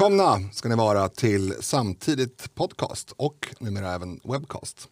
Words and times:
Välkomna 0.00 0.40
ska 0.52 0.68
ni 0.68 0.74
vara 0.74 1.08
till 1.08 1.54
Samtidigt 1.60 2.54
podcast 2.54 3.12
och 3.16 3.54
numera 3.58 3.94
även 3.94 4.20
webcast. 4.24 4.88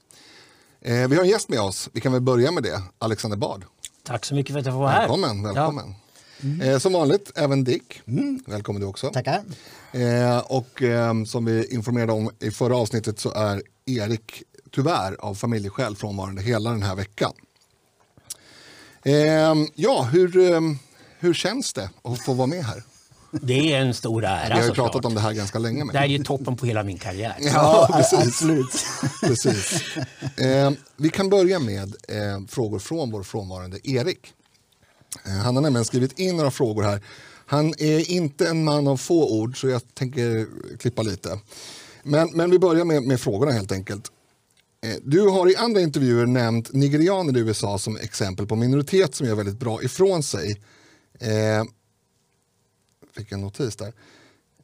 Eh, 0.81 1.09
vi 1.09 1.17
har 1.17 1.23
en 1.23 1.29
gäst 1.29 1.49
med 1.49 1.61
oss, 1.61 1.89
vi 1.93 2.01
kan 2.01 2.13
väl 2.13 2.21
börja 2.21 2.51
med 2.51 2.63
det. 2.63 2.83
Alexander 2.99 3.37
Bard. 3.37 3.65
Tack 4.03 4.25
så 4.25 4.35
mycket 4.35 4.53
för 4.53 4.61
att 4.61 4.67
jag 4.67 4.75
får 4.75 4.81
vara 4.81 4.91
här. 4.91 4.99
Välkommen, 5.01 5.43
välkommen. 5.43 5.95
Ja. 6.41 6.49
Mm. 6.49 6.61
Eh, 6.61 6.79
som 6.79 6.93
vanligt, 6.93 7.33
även 7.35 7.65
Dick. 7.65 8.03
Mm. 8.07 8.41
Välkommen 8.47 8.83
du 8.83 8.89
också. 8.89 9.11
Tackar. 9.11 9.43
Eh, 9.93 10.39
och 10.39 10.83
eh, 10.83 11.25
som 11.25 11.45
vi 11.45 11.75
informerade 11.75 12.13
om 12.13 12.31
i 12.39 12.51
förra 12.51 12.77
avsnittet 12.77 13.21
så 13.21 13.33
är 13.33 13.63
Erik 13.87 14.43
tyvärr 14.71 15.17
av 15.21 15.35
familjeskäl 15.35 15.97
frånvarande 15.97 16.43
hela 16.43 16.71
den 16.71 16.83
här 16.83 16.97
veckan. 16.97 17.33
Eh, 19.03 19.55
ja, 19.75 20.03
hur, 20.13 20.53
eh, 20.53 20.61
hur 21.19 21.35
känns 21.35 21.73
det 21.73 21.91
att 22.03 22.25
få 22.25 22.33
vara 22.33 22.47
med 22.47 22.65
här? 22.65 22.83
Det 23.31 23.75
är 23.75 23.81
en 23.81 23.95
stor 23.95 24.25
ära. 24.25 24.55
Vi 24.55 24.61
har 24.61 24.69
ju 24.69 24.75
pratat 24.75 24.93
klart. 24.93 25.05
om 25.05 25.15
det 25.15 25.21
här 25.21 25.33
ganska 25.33 25.59
länge. 25.59 25.85
Med. 25.85 25.95
Det 25.95 25.99
här 25.99 26.07
är 26.07 26.11
ju 26.11 26.25
toppen 26.25 26.57
på 26.57 26.67
hela 26.67 26.83
min 26.83 26.99
karriär. 26.99 27.37
Ja, 27.41 27.89
precis. 27.93 28.19
absolut. 28.19 28.87
precis. 29.23 29.83
Eh, 30.37 30.71
vi 30.97 31.09
kan 31.09 31.29
börja 31.29 31.59
med 31.59 31.95
eh, 32.09 32.47
frågor 32.49 32.79
från 32.79 33.11
vår 33.11 33.23
frånvarande 33.23 33.79
Erik. 33.85 34.33
Eh, 35.27 35.33
han 35.33 35.57
har 35.57 35.63
nämligen 35.63 35.85
skrivit 35.85 36.19
in 36.19 36.37
några 36.37 36.51
frågor 36.51 36.83
här. 36.83 37.03
Han 37.47 37.75
är 37.79 38.11
inte 38.11 38.49
en 38.49 38.65
man 38.65 38.89
av 38.89 38.97
få 38.97 39.41
ord 39.41 39.61
så 39.61 39.69
jag 39.69 39.95
tänker 39.95 40.47
klippa 40.79 41.03
lite. 41.03 41.39
Men, 42.03 42.31
men 42.35 42.51
vi 42.51 42.59
börjar 42.59 42.85
med, 42.85 43.03
med 43.03 43.21
frågorna 43.21 43.53
helt 43.53 43.73
enkelt. 43.73 44.13
Eh, 44.87 44.97
du 45.03 45.29
har 45.29 45.51
i 45.51 45.57
andra 45.57 45.81
intervjuer 45.81 46.27
nämnt 46.27 46.73
nigerianer 46.73 47.37
i 47.37 47.41
USA 47.41 47.79
som 47.79 47.97
exempel 47.97 48.47
på 48.47 48.57
minoritet 48.57 49.15
som 49.15 49.27
gör 49.27 49.35
väldigt 49.35 49.59
bra 49.59 49.83
ifrån 49.83 50.23
sig. 50.23 50.61
Fick 53.19 53.33
en 53.33 53.41
notis 53.41 53.77
där. 53.77 53.93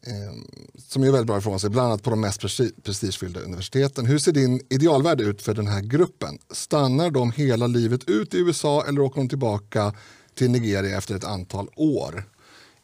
Eh, 0.07 0.35
som 0.79 1.05
gör 1.05 1.13
väldigt 1.13 1.27
bra 1.27 1.39
ifrån 1.39 1.61
sig, 1.61 1.71
bland 1.71 1.89
annat 1.89 2.03
på 2.03 2.11
de 2.11 2.21
mest 2.21 2.41
prestigefyllda 2.83 3.41
universiteten. 3.41 4.07
Hur 4.07 4.19
ser 4.19 4.33
din 4.33 4.61
idealvärld 4.71 5.21
ut 5.21 5.43
för 5.43 5.55
den 5.55 5.67
här 5.67 5.81
gruppen? 5.81 6.39
Stannar 6.51 7.11
de 7.11 7.33
hela 7.33 7.67
livet 7.67 8.09
ut 8.09 8.35
i 8.35 8.39
USA 8.39 8.85
eller 8.89 9.01
åker 9.01 9.21
de 9.21 9.29
tillbaka 9.29 9.95
till 10.35 10.51
Nigeria 10.51 10.99
efter 10.99 11.15
ett 11.15 11.25
antal 11.25 11.69
år? 11.77 12.25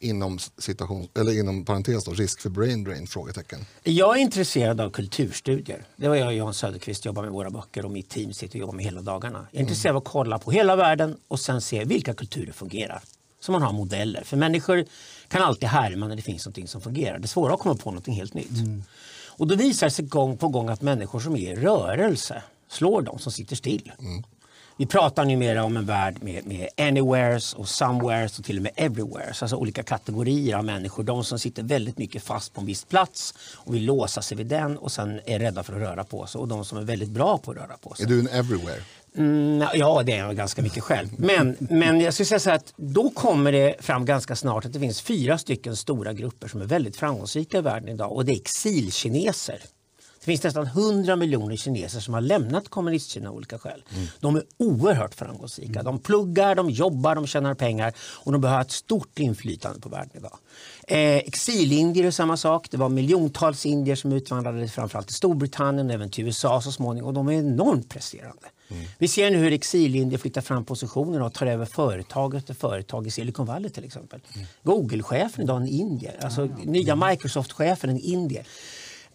inom, 0.01 0.39
situation, 0.57 1.07
eller 1.19 1.39
inom 1.39 1.65
parentes 1.65 2.03
då, 2.03 2.11
risk 2.11 2.41
för 2.41 2.49
brain 2.49 2.83
drain? 2.83 3.07
Frågetecken. 3.07 3.65
Jag 3.83 4.17
är 4.17 4.21
intresserad 4.21 4.81
av 4.81 4.89
kulturstudier. 4.89 5.85
Det 5.95 6.07
var 6.07 6.15
jag 6.15 6.27
och 6.27 6.33
Jan 6.33 6.53
Söderqvist 6.53 7.05
jobbar 7.05 7.23
med 7.23 7.31
våra 7.31 7.49
böcker 7.49 7.85
och 7.85 7.91
mitt 7.91 8.09
team 8.09 8.33
sitter 8.33 8.55
och 8.55 8.59
jobbar 8.59 8.73
med 8.73 8.85
hela 8.85 9.01
dagarna. 9.01 9.37
Jag 9.37 9.47
är 9.47 9.59
mm. 9.59 9.61
intresserad 9.61 9.95
av 9.95 10.01
att 10.01 10.07
kolla 10.07 10.39
på 10.39 10.51
hela 10.51 10.75
världen 10.75 11.17
och 11.27 11.39
sen 11.39 11.61
se 11.61 11.85
vilka 11.85 12.13
kulturer 12.13 12.51
fungerar. 12.51 13.01
Så 13.39 13.51
man 13.51 13.61
har 13.61 13.73
modeller. 13.73 14.23
För 14.23 14.37
människor 14.37 14.85
kan 15.31 15.41
alltid 15.41 15.69
härma 15.69 16.07
när 16.07 16.15
det 16.15 16.21
finns 16.21 16.45
något 16.45 16.69
som 16.69 16.81
fungerar. 16.81 17.19
Det 17.19 17.25
är 17.25 17.27
svåra 17.27 17.53
att 17.53 17.59
komma 17.59 17.75
på 17.75 17.91
något 17.91 18.07
helt 18.07 18.33
nytt. 18.33 18.57
Mm. 18.57 18.83
Och 19.27 19.47
då 19.47 19.55
visar 19.55 19.87
det 19.87 19.91
sig 19.91 20.05
gång 20.05 20.37
på 20.37 20.47
gång 20.47 20.69
att 20.69 20.81
människor 20.81 21.19
som 21.19 21.35
är 21.35 21.51
i 21.51 21.55
rörelse 21.55 22.43
slår 22.69 23.01
de 23.01 23.19
som 23.19 23.31
sitter 23.31 23.55
still. 23.55 23.91
Mm. 23.99 24.23
Vi 24.77 24.85
pratar 24.85 25.25
numera 25.25 25.63
om 25.63 25.77
en 25.77 25.85
värld 25.85 26.15
med, 26.21 26.45
med 26.45 26.69
anywheres 26.77 27.53
och 27.53 27.69
somewheres 27.69 28.39
och 28.39 28.45
till 28.45 28.57
och 28.57 28.63
med 28.63 28.71
everywheres. 28.75 29.41
Alltså 29.41 29.55
olika 29.55 29.83
kategorier 29.83 30.57
av 30.57 30.65
människor. 30.65 31.03
De 31.03 31.23
som 31.23 31.39
sitter 31.39 31.63
väldigt 31.63 31.97
mycket 31.97 32.23
fast 32.23 32.53
på 32.53 32.61
en 32.61 32.67
viss 32.67 32.83
plats 32.83 33.33
och 33.53 33.75
vill 33.75 33.85
låsa 33.85 34.21
sig 34.21 34.37
vid 34.37 34.47
den 34.47 34.77
och 34.77 34.91
sen 34.91 35.19
är 35.25 35.39
rädda 35.39 35.63
för 35.63 35.73
att 35.73 35.79
röra 35.79 36.03
på 36.03 36.27
sig. 36.27 36.39
Och 36.39 36.47
de 36.47 36.65
som 36.65 36.77
är 36.77 36.81
väldigt 36.81 37.09
bra 37.09 37.37
på 37.37 37.51
att 37.51 37.57
röra 37.57 37.77
på 37.81 37.93
sig. 37.93 38.05
Är 38.05 38.09
du 38.09 38.19
en 38.19 38.27
everywhere? 38.27 38.81
Mm, 39.17 39.67
ja, 39.73 40.03
det 40.05 40.11
är 40.11 40.17
jag 40.17 40.35
ganska 40.35 40.61
mycket 40.61 40.83
själv. 40.83 41.07
Men, 41.17 41.57
men 41.59 42.01
jag 42.01 42.13
skulle 42.13 42.25
säga 42.25 42.39
så 42.39 42.51
att 42.51 42.73
då 42.75 43.09
kommer 43.09 43.51
det 43.51 43.75
fram 43.79 44.05
ganska 44.05 44.35
snart 44.35 44.65
att 44.65 44.73
det 44.73 44.79
finns 44.79 45.01
fyra 45.01 45.37
stycken 45.37 45.75
stora 45.75 46.13
grupper 46.13 46.47
som 46.47 46.61
är 46.61 46.65
väldigt 46.65 46.95
framgångsrika 46.95 47.57
i 47.57 47.61
världen 47.61 47.89
idag 47.89 48.11
och 48.11 48.25
det 48.25 48.31
är 48.31 48.35
exilkineser. 48.35 49.61
Det 50.19 50.25
finns 50.25 50.43
nästan 50.43 50.67
100 50.67 51.15
miljoner 51.15 51.55
kineser 51.55 51.99
som 51.99 52.13
har 52.13 52.21
lämnat 52.21 52.69
Kommunistkina 52.69 53.29
av 53.29 53.35
olika 53.35 53.59
skäl. 53.59 53.83
Mm. 53.93 54.07
De 54.19 54.35
är 54.35 54.43
oerhört 54.57 55.15
framgångsrika. 55.15 55.83
De 55.83 55.99
pluggar, 55.99 56.55
de 56.55 56.69
jobbar, 56.69 57.15
de 57.15 57.27
tjänar 57.27 57.53
pengar 57.53 57.93
och 57.99 58.31
de 58.31 58.41
behöver 58.41 58.61
ett 58.61 58.71
stort 58.71 59.19
inflytande 59.19 59.79
på 59.79 59.89
världen 59.89 60.11
idag. 60.13 60.37
Eh, 60.87 61.17
exilindier 61.17 62.05
är 62.05 62.11
samma 62.11 62.37
sak. 62.37 62.67
Det 62.71 62.77
var 62.77 62.89
miljontals 62.89 63.65
indier 63.65 63.95
som 63.95 64.11
utvandrade 64.11 64.67
framförallt 64.67 65.07
till 65.07 65.15
Storbritannien 65.15 65.87
och 65.87 65.93
även 65.93 66.09
till 66.09 66.25
USA 66.25 66.61
så 66.61 66.71
småningom 66.71 67.07
och 67.07 67.13
de 67.13 67.27
är 67.27 67.33
enormt 67.33 67.89
presterande. 67.89 68.47
Mm. 68.71 68.85
Vi 68.97 69.07
ser 69.07 69.31
nu 69.31 69.37
hur 69.37 69.51
exilindier 69.53 70.19
flyttar 70.19 70.41
fram 70.41 70.65
positioner 70.65 71.21
och 71.21 71.33
tar 71.33 71.45
över 71.45 71.65
företag 71.65 72.35
efter 72.35 72.53
företag 72.53 73.07
i 73.07 73.11
Silicon 73.11 73.45
Valley 73.45 73.69
till 73.69 73.83
exempel. 73.83 74.19
Mm. 74.35 74.47
Google-chefen 74.63 75.43
idag 75.43 75.57
är 75.57 75.61
en 75.61 75.67
indier, 75.67 76.19
alltså 76.21 76.41
mm. 76.41 76.61
nya 76.61 76.95
Microsoft-chefen 76.95 77.89
en 77.89 77.99
indier. 77.99 78.47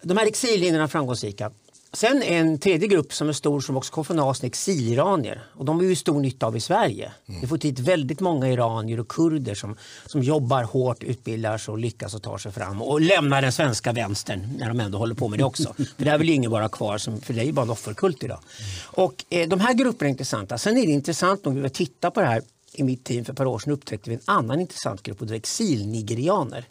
De 0.02 0.16
här 0.16 0.26
exillinjerna 0.26 0.84
är 0.84 0.88
framgångsrika. 0.88 1.50
Sen 1.96 2.22
en 2.22 2.58
tredje 2.58 2.88
grupp 2.88 3.12
som 3.12 3.28
är 3.28 3.32
stor 3.32 3.60
som 3.60 3.76
också 3.76 3.92
kommer 3.92 4.04
från 4.04 4.18
Asien, 4.18 4.46
exiliranier. 4.46 5.46
Och 5.52 5.64
de 5.64 5.80
är 5.80 5.84
ju 5.84 5.96
stor 5.96 6.20
nytta 6.20 6.46
av 6.46 6.56
i 6.56 6.60
Sverige. 6.60 7.12
Mm. 7.26 7.40
Vi 7.40 7.46
får 7.46 7.58
hit 7.58 7.78
väldigt 7.78 8.20
många 8.20 8.48
iranier 8.48 9.00
och 9.00 9.08
kurder 9.08 9.54
som, 9.54 9.76
som 10.06 10.22
jobbar 10.22 10.62
hårt, 10.62 11.02
utbildar 11.02 11.58
sig 11.58 11.72
och 11.72 11.78
lyckas 11.78 12.14
och 12.14 12.22
tar 12.22 12.38
sig 12.38 12.52
fram. 12.52 12.82
Och 12.82 13.00
lämnar 13.00 13.42
den 13.42 13.52
svenska 13.52 13.92
vänstern 13.92 14.56
när 14.58 14.68
de 14.68 14.80
ändå 14.80 14.98
håller 14.98 15.14
på 15.14 15.28
med 15.28 15.38
det 15.38 15.44
också. 15.44 15.74
för 15.96 16.04
där 16.04 16.18
vill 16.18 16.30
ingen 16.30 16.50
vara 16.50 16.68
kvar, 16.68 16.98
som, 16.98 17.20
för 17.20 17.34
det 17.34 17.40
är 17.40 17.44
ju 17.44 17.52
bara 17.52 17.62
en 17.62 17.70
offerkult 17.70 18.24
idag. 18.24 18.38
Mm. 18.38 18.70
Och 19.06 19.24
eh, 19.30 19.48
de 19.48 19.60
här 19.60 19.74
grupperna 19.74 20.08
är 20.08 20.10
intressanta. 20.10 20.58
Sen 20.58 20.76
är 20.76 20.86
det 20.86 20.92
intressant 20.92 21.44
nog, 21.44 21.54
vi 21.54 21.70
tittar 21.70 22.10
på 22.10 22.20
det 22.20 22.26
här 22.26 22.42
i 22.72 22.82
mitt 22.82 23.04
team 23.04 23.24
för 23.24 23.32
ett 23.32 23.38
par 23.38 23.46
år 23.46 23.58
sedan 23.58 23.72
upptäckte 23.72 24.10
vi 24.10 24.16
en 24.16 24.22
annan 24.24 24.60
intressant 24.60 25.02
grupp 25.02 25.20
och 25.20 25.26
det 25.26 25.34
är 25.34 25.36
exilnigerianer. 25.36 26.64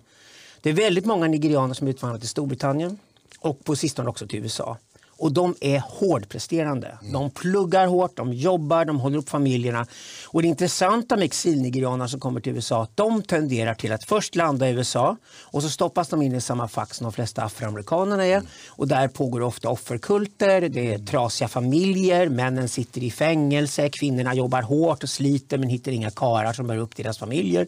Det 0.61 0.69
är 0.69 0.73
väldigt 0.73 1.05
många 1.05 1.27
nigerianer 1.27 1.73
som 1.73 1.87
utvandrat 1.87 2.21
till 2.21 2.29
Storbritannien, 2.29 2.97
och 3.45 3.63
på 3.63 3.75
sistone 3.75 4.09
också 4.09 4.27
till 4.27 4.39
USA. 4.39 4.77
Och 5.17 5.31
de 5.31 5.55
är 5.61 5.79
hårdpresterande. 5.79 6.97
Mm. 7.01 7.13
De 7.13 7.31
pluggar 7.31 7.87
hårt, 7.87 8.17
de 8.17 8.33
jobbar, 8.33 8.85
de 8.85 8.99
håller 8.99 9.17
upp 9.17 9.29
familjerna. 9.29 9.87
Och 10.27 10.41
det 10.41 10.47
intressanta 10.47 11.15
med 11.15 11.25
exilnigerianer 11.25 12.07
som 12.07 12.19
kommer 12.19 12.41
till 12.41 12.55
USA 12.55 12.83
att 12.83 12.97
de 12.97 13.21
tenderar 13.21 13.73
till 13.73 13.91
att 13.91 14.03
först 14.03 14.35
landa 14.35 14.69
i 14.69 14.71
USA 14.71 15.17
och 15.41 15.63
så 15.63 15.69
stoppas 15.69 16.09
de 16.09 16.21
in 16.21 16.35
i 16.35 16.41
samma 16.41 16.67
fack 16.67 16.93
som 16.93 17.03
de 17.03 17.13
flesta 17.13 17.43
afroamerikanerna 17.43 18.25
är. 18.25 18.37
Mm. 18.37 18.47
Och 18.67 18.87
där 18.87 19.07
pågår 19.07 19.41
ofta 19.41 19.69
offerkulter, 19.69 20.69
det 20.69 20.93
är 20.93 20.97
trasiga 20.99 21.47
familjer, 21.47 22.29
männen 22.29 22.69
sitter 22.69 23.03
i 23.03 23.11
fängelse, 23.11 23.89
kvinnorna 23.89 24.33
jobbar 24.33 24.61
hårt 24.61 25.03
och 25.03 25.09
sliter 25.09 25.57
men 25.57 25.69
hittar 25.69 25.91
inga 25.91 26.11
karar 26.11 26.53
som 26.53 26.67
bär 26.67 26.77
upp 26.77 26.95
deras 26.95 27.17
familjer. 27.17 27.67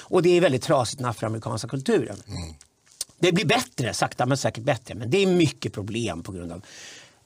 Och 0.00 0.22
det 0.22 0.36
är 0.36 0.40
väldigt 0.40 0.62
trasigt 0.62 0.98
den 0.98 1.08
afroamerikanska 1.10 1.68
kulturen. 1.68 2.22
Mm. 2.28 2.54
Det 3.18 3.32
blir 3.32 3.44
bättre, 3.44 3.94
sakta 3.94 4.26
men 4.26 4.36
säkert 4.36 4.64
bättre, 4.64 4.94
men 4.94 5.10
det 5.10 5.22
är 5.22 5.26
mycket 5.26 5.72
problem 5.72 6.22
på 6.22 6.32
grund 6.32 6.52
av 6.52 6.64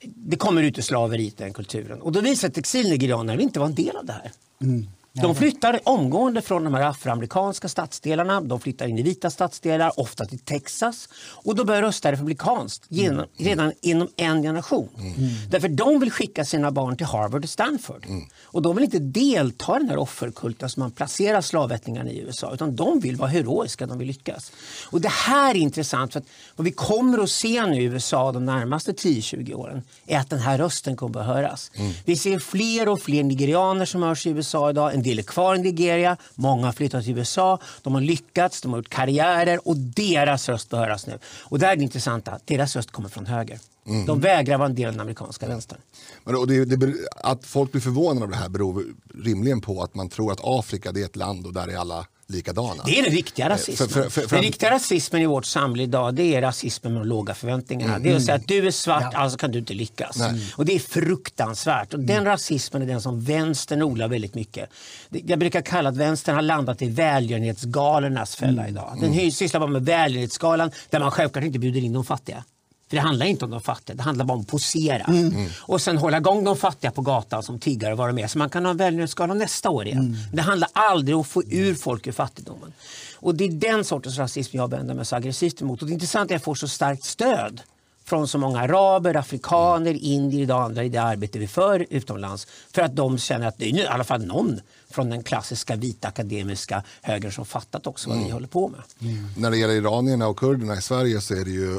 det 0.04 0.36
kommer 0.36 0.62
ut 0.62 0.78
ur 0.78 0.82
slaveriet, 0.82 1.36
den 1.36 1.53
kulturen. 1.53 2.00
Och 2.00 2.12
då 2.12 2.20
visar 2.20 2.48
att 2.48 2.58
exilnigerianer 2.58 3.41
inte 3.41 3.60
var 3.60 3.66
en 3.66 3.75
del 3.75 3.97
av 3.97 4.06
det 4.06 4.12
här. 4.12 4.32
Mm. 4.62 4.86
De 5.12 5.34
flyttar 5.34 5.80
omgående 5.84 6.42
från 6.42 6.64
de 6.64 6.74
här 6.74 6.82
afroamerikanska 6.82 7.68
stadsdelarna. 7.68 8.40
De 8.40 8.60
flyttar 8.60 8.86
in 8.86 8.98
i 8.98 9.02
vita 9.02 9.30
stadsdelar, 9.30 10.00
ofta 10.00 10.24
till 10.24 10.38
Texas. 10.38 11.08
Och 11.28 11.54
de 11.54 11.66
börjar 11.66 11.82
rösta 11.82 12.12
republikanskt 12.12 12.84
genom, 12.88 13.18
mm. 13.18 13.28
redan 13.36 13.72
inom 13.80 14.08
en 14.16 14.42
generation. 14.42 14.88
Mm. 14.98 15.14
Därför 15.50 15.68
de 15.68 16.00
vill 16.00 16.10
skicka 16.10 16.44
sina 16.44 16.70
barn 16.70 16.96
till 16.96 17.06
Harvard 17.06 17.44
och 17.44 17.50
Stanford. 17.50 18.06
Mm. 18.06 18.24
Och 18.42 18.62
de 18.62 18.76
vill 18.76 18.84
inte 18.84 18.98
delta 18.98 19.76
i 19.76 19.78
den 19.78 19.88
här 19.88 19.96
offerkulten 19.96 20.70
som 20.70 20.80
man 20.80 20.90
placerar 20.90 21.40
slavättlingarna 21.40 22.10
i 22.10 22.20
USA. 22.20 22.54
Utan 22.54 22.76
de 22.76 23.00
vill 23.00 23.16
vara 23.16 23.28
heroiska, 23.28 23.86
de 23.86 23.98
vill 23.98 24.08
lyckas. 24.08 24.52
Och 24.90 25.00
det 25.00 25.12
här 25.12 25.54
är 25.54 25.58
intressant 25.58 26.12
för 26.12 26.20
att 26.20 26.26
vad 26.56 26.64
vi 26.64 26.72
kommer 26.72 27.18
att 27.18 27.30
se 27.30 27.66
nu 27.66 27.82
i 27.82 27.84
USA 27.84 28.32
de 28.32 28.46
närmaste 28.46 28.92
10-20 28.92 29.54
åren 29.54 29.82
är 30.06 30.19
att 30.19 30.31
den 30.31 30.38
här 30.38 30.58
rösten 30.58 30.96
kommer 30.96 31.20
att 31.20 31.26
höras. 31.26 31.70
Mm. 31.75 31.92
Vi 32.04 32.16
ser 32.16 32.38
fler 32.38 32.88
och 32.88 33.00
fler 33.00 33.22
nigerianer 33.22 33.84
som 33.84 34.02
hörs 34.02 34.26
i 34.26 34.31
USA 34.31 34.70
idag 34.70 34.94
en 35.02 35.08
del 35.08 35.19
är 35.19 35.22
kvar 35.22 35.54
i 35.54 35.58
Nigeria, 35.58 36.16
många 36.34 36.66
har 36.66 36.72
flyttat 36.72 37.04
till 37.04 37.19
USA, 37.19 37.58
de 37.82 37.94
har 37.94 38.00
lyckats, 38.00 38.60
de 38.60 38.72
har 38.72 38.78
gjort 38.78 38.88
karriärer 38.88 39.69
och 39.69 39.76
deras 39.76 40.49
röst 40.49 40.70
bör 40.70 40.78
höras 40.78 41.06
nu. 41.06 41.19
Och 41.44 41.58
det 41.58 41.66
är 41.66 41.76
det 41.76 41.82
intressanta, 41.82 42.38
deras 42.44 42.76
röst 42.76 42.90
kommer 42.90 43.08
från 43.08 43.26
höger. 43.26 43.58
Mm. 43.87 44.06
De 44.06 44.20
vägrar 44.20 44.58
vara 44.58 44.69
en 44.69 44.75
del 44.75 44.87
av 44.87 44.93
den 44.93 45.00
amerikanska 45.00 45.49
vänstern. 45.49 45.78
Men 46.25 46.37
och 46.37 46.46
det, 46.46 46.64
det, 46.64 46.94
att 47.16 47.46
folk 47.46 47.72
blir 47.72 47.82
förvånade 47.82 48.25
av 48.25 48.31
det 48.31 48.37
här 48.37 48.49
beror 48.49 48.84
rimligen 49.14 49.60
på 49.60 49.82
att 49.82 49.94
man 49.94 50.08
tror 50.08 50.32
att 50.32 50.40
Afrika 50.43 50.90
är 50.90 51.04
ett 51.04 51.16
land 51.16 51.46
och 51.46 51.52
där 51.52 51.69
är 51.69 51.76
alla 51.76 52.06
likadana. 52.26 52.82
Det 52.82 52.98
är 52.98 53.02
den 53.02 53.12
riktiga 53.12 53.48
rasismen. 53.48 53.88
För, 53.88 54.10
för, 54.10 54.28
för, 54.28 54.36
den 54.36 54.44
riktiga 54.44 54.70
rasismen 54.70 55.22
i 55.22 55.26
vårt 55.26 55.44
samhälle 55.44 55.82
idag 55.82 56.14
det 56.14 56.34
är 56.34 56.40
rasismen 56.40 56.92
med 56.92 57.02
de 57.02 57.08
låga 57.08 57.34
förväntningarna. 57.34 57.94
Mm. 57.94 58.02
Det 58.02 58.10
är 58.10 58.16
att 58.16 58.24
säga 58.24 58.34
att 58.34 58.48
du 58.48 58.66
är 58.66 58.70
svart, 58.70 59.08
ja. 59.12 59.19
alltså 59.19 59.38
kan 59.38 59.50
du 59.50 59.58
inte 59.58 59.74
lyckas. 59.74 60.16
Nej. 60.16 60.52
Och 60.56 60.64
det 60.64 60.74
är 60.74 60.78
fruktansvärt. 60.78 61.94
Och 61.94 62.00
den 62.00 62.16
mm. 62.16 62.24
rasismen 62.24 62.82
är 62.82 62.86
den 62.86 63.00
som 63.00 63.20
vänstern 63.20 63.82
odlar 63.82 64.08
väldigt 64.08 64.34
mycket. 64.34 64.70
Jag 65.10 65.38
brukar 65.38 65.62
kalla 65.62 65.88
att 65.88 65.96
vänstern 65.96 66.34
har 66.34 66.42
landat 66.42 66.82
i 66.82 66.88
välgörenhetsgalornas 66.88 68.36
fälla 68.36 68.62
mm. 68.62 68.68
idag. 68.68 68.98
Den 69.00 69.12
mm. 69.12 69.30
sysslar 69.30 69.60
bara 69.60 69.70
med 69.70 69.84
välgörenhetsgalan 69.84 70.70
där 70.90 71.00
man 71.00 71.10
självklart 71.10 71.44
inte 71.44 71.58
bjuder 71.58 71.80
in 71.80 71.92
de 71.92 72.04
fattiga. 72.04 72.44
För 72.92 72.96
det 72.96 73.02
handlar 73.02 73.26
inte 73.26 73.44
om 73.44 73.50
de 73.50 73.60
fattiga, 73.60 73.96
det 73.96 74.02
handlar 74.02 74.24
bara 74.24 74.34
om 74.34 74.40
att 74.40 74.46
posera. 74.46 75.04
Mm. 75.04 75.48
Och 75.60 75.80
sen 75.80 75.98
hålla 75.98 76.16
igång 76.16 76.44
de 76.44 76.56
fattiga 76.56 76.90
på 76.90 77.02
gatan 77.02 77.42
som 77.42 77.58
tiggare 77.58 77.92
och 77.92 77.98
vara 77.98 78.12
med. 78.12 78.30
Så 78.30 78.38
man 78.38 78.50
kan 78.50 78.64
ha 78.64 78.70
en 78.70 78.76
välgörenhetsgala 78.76 79.34
nästa 79.34 79.70
år 79.70 79.86
igen. 79.86 79.98
Mm. 79.98 80.16
Det 80.32 80.42
handlar 80.42 80.68
aldrig 80.72 81.16
om 81.16 81.20
att 81.20 81.28
få 81.28 81.42
ur 81.42 81.74
folk 81.74 82.06
ur 82.06 82.12
fattigdomen. 82.12 82.72
Och 83.16 83.34
det 83.34 83.44
är 83.44 83.48
den 83.48 83.84
sortens 83.84 84.18
rasism 84.18 84.56
jag 84.56 84.70
vänder 84.70 84.94
mig 84.94 85.04
så 85.04 85.16
aggressivt 85.16 85.62
emot. 85.62 85.82
Och 85.82 85.88
det 85.88 85.94
intressanta 85.94 86.34
är 86.34 86.36
att 86.36 86.40
jag 86.40 86.44
får 86.44 86.54
så 86.54 86.68
starkt 86.68 87.04
stöd 87.04 87.60
från 88.04 88.28
så 88.28 88.38
många 88.38 88.60
araber, 88.60 89.16
afrikaner, 89.16 89.94
indier 89.94 90.54
och 90.54 90.62
andra 90.62 90.84
i 90.84 90.88
det 90.88 91.02
arbete 91.02 91.38
vi 91.38 91.48
för 91.48 91.86
utomlands. 91.90 92.46
För 92.72 92.82
att 92.82 92.96
de 92.96 93.18
känner 93.18 93.46
att 93.46 93.58
det 93.58 93.64
är 93.64 93.78
i 93.78 93.86
alla 93.86 94.04
fall 94.04 94.26
någon 94.26 94.60
från 94.90 95.10
den 95.10 95.22
klassiska 95.22 95.76
vita 95.76 96.08
akademiska 96.08 96.82
högern 97.02 97.32
som 97.32 97.46
fattat 97.46 97.86
också 97.86 98.08
vad 98.08 98.16
mm. 98.16 98.26
vi 98.26 98.32
håller 98.32 98.48
på 98.48 98.68
med. 98.68 98.80
Mm. 99.00 99.26
När 99.36 99.50
det 99.50 99.56
gäller 99.56 99.74
iranierna 99.74 100.28
och 100.28 100.38
kurderna 100.38 100.76
i 100.76 100.82
Sverige 100.82 101.20
så 101.20 101.34
är 101.34 101.44
det 101.44 101.50
ju 101.50 101.78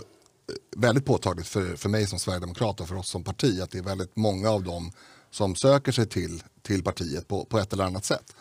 väldigt 0.75 1.06
påtagligt 1.06 1.48
för, 1.48 1.75
för 1.75 1.90
mig 1.90 2.07
som 2.07 2.19
sverigedemokrat 2.19 2.81
och 2.81 2.88
för 2.88 2.95
oss 2.95 3.10
som 3.10 3.24
parti 3.24 3.62
att 3.62 3.72
det 3.72 3.78
är 3.78 3.84
väldigt 3.84 4.16
många 4.16 4.50
av 4.50 4.63
dem 4.63 4.92
som 5.31 5.56
söker 5.56 5.92
sig 5.92 6.06
till, 6.06 6.44
till 6.62 6.84
partiet 6.84 7.28
på, 7.28 7.45
på 7.45 7.60
ett 7.60 7.74
eller 7.74 7.84
annat 7.84 8.06
sätt. 8.06 8.36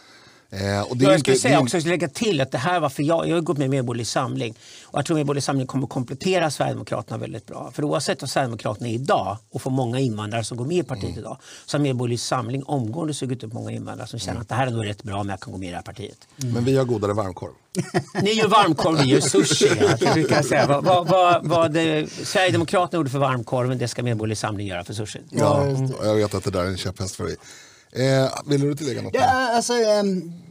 Eh, 0.53 0.81
och 0.81 0.97
det 0.97 1.05
jag 1.05 1.21
ska 1.21 1.35
säga 1.35 1.61
också, 1.61 1.77
jag 1.77 1.87
lägga 1.87 2.09
till 2.09 2.41
att 2.41 2.51
det 2.51 2.59
här 2.59 2.81
var 2.81 2.89
för 2.89 3.03
jag, 3.03 3.29
jag 3.29 3.35
har 3.35 3.41
gått 3.41 3.59
med 3.59 3.67
i 3.67 3.69
Medborgerlig 3.69 4.07
Samling 4.07 4.55
och 4.85 4.99
jag 4.99 5.07
tror 5.07 5.17
Medborgerlig 5.17 5.43
Samling 5.43 5.67
kommer 5.67 5.85
att 5.85 5.91
komplettera 5.91 6.51
Sverigedemokraterna 6.51 7.19
väldigt 7.19 7.47
bra. 7.47 7.71
För 7.75 7.85
oavsett 7.85 8.21
vad 8.21 8.31
Sverigedemokraterna 8.31 8.89
är 8.89 8.93
idag 8.93 9.37
och 9.51 9.63
får 9.63 9.71
många 9.71 10.01
invandrare 10.01 10.45
som 10.45 10.57
går 10.57 10.65
med 10.65 10.77
i 10.77 10.83
partiet 10.83 11.05
mm. 11.05 11.19
idag 11.19 11.39
så 11.67 11.77
har 11.77 11.83
Medborgerlig 11.83 12.21
Samling 12.21 12.65
omgående 12.65 13.15
sugit 13.15 13.45
upp 13.45 13.53
många 13.53 13.71
invandrare 13.71 14.09
som 14.09 14.19
känner 14.19 14.33
mm. 14.33 14.43
att 14.43 14.49
det 14.49 14.55
här 14.55 14.67
är 14.67 14.71
nog 14.71 14.87
rätt 14.87 15.03
bra 15.03 15.23
men 15.23 15.29
jag 15.29 15.41
kan 15.41 15.53
gå 15.53 15.59
med 15.59 15.69
i 15.69 15.71
det 15.71 15.77
här 15.77 15.83
partiet. 15.83 16.19
Mm. 16.43 16.55
Men 16.55 16.65
vi 16.65 16.77
har 16.77 16.85
godare 16.85 17.13
varmkorv. 17.13 17.53
Ni 18.23 18.33
gör 18.33 18.49
varmkorv, 18.49 18.99
vi 18.99 19.05
gör 19.05 19.21
sushi. 19.21 19.71
Jag 20.31 20.45
säga. 20.45 20.67
Vad, 20.67 20.85
vad, 20.85 21.09
vad, 21.09 21.47
vad 21.47 21.73
det, 21.73 22.11
Sverigedemokraterna 22.13 22.99
gjorde 22.99 23.11
för 23.11 23.19
varmkorven 23.19 23.79
det 23.79 23.89
ska 23.89 24.03
Medborgerlig 24.03 24.39
Samling 24.39 24.67
göra 24.67 24.85
för 24.85 24.95
sushi. 24.95 25.21
Ja, 25.31 25.67
jag 26.03 26.15
vet 26.15 26.35
att 26.35 26.45
det 26.45 26.51
där 26.51 26.65
är 26.65 26.69
en 26.69 26.77
käpphäst 26.77 27.17
för 27.17 27.25
dig. 27.25 27.37
Eh, 27.97 28.31
vill 28.47 28.61
du 28.61 28.75
tillägga 28.75 29.03
något? 29.03 29.15
Ja, 29.15 29.57
alltså, 29.57 29.73
um 29.73 30.43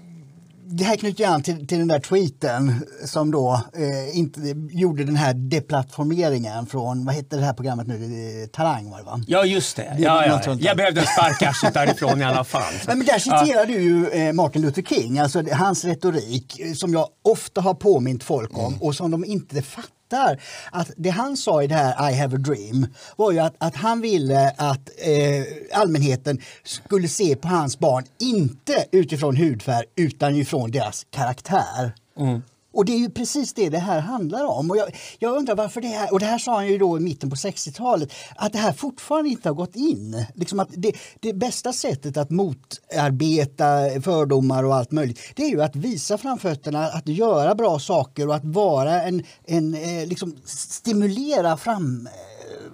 det 0.71 0.83
här 0.83 0.95
knyter 0.95 1.27
an 1.27 1.43
till, 1.43 1.67
till 1.67 1.77
den 1.77 1.87
där 1.87 1.99
tweeten 1.99 2.85
som 3.05 3.31
då 3.31 3.61
eh, 3.73 4.17
inte 4.17 4.39
gjorde 4.71 5.03
den 5.03 5.15
här 5.15 5.33
deplattformeringen 5.33 6.65
från, 6.65 7.05
vad 7.05 7.15
heter 7.15 7.37
det 7.37 7.45
här 7.45 7.53
programmet 7.53 7.87
nu, 7.87 8.47
Talang 8.53 8.89
var 8.89 8.97
det 8.97 9.03
va? 9.03 9.21
Ja 9.27 9.45
just 9.45 9.75
det, 9.75 9.95
ja, 9.99 10.25
ja, 10.25 10.41
ja. 10.45 10.57
jag 10.59 10.77
behövde 10.77 11.01
en 11.01 11.07
spark 11.07 11.73
därifrån 11.73 12.21
i 12.21 12.23
alla 12.23 12.43
fall. 12.43 12.73
Men 12.87 13.05
där 13.05 13.19
citerar 13.19 13.59
ja. 13.59 13.65
du 13.65 13.73
ju 13.73 14.09
eh, 14.09 14.33
Martin 14.33 14.61
Luther 14.61 14.81
King, 14.81 15.19
alltså 15.19 15.43
hans 15.51 15.85
retorik 15.85 16.61
som 16.75 16.93
jag 16.93 17.07
ofta 17.21 17.61
har 17.61 17.73
påmint 17.73 18.23
folk 18.23 18.57
om 18.57 18.65
mm. 18.65 18.81
och 18.81 18.95
som 18.95 19.11
de 19.11 19.25
inte 19.25 19.61
fattar 19.61 20.00
fattar 20.11 20.41
att 20.71 20.91
det 20.97 21.09
han 21.09 21.37
sa 21.37 21.63
i 21.63 21.67
det 21.67 21.75
här 21.75 22.11
I 22.11 22.15
have 22.15 22.35
a 22.35 22.39
dream 22.39 22.87
var 23.15 23.31
ju 23.31 23.39
att, 23.39 23.55
att 23.57 23.75
han 23.75 24.01
ville 24.01 24.49
att 24.57 24.89
eh, 24.97 25.79
allmänheten 25.79 26.39
skulle 26.63 27.07
se 27.07 27.35
på 27.35 27.47
hans 27.47 27.79
barn 27.79 28.03
inte 28.19 28.85
utifrån 28.91 29.35
hudfärg 29.35 29.85
utan 29.95 30.35
utifrån 30.35 30.71
deras 30.71 31.05
karaktär. 31.09 31.95
Mm. 32.19 32.41
Och 32.73 32.85
det 32.85 32.91
är 32.91 32.97
ju 32.97 33.09
precis 33.09 33.53
det 33.53 33.69
det 33.69 33.79
här 33.79 33.99
handlar 33.99 34.45
om. 34.45 34.71
Och 34.71 34.77
jag, 34.77 34.95
jag, 35.19 35.37
undrar 35.37 35.55
varför 35.55 35.81
det 35.81 35.87
här, 35.87 36.13
och 36.13 36.19
det 36.19 36.25
här 36.25 36.37
sa 36.37 36.55
han 36.55 36.67
ju 36.67 36.77
då 36.77 36.97
i 36.97 36.99
mitten 36.99 37.29
på 37.29 37.35
60-talet, 37.35 38.13
att 38.35 38.53
det 38.53 38.59
här 38.59 38.73
fortfarande 38.73 39.29
inte 39.29 39.49
har 39.49 39.53
gått 39.53 39.75
in. 39.75 40.25
Liksom 40.35 40.59
att 40.59 40.69
det, 40.71 40.93
det 41.19 41.33
bästa 41.33 41.73
sättet 41.73 42.17
att 42.17 42.29
motarbeta 42.29 44.01
fördomar 44.01 44.63
och 44.63 44.75
allt 44.75 44.91
möjligt, 44.91 45.19
det 45.35 45.43
är 45.43 45.49
ju 45.49 45.61
att 45.61 45.75
visa 45.75 46.17
framfötterna, 46.17 46.87
att 46.87 47.07
göra 47.07 47.55
bra 47.55 47.79
saker 47.79 48.27
och 48.27 48.35
att 48.35 48.45
vara 48.45 49.01
en, 49.01 49.23
en 49.45 49.73
eh, 49.73 50.07
liksom 50.07 50.35
stimulera 50.45 51.57
fram 51.57 52.09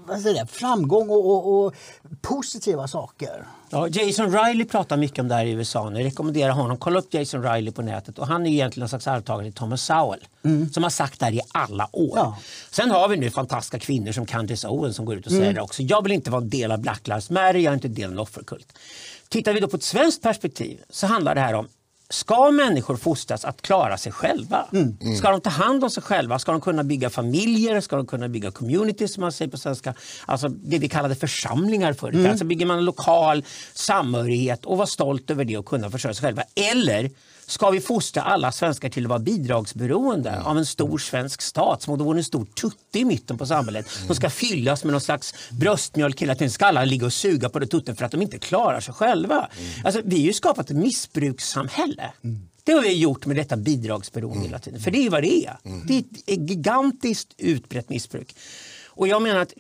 vad 0.08 0.22
säger 0.22 0.42
det, 0.42 0.48
framgång 0.48 1.10
och, 1.10 1.32
och, 1.32 1.66
och, 1.66 1.76
positiva 2.22 2.88
saker. 2.88 3.46
Ja, 3.70 3.88
Jason 3.88 4.32
Riley 4.32 4.66
pratar 4.66 4.98
mycket 4.98 5.20
om 5.20 5.28
det 5.28 5.36
här 5.36 5.46
i 5.46 5.52
USA. 5.52 5.92
Jag 5.92 6.06
rekommenderar 6.06 6.52
honom. 6.52 6.78
Kolla 6.78 7.00
upp 7.00 7.14
Jason 7.14 7.44
Riley 7.44 7.72
på 7.72 7.82
nätet. 7.82 8.20
Och 8.20 8.28
han 8.28 8.46
är 8.46 8.52
egentligen 8.52 8.84
en 8.84 8.90
slags 8.90 9.08
arvtagare 9.08 9.44
till 9.44 9.54
Thomas 9.54 9.82
Sowell 9.82 10.28
mm. 10.46 10.70
som 10.70 10.84
har 10.84 10.90
sagt 10.90 11.20
det 11.20 11.26
här 11.26 11.34
i 11.34 11.42
alla 11.52 11.90
år. 11.92 12.18
Ja. 12.18 12.38
Sen 12.72 12.92
har 12.92 13.08
vi 13.08 13.18
nu 13.18 13.30
fantastiska 13.30 13.80
kvinnor 13.80 14.12
som 14.12 14.26
Candice 14.26 14.68
Owen 14.68 14.94
som 14.94 15.06
går 15.06 15.18
ut 15.18 15.26
och 15.26 15.32
säger 15.32 15.44
mm. 15.44 15.56
det 15.56 15.62
också. 15.62 15.84
Jag 15.84 16.04
vill 16.04 16.12
inte 16.12 16.32
vara 16.32 16.42
en 16.42 16.50
del 16.50 16.72
av 16.72 16.80
Black 16.80 17.08
Lives 17.08 17.30
Matter, 17.30 17.60
jag 17.60 17.72
är 17.72 17.74
inte 17.74 17.88
del 17.88 18.06
av 18.06 18.12
en 18.12 18.20
offerkult. 18.20 18.74
Tittar 19.30 19.54
vi 19.54 19.60
då 19.60 19.68
på 19.68 19.78
ett 19.78 19.84
svenskt 19.84 20.22
perspektiv 20.22 20.82
så 20.90 21.08
handlar 21.08 21.36
det 21.36 21.42
här 21.42 21.54
om 21.54 21.68
Ska 22.10 22.52
människor 22.52 22.96
fostras 22.98 23.46
att 23.46 23.62
klara 23.62 23.98
sig 23.98 24.12
själva? 24.12 24.66
Mm. 24.74 24.98
Mm. 25.02 25.16
Ska 25.16 25.32
de 25.32 25.42
ta 25.42 25.50
hand 25.50 25.84
om 25.84 25.90
sig 25.90 26.04
själva? 26.04 26.40
Ska 26.40 26.52
de 26.52 26.62
kunna 26.62 26.84
bygga 26.84 27.10
familjer? 27.10 27.82
Ska 27.82 27.96
de 27.96 28.06
kunna 28.06 28.30
bygga 28.30 28.52
communities 28.52 29.14
som 29.14 29.22
man 29.22 29.32
säger 29.32 29.52
på 29.52 29.58
svenska? 29.58 29.94
Alltså 30.26 30.50
det 30.50 30.80
vi 30.80 30.90
kallade 30.90 31.16
församlingar 31.16 31.94
förut. 31.94 32.16
Mm. 32.16 32.32
Alltså 32.32 32.46
bygger 32.46 32.66
man 32.66 32.78
en 32.78 32.86
lokal 32.86 33.44
samhörighet 33.74 34.66
och 34.66 34.78
vara 34.78 34.88
stolt 34.88 35.30
över 35.30 35.46
det 35.46 35.58
och 35.58 35.66
kunna 35.66 35.92
försörja 35.92 36.14
sig 36.14 36.24
själva. 36.24 36.44
Eller 36.56 37.12
Ska 37.50 37.70
vi 37.70 37.82
fostra 37.82 38.22
alla 38.22 38.52
svenskar 38.52 38.90
till 38.90 39.06
att 39.06 39.10
vara 39.10 39.20
bidragsberoende 39.20 40.30
mm. 40.30 40.46
av 40.46 40.58
en 40.58 40.66
stor 40.66 40.98
svensk 40.98 41.42
stat 41.42 41.82
som 41.82 41.98
vore 41.98 42.20
en 42.20 42.24
stor 42.24 42.46
tutte 42.46 43.00
i 43.00 43.06
mitten 43.06 43.38
på 43.38 43.46
samhället 43.46 43.88
som 44.08 44.16
ska 44.16 44.30
fyllas 44.30 44.84
med 44.84 44.92
någon 44.92 45.02
slags 45.02 45.34
bröstmjölk 45.52 46.22
hela 46.22 46.36
tiden? 46.36 46.52
Ska 46.52 46.66
alla 46.66 46.86
ligga 46.86 47.06
och 47.06 47.14
suga 47.14 47.50
på 47.50 47.60
det 47.60 47.68
tutten 47.68 47.96
för 47.96 48.06
att 48.06 48.12
de 48.12 48.22
inte 48.22 48.40
klarar 48.40 48.80
sig 48.80 48.94
själva? 48.94 49.36
Mm. 49.36 49.72
Alltså, 49.86 50.02
vi 50.06 50.16
har 50.16 50.24
ju 50.24 50.34
skapat 50.34 50.70
ett 50.70 50.78
missbrukssamhälle. 50.78 52.12
Mm. 52.24 52.40
Det 52.64 52.74
har 52.74 52.82
vi 52.82 52.94
gjort 52.94 53.26
med 53.26 53.36
detta 53.36 53.58
bidragsberoende 53.58 54.46
hela 54.46 54.60
tiden. 54.60 54.80
För 54.80 54.92
det 54.92 55.06
är 55.06 55.10
vad 55.10 55.24
det 55.24 55.46
är. 55.46 55.58
Det 55.88 55.98
är 55.98 56.04
ett 56.26 56.50
gigantiskt 56.50 57.34
utbrett 57.38 57.90
missbruk. 57.90 58.36
Och 58.98 59.08
jag 59.08 59.22
menar 59.22 59.40
att 59.40 59.54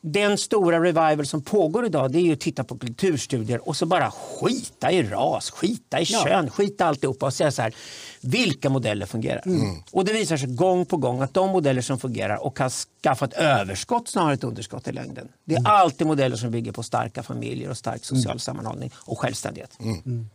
den 0.00 0.38
stora 0.38 0.80
revival 0.80 1.26
som 1.26 1.42
pågår 1.42 1.86
idag 1.86 2.12
det 2.12 2.18
är 2.18 2.32
att 2.32 2.40
titta 2.40 2.64
på 2.64 2.78
kulturstudier 2.78 3.68
och 3.68 3.76
så 3.76 3.86
bara 3.86 4.10
skita 4.10 4.92
i 4.92 5.02
ras, 5.02 5.50
skita 5.50 6.00
i 6.00 6.04
kön, 6.04 6.44
ja. 6.44 6.50
skita 6.50 6.86
alltihopa 6.86 7.26
och 7.26 7.34
säga 7.34 7.50
så 7.50 7.62
här, 7.62 7.74
vilka 8.20 8.70
modeller 8.70 9.06
fungerar? 9.06 9.42
Mm. 9.46 9.82
Och 9.90 10.04
det 10.04 10.12
visar 10.12 10.36
sig 10.36 10.48
gång 10.48 10.86
på 10.86 10.96
gång 10.96 11.20
att 11.22 11.34
de 11.34 11.50
modeller 11.50 11.82
som 11.82 11.98
fungerar 11.98 12.46
och 12.46 12.56
kan 12.56 12.70
skaffa 12.70 13.24
ett 13.24 13.32
överskott 13.32 14.08
snarare 14.08 14.34
ett 14.34 14.44
underskott 14.44 14.88
i 14.88 14.92
längden. 14.92 15.28
Det 15.44 15.54
är 15.54 15.58
mm. 15.58 15.72
alltid 15.72 16.06
modeller 16.06 16.36
som 16.36 16.50
bygger 16.50 16.72
på 16.72 16.82
starka 16.82 17.22
familjer 17.22 17.70
och 17.70 17.76
stark 17.76 18.04
social 18.04 18.30
mm. 18.30 18.38
sammanhållning 18.38 18.90
och 18.96 19.18
självständighet. 19.18 19.78
Mm. 19.80 20.28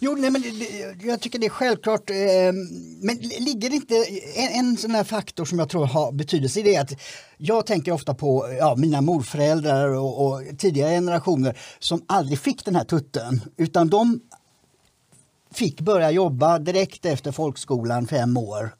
Jo, 0.00 0.14
nej, 0.18 0.30
men 0.30 0.42
jag 1.02 1.20
tycker 1.20 1.38
det 1.38 1.46
är 1.46 1.50
självklart. 1.50 2.10
Eh, 2.10 2.16
men 3.02 3.16
ligger 3.20 3.70
det 3.70 3.76
inte 3.76 3.94
en, 4.34 4.66
en 4.66 4.76
sån 4.76 4.90
här 4.90 5.04
faktor 5.04 5.44
som 5.44 5.58
jag 5.58 5.68
tror 5.68 5.86
har 5.86 6.12
betydelse 6.12 6.60
i 6.60 6.62
det 6.62 6.76
att 6.76 6.92
jag 7.36 7.66
tänker 7.66 7.92
ofta 7.92 8.14
på 8.14 8.56
ja, 8.58 8.74
mina 8.76 9.00
morföräldrar 9.00 9.88
och, 9.88 10.26
och 10.26 10.42
tidigare 10.58 10.90
generationer 10.90 11.58
som 11.78 12.02
aldrig 12.06 12.38
fick 12.38 12.64
den 12.64 12.76
här 12.76 12.84
tutten 12.84 13.40
utan 13.56 13.88
de 13.88 14.20
fick 15.54 15.80
börja 15.80 16.10
jobba 16.10 16.58
direkt 16.58 17.06
efter 17.06 17.32
folkskolan 17.32 18.06
fem 18.06 18.36
år 18.36 18.74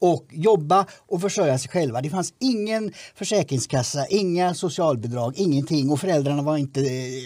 och 0.00 0.26
jobba 0.30 0.86
och 1.08 1.20
försörja 1.20 1.58
sig 1.58 1.70
själva. 1.70 2.00
Det 2.00 2.10
fanns 2.10 2.34
ingen 2.40 2.92
försäkringskassa, 3.14 4.06
inga 4.06 4.54
socialbidrag, 4.54 5.34
ingenting 5.36 5.90
och 5.90 6.00
föräldrarna 6.00 6.42
var 6.42 6.56
inte, 6.56 6.80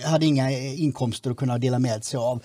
hade 0.05 0.27
inga 0.27 0.51
inkomster 0.51 1.31
att 1.31 1.37
kunna 1.37 1.59
dela 1.59 1.79
med 1.79 2.05
sig 2.05 2.19
av 2.19 2.43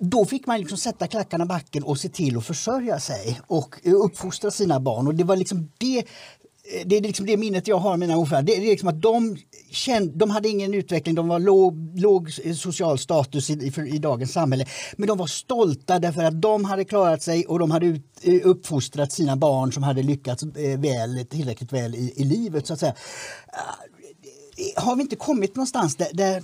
då 0.00 0.24
fick 0.24 0.46
man 0.46 0.58
liksom 0.58 0.78
sätta 0.78 1.06
klackarna 1.06 1.44
i 1.44 1.48
backen 1.48 1.82
och 1.82 1.98
se 1.98 2.08
till 2.08 2.36
att 2.36 2.46
försörja 2.46 3.00
sig 3.00 3.40
och 3.46 3.76
eh, 3.82 3.92
uppfostra 3.92 4.50
sina 4.50 4.80
barn. 4.80 5.06
Och 5.06 5.14
det 5.14 5.24
var 5.24 5.36
liksom 5.36 5.70
det 5.78 5.98
eh, 5.98 6.86
det 6.86 6.96
är 6.96 7.00
liksom 7.00 7.26
det 7.26 7.36
minnet 7.36 7.68
jag 7.68 7.78
har 7.78 7.92
av 7.92 7.98
mina 7.98 8.16
morföräldrar. 8.16 8.54
Det 8.54 8.66
är 8.66 8.70
liksom 8.70 8.88
att 8.88 9.02
de, 9.02 9.36
kände, 9.70 10.12
de 10.18 10.30
hade 10.30 10.48
ingen 10.48 10.74
utveckling, 10.74 11.14
de 11.14 11.28
var 11.28 11.38
låg, 11.38 11.98
låg 11.98 12.30
eh, 12.44 12.54
social 12.54 12.98
status 12.98 13.50
i, 13.50 13.52
i, 13.52 13.94
i, 13.94 13.98
dagens 13.98 14.32
samhälle. 14.32 14.66
Men 14.96 15.08
de 15.08 15.18
var 15.18 15.26
stolta 15.26 15.98
därför 15.98 16.24
att 16.24 16.42
de 16.42 16.64
hade 16.64 16.84
klarat 16.84 17.22
sig 17.22 17.46
och 17.46 17.58
de 17.58 17.70
hade 17.70 17.86
ut, 17.86 18.24
uppfostrat 18.44 19.12
sina 19.12 19.36
barn 19.36 19.72
som 19.72 19.82
hade 19.82 20.02
lyckats 20.02 20.42
väl, 20.78 21.26
tillräckligt 21.30 21.72
väl 21.72 21.94
i, 21.94 22.12
i 22.16 22.24
livet. 22.24 22.66
så 22.66 22.72
att 22.72 22.80
säga. 22.80 22.94
Ah, 23.48 24.80
har 24.80 24.96
vi 24.96 25.02
inte 25.02 25.16
kommit 25.16 25.56
någonstans 25.56 25.96
där, 25.96 26.08
där 26.12 26.42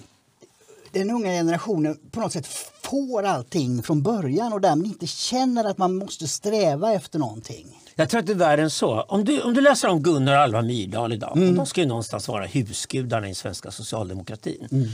den 0.93 1.11
unga 1.11 1.31
generationen 1.31 1.99
på 2.11 2.21
något 2.21 2.33
sätt 2.33 2.47
får 2.83 3.23
allting 3.23 3.83
från 3.83 4.03
början 4.03 4.53
och 4.53 4.61
därmed 4.61 4.87
inte 4.87 5.07
känner 5.07 5.65
att 5.65 5.79
man 5.79 5.97
måste 5.97 6.29
sträva 6.29 6.93
efter 6.93 7.19
någonting. 7.19 7.79
Jag 7.95 8.09
tror 8.09 8.21
att 8.21 8.27
det 8.27 8.33
är 8.33 8.37
värre 8.37 8.63
än 8.63 8.71
så. 8.71 9.01
Om 9.01 9.25
du, 9.25 9.41
om 9.41 9.55
du 9.55 9.61
läser 9.61 9.89
om 9.89 10.03
Gunnar 10.03 10.33
och 10.33 10.39
Alva 10.39 10.63
Myrdal 10.63 11.13
idag, 11.13 11.37
mm. 11.37 11.55
de 11.55 11.67
ska 11.67 11.81
ju 11.81 11.87
någonstans 11.87 12.29
vara 12.29 12.47
husgudarna 12.47 13.29
i 13.29 13.35
svenska 13.35 13.71
socialdemokratin. 13.71 14.69
Mm. 14.71 14.89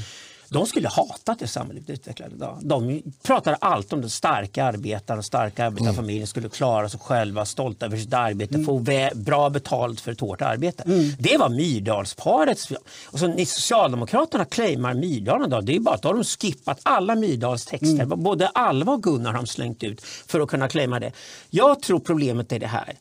De 0.50 0.66
skulle 0.66 0.88
hata 0.88 1.36
det 1.38 1.46
samhället 1.46 1.90
utvecklade 1.90 2.34
idag. 2.34 2.58
De 2.62 3.02
pratade 3.22 3.56
alltid 3.56 3.92
om 3.92 4.00
den 4.00 4.10
starka 4.10 4.64
arbetaren, 4.64 5.22
starka 5.22 5.66
arbetarfamiljen 5.66 6.20
mm. 6.20 6.26
skulle 6.26 6.48
klara 6.48 6.88
sig 6.88 7.00
själva, 7.00 7.44
stolta 7.44 7.86
över 7.86 7.96
sitt 7.96 8.14
arbete, 8.14 8.54
mm. 8.54 8.66
få 8.66 8.84
bra 9.14 9.50
betalt 9.50 10.00
för 10.00 10.12
ett 10.12 10.20
hårt 10.20 10.42
arbete. 10.42 10.82
Mm. 10.86 11.12
Det 11.18 11.36
var 11.36 11.48
Myrdalsparets... 11.48 12.72
Och 13.06 13.18
så 13.18 13.26
ni 13.26 13.46
Socialdemokraterna 13.46 14.44
claimar 14.44 14.94
Myrdalen 14.94 15.46
idag, 15.46 15.64
det 15.64 15.76
är 15.76 15.80
bara 15.80 15.94
att 15.94 16.02
de 16.02 16.16
har 16.16 16.24
skippat 16.24 16.80
alla 16.82 17.14
Myrdals 17.14 17.66
texter. 17.66 18.02
Mm. 18.02 18.22
Både 18.22 18.48
Alva 18.48 18.92
och 18.92 19.02
Gunnar 19.02 19.32
har 19.32 19.38
de 19.38 19.46
slängt 19.46 19.82
ut 19.82 20.02
för 20.02 20.40
att 20.40 20.48
kunna 20.48 20.68
claima 20.68 21.00
det. 21.00 21.12
Jag 21.50 21.82
tror 21.82 22.00
problemet 22.00 22.52
är 22.52 22.58
det 22.58 22.66
här. 22.66 22.96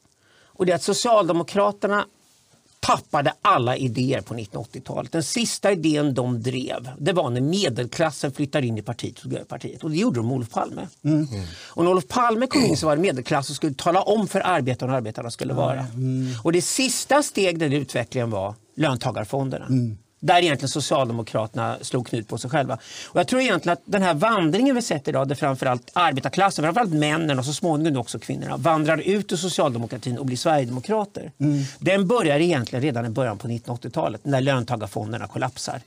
Och 0.46 0.66
det 0.66 0.72
är 0.72 0.76
att 0.76 0.84
Socialdemokraterna 0.84 2.06
tappade 2.80 3.34
alla 3.42 3.78
idéer 3.78 4.22
på 4.22 4.34
1980-talet. 4.34 5.12
Den 5.12 5.24
sista 5.24 5.72
idén 5.72 6.14
de 6.14 6.42
drev 6.42 6.90
det 6.98 7.14
var 7.14 7.30
när 7.30 7.42
medelklassen 7.42 8.32
flyttade 8.32 8.68
in 8.68 8.78
i 8.78 8.82
partiet 8.82 9.26
och 9.26 9.48
partiet. 9.48 9.84
Och 9.84 9.90
det 9.90 9.98
gjorde 9.98 10.20
de 10.20 10.28
med 10.28 10.36
Olof 10.36 10.50
Palme. 10.50 10.88
Mm. 11.04 11.28
Och 11.70 11.84
när 11.84 11.92
Olof 11.92 12.08
Palme 12.08 12.48
kom 12.48 12.62
in 12.62 12.78
så 12.78 12.86
var 12.86 12.96
det 12.96 13.02
medelklassen 13.02 13.46
som 13.46 13.56
skulle 13.56 13.74
tala 13.74 14.02
om 14.02 14.28
för 14.28 14.42
arbetarna 14.46 14.92
hur 14.92 14.98
arbetarna 14.98 15.32
skulle 15.32 15.54
vara. 15.54 15.80
Mm. 15.80 16.28
Och 16.44 16.52
det 16.52 16.62
sista 16.62 17.24
steget 17.24 17.62
i 17.62 17.66
den 17.66 17.74
utvecklingen 17.74 18.30
var 18.30 18.56
löntagarfonderna. 18.76 19.66
Mm 19.66 19.98
där 20.20 20.42
egentligen 20.42 20.70
Socialdemokraterna 20.70 21.78
slog 21.82 22.08
knut 22.08 22.28
på 22.28 22.38
sig 22.38 22.50
själva. 22.50 22.78
Och 23.08 23.20
jag 23.20 23.28
tror 23.28 23.42
egentligen 23.42 23.74
att 23.74 23.84
den 23.86 24.02
här 24.02 24.14
vandringen 24.14 24.76
vi 24.76 24.82
sett 24.82 25.08
idag 25.08 25.28
där 25.28 25.36
framförallt 25.36 25.90
arbetarklassen, 25.94 26.64
framförallt 26.64 26.94
männen 26.94 27.40
och 27.40 27.46
så 27.46 27.54
småningom 27.54 28.02
också 28.02 28.20
kvinnorna 28.20 28.58
vandrar 28.58 28.98
ut 28.98 29.32
ur 29.32 29.38
socialdemokratin 29.38 30.18
och 30.18 30.26
blir 30.26 30.38
sverigedemokrater. 30.38 31.32
Mm. 31.40 31.64
Den 31.80 32.08
börjar 32.08 32.40
egentligen 32.40 32.84
redan 32.84 33.06
i 33.06 33.10
början 33.10 33.38
på 33.38 33.48
1980-talet 33.48 34.26
när 34.26 34.42
löntagarfonderna 34.42 35.28
kollapsar. 35.28 35.82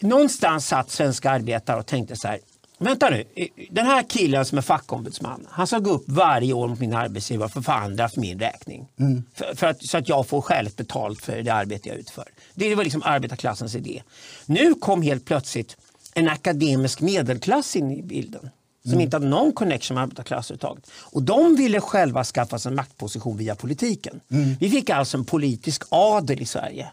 Någonstans 0.00 0.66
satt 0.66 0.90
svenska 0.90 1.30
arbetare 1.30 1.78
och 1.78 1.86
tänkte 1.86 2.16
så 2.16 2.28
här, 2.28 2.38
Vänta 2.82 3.10
nu, 3.10 3.24
den 3.70 3.86
här 3.86 4.02
killen 4.02 4.44
som 4.44 4.58
är 4.58 4.62
fackombudsman, 4.62 5.46
han 5.50 5.66
ska 5.66 5.78
gå 5.78 5.90
upp 5.90 6.04
varje 6.06 6.52
år 6.52 6.68
mot 6.68 6.80
min 6.80 6.94
arbetsgivare 6.94 7.48
för 7.48 7.60
att 7.60 7.66
förhandla 7.66 8.08
för 8.08 8.20
min 8.20 8.38
räkning. 8.38 8.88
Mm. 8.98 9.24
För, 9.34 9.54
för, 9.54 9.66
att, 9.66 9.82
så 9.82 9.98
att 9.98 10.08
jag 10.08 10.26
får 10.26 10.40
skäligt 10.40 10.76
betalt 10.76 11.22
för 11.22 11.42
det 11.42 11.50
arbete 11.50 11.88
jag 11.88 11.98
utför. 11.98 12.24
Det 12.54 12.74
var 12.74 12.84
liksom 12.84 13.02
arbetarklassens 13.04 13.74
idé. 13.74 14.02
Nu 14.46 14.74
kom 14.74 15.02
helt 15.02 15.24
plötsligt 15.24 15.76
en 16.14 16.28
akademisk 16.28 17.00
medelklass 17.00 17.76
in 17.76 17.90
i 17.90 18.02
bilden. 18.02 18.50
Som 18.82 18.92
mm. 18.92 19.00
inte 19.00 19.16
hade 19.16 19.28
någon 19.28 19.52
connection 19.52 19.94
med 19.94 20.02
arbetarklassen 20.02 20.54
överhuvudtaget. 20.54 20.90
Och 21.12 21.22
de 21.22 21.56
ville 21.56 21.80
själva 21.80 22.24
skaffa 22.24 22.58
sig 22.58 22.70
en 22.70 22.76
maktposition 22.76 23.36
via 23.36 23.54
politiken. 23.54 24.20
Mm. 24.30 24.54
Vi 24.60 24.70
fick 24.70 24.90
alltså 24.90 25.16
en 25.16 25.24
politisk 25.24 25.82
adel 25.88 26.42
i 26.42 26.46
Sverige. 26.46 26.90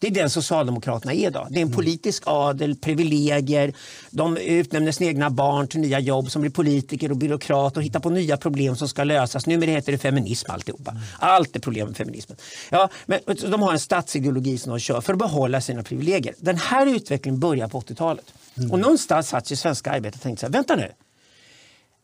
Det 0.00 0.06
är 0.06 0.10
den 0.10 0.30
Socialdemokraterna 0.30 1.12
är 1.12 1.26
idag. 1.26 1.46
Det 1.50 1.58
är 1.58 1.62
en 1.62 1.68
mm. 1.68 1.76
politisk 1.76 2.22
adel, 2.26 2.76
privilegier. 2.76 3.72
De 4.10 4.36
utnämner 4.36 4.92
sina 4.92 5.10
egna 5.10 5.30
barn 5.30 5.68
till 5.68 5.80
nya 5.80 6.00
jobb 6.00 6.30
som 6.30 6.42
blir 6.42 6.52
politiker 6.52 7.10
och 7.10 7.16
byråkrater 7.16 7.80
och 7.80 7.84
hittar 7.84 8.00
på 8.00 8.10
nya 8.10 8.36
problem 8.36 8.76
som 8.76 8.88
ska 8.88 9.04
lösas. 9.04 9.46
Numera 9.46 9.70
heter 9.70 9.92
det 9.92 9.98
feminism 9.98 10.50
alltihopa. 10.50 10.96
Allt 11.18 11.56
är 11.56 11.60
problem 11.60 11.86
med 11.86 11.96
feminismen. 11.96 12.38
Ja, 12.70 12.88
men 13.06 13.20
de 13.50 13.62
har 13.62 13.72
en 13.72 13.80
statsideologi 13.80 14.58
som 14.58 14.70
de 14.70 14.78
kör 14.78 15.00
för 15.00 15.12
att 15.12 15.18
behålla 15.18 15.60
sina 15.60 15.82
privilegier. 15.82 16.34
Den 16.38 16.56
här 16.56 16.86
utvecklingen 16.86 17.40
börjar 17.40 17.68
på 17.68 17.80
80-talet. 17.80 18.34
Mm. 18.56 18.72
Och 18.72 18.78
någonstans 18.78 19.28
satt 19.28 19.46
sig 19.46 19.56
svenska 19.56 19.90
arbetare 19.90 20.18
och 20.18 20.22
tänkte 20.22 20.40
så 20.40 20.46
här, 20.46 20.52
vänta 20.52 20.76
nu 20.76 20.92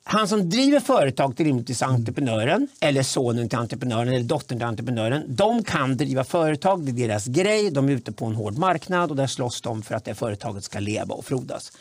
han 0.09 0.29
som 0.29 0.51
driver 0.51 0.81
företag 0.81 1.37
till 1.37 1.47
rimligtvis 1.47 1.83
entreprenören 1.83 2.69
eller 2.81 3.03
sonen 3.03 3.49
till 3.49 3.59
entreprenören 3.59 4.09
eller 4.09 4.25
dottern 4.25 4.59
till 4.59 4.67
entreprenören. 4.67 5.25
De 5.29 5.65
kan 5.65 5.97
driva 5.97 6.25
företag, 6.25 6.85
det 6.85 7.03
är 7.03 7.09
deras 7.09 7.27
grej. 7.27 7.71
De 7.71 7.89
är 7.89 7.93
ute 7.93 8.13
på 8.13 8.27
en 8.27 8.35
hård 8.35 8.59
marknad 8.59 9.11
och 9.11 9.17
där 9.17 9.27
slåss 9.27 9.61
de 9.61 9.83
för 9.83 9.95
att 9.95 10.05
det 10.05 10.15
företaget 10.15 10.65
ska 10.65 10.79
leva 10.79 11.15
och 11.15 11.25
frodas. 11.25 11.73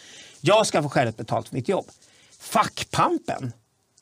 Jag 0.42 0.68
ska 0.68 0.84
få 0.84 0.90
skäligt 0.90 1.18
betalt 1.18 1.48
för 1.48 1.56
mitt 1.56 1.70
jobb. 1.70 1.86
Fackpampen 2.40 3.54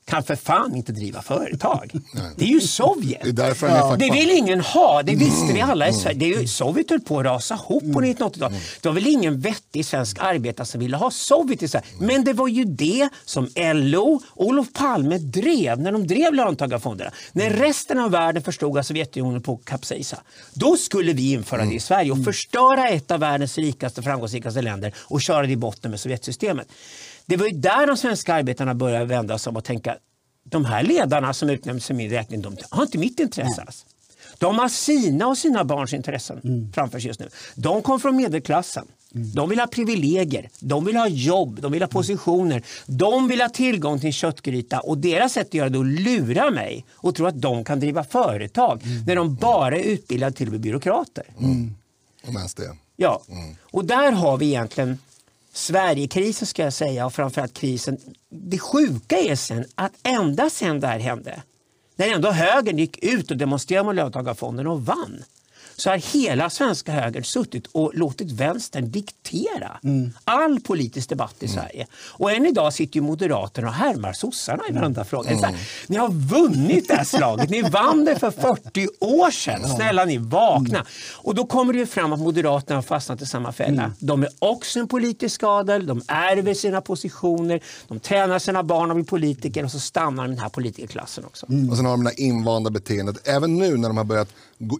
kan 0.06 0.22
för 0.22 0.36
fan 0.36 0.76
inte 0.76 0.92
driva 0.92 1.22
företag. 1.22 1.92
Det 2.36 2.44
är 2.44 2.48
ju 2.48 2.60
Sovjet. 2.60 3.36
Det, 3.36 3.42
är 3.42 3.56
ja. 3.60 3.96
det 3.98 4.10
vill 4.10 4.30
ingen 4.30 4.60
ha, 4.60 5.02
det 5.02 5.14
visste 5.14 5.52
vi 5.52 5.60
alla 5.60 5.86
i 5.86 5.88
mm. 5.88 6.00
Sverige. 6.00 6.18
Det 6.18 6.34
är 6.34 6.40
ju, 6.40 6.48
Sovjet 6.48 6.90
höll 6.90 7.00
på 7.00 7.18
att 7.18 7.24
rasa 7.24 7.54
ihop 7.54 7.82
på 7.92 8.00
1980-talet. 8.00 8.42
Mm. 8.42 8.60
Det 8.80 8.88
var 8.88 8.94
väl 8.94 9.06
ingen 9.06 9.40
vettig 9.40 9.86
svensk 9.86 10.18
arbetare 10.20 10.66
som 10.66 10.80
ville 10.80 10.96
ha 10.96 11.10
Sovjet 11.10 11.62
i 11.62 11.68
Sverige. 11.68 11.86
Men 11.98 12.24
det 12.24 12.32
var 12.32 12.48
ju 12.48 12.64
det 12.64 13.08
som 13.24 13.48
LO 13.56 14.20
och 14.28 14.46
Olof 14.46 14.72
Palme 14.72 15.18
drev 15.18 15.80
när 15.80 15.92
de 15.92 16.06
drev 16.06 16.34
löntagarfonderna. 16.34 17.10
När 17.32 17.46
mm. 17.46 17.58
resten 17.58 17.98
av 17.98 18.10
världen 18.10 18.42
förstod 18.42 18.78
att 18.78 18.86
Sovjetunionen 18.86 19.42
på 19.42 19.56
kapsejsa. 19.56 20.18
Då 20.54 20.76
skulle 20.76 21.12
vi 21.12 21.32
införa 21.32 21.64
det 21.64 21.74
i 21.74 21.80
Sverige 21.80 22.12
och 22.12 22.24
förstöra 22.24 22.88
ett 22.88 23.10
av 23.10 23.20
världens 23.20 23.58
rikaste 23.58 24.02
framgångsrikaste 24.02 24.62
länder 24.62 24.92
och 24.96 25.22
köra 25.22 25.46
det 25.46 25.52
i 25.52 25.56
botten 25.56 25.90
med 25.90 26.00
Sovjetsystemet. 26.00 26.68
Det 27.26 27.36
var 27.36 27.46
ju 27.46 27.52
där 27.52 27.86
de 27.86 27.96
svenska 27.96 28.34
arbetarna 28.34 28.74
började 28.74 29.04
vända 29.04 29.38
sig 29.38 29.50
om 29.50 29.56
och 29.56 29.64
tänka 29.64 29.96
de 30.44 30.64
här 30.64 30.82
ledarna 30.82 31.34
som 31.34 31.50
utnämns 31.50 31.86
för 31.86 31.94
min 31.94 32.10
räkning, 32.10 32.42
de 32.42 32.56
har 32.70 32.82
inte 32.82 32.98
mitt 32.98 33.20
intresse 33.20 33.62
alls. 33.62 33.86
De 34.38 34.58
har 34.58 34.68
sina 34.68 35.26
och 35.26 35.38
sina 35.38 35.64
barns 35.64 35.92
intressen 35.92 36.40
mm. 36.44 36.72
framför 36.72 36.98
sig 36.98 37.08
just 37.08 37.20
nu. 37.20 37.28
De 37.54 37.82
kom 37.82 38.00
från 38.00 38.16
medelklassen. 38.16 38.86
Mm. 39.14 39.30
De 39.32 39.48
vill 39.48 39.60
ha 39.60 39.66
privilegier, 39.66 40.48
de 40.60 40.84
vill 40.84 40.96
ha 40.96 41.08
jobb, 41.08 41.60
de 41.60 41.72
vill 41.72 41.82
ha 41.82 41.88
positioner. 41.88 42.62
De 42.86 43.28
vill 43.28 43.40
ha 43.40 43.48
tillgång 43.48 43.98
till 43.98 44.06
en 44.06 44.12
köttgryta 44.12 44.80
och 44.80 44.98
deras 44.98 45.32
sätt 45.32 45.46
att 45.46 45.54
göra 45.54 45.68
det 45.68 45.78
är 45.78 45.80
att 45.80 45.86
lura 45.86 46.50
mig 46.50 46.84
och 46.92 47.14
tro 47.14 47.26
att 47.26 47.40
de 47.40 47.64
kan 47.64 47.80
driva 47.80 48.04
företag 48.04 48.82
mm. 48.84 49.04
när 49.04 49.16
de 49.16 49.34
bara 49.34 49.76
är 49.76 49.82
utbildade 49.82 50.32
till 50.32 50.58
byråkrater. 50.58 51.24
Mm. 51.38 51.74
Och 52.26 52.32
mest 52.32 52.56
det. 52.56 52.76
Ja, 52.96 53.22
mm. 53.28 53.56
och 53.62 53.84
där 53.84 54.12
har 54.12 54.36
vi 54.36 54.46
egentligen 54.46 54.98
Sverigekrisen 55.54 56.46
ska 56.46 56.62
jag 56.62 56.72
säga 56.72 57.06
och 57.06 57.12
framförallt 57.12 57.54
krisen. 57.54 57.98
Det 58.30 58.58
sjuka 58.58 59.18
är 59.18 59.36
sen 59.36 59.64
att 59.74 59.92
ända 60.02 60.50
sen 60.50 60.80
det 60.80 60.86
här 60.86 60.98
hände, 60.98 61.42
när 61.96 62.14
ändå 62.14 62.30
högern 62.30 62.78
gick 62.78 63.04
ut 63.04 63.30
och 63.30 63.36
demonstrerade 63.36 63.86
mot 63.86 63.94
löntagarfonderna 63.94 64.70
och 64.70 64.84
vann, 64.84 65.24
så 65.76 65.90
har 65.90 65.96
hela 65.96 66.50
svenska 66.50 66.92
högern 66.92 67.24
suttit 67.24 67.66
och 67.72 67.94
låtit 67.94 68.30
vänstern 68.30 68.90
diktera 68.90 69.78
mm. 69.84 70.12
all 70.24 70.60
politisk 70.60 71.08
debatt 71.08 71.34
i 71.40 71.46
mm. 71.46 71.56
Sverige. 71.56 71.86
Och 72.10 72.32
än 72.32 72.46
idag 72.46 72.72
sitter 72.72 72.96
ju 72.96 73.02
Moderaterna 73.02 73.68
och 73.68 73.74
härmar 73.74 74.12
sossarna 74.12 74.62
i 74.68 74.72
varenda 74.72 75.00
mm. 75.00 75.04
fråga. 75.04 75.30
Mm. 75.30 75.54
ni 75.86 75.96
har 75.96 76.08
vunnit 76.08 76.88
det 76.88 76.94
här 76.94 77.04
slaget, 77.04 77.50
ni 77.50 77.62
vann 77.62 78.04
det 78.04 78.18
för 78.18 78.30
40 78.30 78.88
år 79.00 79.30
sedan. 79.30 79.68
Snälla 79.68 80.04
ni, 80.04 80.18
vakna! 80.18 80.78
Mm. 80.78 80.86
Och 81.14 81.34
då 81.34 81.46
kommer 81.46 81.72
det 81.72 81.78
ju 81.78 81.86
fram 81.86 82.12
att 82.12 82.20
Moderaterna 82.20 82.76
har 82.76 82.82
fastnat 82.82 83.22
i 83.22 83.26
samma 83.26 83.52
fälla. 83.52 83.82
Mm. 83.82 83.94
De 83.98 84.22
är 84.22 84.28
också 84.38 84.80
en 84.80 84.88
politisk 84.88 85.42
adel, 85.42 85.86
de 85.86 86.02
ärver 86.08 86.54
sina 86.54 86.80
positioner, 86.80 87.60
de 87.88 88.00
tränar 88.00 88.38
sina 88.38 88.62
barn 88.62 88.90
att 88.90 88.96
bli 88.96 89.04
politiker 89.04 89.64
och 89.64 89.70
så 89.70 89.80
stannar 89.80 90.28
den 90.28 90.38
här 90.38 90.48
politikerklassen 90.48 91.24
också. 91.24 91.46
Och 91.46 91.76
sen 91.76 91.84
har 91.84 91.92
de 91.92 92.04
det 92.04 92.10
här 92.10 92.20
invanda 92.20 92.70
beteendet, 92.70 93.28
även 93.28 93.58
nu 93.58 93.76
när 93.76 93.88
de 93.88 93.96
har 93.96 94.04
börjat 94.04 94.28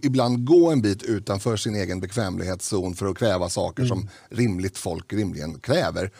ibland 0.02 0.44
gå 0.44 0.70
en 0.70 0.82
bit 0.82 1.02
utanför 1.02 1.56
sin 1.56 1.74
egen 1.74 2.00
bekvämlighetszon 2.00 2.94
för 2.94 3.06
att 3.06 3.18
kräva 3.18 3.48
saker 3.48 3.82
mm. 3.82 3.88
som 3.88 4.08
rimligt 4.28 4.78
folk 4.78 5.12
rimligen 5.12 5.60
kräver 5.60 6.10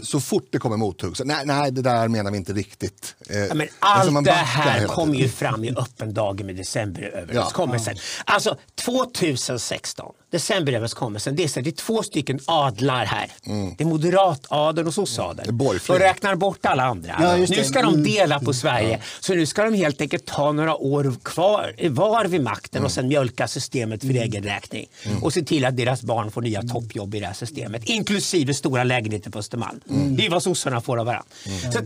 så 0.00 0.20
fort 0.20 0.48
det 0.50 0.58
kommer 0.58 0.76
mothugg, 0.76 1.16
så 1.16 1.24
nej, 1.24 1.46
nej 1.46 1.70
det 1.70 1.82
där 1.82 2.08
menar 2.08 2.30
vi 2.30 2.36
inte 2.36 2.52
riktigt. 2.52 3.14
Eh, 3.30 3.38
ja, 3.38 3.54
men 3.54 3.68
allt 3.78 4.24
det 4.24 4.32
här 4.32 4.86
kom 4.86 5.14
ju 5.14 5.28
fram 5.28 5.64
i 5.64 5.70
öppen 5.70 6.14
dag 6.14 6.44
med 6.44 6.56
decemberöverenskommelsen. 6.56 7.94
Ja. 7.96 8.32
Alltså 8.34 8.56
2016 8.74 10.12
decemberöverenskommelsen, 10.30 11.36
det 11.36 11.44
är, 11.44 11.48
så, 11.48 11.60
det 11.60 11.70
är 11.70 11.72
två 11.72 12.02
stycken 12.02 12.40
adlar 12.44 13.04
här. 13.04 13.30
Mm. 13.46 13.74
Det 13.78 13.84
är 13.84 13.88
moderatadeln 13.88 14.88
och 14.88 14.94
sosseadeln. 14.94 15.48
Mm. 15.48 15.78
De 15.86 15.98
räknar 15.98 16.34
bort 16.34 16.66
alla 16.66 16.84
andra. 16.84 17.16
Ja, 17.20 17.36
nu 17.36 17.64
ska 17.64 17.82
de 17.82 17.94
mm. 17.94 18.04
dela 18.04 18.40
på 18.40 18.54
Sverige. 18.54 18.90
Ja. 18.90 18.98
Så 19.20 19.34
nu 19.34 19.46
ska 19.46 19.64
de 19.64 19.74
helt 19.74 20.00
enkelt 20.00 20.26
ta 20.26 20.52
några 20.52 20.76
år 20.76 21.14
kvar 21.22 21.74
var 21.88 22.24
vid 22.24 22.42
makten 22.42 22.78
mm. 22.78 22.86
och 22.86 22.92
sen 22.92 23.08
mjölka 23.08 23.48
systemet 23.48 24.00
för 24.00 24.10
mm. 24.10 24.22
egen 24.22 24.42
räkning. 24.42 24.86
Mm. 25.02 25.22
Och 25.22 25.32
se 25.32 25.42
till 25.42 25.64
att 25.64 25.76
deras 25.76 26.02
barn 26.02 26.30
får 26.30 26.42
nya 26.42 26.62
toppjobb 26.62 27.14
i 27.14 27.20
det 27.20 27.26
här 27.26 27.34
systemet. 27.34 27.84
Inklusive 27.84 28.54
stora 28.54 28.84
lägenheter 28.84 29.30
på 29.30 29.38
Östermalm. 29.38 29.77
Mm. 29.90 30.16
Det 30.16 30.26
är 30.26 30.30
vad 30.30 30.42
sossarna 30.42 30.80
får 30.80 30.98
av 30.98 31.06
varandra. 31.06 31.26
Så, 31.72 31.78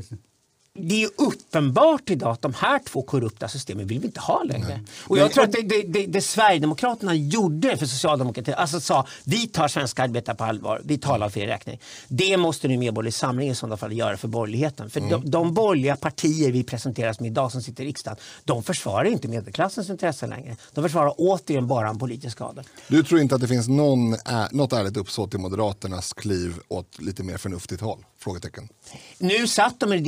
det 0.75 1.03
är 1.03 1.11
uppenbart 1.17 2.11
idag 2.11 2.31
att 2.33 2.43
de 2.43 2.55
här 2.55 2.79
två 2.79 3.03
korrupta 3.03 3.49
systemen 3.49 3.87
vill 3.87 4.01
vi 4.01 4.07
inte 4.07 4.21
ha 4.21 4.43
längre. 4.43 4.69
Nej. 4.69 4.83
Och 5.05 5.19
jag 5.19 5.33
tror 5.33 5.45
att 5.45 5.53
det, 5.53 5.63
det, 5.63 5.83
det, 5.83 6.07
det 6.07 6.21
Sverigedemokraterna 6.21 7.15
gjorde 7.15 7.77
för 7.77 7.87
socialdemokratin, 7.87 8.55
alltså 8.55 8.81
sa 8.81 9.07
vi 9.25 9.47
tar 9.47 9.69
svenska 9.69 10.03
arbetare 10.03 10.37
på 10.37 10.45
allvar, 10.45 10.81
vi 10.85 10.99
talar 10.99 11.29
för 11.29 11.41
er 11.41 11.47
räkning. 11.47 11.81
Det 12.09 12.37
måste 12.37 12.69
nu 12.69 12.77
Medborgerlig 12.77 13.15
Samling 13.15 13.51
i 13.51 13.55
sådana 13.55 13.77
fall 13.77 13.93
göra 13.93 14.17
för 14.17 14.29
borgerligheten. 14.29 14.91
För 14.91 15.01
mm. 15.01 15.11
de, 15.11 15.31
de 15.31 15.55
borgerliga 15.55 15.97
partier 15.97 16.53
vi 16.53 16.65
presenterar 16.65 17.13
som 17.13 17.27
idag 17.27 17.53
som 17.53 17.63
sitter 17.63 17.85
i 17.85 17.87
riksdagen, 17.87 18.19
de 18.45 18.63
försvarar 18.63 19.05
inte 19.05 19.29
medelklassens 19.29 19.91
intressen 19.91 20.31
längre. 20.31 20.57
De 20.75 20.85
försvarar 20.85 21.15
återigen 21.19 21.67
bara 21.67 21.89
en 21.89 21.99
politisk 21.99 22.37
skada. 22.37 22.63
Du 22.89 23.03
tror 23.03 23.21
inte 23.21 23.35
att 23.35 23.41
det 23.41 23.49
finns 23.49 23.69
någon, 23.69 24.17
något 24.51 24.73
ärligt 24.73 24.97
uppsåt 24.97 25.35
i 25.35 25.39
Moderaternas 25.39 26.13
kliv 26.13 26.55
åt 26.69 27.01
lite 27.01 27.23
mer 27.23 27.37
förnuftigt 27.37 27.83
håll? 27.83 28.05
Frågetecken. 28.19 28.69
Nu 29.19 29.47
satt 29.47 29.81
de 29.81 29.93
i 29.93 29.97
en 29.97 30.03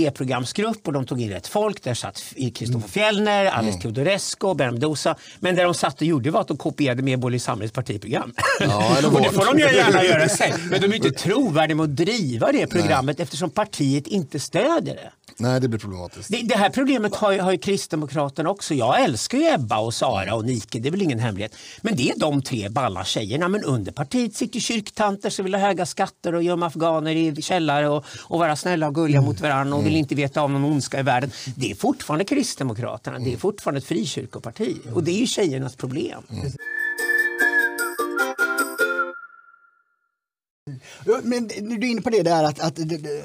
idéprogramsgrupp 0.54 0.86
och 0.86 0.92
de 0.92 1.06
tog 1.06 1.20
in 1.20 1.30
rätt 1.30 1.46
folk. 1.46 1.82
Där 1.82 1.94
satt 1.94 2.22
Kristoffer 2.54 2.74
mm. 2.74 2.88
Fjellner, 2.88 3.46
Alice 3.46 3.70
mm. 3.70 3.80
Teodorescu, 3.80 4.54
Bernt 4.54 4.80
Dosa. 4.80 5.16
Men 5.40 5.54
det 5.54 5.62
de 5.62 5.74
satt 5.74 6.00
och 6.00 6.06
gjorde 6.06 6.30
var 6.30 6.40
att 6.40 6.48
de 6.48 6.56
kopierade 6.56 7.02
Medborgerlig 7.02 7.42
Samlings 7.42 7.72
partiprogram. 7.72 8.34
Ja, 8.60 8.96
och 9.12 9.22
det 9.22 9.30
får 9.30 9.54
de 9.54 9.58
gärna 9.58 10.04
göra 10.04 10.28
sen. 10.28 10.68
Men 10.70 10.80
de 10.80 10.86
är 10.86 10.94
inte 10.94 11.10
trovärdiga 11.22 11.76
med 11.76 11.84
att 11.84 11.96
driva 11.96 12.52
det 12.52 12.66
programmet 12.66 13.18
Nej. 13.18 13.22
eftersom 13.22 13.50
partiet 13.50 14.06
inte 14.06 14.40
stödjer 14.40 14.94
det. 14.94 15.10
Nej, 15.36 15.60
det 15.60 15.68
blir 15.68 15.80
problematiskt. 15.80 16.30
Det, 16.30 16.42
det 16.42 16.56
här 16.56 16.70
problemet 16.70 17.14
har 17.14 17.32
ju, 17.32 17.40
har 17.40 17.52
ju 17.52 17.58
Kristdemokraterna 17.58 18.50
också. 18.50 18.74
Jag 18.74 19.02
älskar 19.02 19.38
ju 19.38 19.44
Ebba 19.54 19.78
och 19.78 19.94
Sara 19.94 20.34
och 20.34 20.44
Nike, 20.44 20.78
det 20.78 20.88
är 20.88 20.90
väl 20.90 21.02
ingen 21.02 21.18
hemlighet. 21.18 21.54
Men 21.82 21.96
det 21.96 22.10
är 22.10 22.18
de 22.18 22.42
tre 22.42 22.68
balla 22.68 23.04
tjejerna. 23.04 23.48
Men 23.48 23.64
under 23.64 23.92
partiet 23.92 24.34
sitter 24.34 24.60
kyrktanter 24.60 25.30
som 25.30 25.44
vill 25.44 25.54
ha 25.54 25.60
höga 25.60 25.86
skatter 25.86 26.34
och 26.34 26.42
gömma 26.42 26.66
afghaner 26.66 27.16
i 27.16 27.42
källare 27.42 27.88
och, 27.88 28.04
och 28.22 28.38
vara 28.38 28.56
snälla 28.56 28.88
och 28.88 28.94
gulliga 28.94 29.18
mm. 29.18 29.28
mot 29.28 29.40
varandra 29.40 29.74
och 29.74 29.80
mm. 29.80 29.92
vill 29.92 29.98
inte 29.98 30.14
veta 30.14 30.42
om 30.42 30.52
någon 30.52 30.64
ondska 30.64 31.00
i 31.00 31.02
världen. 31.02 31.30
Det 31.56 31.70
är 31.70 31.74
fortfarande 31.74 32.24
Kristdemokraterna, 32.24 33.18
det 33.18 33.32
är 33.32 33.36
fortfarande 33.36 33.78
ett 33.78 33.84
frikyrkoparti. 33.84 34.76
Och 34.94 35.04
det 35.04 35.10
är 35.10 35.20
ju 35.20 35.26
tjejernas 35.26 35.76
problem. 35.76 36.22
Men 41.22 41.48
du 41.48 41.86
är 41.86 41.90
inne 41.90 42.00
på 42.00 42.10
det 42.10 42.22
där 42.22 42.44
att, 42.44 42.60
att 42.60 42.76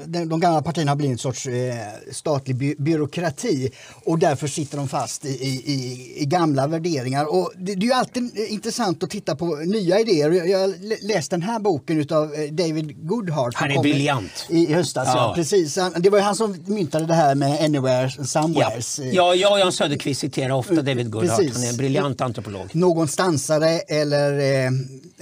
de, 0.04 0.40
gamla 0.40 0.62
partierna 0.62 0.90
har 0.90 0.96
blivit 0.96 1.12
en 1.12 1.18
sorts 1.18 1.46
eh, 1.46 1.74
statlig 2.12 2.56
by 2.56 2.74
byråkrati 2.78 3.70
och 4.04 4.18
därför 4.18 4.46
sitter 4.46 4.76
de 4.76 4.88
fast 4.88 5.24
i, 5.24 5.28
i, 5.28 6.14
i 6.16 6.26
gamla 6.26 6.66
värderingar. 6.66 7.24
Och 7.24 7.52
det, 7.56 7.74
det, 7.74 7.84
är 7.84 7.86
ju 7.86 7.92
alltid 7.92 8.38
intressant 8.38 9.02
att 9.02 9.10
titta 9.10 9.36
på 9.36 9.46
nya 9.56 10.00
idéer. 10.00 10.30
Jag, 10.30 10.74
läste 11.02 11.36
den 11.36 11.42
här 11.42 11.58
boken 11.58 12.06
av 12.10 12.34
eh, 12.34 12.52
David 12.52 13.06
Goodhart. 13.08 13.54
Han 13.54 13.70
är 13.70 13.82
briljant. 13.82 14.46
I 14.48 14.72
höstas, 14.72 15.08
ja. 15.08 15.14
ja. 15.16 15.32
precis. 15.34 15.78
Det 15.96 16.10
var 16.10 16.18
ju 16.18 16.24
han 16.24 16.36
som 16.36 16.56
myntade 16.66 17.06
det 17.06 17.14
här 17.14 17.34
med 17.34 17.64
anywhere, 17.64 18.10
somewheres. 18.10 18.98
Ja, 18.98 19.04
ja 19.12 19.34
jag 19.34 19.52
och 19.52 19.60
Jan 19.60 19.72
Söderqvist 19.72 20.20
citerar 20.20 20.50
ofta 20.50 20.74
David 20.74 21.10
Goodhart. 21.10 21.38
Precis. 21.38 21.54
Han 21.54 21.64
är 21.64 21.68
en 21.68 21.76
briljant 21.76 22.20
antropolog. 22.20 22.74
Någonstansare 22.74 23.78
eller 23.78 24.38
eh, 24.64 24.70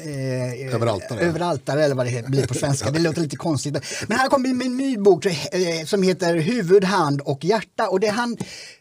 Eh, 0.05 0.75
överaltare. 0.75 1.21
överaltare 1.21 1.85
eller 1.85 1.95
vad 1.95 2.07
det 2.11 2.31
blir 2.31 2.47
på 2.47 2.55
svenska. 2.55 2.91
Det 2.91 2.99
låter 2.99 3.21
lite 3.21 3.37
konstigt. 3.37 3.75
Men 4.09 4.19
här 4.19 4.29
kommer 4.29 4.49
en 4.49 4.77
ny 4.77 4.97
bok 4.97 5.27
eh, 5.27 5.33
som 5.87 6.03
heter 6.03 6.35
Huvud, 6.37 6.85
hand 6.85 7.21
och 7.21 7.45
hjärta. 7.45 7.89
Och 7.89 8.01
det 8.01 8.09
han 8.09 8.37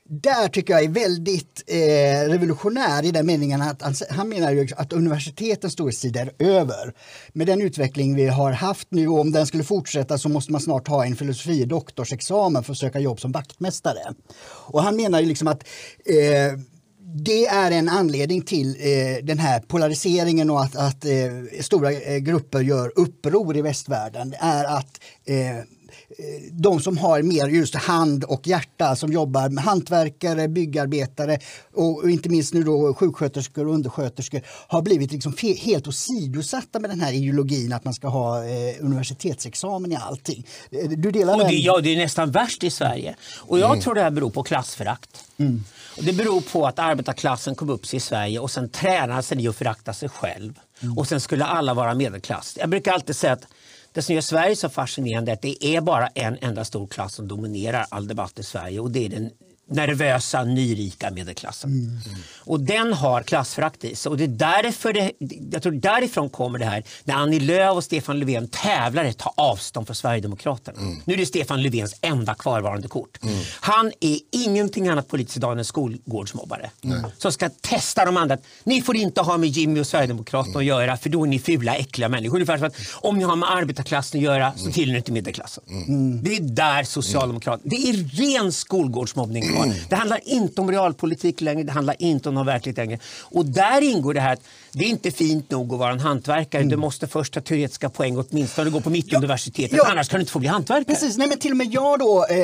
där 0.10 0.48
tycker 0.48 0.74
jag 0.74 0.84
är 0.84 0.90
väldigt 0.90 1.64
eh, 1.68 2.30
revolutionär 2.30 3.06
i 3.06 3.12
den 3.12 3.26
meningen 3.26 3.62
att 3.62 3.82
han, 3.82 3.96
han 4.10 4.30
menar 4.30 4.52
ju 4.52 4.68
att 4.78 4.94
universitetens 4.94 5.74
storhetstid 5.74 6.18
är 6.18 6.32
över. 6.40 6.94
Med 7.34 7.48
den 7.48 7.62
utveckling 7.62 8.16
vi 8.16 8.28
har 8.28 8.52
haft 8.52 8.88
nu 8.92 9.08
och 9.08 9.20
om 9.20 9.32
den 9.32 9.48
skulle 9.48 9.64
fortsätta 9.64 10.18
så 10.18 10.30
måste 10.30 10.52
man 10.52 10.62
snart 10.62 10.88
ha 10.88 11.06
en 11.06 11.16
filosofie 11.16 11.66
doktorsexamen 11.66 12.64
för 12.64 12.72
att 12.72 12.78
söka 12.78 13.00
jobb 13.00 13.20
som 13.20 13.32
vaktmästare. 13.32 14.14
Och 14.44 14.84
han 14.84 14.96
menar 14.96 15.20
ju 15.20 15.26
liksom 15.26 15.48
att 15.48 15.64
eh, 16.06 16.60
det 17.16 17.46
är 17.46 17.72
en 17.72 17.90
anledning 17.90 18.42
till 18.42 18.76
eh, 18.80 19.26
den 19.26 19.40
här 19.40 19.60
polariseringen 19.60 20.50
och 20.50 20.64
att, 20.64 20.76
att 20.76 21.06
eh, 21.06 21.62
stora 21.62 21.92
eh, 21.92 22.18
grupper 22.18 22.60
gör 22.60 22.92
uppror 22.96 23.58
i 23.58 23.62
västvärlden. 23.62 24.34
är 24.40 24.66
att 24.66 25.00
eh, 25.26 25.64
de 26.52 26.80
som 26.80 26.98
har 26.98 27.22
mer 27.22 27.48
just 27.48 27.76
hand 27.76 28.24
och 28.24 28.48
hjärta 28.48 28.96
som 28.96 29.12
jobbar 29.12 29.50
med 29.50 29.64
hantverkare, 29.64 30.48
byggarbetare 30.48 31.40
och 31.74 32.10
inte 32.10 32.30
minst 32.30 32.54
nu 32.54 32.64
då 32.64 32.94
sjuksköterskor 32.94 33.68
och 33.68 33.74
undersköterskor 33.74 34.42
har 34.68 34.82
blivit 34.82 35.12
liksom 35.12 35.36
helt 35.58 35.88
åsidosatta 35.88 36.80
med 36.80 36.90
den 36.90 37.02
här 37.02 37.14
ideologin 37.14 37.74
att 37.74 37.86
man 37.86 37.94
ska 37.94 38.08
ha 38.08 38.46
eh, 38.46 38.76
universitetsexamen 38.80 39.92
i 39.92 39.96
allting. 39.96 40.48
Du 40.98 41.12
delar 41.12 41.34
och 41.34 41.40
det, 41.40 41.46
den? 41.46 41.62
Ja, 41.62 41.80
det 41.80 41.94
är 41.94 41.98
nästan 41.98 42.32
värst 42.32 42.64
i 42.64 42.70
Sverige. 42.70 43.16
Och 43.38 43.60
jag 43.60 43.72
mm. 43.72 43.82
tror 43.82 43.96
det 43.96 44.02
här 44.02 44.12
beror 44.12 44.30
på 44.30 44.44
klassförakt. 44.44 45.24
Mm. 45.38 45.64
Det 46.00 46.14
beror 46.14 46.42
på 46.42 46.68
att 46.68 46.80
arbetarklassen 46.80 47.56
kom 47.56 47.70
upp 47.70 47.86
sig 47.86 47.98
i 47.98 48.00
Sverige 48.00 48.40
och 48.40 48.52
sen 48.52 48.70
tränade 48.70 49.24
sig 49.24 49.44
i 49.44 49.48
att 49.48 49.56
förakta 49.56 49.94
sig 49.94 50.10
själv. 50.10 50.60
Mm. 50.82 50.98
Och 50.98 51.08
sen 51.08 51.22
skulle 51.22 51.46
alla 51.46 51.74
vara 51.74 51.94
medelklass. 51.94 52.58
Jag 52.60 52.70
brukar 52.70 52.94
alltid 52.94 53.16
säga 53.16 53.34
att 53.34 53.48
det 53.92 54.02
som 54.02 54.16
gör 54.16 54.22
Sverige 54.22 54.56
så 54.56 54.70
fascinerande 54.70 55.32
är 55.32 55.34
att 55.34 55.42
det 55.42 55.66
är 55.66 55.82
bara 55.82 56.08
en 56.08 56.38
enda 56.42 56.66
stor 56.66 56.88
klass 56.88 57.14
som 57.14 57.28
dominerar 57.28 57.86
all 57.90 58.08
debatt 58.08 58.40
i 58.40 58.44
Sverige 58.44 58.80
och 58.80 58.92
det 58.92 59.06
är 59.06 59.10
den 59.10 59.32
nervösa, 59.70 60.44
nyrika 60.44 61.12
medelklassen. 61.12 61.72
Mm. 61.72 61.86
Mm. 61.86 62.20
Och 62.40 62.60
den 62.60 62.94
har 62.94 63.24
klassförakt 63.24 63.84
i 63.84 63.96
sig. 63.96 64.10
Och 64.10 64.18
det 64.18 64.24
är 64.24 64.28
därför 64.28 64.94
det, 64.94 65.12
jag 65.52 65.64
tror 65.64 65.72
därifrån 65.72 66.30
kommer 66.30 66.60
det 66.60 66.66
här 66.66 66.84
när 67.04 67.16
Annie 67.16 67.40
Lööf 67.40 67.76
och 67.76 67.84
Stefan 67.84 68.20
Löfven 68.20 68.48
tävlar 68.48 69.06
att 69.06 69.18
ta 69.18 69.34
avstånd 69.38 69.88
från 69.88 69.96
Sverigedemokraterna. 69.96 70.82
Mm. 70.82 71.02
Nu 71.06 71.14
är 71.14 71.18
det 71.18 71.26
Stefan 71.26 71.62
Löfvens 71.62 71.96
enda 72.02 72.36
kvarvarande 72.36 72.88
kort. 72.88 73.24
Mm. 73.24 73.40
Han 73.60 73.92
är 74.00 74.20
ingenting 74.32 74.88
annat 74.88 75.08
politiskt 75.08 75.38
idag 75.38 75.52
än 75.52 75.58
en 75.60 75.66
skolgårdsmobbare 75.66 76.72
som 77.18 77.32
ska 77.32 77.50
testa 77.50 78.06
de 78.06 78.18
andra. 78.18 78.38
Ni 78.64 78.82
får 78.82 78.96
inte 78.96 79.22
ha 79.22 79.38
med 79.38 79.50
Jimmy 79.50 79.80
och 79.80 79.88
Sverigedemokraterna 79.88 80.60
att 80.60 80.66
göra 80.66 80.98
för 80.98 81.10
då 81.10 81.24
är 81.24 81.28
ni 81.28 81.40
fula, 81.40 81.76
äckliga 81.76 82.10
människor. 82.10 82.36
Ungefär 82.36 82.58
som 82.58 82.68
att 82.68 82.76
om 82.94 83.18
ni 83.18 83.24
har 83.24 83.36
med 83.36 83.52
arbetarklassen 83.52 84.20
att 84.20 84.24
göra 84.24 84.54
så 84.58 84.72
tillhör 84.72 84.92
ni 84.92 84.98
inte 84.98 85.12
medelklassen. 85.12 85.64
Mm. 85.68 86.24
Det 86.24 86.36
är 86.36 86.42
där 86.42 86.84
Socialdemokraterna... 86.84 87.70
Det 87.70 87.90
är 87.90 87.94
ren 87.94 88.52
skolgårdsmobbning 88.52 89.57
Mm. 89.64 89.78
Det 89.90 89.96
handlar 89.96 90.20
inte 90.24 90.62
om 90.62 90.72
realpolitik 90.72 91.42
längre, 91.42 91.64
det 91.64 91.72
handlar 91.72 91.96
inte 92.00 92.30
om 92.30 92.36
någon 92.36 92.46
verklighet 92.46 92.78
längre. 92.78 93.00
Och 93.22 93.46
där 93.46 93.82
ingår 93.82 94.14
det 94.14 94.22
här 94.22 94.34
att 94.34 94.42
det 94.72 94.86
är 94.86 94.90
inte 94.90 95.12
fint 95.12 95.52
nog 95.52 95.74
att 95.74 95.80
vara 95.80 95.92
en 95.92 96.00
hantverkare. 96.00 96.62
Mm. 96.62 96.70
Du 96.70 96.78
måste 96.78 97.08
först 97.08 97.36
ha 97.36 97.42
teoretiska 97.42 97.90
poäng 97.90 98.18
åtminstone 98.18 98.70
gå 98.70 98.82
på 98.82 98.90
Mittuniversitetet. 98.90 99.78
Ja, 99.78 99.88
annars 99.92 100.10
kan 100.10 100.18
du 100.18 100.22
inte 100.22 100.32
få 100.32 100.40
bli 100.40 100.50
hantverkare. 100.50 100.96
Precis, 100.96 101.18
nej 101.18 101.28
men 101.28 101.40
till 101.40 101.52
och 101.52 101.58
med 101.58 101.68
jag 101.74 102.00
då 102.00 102.26
eh 102.30 102.38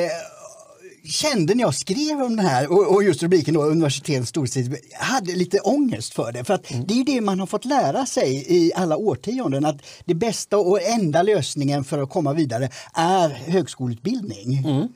kände 1.04 1.54
när 1.54 1.64
jag 1.64 1.74
skrev 1.74 2.22
om 2.22 2.36
det 2.36 2.42
här 2.42 2.72
och, 2.72 2.94
och 2.94 3.04
just 3.04 3.22
rubriken 3.22 3.54
då, 3.54 3.62
universitetets 3.62 4.28
storhetstid, 4.28 4.76
hade 4.92 5.32
lite 5.32 5.58
ångest 5.58 6.14
för 6.14 6.32
det. 6.32 6.44
För 6.44 6.54
att 6.54 6.70
mm. 6.70 6.86
det 6.86 7.00
är 7.00 7.04
det 7.04 7.20
man 7.20 7.40
har 7.40 7.46
fått 7.46 7.64
lära 7.64 8.06
sig 8.06 8.44
i 8.48 8.72
alla 8.74 8.96
årtionden 8.96 9.64
att 9.64 9.76
det 10.04 10.14
bästa 10.14 10.58
och 10.58 10.82
enda 10.82 11.22
lösningen 11.22 11.84
för 11.84 12.02
att 12.02 12.10
komma 12.10 12.32
vidare 12.32 12.68
är 12.94 13.28
högskoleutbildning. 13.28 14.58
Mm. 14.58 14.70
Mm. 14.70 14.88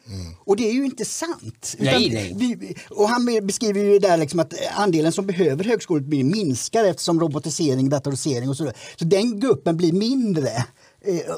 Och 0.44 0.56
det 0.56 0.68
är 0.68 0.72
ju 0.72 0.84
inte 0.84 1.04
sant. 1.04 1.76
Nej, 1.78 2.10
nej. 2.10 2.34
Vi, 2.36 2.74
och 2.90 3.08
han 3.08 3.24
beskriver 3.42 3.80
ju 3.80 3.98
där 3.98 4.16
liksom 4.16 4.40
att 4.40 4.54
andelen 4.74 5.12
som 5.12 5.26
behöver 5.26 5.64
högskoleutbildning 5.64 6.30
minskar 6.30 6.84
eftersom 6.84 7.20
robotisering, 7.20 7.88
datorisering 7.88 8.48
och 8.48 8.56
så 8.56 8.62
vidare. 8.62 8.76
Så 8.96 9.04
den 9.04 9.40
gruppen 9.40 9.76
blir 9.76 9.92
mindre 9.92 10.50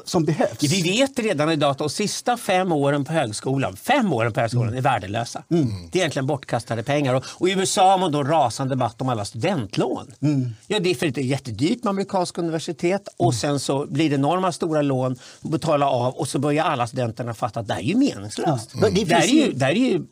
som 0.05 0.25
behövs. 0.25 0.63
Vi 0.63 0.81
vet 0.81 1.19
redan 1.19 1.51
idag 1.51 1.71
att 1.71 1.77
de 1.77 1.89
sista 1.89 2.37
fem 2.37 2.71
åren 2.71 3.05
på 3.05 3.13
högskolan, 3.13 3.75
fem 3.75 4.13
åren 4.13 4.33
på 4.33 4.39
högskolan 4.39 4.67
mm. 4.67 4.77
är 4.77 4.81
värdelösa. 4.81 5.43
Mm. 5.51 5.67
Det 5.91 5.97
är 5.97 6.01
egentligen 6.01 6.27
bortkastade 6.27 6.83
pengar. 6.83 7.13
Och, 7.13 7.25
och, 7.27 7.49
I 7.49 7.51
USA 7.51 7.91
har 7.91 7.97
man 7.97 8.11
då 8.11 8.23
rasande 8.23 8.75
debatt 8.75 9.01
om 9.01 9.09
alla 9.09 9.25
studentlån. 9.25 10.11
Mm. 10.21 10.49
Ja, 10.67 10.79
det 10.79 10.89
är 10.89 10.95
för 10.95 11.07
att 11.07 11.15
det 11.15 11.21
är 11.21 11.25
jättedyrt 11.25 11.83
med 11.83 11.89
amerikanska 11.89 12.41
universitet 12.41 13.07
och 13.17 13.33
mm. 13.33 13.39
sen 13.39 13.59
så 13.59 13.85
blir 13.85 14.09
det 14.09 14.15
enorma 14.15 14.51
stora 14.51 14.81
lån 14.81 15.15
att 15.41 15.51
betala 15.51 15.89
av 15.89 16.13
och 16.13 16.27
så 16.27 16.39
börjar 16.39 16.65
alla 16.65 16.87
studenterna 16.87 17.33
fatta 17.33 17.59
att 17.59 17.67
det 17.67 17.73
här 17.73 17.81
är 17.81 17.85
ju 17.85 17.95
meningslöst. 17.95 18.71
Ja. 18.73 18.89
Det, 18.89 19.05
det, 19.05 19.13
är 19.13 19.27
ju, 19.27 19.51
det 19.51 19.65
är 19.65 19.71
ju 19.71 20.05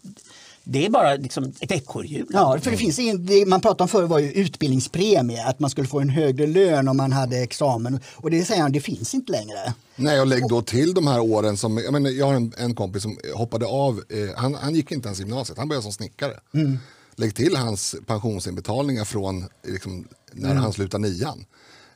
det 0.71 0.85
är 0.85 0.89
bara 0.89 1.15
liksom 1.15 1.53
ett 1.59 1.71
ekorrhjul. 1.71 2.27
Ja, 2.29 2.59
för 2.61 2.71
det 2.71 2.77
finns 2.77 2.99
ingen, 2.99 3.25
det 3.25 3.45
man 3.45 3.61
pratade 3.61 3.83
om 3.83 3.87
förr 3.87 4.03
var 4.03 4.19
ju 4.19 4.31
utbildningspremie, 4.31 5.45
att 5.45 5.59
man 5.59 5.69
skulle 5.69 5.87
få 5.87 5.99
en 5.99 6.09
högre 6.09 6.47
lön 6.47 6.87
om 6.87 6.97
man 6.97 7.11
hade 7.11 7.37
examen. 7.37 7.99
Och 8.15 8.31
det 8.31 8.45
säger 8.45 8.61
han, 8.61 8.71
det 8.71 8.81
finns 8.81 9.13
inte 9.13 9.31
längre. 9.31 9.73
Nej, 9.95 10.21
och 10.21 10.27
lägg 10.27 10.47
då 10.49 10.61
till 10.61 10.93
de 10.93 11.07
här 11.07 11.19
åren 11.19 11.57
som, 11.57 11.77
jag, 11.77 11.93
menar, 11.93 12.09
jag 12.09 12.25
har 12.25 12.33
en, 12.33 12.53
en 12.57 12.75
kompis 12.75 13.03
som 13.03 13.17
hoppade 13.35 13.65
av, 13.65 14.03
eh, 14.09 14.37
han, 14.37 14.55
han 14.55 14.75
gick 14.75 14.91
inte 14.91 15.07
ens 15.07 15.19
gymnasiet, 15.19 15.57
han 15.57 15.67
började 15.67 15.83
som 15.83 15.91
snickare. 15.91 16.39
Mm. 16.53 16.77
Lägg 17.15 17.35
till 17.35 17.55
hans 17.55 17.95
pensionsinbetalningar 18.05 19.05
från 19.05 19.45
liksom, 19.63 20.07
när 20.31 20.51
mm. 20.51 20.63
han 20.63 20.73
slutade 20.73 21.07
nian 21.07 21.45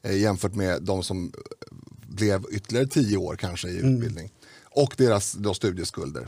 eh, 0.02 0.18
jämfört 0.18 0.56
med 0.56 0.84
de 0.84 1.04
som 1.04 1.32
blev 2.08 2.44
ytterligare 2.52 2.88
tio 2.88 3.18
år 3.18 3.36
kanske 3.36 3.68
i 3.68 3.80
mm. 3.80 3.96
utbildning. 3.96 4.32
Och 4.76 4.94
deras 4.98 5.34
då, 5.34 5.54
studieskulder 5.54 6.28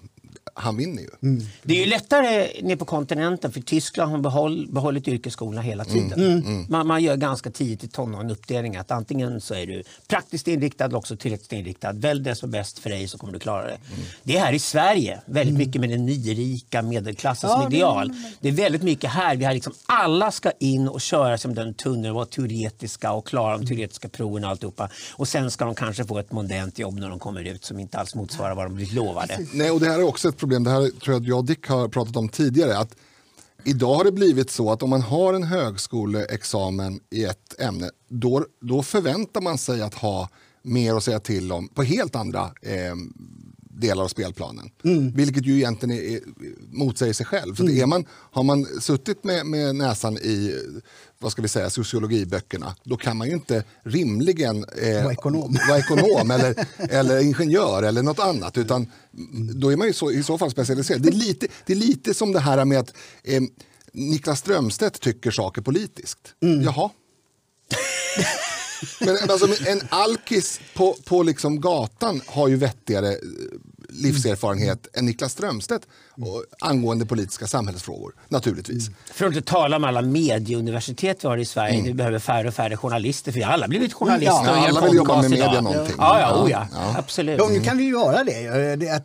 han 0.57 0.77
vinner 0.77 1.01
ju. 1.01 1.09
Mm. 1.21 1.45
Det 1.63 1.73
är 1.73 1.79
ju 1.79 1.85
lättare 1.85 2.47
nere 2.61 2.77
på 2.77 2.85
kontinenten 2.85 3.51
för 3.51 3.61
Tyskland 3.61 4.11
har 4.11 4.19
behåll, 4.19 4.67
behållit 4.69 5.07
yrkesskolorna 5.07 5.61
hela 5.61 5.83
mm. 5.83 5.95
tiden. 5.95 6.23
Mm. 6.23 6.47
Mm. 6.47 6.65
Man, 6.69 6.87
man, 6.87 7.03
gör 7.03 7.15
ganska 7.15 7.51
tidigt 7.51 7.83
i 7.83 7.87
tonåren 7.87 8.31
uppdelning 8.31 8.75
att 8.75 8.91
antingen 8.91 9.41
så 9.41 9.53
är 9.53 9.67
du 9.67 9.83
praktiskt 10.07 10.47
inriktad 10.47 10.85
eller 10.85 10.97
också 10.97 11.17
teoretiskt 11.17 11.53
inriktad. 11.53 11.91
Välj 11.91 12.21
det 12.23 12.35
som 12.35 12.49
är 12.49 12.51
bäst 12.51 12.79
för 12.79 12.89
dig 12.89 13.07
så 13.07 13.17
kommer 13.17 13.33
du 13.33 13.39
klara 13.39 13.63
det. 13.63 13.77
Mm. 13.93 14.05
Det 14.23 14.37
är 14.37 14.45
här 14.45 14.53
i 14.53 14.59
Sverige 14.59 15.21
väldigt 15.25 15.57
mycket 15.57 15.81
med 15.81 15.89
den 15.89 16.05
nyrika 16.05 16.81
medelklassen 16.81 17.49
ja, 17.49 17.61
som 17.61 17.73
ideal. 17.73 18.07
Det, 18.07 18.15
det 18.39 18.47
är 18.47 18.63
väldigt 18.63 18.83
mycket 18.83 19.09
här. 19.09 19.35
Vi 19.35 19.45
har 19.45 19.53
liksom, 19.53 19.73
alla 19.85 20.31
ska 20.31 20.51
in 20.59 20.87
och 20.87 21.01
köra 21.01 21.37
som 21.37 21.55
den 21.55 21.73
tunneln 21.73 22.09
och 22.09 22.15
vara 22.15 22.25
teoretiska 22.25 23.11
och 23.11 23.27
klara 23.27 23.57
de 23.57 23.67
teoretiska 23.67 24.09
proven 24.09 24.43
och 24.43 24.49
alltihopa. 24.49 24.89
Och 25.13 25.27
sen 25.27 25.51
ska 25.51 25.65
de 25.65 25.75
kanske 25.75 26.05
få 26.05 26.19
ett 26.19 26.31
mondänt 26.31 26.79
jobb 26.79 26.99
när 26.99 27.09
de 27.09 27.19
kommer 27.19 27.43
ut 27.43 27.65
som 27.65 27.79
inte 27.79 27.97
alls 27.97 28.15
motsvarar 28.15 28.55
vad 28.55 28.65
de 28.65 28.75
blivit 28.75 28.93
lovade. 28.93 29.39
Nej, 29.53 29.71
och 29.71 29.79
det 29.79 29.89
här 29.89 29.99
är 29.99 30.03
också 30.03 30.29
ett 30.29 30.44
problem, 30.45 30.63
det 30.63 30.69
här 30.69 30.89
tror 30.99 31.13
jag 31.13 31.21
att 31.21 31.27
jag 31.27 31.37
och 31.37 31.45
Dick 31.45 31.67
har 31.67 31.87
pratat 31.87 32.15
om 32.15 32.29
tidigare, 32.29 32.77
att 32.77 32.95
idag 33.63 33.95
har 33.95 34.03
det 34.03 34.11
blivit 34.11 34.49
så 34.49 34.71
att 34.71 34.83
om 34.83 34.89
man 34.89 35.01
har 35.01 35.33
en 35.33 35.43
högskoleexamen 35.43 36.99
i 37.09 37.23
ett 37.23 37.59
ämne, 37.59 37.89
då, 38.09 38.45
då 38.61 38.83
förväntar 38.83 39.41
man 39.41 39.57
sig 39.57 39.81
att 39.81 39.93
ha 39.93 40.29
mer 40.61 40.95
att 40.95 41.03
säga 41.03 41.19
till 41.19 41.51
om 41.51 41.67
på 41.67 41.83
helt 41.83 42.15
andra 42.15 42.41
eh, 42.61 42.95
delar 43.79 44.03
av 44.03 44.07
spelplanen. 44.07 44.69
Mm. 44.83 45.11
Vilket 45.11 45.45
ju 45.45 45.55
egentligen 45.55 45.97
är, 45.97 46.15
är, 46.15 46.19
motsäger 46.71 47.13
sig 47.13 47.25
själv. 47.25 47.55
För 47.55 47.63
mm. 47.63 47.81
är 47.81 47.85
man, 47.85 48.05
har 48.09 48.43
man 48.43 48.65
suttit 48.65 49.23
med, 49.23 49.45
med 49.45 49.75
näsan 49.75 50.17
i 50.17 50.55
vad 51.19 51.31
ska 51.31 51.41
vi 51.41 51.47
säga, 51.47 51.69
sociologiböckerna, 51.69 52.75
då 52.83 52.97
kan 52.97 53.17
man 53.17 53.27
ju 53.27 53.33
inte 53.33 53.63
rimligen 53.83 54.65
eh, 54.81 55.03
vara 55.03 55.13
ekonom, 55.13 55.57
vara 55.67 55.79
ekonom 55.79 56.31
eller, 56.31 56.67
eller 56.89 57.23
ingenjör 57.23 57.83
eller 57.83 58.03
något 58.03 58.19
annat. 58.19 58.57
Utan 58.57 58.91
då 59.55 59.71
är 59.71 59.77
man 59.77 59.87
ju 59.87 59.93
så, 59.93 60.11
i 60.11 60.23
så 60.23 60.37
fall 60.37 60.51
specialiserad. 60.51 61.01
Det 61.01 61.09
är 61.09 61.13
lite, 61.13 61.47
det 61.65 61.73
är 61.73 61.77
lite 61.77 62.13
som 62.13 62.31
det 62.31 62.39
här 62.39 62.65
med 62.65 62.79
att 62.79 62.93
eh, 63.23 63.41
Niklas 63.91 64.39
Strömstedt 64.39 65.01
tycker 65.01 65.31
saker 65.31 65.61
politiskt. 65.61 66.19
Mm. 66.43 66.61
Jaha. 66.61 66.89
Men 68.99 69.17
alltså, 69.29 69.67
en 69.67 69.81
alkis 69.89 70.59
på, 70.73 70.97
på 71.05 71.23
liksom 71.23 71.61
gatan 71.61 72.21
har 72.25 72.47
ju 72.47 72.55
vettigare 72.55 73.11
eh, 73.11 73.19
livserfarenhet 73.89 74.87
än 74.93 75.05
Niklas 75.05 75.31
Strömstedt 75.31 75.87
och, 76.21 76.43
angående 76.59 77.05
politiska 77.05 77.47
samhällsfrågor, 77.47 78.13
naturligtvis. 78.29 78.89
För 79.13 79.25
att 79.25 79.35
inte 79.35 79.51
tala 79.51 79.75
om 79.75 79.83
alla 79.83 80.01
medieuniversitet 80.01 81.23
vi 81.23 81.27
har 81.27 81.37
i 81.37 81.45
Sverige. 81.45 81.81
Vi 81.83 81.93
behöver 81.93 82.19
färre 82.19 82.47
och 82.47 82.53
färre 82.53 82.77
journalister 82.77 83.31
för 83.31 83.39
vi 83.39 83.43
har 83.45 83.53
alla 83.53 83.67
blivit 83.67 83.93
journalister 83.93 84.33
Ja, 84.45 84.51
och 84.51 84.67
alla 84.67 84.81
vill 84.81 84.95
jobba 84.95 85.21
med 85.21 85.29
media 85.31 85.51
idag. 85.51 85.63
någonting. 85.63 85.95
Ja, 85.97 86.19
ja, 86.19 86.43
oh, 86.43 86.51
Ja, 86.51 86.67
ja. 86.71 86.77
ja. 86.93 86.95
absolut. 86.99 87.37
Ja, 87.39 87.47
nu 87.51 87.59
kan 87.59 87.77
vi 87.77 87.83
ju 87.83 87.89
göra 87.89 88.23
det. 88.23 88.75
Det, 88.75 88.89
att, 88.89 89.03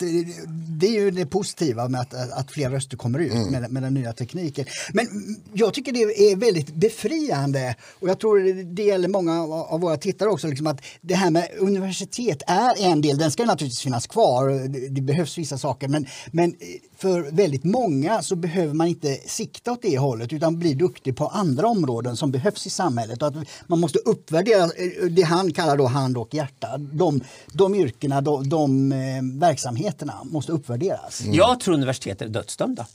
det 0.81 0.87
är 0.87 0.93
ju 0.93 1.11
det 1.11 1.27
positiva 1.27 1.89
med 1.89 2.01
att, 2.01 2.15
att 2.33 2.51
fler 2.51 2.71
röster 2.71 2.97
kommer 2.97 3.19
ut 3.19 3.51
med, 3.51 3.71
med 3.73 3.83
den 3.83 3.95
nya 3.95 4.13
tekniken. 4.13 4.65
Men 4.93 5.07
jag 5.53 5.75
tycker 5.75 5.93
det 5.93 6.01
är 6.33 6.37
väldigt 6.37 6.75
befriande 6.75 7.75
och 8.01 8.09
jag 8.09 8.21
tror 8.21 8.65
det- 8.75 8.83
gäller 8.83 9.09
många 9.09 9.43
av 9.43 9.53
av 9.53 9.81
våra 9.81 9.97
tittare 9.97 10.29
också. 10.29 10.47
Liksom 10.47 10.67
att 10.67 10.81
det 11.01 11.15
här 11.15 11.31
med 11.31 11.49
universitet 11.59 12.43
är 12.47 12.83
en 12.91 13.01
del, 13.01 13.19
den 13.19 13.31
ska 13.31 13.45
naturligtvis 13.45 13.81
finnas 13.81 14.07
kvar. 14.07 14.49
Det, 14.69 14.89
det 14.89 15.01
behövs 15.01 15.39
vissa 15.39 15.59
saker 15.59 15.89
men, 15.89 16.07
men 16.31 16.55
för 17.01 17.31
väldigt 17.33 17.65
många 17.65 18.23
så 18.23 18.37
behöver 18.37 18.75
man 18.75 18.87
inte 18.87 19.15
sikta 19.15 19.73
åt 19.73 19.83
det 19.83 19.99
hållet 19.99 20.33
utan 20.33 20.59
bli 20.59 20.75
duktig 20.75 21.17
på 21.17 21.27
andra 21.27 21.69
områden 21.69 22.17
som 22.17 22.31
behövs 22.31 22.67
i 22.67 22.71
samhället. 22.71 23.23
Och 23.23 23.29
att 23.29 23.35
man 23.67 23.81
måste 23.81 23.99
uppvärdera 23.99 24.63
eh, 24.63 25.07
det 25.11 25.23
han 25.23 25.53
kallar 25.53 25.77
då 25.77 25.87
hand 25.87 26.19
och 26.19 26.35
hjärta. 26.35 26.79
De, 26.79 27.21
de 27.53 27.75
yrkena, 27.75 28.21
de, 28.21 28.49
de 28.49 28.93
eh, 28.93 28.99
verksamheterna 29.23 30.15
måste 30.25 30.53
uppvärderas. 30.53 31.23
Jag 31.25 31.61
tror 31.61 31.75
universitet 31.75 32.23
är 32.23 32.29
dödsdömda. 32.29 32.87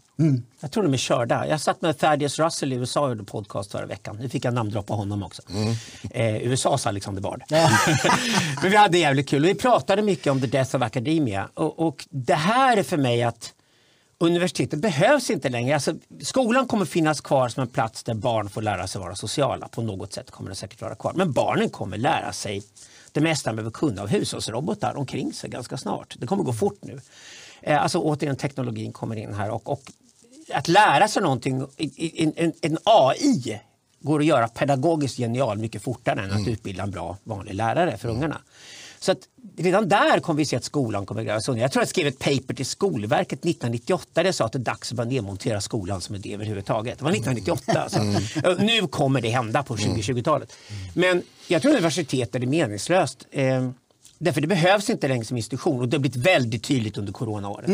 Jag 0.59 0.71
tror 0.71 0.83
de 0.83 0.93
är 0.93 0.97
körda. 0.97 1.47
Jag 1.47 1.61
satt 1.61 1.81
med 1.81 1.97
Thaddeus 1.97 2.39
Russell 2.39 2.73
i 2.73 2.75
USA 2.75 3.01
och 3.01 3.09
gjorde 3.09 3.23
podcast 3.23 3.71
förra 3.71 3.85
veckan. 3.85 4.17
Nu 4.21 4.29
fick 4.29 4.45
jag 4.45 4.53
namndroppa 4.53 4.93
honom 4.93 5.23
också. 5.23 5.41
Eh, 6.11 6.35
USAs 6.35 6.87
Alexander 6.87 7.21
Bard. 7.21 7.43
Men 8.61 8.71
vi 8.71 8.77
hade 8.77 8.97
jävligt 8.97 9.29
kul. 9.29 9.43
Och 9.43 9.49
vi 9.49 9.55
pratade 9.55 10.01
mycket 10.01 10.31
om 10.31 10.41
the 10.41 10.47
death 10.47 10.75
of 10.75 10.81
academia. 10.81 11.49
Och, 11.53 11.79
och 11.87 12.05
det 12.09 12.33
här 12.33 12.77
är 12.77 12.83
för 12.83 12.97
mig 12.97 13.23
att 13.23 13.53
universitetet 14.17 14.79
behövs 14.79 15.29
inte 15.29 15.49
längre. 15.49 15.73
Alltså, 15.73 15.93
skolan 16.21 16.67
kommer 16.67 16.85
finnas 16.85 17.21
kvar 17.21 17.49
som 17.49 17.61
en 17.61 17.67
plats 17.67 18.03
där 18.03 18.13
barn 18.13 18.49
får 18.49 18.61
lära 18.61 18.87
sig 18.87 19.01
vara 19.01 19.15
sociala. 19.15 19.67
På 19.67 19.81
något 19.81 20.13
sätt 20.13 20.31
kommer 20.31 20.49
det 20.49 20.55
säkert 20.55 20.81
vara 20.81 20.95
kvar. 20.95 21.13
Men 21.15 21.31
barnen 21.31 21.69
kommer 21.69 21.97
lära 21.97 22.33
sig 22.33 22.63
det 23.11 23.21
mesta 23.21 23.49
de 23.49 23.55
behöver 23.55 23.71
kunna 23.71 24.01
av 24.01 24.07
hushållsrobotar 24.07 24.97
omkring 24.97 25.33
sig 25.33 25.49
ganska 25.49 25.77
snart. 25.77 26.15
Det 26.19 26.27
kommer 26.27 26.43
gå 26.43 26.53
fort 26.53 26.79
nu. 26.81 27.01
Eh, 27.61 27.83
Alltså 27.83 27.99
återigen 27.99 28.35
teknologin 28.35 28.93
kommer 28.93 29.15
in 29.15 29.33
här 29.33 29.49
och, 29.49 29.69
och 29.71 29.81
att 30.53 30.67
lära 30.67 31.07
sig 31.07 31.21
någonting, 31.21 31.67
en, 32.37 32.53
en, 32.61 32.77
AI 32.83 33.61
går 33.99 34.19
att 34.19 34.25
göra 34.25 34.47
pedagogiskt 34.47 35.17
genial 35.17 35.57
mycket 35.57 35.81
fortare 35.83 36.21
än 36.21 36.31
att 36.31 36.47
utbilda 36.47 36.83
en 36.83 36.91
bra 36.91 37.17
vanlig 37.23 37.53
lärare 37.53 37.97
för 37.97 38.09
ungarna. 38.09 38.41
Så 39.05 39.11
att 39.11 39.19
redan 39.57 39.89
där 39.89 40.19
kommer 40.19 40.37
vi 40.37 40.45
se 40.45 40.55
att 40.55 40.63
skolan 40.63 41.05
kommer 41.05 41.23
grävas 41.23 41.49
under. 41.49 41.61
Jag 41.61 41.71
tror 41.71 41.81
jag 41.81 41.89
skrev 41.89 42.07
ett 42.07 42.19
paper 42.19 42.53
till 42.53 42.65
Skolverket 42.65 43.39
1998 43.39 44.09
där 44.13 44.25
jag 44.25 44.35
sa 44.35 44.45
att 44.45 44.51
det 44.51 44.57
är 44.57 44.59
dags 44.59 44.91
att 44.91 44.97
börja 44.97 45.09
nedmontera 45.09 45.61
skolan 45.61 46.01
som 46.01 46.15
idé 46.15 46.33
överhuvudtaget. 46.33 46.97
Det 46.97 47.03
var 47.03 47.11
1998. 47.11 47.81
Alltså. 47.81 48.03
Nu 48.63 48.87
kommer 48.87 49.21
det 49.21 49.29
hända 49.29 49.63
på 49.63 49.75
2020-talet. 49.75 50.53
Men 50.93 51.21
jag 51.47 51.61
tror 51.61 51.71
universitet 51.71 52.35
är 52.35 52.39
meningslöst. 52.39 53.27
Eh, 53.31 53.69
därför 54.17 54.41
det 54.41 54.47
behövs 54.47 54.89
inte 54.89 55.07
längre 55.07 55.25
som 55.25 55.37
institution 55.37 55.81
och 55.81 55.87
det 55.87 55.97
har 55.97 56.01
blivit 56.01 56.17
väldigt 56.17 56.63
tydligt 56.63 56.97
under 56.97 57.13
coronaåret. 57.13 57.69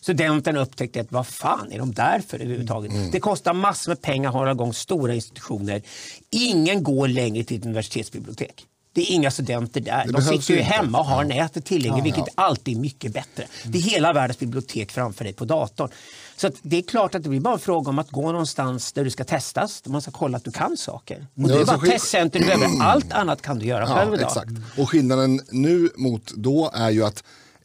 Studenterna 0.00 0.60
upptäckte 0.60 1.00
att 1.00 1.12
vad 1.12 1.26
fan 1.26 1.72
är 1.72 1.78
de 1.78 1.92
där 1.92 2.22
för 2.28 2.38
överhuvudtaget? 2.38 2.92
Det 3.12 3.20
kostar 3.20 3.52
massor 3.54 3.90
med 3.90 4.02
pengar 4.02 4.28
att 4.28 4.34
hålla 4.34 4.50
igång 4.50 4.72
stora 4.72 5.14
institutioner. 5.14 5.82
Ingen 6.30 6.82
går 6.82 7.08
längre 7.08 7.44
till 7.44 7.58
ett 7.58 7.64
universitetsbibliotek. 7.64 8.66
Det 8.94 9.00
är 9.00 9.14
inga 9.14 9.30
studenter 9.30 9.80
där. 9.80 10.04
Det 10.06 10.12
De 10.12 10.22
sitter 10.22 10.54
ju 10.54 10.60
inte. 10.60 10.72
hemma 10.74 10.98
och 10.98 11.04
har 11.06 11.24
nätet 11.24 11.64
tillgängligt, 11.64 12.04
vilket 12.04 12.24
alltid 12.34 12.76
är 12.76 12.80
mycket 12.80 13.12
bättre. 13.12 13.46
Det 13.64 13.78
är 13.78 13.82
hela 13.82 14.12
världens 14.12 14.38
bibliotek 14.38 14.92
framför 14.92 15.24
dig 15.24 15.32
på 15.32 15.44
datorn. 15.44 15.88
Så 16.36 16.50
det 16.62 16.76
är 16.78 16.82
klart 16.82 17.14
att 17.14 17.22
det 17.22 17.28
blir 17.28 17.40
bara 17.40 17.54
en 17.54 17.60
fråga 17.60 17.90
om 17.90 17.98
att 17.98 18.10
gå 18.10 18.32
någonstans 18.32 18.92
där 18.92 19.04
du 19.04 19.10
ska 19.10 19.24
testas, 19.24 19.82
där 19.82 19.90
man 19.90 20.02
ska 20.02 20.10
kolla 20.10 20.36
att 20.36 20.44
du 20.44 20.50
kan 20.50 20.76
saker. 20.76 21.26
Och 21.36 21.48
det 21.48 21.54
Ja, 21.54 21.60
är 21.60 21.64
bara 21.64 21.78
testcenter 21.78 22.38
du 22.38 22.44
behöver. 22.46 22.82
Allt 22.82 23.12
annat 23.12 23.42
kan 23.42 23.58
du 23.58 23.66
göra 23.66 23.86
själv 23.86 24.10
Ja, 24.10 24.16
idag. 24.16 24.28
exakt. 24.28 24.50
Och 24.78 24.90
skillnaden 24.90 25.40
nu 25.50 25.88
mot 25.96 26.30
då 26.36 26.70
är 26.74 26.90
ju 26.90 27.04
att 27.04 27.24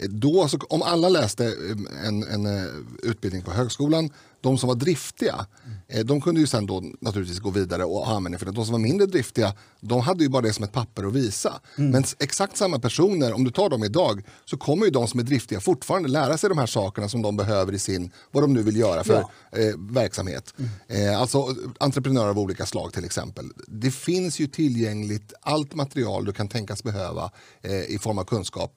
då, 0.09 0.47
om 0.69 0.81
alla 0.81 1.09
läste 1.09 1.45
eh, 1.45 2.07
en, 2.07 2.23
en 2.23 2.45
eh, 2.57 2.63
utbildning 3.03 3.41
på 3.41 3.51
högskolan, 3.51 4.09
de 4.47 4.57
som 4.57 4.67
var 4.67 4.75
driftiga, 4.75 5.45
eh, 5.87 6.05
de 6.05 6.21
kunde 6.21 6.41
ju 6.41 6.47
sen 6.47 6.65
då 6.65 6.83
naturligtvis 7.01 7.39
gå 7.39 7.49
vidare 7.49 7.85
och 7.85 7.99
ha 8.05 8.15
användning 8.15 8.39
för 8.39 8.45
det. 8.45 8.51
De 8.51 8.65
som 8.65 8.71
var 8.71 8.79
mindre 8.79 9.07
driftiga, 9.07 9.53
de 9.81 10.01
hade 10.01 10.23
ju 10.23 10.29
bara 10.29 10.41
det 10.41 10.53
som 10.53 10.63
ett 10.63 10.71
papper 10.71 11.03
att 11.07 11.13
visa. 11.13 11.59
Men 11.75 12.03
s- 12.03 12.15
exakt 12.19 12.57
samma 12.57 12.79
personer, 12.79 13.33
om 13.33 13.43
du 13.43 13.51
tar 13.51 13.69
dem 13.69 13.83
idag, 13.83 14.23
så 14.45 14.57
kommer 14.57 14.85
ju 14.85 14.91
de 14.91 15.07
som 15.07 15.19
är 15.19 15.23
driftiga 15.23 15.59
fortfarande 15.59 16.09
lära 16.09 16.37
sig 16.37 16.49
de 16.49 16.57
här 16.57 16.65
sakerna 16.65 17.09
som 17.09 17.21
de 17.21 17.37
behöver 17.37 17.73
i 17.73 17.79
sin, 17.79 18.11
vad 18.31 18.43
de 18.43 18.53
nu 18.53 18.63
vill 18.63 18.77
göra 18.77 19.03
för 19.03 19.13
Ja. 19.51 19.57
eh, 19.59 19.73
verksamhet. 19.91 20.53
Eh, 20.87 21.21
alltså 21.21 21.55
entreprenörer 21.79 22.29
av 22.29 22.39
olika 22.39 22.65
slag 22.65 22.93
till 22.93 23.05
exempel. 23.05 23.45
Det 23.67 23.91
finns 23.91 24.39
ju 24.39 24.47
tillgängligt 24.47 25.33
allt 25.41 25.75
material 25.75 26.25
du 26.25 26.33
kan 26.33 26.47
tänkas 26.49 26.83
behöva 26.83 27.31
eh, 27.61 27.81
i 27.95 27.99
form 28.01 28.17
av 28.17 28.23
kunskap 28.23 28.71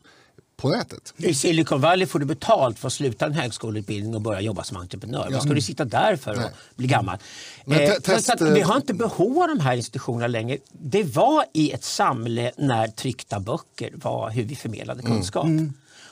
på 0.61 0.69
nätet. 0.69 1.15
I 1.17 1.35
Silicon 1.35 1.81
Valley 1.81 2.07
får 2.07 2.19
du 2.19 2.25
betalt 2.27 2.79
för 2.79 2.87
att 2.87 2.93
sluta 2.93 3.27
en 3.27 3.33
högskoleutbildning 3.35 4.15
och 4.15 4.21
börja 4.21 4.41
jobba 4.41 4.63
som 4.65 4.77
entreprenör. 4.77 5.29
Vad 5.33 5.43
ska 5.43 5.55
du 5.55 5.61
sitta 5.61 5.85
där 5.85 6.17
för 6.17 6.31
att 6.31 6.53
bli 6.77 6.87
gammal? 6.87 7.19
Eh, 7.67 7.95
test- 8.01 8.27
vi 8.41 8.61
har 8.61 8.77
inte 8.77 8.95
behov 8.95 9.43
av 9.43 9.49
de 9.49 9.61
här 9.61 9.77
institutionerna 9.77 10.27
längre. 10.27 10.59
Det 10.73 11.03
var 11.03 11.45
i 11.55 11.71
ett 11.73 11.85
samhälle 11.85 12.53
när 12.57 12.89
tryckta 12.89 13.41
böcker 13.41 13.91
var 13.95 14.31
hur 14.31 14.45
vi 14.45 14.55
förmedlade 14.57 15.03
kunskap. 15.03 15.47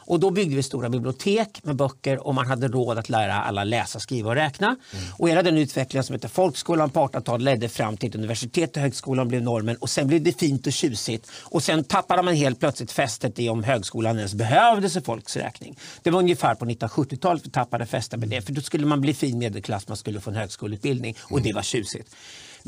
Och 0.08 0.20
då 0.20 0.30
byggde 0.30 0.56
vi 0.56 0.62
stora 0.62 0.88
bibliotek 0.88 1.64
med 1.64 1.76
böcker 1.76 2.26
och 2.26 2.34
man 2.34 2.46
hade 2.46 2.68
råd 2.68 2.98
att 2.98 3.08
lära 3.08 3.34
alla 3.34 3.64
läsa, 3.64 4.00
skriva 4.00 4.28
och 4.28 4.34
räkna. 4.34 4.76
Och 5.18 5.28
hela 5.28 5.42
den 5.42 5.58
utvecklingen 5.58 6.04
som 6.04 6.14
heter 6.14 6.28
folkskolan 6.28 6.90
på 6.90 7.00
1800-talet 7.00 7.42
ledde 7.42 7.68
fram 7.68 7.96
till 7.96 8.16
universitet 8.16 8.76
och 8.76 8.82
högskolan 8.82 9.28
blev 9.28 9.42
normen 9.42 9.76
och 9.76 9.90
sen 9.90 10.06
blev 10.06 10.22
det 10.22 10.38
fint 10.38 10.66
och 10.66 10.72
tjusigt. 10.72 11.30
Och 11.42 11.62
sen 11.62 11.84
tappade 11.84 12.22
man 12.22 12.34
helt 12.34 12.60
plötsligt 12.60 12.92
fästet 12.92 13.38
i 13.38 13.48
om 13.48 13.64
högskolan 13.64 14.16
ens 14.16 14.34
behövdes 14.34 14.92
för 14.92 15.00
folks 15.00 15.36
räkning. 15.36 15.78
Det 16.02 16.10
var 16.10 16.18
ungefär 16.18 16.54
på 16.54 16.64
1970-talet 16.64 17.46
vi 17.46 17.50
tappade 17.50 17.86
fästet 17.86 18.20
med 18.20 18.28
det 18.28 18.42
för 18.42 18.52
då 18.52 18.60
skulle 18.60 18.86
man 18.86 19.00
bli 19.00 19.14
fin 19.14 19.38
medelklass, 19.38 19.88
man 19.88 19.96
skulle 19.96 20.20
få 20.20 20.30
en 20.30 20.36
högskoleutbildning 20.36 21.16
och 21.22 21.42
det 21.42 21.52
var 21.52 21.62
tjusigt. 21.62 22.14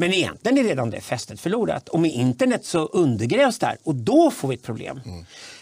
Men 0.00 0.12
egentligen 0.12 0.58
är 0.58 0.64
redan 0.64 0.90
det 0.90 1.00
fästet 1.00 1.40
förlorat 1.40 1.88
och 1.88 2.00
med 2.00 2.10
internet 2.12 2.64
så 2.64 2.78
undergrävs 2.86 3.58
det 3.58 3.66
här 3.66 3.76
och 3.84 3.94
då 3.94 4.30
får 4.30 4.48
vi 4.48 4.54
ett 4.54 4.62
problem. 4.62 5.00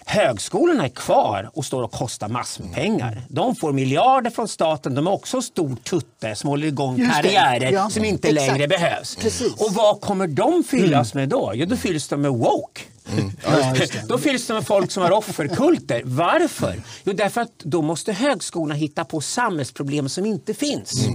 Högskolorna 0.07 0.85
är 0.85 0.88
kvar 0.88 1.51
och 1.55 1.64
står 1.64 1.83
och 1.83 1.92
kostar 1.92 2.29
massor 2.29 2.64
med 2.64 2.74
pengar. 2.74 3.22
De 3.29 3.57
får 3.57 3.72
miljarder 3.72 4.31
från 4.31 4.48
staten, 4.48 4.94
de 4.94 5.07
är 5.07 5.12
också 5.12 5.42
stor 5.42 5.77
tutte 5.77 6.35
som 6.35 6.51
håller 6.51 6.66
igång 6.66 6.96
Just 6.98 7.11
det. 7.11 7.22
karriärer 7.22 7.72
Ja, 7.72 7.90
som 7.90 8.05
inte 8.05 8.29
exakt. 8.29 8.48
längre 8.53 8.68
behövs. 8.68 9.16
Precis. 9.16 9.53
Och 9.55 9.72
vad 9.74 10.01
kommer 10.01 10.27
de 10.27 10.64
fyllas 10.64 11.14
med 11.14 11.29
då? 11.29 11.53
Jo, 11.55 11.66
då 11.66 11.77
fylls 11.77 12.09
de 12.09 12.20
med 12.22 12.31
woke. 12.31 12.83
Ja, 13.44 13.77
just 13.77 13.92
det. 13.92 14.05
Då 14.09 14.18
fylls 14.18 14.46
de 14.46 14.55
med 14.55 14.66
folk 14.66 14.90
som 14.90 15.03
har 15.03 15.11
offerkulter. 15.11 16.03
Varför? 16.05 16.83
Jo, 17.05 17.12
därför 17.12 17.40
att 17.40 17.59
då 17.59 17.83
måste 17.83 18.12
högskolorna 18.12 18.74
hitta 18.74 19.05
på 19.05 19.20
samhällsproblem 19.20 20.09
som 20.09 20.27
inte 20.27 20.55
finns. 20.55 21.07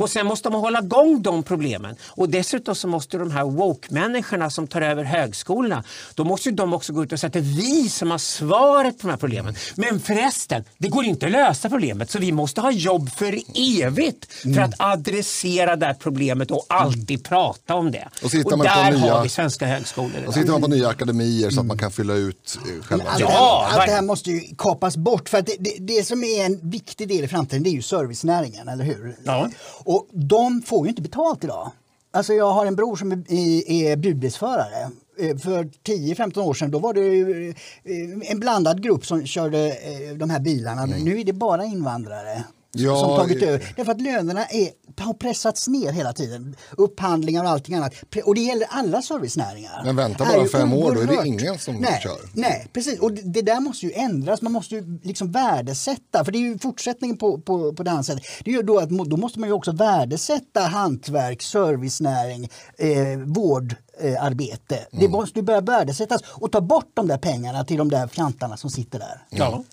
Och 0.00 0.10
sen 0.10 0.26
måste 0.26 0.50
man 0.50 0.60
hålla 0.60 0.78
igång 0.78 1.22
de 1.22 1.42
problemen. 1.42 1.96
Och 2.08 2.28
dessutom 2.28 2.74
så 2.74 2.88
måste 2.88 3.18
de 3.18 3.30
här 3.30 3.44
woke-människorna 3.44 4.50
som 4.50 4.66
tar 4.66 4.80
över 4.80 5.04
högskolorna, 5.04 5.84
då 6.14 6.24
måste 6.24 6.48
ju 6.48 6.54
de 6.54 6.72
också 6.72 6.92
gå 6.92 7.02
ut 7.02 7.12
och 7.12 7.20
säga 7.20 7.26
att 7.28 7.32
det 7.32 7.38
är 7.38 7.42
vi 7.42 7.88
som 7.88 8.10
har 8.10 8.18
svaret 8.18 8.98
på 8.98 9.06
de 9.06 9.10
här 9.10 9.16
problemen. 9.18 9.54
Men 9.74 10.00
förresten, 10.00 10.64
det 10.78 10.88
går 10.88 11.04
inte 11.04 11.26
att 11.26 11.32
lösa 11.32 11.68
problemet 11.68 12.10
så 12.10 12.18
vi 12.18 12.32
måste 12.32 12.60
ha 12.60 12.70
jobb 12.70 13.10
för 13.10 13.38
evigt 13.82 14.32
för 14.54 14.60
att 14.60 14.74
adressera 14.78 15.76
det 15.76 15.86
här 15.86 15.94
problemet 15.94 16.50
och 16.50 16.66
alltid 16.68 17.24
prata 17.24 17.74
om 17.74 17.90
det. 17.90 18.08
Och 18.22 18.30
och 18.44 18.58
man 18.58 18.58
på 18.58 18.64
där 18.64 18.92
nya- 18.92 19.14
har 19.14 19.22
vi 19.22 19.28
svenska 19.28 19.66
högskolor. 19.66 20.10
Och 20.26 20.34
så 20.34 20.40
idag. 20.40 20.40
hittar 20.40 20.52
man 20.52 20.62
på 20.62 20.68
nya 20.68 20.88
akademier 20.88 21.50
så 21.50 21.60
att 21.60 21.66
man 21.66 21.78
kan 21.78 21.90
fylla 21.90 22.14
ut 22.14 22.58
eh, 22.78 22.84
själva 22.84 23.10
Allt, 23.10 23.20
Ja, 23.20 23.26
det 23.26 23.32
här, 23.32 23.78
allt 23.80 23.86
det 23.86 23.92
här 23.92 24.02
måste 24.02 24.30
ju 24.30 24.40
kapas 24.58 24.96
bort. 24.96 25.28
För 25.28 25.38
att 25.38 25.46
det, 25.46 25.56
det, 25.58 25.76
det 25.80 26.04
som 26.06 26.24
är 26.24 26.46
en 26.46 26.70
viktig 26.70 27.08
del 27.08 27.24
i 27.24 27.28
framtiden 27.28 27.62
det 27.62 27.70
är 27.70 27.72
ju 27.72 27.82
servicenäringen, 27.82 28.68
eller 28.68 28.84
hur? 28.84 29.16
Ja. 29.24 29.50
Och 29.84 30.08
de 30.12 30.62
får 30.62 30.86
ju 30.86 30.88
inte 30.88 31.02
betalt 31.02 31.44
idag. 31.44 31.70
Alltså 32.10 32.34
jag 32.34 32.50
har 32.50 32.66
en 32.66 32.76
bror 32.76 32.96
som 32.96 33.12
är, 33.12 33.96
budbilsförare. 33.96 34.90
Eh, 35.18 35.36
För 35.36 35.64
10-15 35.64 36.38
år 36.38 36.54
sedan 36.54 36.70
då 36.70 36.78
var 36.78 36.94
det 36.94 37.48
eh, 37.48 38.30
en 38.30 38.40
blandad 38.40 38.82
grupp 38.82 39.06
som 39.06 39.26
körde 39.26 39.58
eh, 39.68 40.16
de 40.16 40.30
här 40.30 40.40
bilarna. 40.40 40.86
Nu 40.86 41.20
är 41.20 41.24
det 41.24 41.32
bara 41.32 41.64
invandrare. 41.64 42.44
Ja, 42.74 42.96
som 42.96 43.16
tagit 43.16 43.42
över. 43.42 43.72
Därför 43.76 43.92
att 43.92 44.00
lönerna 44.00 44.46
är, 44.46 44.68
har 45.00 45.14
pressats 45.14 45.68
ner 45.68 45.92
hela 45.92 46.12
tiden. 46.12 46.56
Upphandlingar 46.76 47.44
och 47.44 47.50
allting 47.50 47.74
annat. 47.74 47.94
Och 48.24 48.34
det 48.34 48.40
gäller 48.40 48.66
alla 48.70 49.02
servicenäringar. 49.02 49.82
Men 49.84 49.96
vänta 49.96 50.24
bara 50.24 50.46
fem 50.48 50.72
år, 50.72 50.94
då 50.94 51.00
är 51.00 51.06
det 51.06 51.26
ingen 51.28 51.58
som 51.58 51.74
nej, 51.76 52.00
kör. 52.02 52.18
Nej, 52.34 52.66
precis. 52.72 53.00
Och 53.00 53.12
det, 53.12 53.22
det 53.22 53.42
där 53.42 53.60
måste 53.60 53.86
ju 53.86 53.92
ändras. 53.92 54.42
Man 54.42 54.52
måste 54.52 54.74
ju 54.74 54.98
liksom 55.02 55.32
värdesätta. 55.32 56.24
För 56.24 56.32
det 56.32 56.38
är 56.38 56.40
ju 56.40 56.58
fortsättningen 56.58 57.16
på, 57.16 57.40
på, 57.40 57.72
på 57.72 57.82
det 57.82 57.90
här 57.90 58.02
sättet. 58.02 58.24
Det 58.44 58.50
är 58.50 58.54
ju 58.54 58.62
då, 58.62 58.78
att, 58.78 58.88
då 58.88 59.16
måste 59.16 59.40
man 59.40 59.48
ju 59.48 59.52
också 59.52 59.72
värdesätta 59.72 60.60
hantverk, 60.60 61.42
servicenäring, 61.42 62.48
eh, 62.78 63.18
vårdarbete. 63.26 64.76
Eh, 64.76 65.00
Det 65.00 65.08
måste 65.08 65.42
börja 65.42 65.60
värdesättas 65.60 66.22
och 66.26 66.52
ta 66.52 66.60
bort 66.60 66.90
de 66.94 67.08
där 67.08 67.18
pengarna 67.18 67.64
till 67.64 67.76
de 67.76 67.90
där 67.90 68.06
fjantarna 68.08 68.56
som 68.56 68.70
sitter 68.70 68.98
där. 68.98 69.22
Ja. 69.30 69.64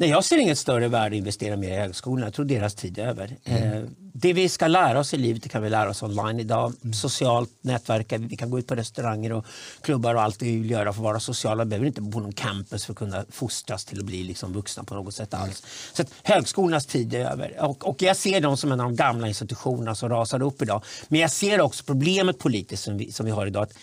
Nej, 0.00 0.08
jag 0.08 0.24
ser 0.24 0.38
inget 0.38 0.58
större 0.58 0.88
värde 0.88 1.16
i 1.16 1.18
att 1.18 1.20
investera 1.20 1.56
mer 1.56 1.70
i 1.70 1.76
högskolorna. 1.76 2.26
Jag 2.26 2.34
tror 2.34 2.44
deras 2.44 2.74
tid 2.74 2.98
är 2.98 3.06
över. 3.06 3.36
Eh, 3.44 3.82
det 4.12 4.32
vi 4.32 4.48
ska 4.48 4.66
lära 4.66 4.98
oss 4.98 5.14
i 5.14 5.16
livet 5.16 5.42
det 5.42 5.48
kan 5.48 5.62
vi 5.62 5.70
lära 5.70 5.90
oss 5.90 6.02
online 6.02 6.40
idag. 6.40 6.72
Socialt 6.94 7.50
nätverka, 7.60 8.18
vi 8.18 8.36
kan 8.36 8.50
gå 8.50 8.58
ut 8.58 8.66
på 8.66 8.74
restauranger 8.74 9.32
och 9.32 9.44
klubbar 9.82 10.14
och 10.14 10.22
allt 10.22 10.42
vi 10.42 10.56
vill 10.56 10.70
göra 10.70 10.92
för 10.92 11.00
att 11.00 11.04
vara 11.04 11.20
sociala. 11.20 11.64
Vi 11.64 11.68
behöver 11.70 11.86
inte 11.86 12.00
bo 12.00 12.12
på 12.12 12.20
någon 12.20 12.32
campus 12.32 12.84
för 12.84 12.92
att 12.92 12.98
kunna 12.98 13.24
fostras 13.30 13.84
till 13.84 13.98
att 13.98 14.04
bli 14.04 14.22
liksom 14.22 14.52
vuxna 14.52 14.84
på 14.84 14.94
något 14.94 15.14
sätt 15.14 15.34
alls. 15.34 15.62
Så 15.92 16.02
att 16.02 16.12
högskolornas 16.22 16.86
tid 16.86 17.14
är 17.14 17.30
över. 17.30 17.56
Och, 17.60 17.88
och 17.88 18.02
jag 18.02 18.16
ser 18.16 18.40
dem 18.40 18.56
som 18.56 18.72
en 18.72 18.80
av 18.80 18.86
de 18.86 18.96
gamla 18.96 19.28
institutionerna 19.28 19.94
som 19.94 20.08
rasar 20.08 20.42
upp 20.42 20.62
idag. 20.62 20.82
Men 21.08 21.20
jag 21.20 21.30
ser 21.30 21.60
också 21.60 21.84
problemet 21.84 22.38
politiskt 22.38 22.82
som 22.84 22.96
vi, 22.96 23.12
som 23.12 23.26
vi 23.26 23.32
har 23.32 23.46
idag. 23.46 23.62
Att 23.62 23.74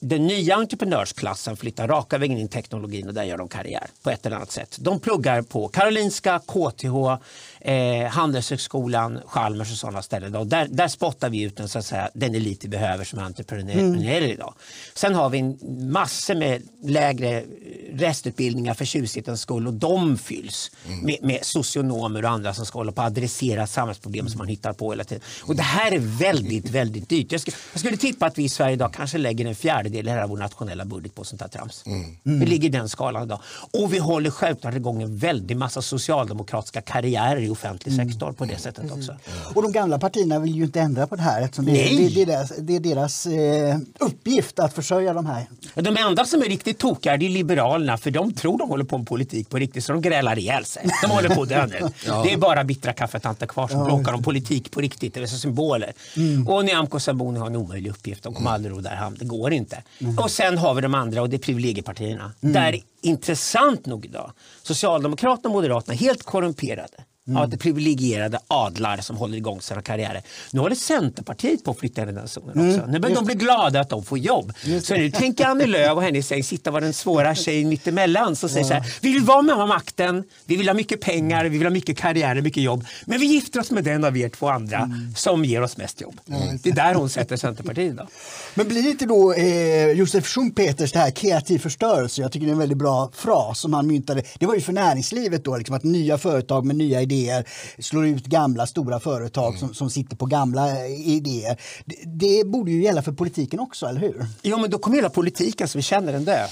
den 0.00 0.26
nya 0.26 0.54
entreprenörsklassen 0.54 1.56
flyttar 1.56 1.88
raka 1.88 2.18
vägen 2.18 2.38
in 2.38 2.46
i 2.46 2.48
teknologin 2.48 3.08
och 3.08 3.14
där 3.14 3.24
gör 3.24 3.38
de 3.38 3.48
karriär 3.48 3.86
på 4.02 4.10
ett 4.10 4.26
eller 4.26 4.36
annat 4.36 4.50
sätt. 4.50 4.76
De 4.80 5.00
pluggar 5.00 5.42
på 5.42 5.68
Karolinska, 5.68 6.38
KTH, 6.38 7.18
eh, 7.60 8.08
Handelshögskolan, 8.08 9.20
Chalmers 9.26 9.72
och 9.72 9.78
sådana 9.78 10.02
ställen. 10.02 10.32
Då. 10.32 10.44
Där, 10.44 10.68
där 10.70 10.88
spottar 10.88 11.30
vi 11.30 11.42
ut 11.42 11.56
den, 11.56 11.68
så 11.68 11.78
att 11.78 11.86
säga, 11.86 12.10
den 12.14 12.34
elit 12.34 12.64
vi 12.64 12.68
behöver 12.68 13.04
som 13.04 13.18
entreprenörer 13.18 14.18
mm. 14.18 14.30
idag. 14.30 14.54
Sen 14.94 15.14
har 15.14 15.30
vi 15.30 15.38
en 15.38 15.58
massor 15.92 16.34
med 16.34 16.62
lägre 16.82 17.44
restutbildningar 17.92 18.74
för 18.74 18.84
tjusighetens 18.84 19.40
skull 19.40 19.66
och 19.66 19.74
de 19.74 20.18
fylls 20.18 20.70
mm. 20.86 21.04
med, 21.04 21.18
med 21.22 21.44
socionomer 21.44 22.24
och 22.24 22.30
andra 22.30 22.54
som 22.54 22.66
ska 22.66 22.78
hålla 22.78 22.92
på 22.92 23.02
att 23.02 23.06
adressera 23.06 23.66
samhällsproblem 23.66 24.20
mm. 24.20 24.30
som 24.30 24.38
man 24.38 24.48
hittar 24.48 24.72
på 24.72 24.90
hela 24.90 25.04
tiden. 25.04 25.22
Och 25.42 25.56
det 25.56 25.62
här 25.62 25.92
är 25.92 25.98
väldigt, 25.98 26.70
väldigt 26.70 27.08
dyrt. 27.08 27.32
Jag 27.32 27.40
skulle, 27.40 27.56
jag 27.72 27.80
skulle 27.80 27.96
tippa 27.96 28.26
att 28.26 28.38
vi 28.38 28.44
i 28.44 28.48
Sverige 28.48 28.72
idag 28.72 28.94
kanske 28.94 29.18
lägger 29.18 29.46
en 29.46 29.54
fjärdedel 29.90 30.18
av 30.18 30.28
vår 30.28 30.36
nationella 30.36 30.84
budget 30.84 31.14
på 31.14 31.24
sånt 31.24 31.42
här 31.42 31.48
trams. 31.48 31.84
Mm. 31.86 32.40
Vi 32.40 32.46
ligger 32.46 32.68
i 32.68 32.72
den 32.72 32.88
skalan 32.88 33.22
idag. 33.22 33.40
Och 33.72 33.92
vi 33.92 33.98
håller 33.98 34.30
självklart 34.30 34.74
igång 34.74 35.02
en 35.02 35.16
väldig 35.16 35.56
massa 35.56 35.82
socialdemokratiska 35.82 36.80
karriärer 36.80 37.40
i 37.40 37.50
offentlig 37.50 37.92
mm. 37.92 38.08
sektor 38.08 38.32
på 38.32 38.44
det 38.44 38.58
sättet 38.58 38.84
också. 38.84 39.12
Mm. 39.12 39.54
Och 39.54 39.62
de 39.62 39.72
gamla 39.72 39.98
partierna 39.98 40.38
vill 40.38 40.54
ju 40.56 40.64
inte 40.64 40.80
ändra 40.80 41.06
på 41.06 41.16
det 41.16 41.22
här 41.22 41.42
eftersom 41.42 41.64
det, 41.64 41.72
det, 41.72 42.08
det 42.08 42.22
är 42.22 42.26
deras, 42.26 42.52
det 42.58 42.76
är 42.76 42.80
deras 42.80 43.26
eh, 43.26 43.78
uppgift 43.98 44.58
att 44.58 44.72
försörja 44.72 45.12
de 45.12 45.26
här. 45.26 45.46
De 45.74 45.96
enda 45.96 46.24
som 46.24 46.40
är 46.42 46.46
riktigt 46.46 46.78
tokiga 46.78 47.14
är 47.14 47.18
Liberalerna 47.18 47.98
för 47.98 48.10
de 48.10 48.32
tror 48.32 48.58
de 48.58 48.68
håller 48.68 48.84
på 48.84 48.98
med 48.98 49.06
politik 49.06 49.50
på 49.50 49.58
riktigt 49.58 49.84
så 49.84 49.92
de 49.92 50.02
grälar 50.02 50.38
ihjäl 50.38 50.64
sig. 50.64 50.88
De 51.02 51.10
håller 51.10 51.28
på 51.28 51.42
att 51.42 51.48
dö 51.48 51.66
nu. 51.66 51.78
ja. 52.06 52.22
Det 52.22 52.32
är 52.32 52.36
bara 52.36 52.64
bittra 52.64 52.92
kaffetanter 52.92 53.46
kvar 53.46 53.68
som 53.68 53.78
ja. 53.78 53.84
bråkar 53.84 54.12
om 54.12 54.22
politik 54.22 54.70
på 54.70 54.80
riktigt, 54.80 55.14
det 55.14 55.20
är 55.20 55.26
symboler. 55.26 55.92
Mm. 56.16 56.48
Och 56.48 56.64
Nyamko 56.64 57.00
Sabuni 57.00 57.38
har 57.38 57.46
en 57.46 57.56
omöjlig 57.56 57.90
uppgift, 57.90 58.22
de 58.22 58.34
kommer 58.34 58.50
mm. 58.50 58.54
aldrig 58.54 58.74
ro 58.74 58.80
där 58.80 58.96
hamn, 58.96 59.16
det 59.18 59.24
går 59.24 59.52
inte. 59.52 59.75
Mm. 59.98 60.18
Och 60.18 60.30
sen 60.30 60.58
har 60.58 60.74
vi 60.74 60.80
de 60.80 60.94
andra 60.94 61.22
och 61.22 61.30
det 61.30 61.36
är 61.36 61.38
privilegiepartierna. 61.38 62.32
Mm. 62.42 62.52
Där 62.52 62.80
intressant 63.00 63.86
nog 63.86 64.04
idag, 64.04 64.32
Socialdemokraterna 64.62 65.48
och 65.48 65.54
Moderaterna 65.54 65.94
helt 65.94 66.22
korrumperade 66.22 67.04
mm. 67.28 67.42
av 67.42 67.48
det 67.48 67.58
privilegierade 67.58 68.38
adlar 68.48 68.96
som 68.96 69.16
håller 69.16 69.36
igång 69.36 69.60
sina 69.60 69.82
karriärer. 69.82 70.22
Nu 70.52 70.60
håller 70.60 70.76
Centerpartiet 70.76 71.64
på 71.64 71.70
att 71.70 71.78
flytta 71.78 72.02
in 72.02 72.08
i 72.08 72.12
den 72.12 72.28
zonen 72.28 72.50
också. 72.50 72.80
Mm. 72.80 72.90
Nu 72.90 72.98
börjar 72.98 73.16
de 73.16 73.24
bli 73.24 73.34
glada 73.34 73.80
att 73.80 73.88
de 73.88 74.04
får 74.04 74.18
jobb. 74.18 74.52
Så 74.82 74.94
nu 74.94 75.10
tänker 75.10 75.46
Annie 75.46 75.66
Lööf 75.66 75.96
och 75.96 76.02
hennes 76.02 76.26
säng 76.26 76.44
sitta 76.44 76.70
vara 76.70 76.84
den 76.84 76.92
svåra 76.92 77.34
tjejen 77.34 77.68
mittemellan 77.68 78.36
som 78.36 78.48
säger 78.48 78.64
ja. 78.64 78.68
så 78.68 78.74
här, 78.74 78.96
vi 79.00 79.12
vill 79.12 79.22
vara 79.22 79.42
med 79.42 79.68
makten, 79.68 80.24
vi 80.44 80.56
vill 80.56 80.68
ha 80.68 80.74
mycket 80.74 81.00
pengar, 81.00 81.44
vi 81.44 81.58
vill 81.58 81.66
ha 81.66 81.70
mycket 81.70 81.98
karriär 81.98 82.36
och 82.36 82.44
mycket 82.44 82.62
jobb. 82.62 82.86
Men 83.04 83.20
vi 83.20 83.26
gifter 83.26 83.60
oss 83.60 83.70
med 83.70 83.84
den 83.84 84.04
av 84.04 84.16
er 84.16 84.28
två 84.28 84.48
andra 84.48 84.78
mm. 84.78 85.14
som 85.16 85.44
ger 85.44 85.62
oss 85.62 85.76
mest 85.76 86.00
jobb. 86.00 86.20
Mm. 86.28 86.58
Det 86.62 86.70
är 86.70 86.74
där 86.74 86.94
hon 86.94 87.08
sätter 87.08 87.36
Centerpartiet 87.36 87.92
idag. 87.92 88.08
Men 88.54 88.68
blir 88.68 88.90
inte 88.90 89.06
då 89.06 89.32
eh, 89.32 89.90
Josef 89.90 90.26
Schumpeters 90.26 90.92
det 90.92 90.98
här 90.98 91.10
kreativ 91.10 91.58
förstörelse, 91.58 92.22
jag 92.22 92.32
tycker 92.32 92.46
det 92.46 92.50
är 92.50 92.52
en 92.52 92.58
väldigt 92.58 92.78
bra 92.78 93.10
fras 93.14 93.60
som 93.60 93.72
han 93.74 93.86
myntade. 93.86 94.22
Det 94.38 94.46
var 94.46 94.54
ju 94.54 94.60
för 94.60 94.72
näringslivet 94.72 95.44
då, 95.44 95.56
liksom, 95.56 95.76
att 95.76 95.84
nya 95.84 96.18
företag 96.18 96.64
med 96.64 96.76
nya 96.76 97.02
idéer 97.02 97.15
idéer, 97.16 97.44
slår 97.78 98.06
ut 98.06 98.26
gamla 98.26 98.66
stora 98.66 99.00
företag 99.00 99.48
mm. 99.48 99.58
som, 99.58 99.74
som 99.74 99.90
sitter 99.90 100.16
på 100.16 100.26
gamla 100.26 100.86
idéer. 100.86 101.60
Det, 101.84 101.96
det, 102.06 102.46
borde 102.46 102.70
ju 102.70 102.82
gälla 102.82 103.02
för 103.02 103.12
politiken 103.12 103.60
också, 103.60 103.86
eller 103.86 104.00
hur? 104.00 104.26
Jo, 104.42 104.58
men 104.58 104.70
då 104.70 104.78
kommer 104.78 104.96
hela 104.96 105.10
politiken 105.10 105.68
som 105.68 105.78
vi 105.78 105.82
känner 105.82 106.12
den 106.12 106.24
dö. 106.24 106.46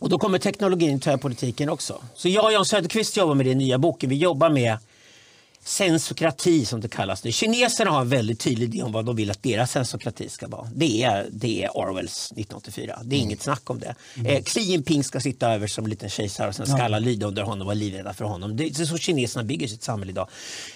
Och 0.00 0.08
då 0.08 0.18
kommer 0.18 0.38
teknologin 0.38 1.00
ta 1.00 1.18
politiken 1.18 1.68
också. 1.68 2.02
Så 2.14 2.28
jag 2.28 2.44
och 2.44 2.52
Jan 2.52 2.64
Söderqvist 2.64 3.16
jobbar 3.16 3.34
med 3.34 3.46
det 3.46 3.50
i 3.50 3.54
nya 3.54 3.78
boken. 3.78 4.10
Vi 4.10 4.16
jobbar 4.16 4.50
med 4.50 4.78
sensokrati 5.64 6.66
som 6.66 6.80
det 6.80 6.88
kallas. 6.88 7.22
Kineserna 7.34 7.90
har 7.90 8.00
en 8.00 8.08
väldigt 8.08 8.40
tydlig 8.40 8.74
idé 8.74 8.82
om 8.82 8.92
vad 8.92 9.04
de 9.04 9.16
vill 9.16 9.30
att 9.30 9.42
deras 9.42 9.70
sensokrati 9.70 10.28
ska 10.28 10.48
vara. 10.48 10.68
Det 10.74 11.02
är, 11.02 11.28
det 11.32 11.64
är 11.64 11.76
Orwells 11.76 12.26
1984. 12.26 12.98
Det 13.04 13.16
är 13.16 13.18
mm. 13.18 13.26
inget 13.26 13.42
snack 13.42 13.70
om 13.70 13.78
det. 13.78 13.94
Mm. 14.14 14.26
Eh, 14.26 14.42
Xi 14.42 14.60
Jinping 14.60 15.04
ska 15.04 15.20
sitta 15.20 15.52
över 15.52 15.66
som 15.66 15.84
en 15.84 15.90
liten 15.90 16.08
kejsare 16.08 16.48
och 16.48 16.54
sen 16.54 16.66
ska 16.66 16.78
ja. 16.78 16.84
alla 16.84 16.98
lyda 16.98 17.26
under 17.26 17.42
honom 17.42 17.60
och 17.60 17.66
vara 17.66 17.74
livrädda 17.74 18.12
för 18.12 18.24
honom. 18.24 18.56
Det 18.56 18.64
är 18.64 18.84
så 18.84 18.98
kineserna 18.98 19.44
bygger 19.44 19.68
sitt 19.68 19.82
samhälle 19.82 20.12
idag. 20.12 20.28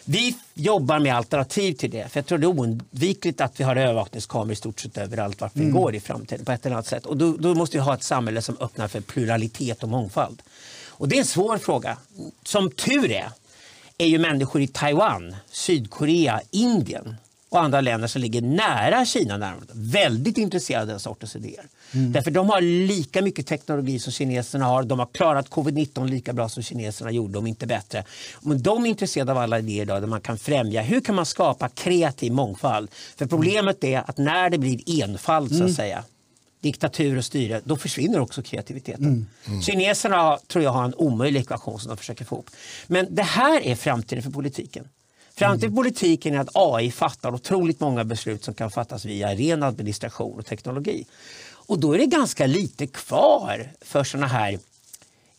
Vi 0.04 0.36
jobbar 0.54 0.98
med 0.98 1.16
alternativ 1.16 1.72
till 1.72 1.90
det. 1.90 2.08
För 2.08 2.18
jag 2.18 2.26
tror 2.26 2.38
det 2.38 2.44
är 2.44 2.48
oundvikligt 2.48 3.40
att 3.40 3.60
vi 3.60 3.64
har 3.64 3.76
övervakningskameror 3.76 4.52
i 4.52 4.56
stort 4.56 4.80
sett 4.80 4.98
överallt 4.98 5.40
vart 5.40 5.56
vi 5.56 5.62
mm. 5.62 5.74
går 5.74 5.94
i 5.94 6.00
framtiden 6.00 6.44
på 6.44 6.52
ett 6.52 6.66
eller 6.66 6.76
annat 6.76 6.86
sätt. 6.86 7.06
Och 7.06 7.16
då, 7.16 7.36
då 7.36 7.54
måste 7.54 7.76
vi 7.76 7.82
ha 7.82 7.94
ett 7.94 8.02
samhälle 8.02 8.42
som 8.42 8.56
öppnar 8.60 8.88
för 8.88 9.00
pluralitet 9.00 9.82
och 9.82 9.88
mångfald. 9.88 10.42
Och 10.88 11.08
det 11.08 11.16
är 11.16 11.20
en 11.20 11.26
svår 11.26 11.58
fråga. 11.58 11.96
Som 12.44 12.70
tur 12.70 13.10
är 13.10 13.28
är 13.98 14.06
ju 14.06 14.18
människor 14.18 14.62
i 14.62 14.66
Taiwan, 14.66 15.36
Sydkorea, 15.50 16.40
Indien 16.50 17.16
och 17.48 17.60
andra 17.60 17.80
länder 17.80 18.08
som 18.08 18.22
ligger 18.22 18.42
nära 18.42 19.04
Kina 19.04 19.36
närmare, 19.36 19.64
väldigt 19.72 20.38
intresserade 20.38 20.82
av 20.82 20.88
den 20.88 21.00
sortens 21.00 21.36
idéer. 21.36 21.64
Mm. 21.92 22.12
Därför 22.12 22.30
de 22.30 22.48
har 22.48 22.60
lika 22.60 23.22
mycket 23.22 23.46
teknologi 23.46 23.98
som 23.98 24.12
kineserna 24.12 24.64
har. 24.64 24.82
De 24.82 24.98
har 24.98 25.06
klarat 25.06 25.50
covid-19 25.50 26.08
lika 26.08 26.32
bra 26.32 26.48
som 26.48 26.62
kineserna 26.62 27.10
gjorde, 27.10 27.38
om 27.38 27.46
inte 27.46 27.66
bättre. 27.66 28.04
Men 28.40 28.62
de 28.62 28.84
är 28.84 28.88
intresserade 28.88 29.32
av 29.32 29.38
alla 29.38 29.58
idéer 29.58 29.82
idag 29.82 30.02
där 30.02 30.06
man 30.06 30.20
kan 30.20 30.38
främja, 30.38 30.82
hur 30.82 31.00
kan 31.00 31.14
man 31.14 31.26
skapa 31.26 31.68
kreativ 31.68 32.32
mångfald? 32.32 32.90
För 33.16 33.26
problemet 33.26 33.84
är 33.84 34.10
att 34.10 34.18
när 34.18 34.50
det 34.50 34.58
blir 34.58 35.02
enfald 35.02 35.48
så 35.48 35.54
att 35.54 35.60
mm. 35.60 35.74
säga, 35.74 36.04
diktatur 36.64 37.18
och 37.18 37.24
styre, 37.24 37.60
då 37.64 37.76
försvinner 37.76 38.20
också 38.20 38.42
kreativiteten. 38.42 39.04
Mm. 39.04 39.26
Mm. 39.46 39.62
Kineserna 39.62 40.38
tror 40.46 40.64
jag 40.64 40.70
har 40.70 40.84
en 40.84 40.94
omöjlig 40.94 41.40
ekvation 41.40 41.80
som 41.80 41.88
de 41.88 41.96
försöker 41.96 42.24
få 42.24 42.34
ihop. 42.34 42.50
Men 42.86 43.06
det 43.10 43.22
här 43.22 43.60
är 43.60 43.74
framtiden 43.74 44.22
för 44.22 44.30
politiken. 44.30 44.88
Framtiden 45.36 45.70
för 45.70 45.76
politiken 45.76 46.34
är 46.34 46.38
att 46.38 46.48
AI 46.54 46.90
fattar 46.90 47.34
otroligt 47.34 47.80
många 47.80 48.04
beslut 48.04 48.44
som 48.44 48.54
kan 48.54 48.70
fattas 48.70 49.04
via 49.04 49.34
ren 49.34 49.62
administration 49.62 50.38
och 50.38 50.46
teknologi. 50.46 51.06
Och 51.66 51.78
då 51.78 51.92
är 51.92 51.98
det 51.98 52.06
ganska 52.06 52.46
lite 52.46 52.86
kvar 52.86 53.72
för 53.80 54.04
sådana 54.04 54.26
här 54.26 54.58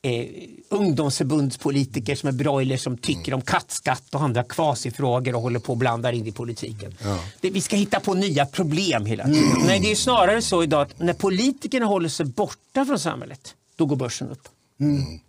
eh, 0.06 0.28
ungdomsförbundspolitiker 0.70 2.16
som 2.16 2.30
är 2.30 2.34
broilers 2.34 2.84
som 2.84 2.98
tycker 2.98 3.34
om 3.34 3.42
kattskatt 3.42 4.16
och 4.16 4.22
andra 4.22 4.44
kvasifrågor 4.44 5.36
och 5.36 5.42
håller 5.42 5.60
på 5.60 5.72
och 5.72 5.78
blandar 5.78 6.14
in 6.14 6.28
i 6.28 6.32
politiken. 6.32 6.94
Ja. 7.04 7.20
Det, 7.42 7.50
vi 7.50 7.62
ska 7.62 7.76
hitta 7.76 8.00
på 8.00 8.14
nya 8.14 8.46
problem 8.46 9.06
hela 9.06 9.26
tiden. 9.26 9.44
Mm. 9.44 9.68
Nej, 9.68 9.80
det 9.80 9.92
är 9.92 9.96
snarare 9.96 10.42
så 10.42 10.64
idag 10.64 10.82
att 10.82 11.00
när 11.00 11.14
politikerna 11.14 11.86
håller 11.86 12.10
sig 12.10 12.26
borta 12.26 12.86
från 12.86 13.00
samhället, 13.00 13.56
då 13.76 13.86
går 13.86 13.96
börsen 13.96 14.30
upp. 14.30 14.48
Mm. 14.80 15.20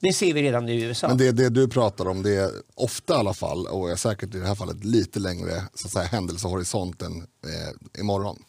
Det 0.00 0.12
ser 0.12 0.34
vi 0.34 0.42
redan 0.42 0.66
nu 0.66 0.72
i 0.72 0.82
USA. 0.82 1.08
Men 1.08 1.18
det, 1.18 1.32
det 1.32 1.48
du 1.48 1.68
pratar 1.68 2.08
om, 2.08 2.22
det 2.22 2.34
är 2.36 2.50
ofta 2.74 3.14
i 3.14 3.16
alla 3.16 3.34
fall, 3.34 3.66
och 3.66 3.90
är 3.90 3.96
säkert 3.96 4.34
i 4.34 4.38
det 4.38 4.46
här 4.46 4.54
fallet 4.54 4.84
lite 4.84 5.18
längre 5.18 5.62
så 5.74 5.86
att 5.86 5.92
säga, 5.92 6.04
händelsehorisont 6.04 7.02
än 7.02 7.16
eh, 7.20 8.00
imorgon. 8.00 8.42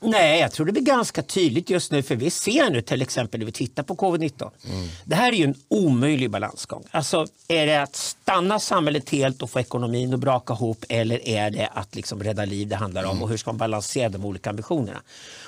Nej, 0.00 0.40
jag 0.40 0.52
tror 0.52 0.66
det 0.66 0.72
blir 0.72 0.82
ganska 0.82 1.22
tydligt 1.22 1.70
just 1.70 1.92
nu 1.92 2.02
för 2.02 2.16
vi 2.16 2.30
ser 2.30 2.70
nu 2.70 2.82
till 2.82 3.02
exempel 3.02 3.40
när 3.40 3.46
vi 3.46 3.52
tittar 3.52 3.82
på 3.82 3.94
covid-19. 3.94 4.50
Mm. 4.66 4.88
Det 5.04 5.14
här 5.14 5.32
är 5.32 5.36
ju 5.36 5.44
en 5.44 5.54
omöjlig 5.68 6.30
balansgång. 6.30 6.84
Alltså 6.90 7.26
är 7.48 7.66
det 7.66 7.82
att 7.82 7.96
stanna 7.96 8.60
samhället 8.60 9.10
helt 9.10 9.42
och 9.42 9.50
få 9.50 9.60
ekonomin 9.60 10.14
att 10.14 10.20
braka 10.20 10.54
ihop 10.54 10.84
eller 10.88 11.28
är 11.28 11.50
det 11.50 11.68
att 11.74 11.94
liksom 11.94 12.22
rädda 12.22 12.44
liv 12.44 12.68
det 12.68 12.76
handlar 12.76 13.04
om 13.04 13.10
mm. 13.10 13.22
och 13.22 13.28
hur 13.28 13.36
ska 13.36 13.50
man 13.50 13.58
balansera 13.58 14.08
de 14.08 14.24
olika 14.24 14.50
ambitionerna? 14.50 15.02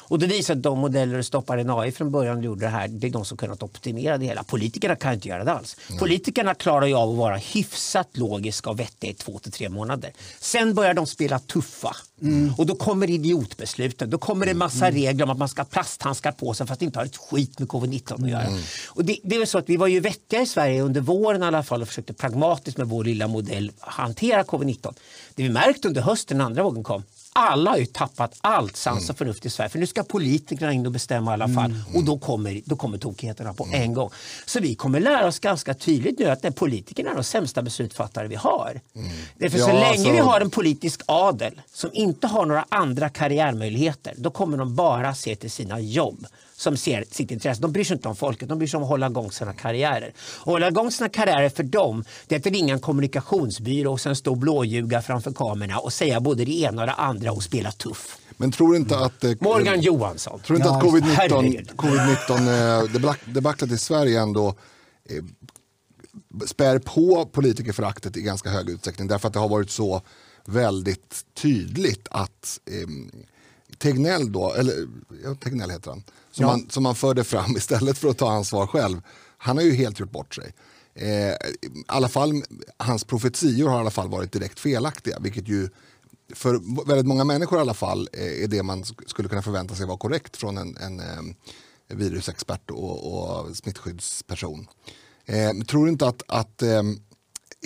Och 0.08 0.18
det 0.18 0.26
visar 0.26 0.54
att 0.54 0.62
de 0.62 0.78
modeller 0.78 1.14
som 1.14 1.24
stoppar 1.24 1.58
en 1.58 1.70
AI 1.70 1.92
från 1.92 2.10
början 2.10 2.42
gjorde 2.42 2.60
det 2.60 2.68
här, 2.68 2.88
det 2.88 3.06
är 3.06 3.10
de 3.10 3.24
som 3.24 3.36
kunnat 3.36 3.62
optimera 3.62 4.18
det 4.18 4.24
hela. 4.24 4.44
Politikerna 4.44 4.96
kan 4.96 5.14
inte 5.14 5.28
göra 5.28 5.44
det 5.44 5.52
alls. 5.52 5.76
Mm. 5.88 5.98
Politikerna 5.98 6.54
klarar 6.54 6.86
ju 6.86 6.94
av 6.94 7.10
att 7.10 7.16
vara 7.16 7.36
hyfsat 7.36 8.08
logiska 8.12 8.70
och 8.70 8.80
vettiga 8.80 9.10
i 9.10 9.14
två 9.14 9.38
till 9.38 9.52
tre 9.52 9.68
månader. 9.68 10.12
Sen 10.40 10.74
börjar 10.74 10.94
de 10.94 11.06
spela 11.06 11.38
tuffa 11.38 11.96
mm. 12.22 12.54
och 12.58 12.66
då 12.66 12.74
kommer 12.74 13.10
idiotbesluten. 13.10 14.10
Då 14.10 14.18
kommer 14.18 14.46
det 14.46 14.52
en 14.52 14.58
massa 14.58 14.86
mm. 14.86 15.00
regler 15.00 15.24
om 15.24 15.30
att 15.30 15.38
man 15.38 15.48
ska 15.48 15.62
ha 15.62 15.66
plasthandskar 15.66 16.32
på 16.32 16.54
sig 16.54 16.66
fast 16.66 16.80
det 16.80 16.86
inte 16.86 16.98
har 16.98 17.06
ett 17.06 17.16
skit 17.16 17.58
med 17.58 17.68
covid-19 17.68 18.24
att 18.24 18.30
göra. 18.30 18.42
Mm. 18.42 18.60
Och 18.88 19.04
det, 19.04 19.18
det 19.22 19.36
är 19.36 19.46
så 19.46 19.58
att 19.58 19.68
vi 19.68 19.76
var 19.76 19.86
ju 19.86 20.00
vettiga 20.00 20.42
i 20.42 20.46
Sverige 20.46 20.82
under 20.82 21.00
våren 21.00 21.42
i 21.42 21.46
alla 21.46 21.62
fall 21.62 21.82
och 21.82 21.88
försökte 21.88 22.12
pragmatiskt 22.12 22.78
med 22.78 22.88
vår 22.88 23.04
lilla 23.04 23.26
modell 23.26 23.72
hantera 23.78 24.42
covid-19. 24.42 24.94
Det 25.34 25.42
vi 25.42 25.48
märkte 25.48 25.88
under 25.88 26.02
hösten 26.02 26.38
när 26.38 26.44
andra 26.44 26.62
vågen 26.62 26.84
kom 26.84 27.02
alla 27.36 27.70
har 27.70 27.78
ju 27.78 27.86
tappat 27.86 28.34
allt 28.40 28.76
sans 28.76 29.10
och 29.10 29.18
förnuft 29.18 29.46
i 29.46 29.50
Sverige. 29.50 29.68
För 29.68 29.78
nu 29.78 29.86
ska 29.86 30.02
politikerna 30.02 30.72
in 30.72 30.86
och 30.86 30.92
bestämma 30.92 31.30
i 31.30 31.34
alla 31.34 31.48
fall. 31.48 31.74
Och 31.94 32.04
då 32.04 32.18
kommer, 32.18 32.60
då 32.64 32.76
kommer 32.76 32.98
tokigheterna 32.98 33.54
på 33.54 33.68
en 33.72 33.94
gång. 33.94 34.10
Så 34.46 34.60
vi 34.60 34.74
kommer 34.74 35.00
lära 35.00 35.26
oss 35.26 35.38
ganska 35.38 35.74
tydligt 35.74 36.18
nu 36.18 36.24
att 36.26 36.42
det 36.42 36.52
politikerna 36.52 37.10
är 37.10 37.14
de 37.14 37.24
sämsta 37.24 37.62
beslutsfattare 37.62 38.28
vi 38.28 38.34
har. 38.34 38.80
Det 39.38 39.44
är 39.44 39.50
för 39.50 39.58
så 39.58 39.68
Ja, 39.68 39.72
länge 39.72 39.86
alltså- 39.86 40.10
vi 40.10 40.18
har 40.18 40.40
en 40.40 40.50
politisk 40.50 41.00
adel 41.06 41.60
som 41.72 41.90
inte 41.92 42.26
har 42.26 42.46
några 42.46 42.66
andra 42.68 43.08
karriärmöjligheter, 43.08 44.14
då 44.16 44.30
kommer 44.30 44.56
de 44.58 44.74
bara 44.76 45.14
se 45.14 45.36
till 45.36 45.50
sina 45.50 45.80
jobb 45.80 46.26
som 46.56 46.76
ser 46.76 47.04
sitt 47.10 47.30
intresse. 47.30 47.62
De 47.62 47.72
bryr 47.72 47.84
sig 47.84 47.96
inte 47.96 48.08
om 48.08 48.16
folket, 48.16 48.48
de 48.48 48.58
bryr 48.58 48.68
sig 48.68 48.76
om 48.78 48.82
att 48.82 48.88
hålla 48.88 49.06
igång 49.06 49.30
sina 49.32 49.52
karriärer. 49.52 50.12
Och 50.40 50.52
hålla 50.52 50.68
igång 50.68 50.90
sina 50.90 51.08
karriärer 51.08 51.48
för 51.48 51.62
dem, 51.62 52.04
det 52.26 52.34
är 52.34 52.38
att 52.38 52.46
ringa 52.46 52.74
en 52.74 52.80
kommunikationsbyrå 52.80 53.92
och 53.92 54.00
sen 54.00 54.16
stå 54.16 54.30
och 54.30 54.36
blåljuga 54.38 55.02
framför 55.02 55.32
kamerorna 55.32 55.78
och 55.78 55.92
säga 55.92 56.20
både 56.20 56.44
det 56.44 56.60
ena 56.60 56.82
och 56.82 56.86
det 56.86 56.92
andra 56.94 57.32
och 57.32 57.42
spela 57.42 57.72
tuff. 57.72 58.18
Men 58.36 58.52
tror 58.52 58.76
inte 58.76 58.98
att... 58.98 59.24
eh, 59.24 59.32
Morgan 59.40 59.80
Johansson. 59.80 60.40
Tror 60.40 60.56
inte 60.56 60.68
Ja, 60.68 60.76
att 60.78 60.84
covid-19, 60.84 61.02
herregud. 61.02 61.70
covid-19 61.76 62.30
eh, 62.30 62.84
debak- 62.92 63.32
debaclet 63.34 63.70
i 63.72 63.78
Sverige 63.78 64.20
ändå 64.20 64.48
eh, 65.10 65.24
spär 66.46 66.78
på 66.78 67.26
politikerföraktet 67.32 68.16
i 68.16 68.22
ganska 68.22 68.50
hög 68.50 68.68
utsträckning 68.70 69.08
därför 69.08 69.28
att 69.28 69.34
det 69.34 69.40
har 69.40 69.48
varit 69.48 69.70
så 69.70 70.02
väldigt 70.44 71.24
tydligt 71.34 72.08
att 72.10 72.60
eh, 72.70 72.88
Tegnell 73.78 74.32
då, 74.32 74.52
eller 74.54 74.74
ja, 75.24 75.34
Tegnell 75.34 75.70
heter 75.70 75.90
han, 75.90 76.02
som, 76.36 76.42
Ja. 76.44 76.50
man, 76.50 76.70
som 76.70 76.82
man 76.82 76.94
förde 76.94 77.24
fram 77.24 77.50
istället 77.56 77.98
för 77.98 78.08
att 78.08 78.18
ta 78.18 78.32
ansvar 78.32 78.66
själv, 78.66 79.00
han 79.38 79.56
har 79.56 79.64
ju 79.64 79.74
helt 79.74 80.00
gjort 80.00 80.12
bort 80.12 80.34
sig. 80.34 80.54
Eh, 80.94 81.34
alla 81.88 82.08
fall, 82.08 82.42
hans 82.76 83.04
profetior 83.04 83.68
har 83.68 83.76
i 83.76 83.80
alla 83.80 83.90
fall 83.90 84.08
varit 84.08 84.32
direkt 84.32 84.60
felaktiga, 84.60 85.18
vilket 85.20 85.48
ju 85.48 85.68
för 86.34 86.84
väldigt 86.86 87.06
många 87.06 87.24
människor 87.24 87.58
i 87.58 87.60
alla 87.60 87.74
fall 87.74 88.08
eh, 88.12 88.42
är 88.44 88.48
det 88.48 88.62
man 88.62 88.82
sk- 88.84 89.08
skulle 89.08 89.28
kunna 89.28 89.42
förvänta 89.42 89.74
sig 89.74 89.86
vara 89.86 89.98
korrekt 89.98 90.36
från 90.36 90.58
en, 90.58 90.76
en 90.76 91.00
eh, 91.00 91.96
virusexpert 91.96 92.70
och, 92.70 93.12
och 93.46 93.56
smittskyddsperson. 93.56 94.66
Eh, 95.26 95.52
tror 95.68 95.84
du 95.86 95.92
inte 95.92 96.08
att, 96.08 96.22
att 96.28 96.62
eh, 96.62 96.82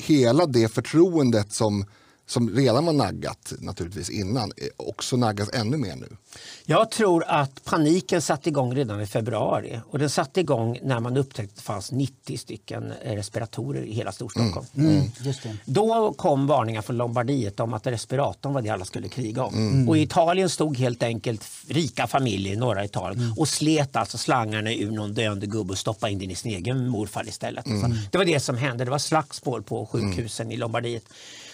hela 0.03 0.47
det 0.47 0.69
förtroendet 0.69 1.53
som, 1.53 1.85
som 2.31 2.51
redan 2.51 2.87
var 2.87 2.93
naggat 2.93 3.53
naturligtvis 3.59 4.11
innan 4.11 4.53
eh, 4.57 4.67
också 4.77 5.17
naggas 5.17 5.51
ännu 5.53 5.77
mer 5.77 5.97
nu? 5.97 6.17
Jag 6.65 6.91
tror 6.91 7.25
att 7.27 7.65
paniken 7.65 8.23
satte 8.23 8.49
igång 8.49 8.75
redan 8.75 9.01
i 9.01 9.07
februari 9.07 9.81
och 9.91 9.99
den 9.99 10.11
satte 10.11 10.41
igång 10.41 10.79
när 10.83 11.01
man 11.01 11.17
upptäckte 11.17 11.53
att 11.53 11.57
det 11.57 11.63
fanns 11.63 11.93
90 11.93 12.39
stycken 12.39 12.93
eh, 13.03 13.15
respiratorer 13.15 13.83
i 13.83 13.93
hela 13.93 14.13
Storstockholm. 14.13 14.67
Mm, 14.77 15.03
just 15.21 15.43
det. 15.43 15.57
Då 15.65 16.13
kom 16.13 16.47
varningar 16.47 16.83
från 16.83 16.97
Lombardiet 16.97 17.61
om 17.61 17.75
att 17.75 17.87
respiratorn 17.87 18.53
var 18.53 18.63
det 18.63 18.71
alla 18.71 18.85
skulle 18.85 19.09
kriga 19.09 19.45
om. 19.45 19.89
Och 19.89 19.99
i 19.99 20.03
Italien 20.03 20.51
stod 20.51 20.77
helt 20.77 21.03
enkelt 21.03 21.45
rika 21.69 22.07
familjer 22.07 22.53
i 22.53 22.57
norra 22.57 22.85
Italien 22.85 23.35
och 23.37 23.49
slet 23.49 23.97
alltså 23.97 24.19
slangarna 24.19 24.73
ur 24.73 24.91
någon 24.91 25.15
döende 25.15 25.47
gubbe 25.47 25.73
och 25.73 25.79
stoppade 25.79 26.13
in 26.13 26.19
den 26.19 26.31
i 26.31 26.35
sin 26.35 26.53
egen 26.53 26.89
morfar 26.89 27.29
istället. 27.29 27.65
Så 27.65 27.95
det 28.11 28.19
var 28.19 28.25
det 28.25 28.41
som 28.41 28.57
hände. 28.57 28.85
Det 28.85 28.91
var 28.91 28.99
slagsmål 28.99 29.63
på 29.63 29.87
sjukhusen 29.87 30.53
i 30.53 30.57
Lombardiet. 30.57 31.05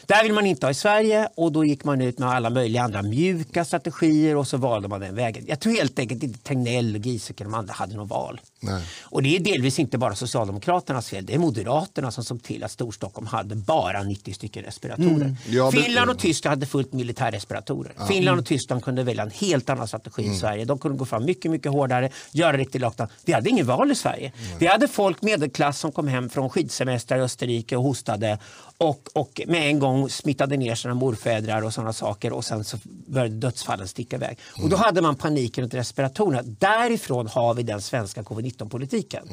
Där 0.07 0.23
vill 0.23 0.33
man 0.33 0.47
inte 0.47 0.67
ha 0.67 0.71
i 0.71 0.75
Sverige 0.75 1.29
och 1.35 1.53
då 1.53 1.65
gick 1.65 1.85
man 1.85 2.01
ut 2.01 2.19
med 2.19 2.29
alla 2.29 2.51
möjliga 2.51 2.83
andra 2.83 3.03
mjuka 3.03 3.65
strategier 3.65 4.37
och 4.37 4.49
så 4.49 4.57
valde 4.57 4.89
man 4.89 5.01
den 5.01 5.15
vägen. 5.15 5.45
Jag 5.49 5.61
tror 5.61 5.73
helt 5.73 5.99
enkelt 5.99 6.23
inte 6.23 6.39
Tegnell, 6.39 6.97
och 6.97 7.01
Giesecke 7.01 7.45
och 7.45 7.51
de 7.51 7.59
andra 7.59 7.73
hade 7.75 7.97
något 7.97 8.11
val. 8.11 8.41
Nej. 8.61 8.83
Och 9.05 9.23
det 9.23 9.37
är 9.37 9.41
delvis 9.41 9.79
inte 9.79 9.99
bara 9.99 10.15
Socialdemokraternas 10.15 11.09
fel. 11.09 11.27
Det 11.27 11.35
är 11.35 11.39
Moderaterna 11.39 12.11
som 12.11 12.25
såg 12.25 12.43
till 12.43 12.65
att 12.65 12.71
Storstockholm 12.71 13.27
hade 13.27 13.55
bara 13.57 14.03
90 14.03 14.33
stycken 14.35 14.63
respiratorer. 14.65 15.37
Ja, 15.49 15.71
det- 15.71 15.83
Finland 15.83 16.11
och 16.11 16.19
Tyskland 16.19 16.53
hade 16.53 16.67
fullt 16.67 16.93
militärrespiratorer. 16.93 17.93
Finland 18.09 18.39
och 18.41 18.47
Tyskland 18.47 18.85
kunde 18.85 19.03
välja 19.03 19.23
en 19.23 19.31
helt 19.31 19.71
annan 19.71 19.89
strategi 19.89 20.23
i 20.23 20.37
Sverige. 20.39 20.65
De 20.65 20.79
kunde 20.79 20.99
gå 20.99 21.05
fram 21.05 21.25
mycket, 21.25 21.51
mycket 21.51 21.73
hårdare, 21.73 22.11
göra 22.33 22.57
riktig 22.57 22.81
lockdown. 22.81 23.09
Vi 23.25 23.33
hade 23.33 23.51
ingen 23.51 23.67
val 23.67 23.91
i 23.91 23.95
Sverige. 23.95 24.33
Vi 24.59 24.67
hade 24.67 24.89
folk 24.89 25.23
medelklass 25.23 25.79
som 25.79 25.93
kom 25.93 26.09
hem 26.09 26.29
från 26.31 26.51
skidsemestrar 26.51 27.19
i 27.19 27.21
Österrike 27.21 27.77
och 27.77 27.83
hostade 27.83 28.39
och, 28.79 29.09
och 29.13 29.41
med 29.47 29.69
en 29.71 29.79
gång 29.79 30.11
smittade 30.11 30.57
ner 30.57 30.75
sina 30.75 30.95
morfädrar 30.95 31.63
och 31.63 31.75
sådana 31.75 31.93
saker 31.93 32.33
och 32.33 32.45
sen 32.45 32.65
så 32.65 32.79
började 32.85 33.35
dödsfallen 33.35 33.89
sticka 33.89 34.17
iväg. 34.17 34.39
Och 34.63 34.69
då 34.69 34.77
hade 34.77 35.03
man 35.03 35.15
paniken 35.17 35.63
runt 35.63 35.75
respiratorerna. 35.75 36.43
Därifrån 36.59 37.27
har 37.27 37.55
vi 37.55 37.63
den 37.63 37.83
svenska 37.83 38.23
covid-19-politiken. 38.51 39.29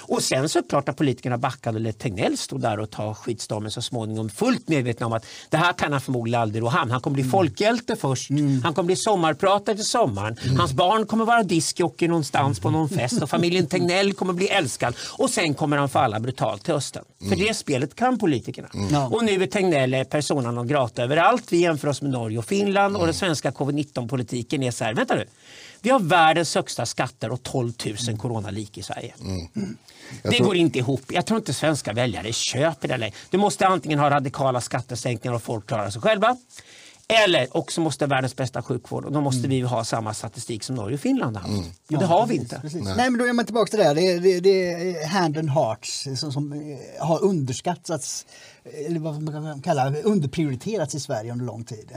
Och 0.00 0.22
sen 0.22 0.48
såklart 0.48 0.86
när 0.86 0.94
politikerna 0.94 1.38
backade 1.38 1.76
och 1.76 1.82
lät 1.82 1.98
Tegnell 1.98 2.36
stå 2.36 2.58
där 2.58 2.80
och 2.80 2.90
ta 2.90 3.14
skitstormen 3.14 3.70
så 3.70 3.82
småningom 3.82 4.28
fullt 4.28 4.68
medvetna 4.68 5.06
om 5.06 5.12
att 5.12 5.26
det 5.50 5.56
här 5.56 5.72
kan 5.72 5.92
han 5.92 6.00
förmodligen 6.00 6.40
aldrig 6.40 6.62
ro. 6.62 6.66
Han 6.66 7.00
kommer 7.00 7.14
bli 7.14 7.24
folkhjälte 7.24 7.96
först. 7.96 8.30
Han 8.62 8.74
kommer 8.74 8.86
bli 8.86 8.96
sommarpratare 8.96 9.76
till 9.76 9.84
sommaren. 9.84 10.36
Hans 10.58 10.72
barn 10.72 11.06
kommer 11.06 11.24
vara 11.24 11.42
diskjockey 11.42 12.08
någonstans 12.08 12.60
på 12.60 12.70
någon 12.70 12.88
fest 12.88 13.22
och 13.22 13.30
familjen 13.30 13.66
Tegnell 13.68 14.12
kommer 14.12 14.32
bli 14.32 14.48
älskad. 14.48 14.94
Och 15.18 15.30
sen 15.30 15.54
kommer 15.54 15.76
han 15.76 15.88
falla 15.88 16.20
brutalt 16.20 16.64
till 16.64 16.74
hösten. 16.74 17.04
För 17.28 17.36
det 17.36 17.54
spelet 17.54 17.94
kan 17.94 18.18
politikerna. 18.18 18.68
Ja. 18.90 19.08
Och 19.08 19.24
nu 19.24 19.42
är 19.42 19.46
Tegnell 19.46 20.04
persona 20.04 20.50
non 20.50 20.66
grata 20.66 21.02
överallt. 21.02 21.52
Vi 21.52 21.56
jämför 21.56 21.88
oss 21.88 22.02
med 22.02 22.10
Norge 22.10 22.38
och 22.38 22.44
Finland 22.44 22.96
och 22.96 23.04
den 23.04 23.14
svenska 23.14 23.50
covid-19-politiken 23.50 24.62
är 24.62 24.70
så 24.70 24.84
här, 24.84 24.94
vänta 24.94 25.14
nu. 25.14 25.24
Vi 25.82 25.90
har 25.90 26.00
världens 26.00 26.54
högsta 26.54 26.86
skatter 26.86 27.30
och 27.30 27.42
12 27.42 27.72
000 28.08 28.18
coronalik 28.18 28.78
i 28.78 28.82
Sverige. 28.82 29.14
Jag 30.22 30.32
Det 30.32 30.36
tror- 30.36 30.46
går 30.46 30.56
inte 30.56 30.78
ihop. 30.78 31.02
Jag 31.08 31.26
tror 31.26 31.38
inte 31.40 31.54
svenska 31.54 31.92
väljare 31.92 32.32
köper 32.32 32.88
det 32.88 32.96
längre. 32.96 33.14
Du 33.30 33.38
måste 33.38 33.66
antingen 33.66 33.98
ha 33.98 34.10
radikala 34.10 34.60
skattesänkningar 34.60 35.34
och 35.34 35.42
folk 35.42 35.66
klarar 35.66 35.90
sig 35.90 36.02
själva. 36.02 36.36
Eller 37.10 37.56
också 37.56 37.80
måste 37.80 38.06
världens 38.06 38.36
bästa 38.36 38.62
sjukvård 38.62 39.04
och 39.04 39.12
då 39.12 39.20
måste 39.20 39.48
vi 39.48 39.60
ha 39.60 39.84
samma 39.84 40.14
statistik 40.14 40.64
som 40.64 40.76
Norge 40.76 40.94
och 40.94 41.00
Finland 41.00 41.36
har 41.36 41.42
haft. 41.48 41.68
Och 41.92 41.98
det 41.98 42.04
har 42.06 42.26
vi 42.26 42.34
inte. 42.36 42.60
Precis. 42.60 42.82
Nej. 42.84 43.10
men 43.10 43.18
då 43.18 43.24
är 43.24 43.32
man 43.32 43.44
tillbaka 43.44 43.70
till 43.70 43.78
det 43.78 43.84
här. 43.84 43.94
Det 43.94 44.00
är, 44.12 44.20
det, 44.20 44.40
det 44.40 44.72
är 44.72 45.06
hand 45.06 45.38
and 45.38 45.50
hearts 45.50 46.06
som, 46.16 46.32
som 46.32 46.52
eh, 46.52 47.06
har 47.06 47.22
underskattats, 47.24 48.26
eller 48.86 49.00
vad 49.00 49.22
man 49.22 49.34
kan 49.34 49.62
kalla 49.62 49.92
underprioriterats 50.00 50.94
i 50.94 51.00
Sverige 51.00 51.32
under 51.32 51.44
lång 51.44 51.64
tid. 51.64 51.90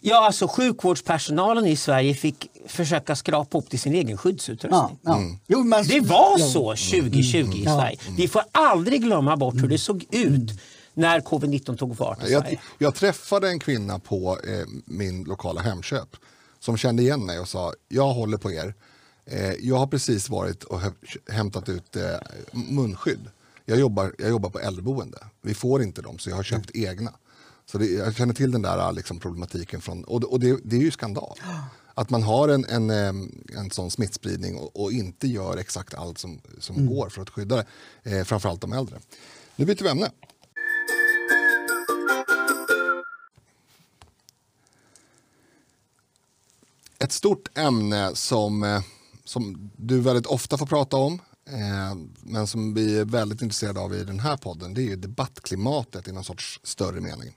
Ja, 0.00 0.26
alltså 0.26 0.48
sjukvårdspersonalen 0.48 1.66
i 1.66 1.76
Sverige 1.76 2.14
fick 2.14 2.46
försöka 2.66 3.16
skrapa 3.16 3.58
upp 3.58 3.70
till 3.70 3.78
sin 3.80 3.94
egen 3.94 4.16
skyddsutrustning. 4.18 4.98
Ja, 5.02 5.20
ja. 5.20 5.20
Jo, 5.46 5.64
men, 5.64 5.84
Det 5.86 6.00
var 6.00 6.38
så 6.38 6.70
2020 6.70 7.36
i 7.36 7.62
Ja. 7.64 7.76
Sverige. 7.78 7.98
Vi 8.16 8.28
får 8.28 8.42
aldrig 8.52 9.02
glömma 9.02 9.36
bort 9.36 9.54
hur 9.54 9.68
det 9.68 9.78
såg 9.78 10.04
ut 10.10 10.50
när 10.94 11.20
covid-19 11.20 11.76
tog 11.76 11.96
fart 11.96 12.28
i 12.28 12.32
Jag, 12.32 12.42
Sverige. 12.42 12.60
jag 12.78 12.94
träffade 12.94 13.48
en 13.48 13.58
kvinna 13.60 13.98
på 13.98 14.38
eh, 14.48 14.66
min 14.86 15.24
lokala 15.24 15.60
Hemköp 15.60 16.08
som 16.60 16.76
kände 16.76 17.02
igen 17.02 17.26
mig 17.26 17.40
och 17.40 17.48
sa 17.48 17.72
jag 17.88 18.08
håller 18.14 18.36
på 18.38 18.52
er. 18.52 18.74
Eh, 19.26 19.52
jag 19.60 19.76
har 19.76 19.86
precis 19.86 20.28
varit 20.28 20.64
och 20.64 20.80
hä- 20.80 21.30
hämtat 21.32 21.68
ut 21.68 21.96
eh, 21.96 22.02
munskydd. 22.52 23.20
Jag 23.72 23.80
jobbar, 23.80 24.14
jag 24.18 24.28
jobbar 24.30 24.50
på 24.50 24.58
äldreboende. 24.60 25.18
Vi 25.42 25.54
får 25.54 25.82
inte 25.82 26.02
dem 26.02 26.18
så 26.18 26.30
jag 26.30 26.36
har 26.36 26.42
köpt 26.42 26.70
egna. 26.74 27.12
Så 27.66 27.78
det, 27.78 27.86
jag 27.86 28.14
känner 28.14 28.34
till 28.34 28.50
den 28.50 28.62
där 28.62 28.92
liksom, 28.92 29.18
problematiken. 29.20 29.80
Från, 29.80 30.04
och 30.04 30.20
det- 30.20 30.26
och 30.26 30.40
det, 30.40 30.58
det 30.64 30.76
är 30.76 30.80
ju 30.80 30.90
skandal. 30.90 31.38
Att 31.94 32.10
man 32.10 32.22
har 32.22 32.48
en, 32.48 32.64
en, 32.64 32.90
en 33.56 33.70
sån 33.70 33.90
smittspridning 33.90 34.56
och, 34.56 34.80
och 34.82 34.92
inte 34.92 35.28
gör 35.28 35.56
exakt 35.56 35.94
allt 35.94 36.18
som, 36.18 36.40
som 36.58 36.86
går 36.86 37.08
för 37.08 37.22
att 37.22 37.30
skydda. 37.30 37.64
Eh, 38.02 38.24
framförallt 38.24 38.60
de 38.60 38.72
äldre. 38.72 39.00
Nu 39.56 39.64
byter 39.64 39.82
vi 39.82 39.88
ämne. 39.88 40.10
Ett 46.98 47.12
stort 47.12 47.58
ämne 47.58 48.10
som, 48.14 48.62
eh, 48.62 48.82
som 49.24 49.70
du 49.76 50.00
väldigt 50.00 50.26
ofta 50.26 50.58
får 50.58 50.66
prata 50.66 50.96
om 50.96 51.18
men 52.20 52.46
som 52.46 52.74
vi 52.74 52.98
är 52.98 53.04
väldigt 53.04 53.42
intresserade 53.42 53.80
av 53.80 53.94
i 53.94 54.04
den 54.04 54.20
här 54.20 54.36
podden 54.36 54.74
det 54.74 54.80
är 54.80 54.84
ju 54.84 54.96
debattklimatet 54.96 56.08
i 56.08 56.12
någon 56.12 56.24
sorts 56.24 56.60
större 56.62 57.00
mening. 57.00 57.36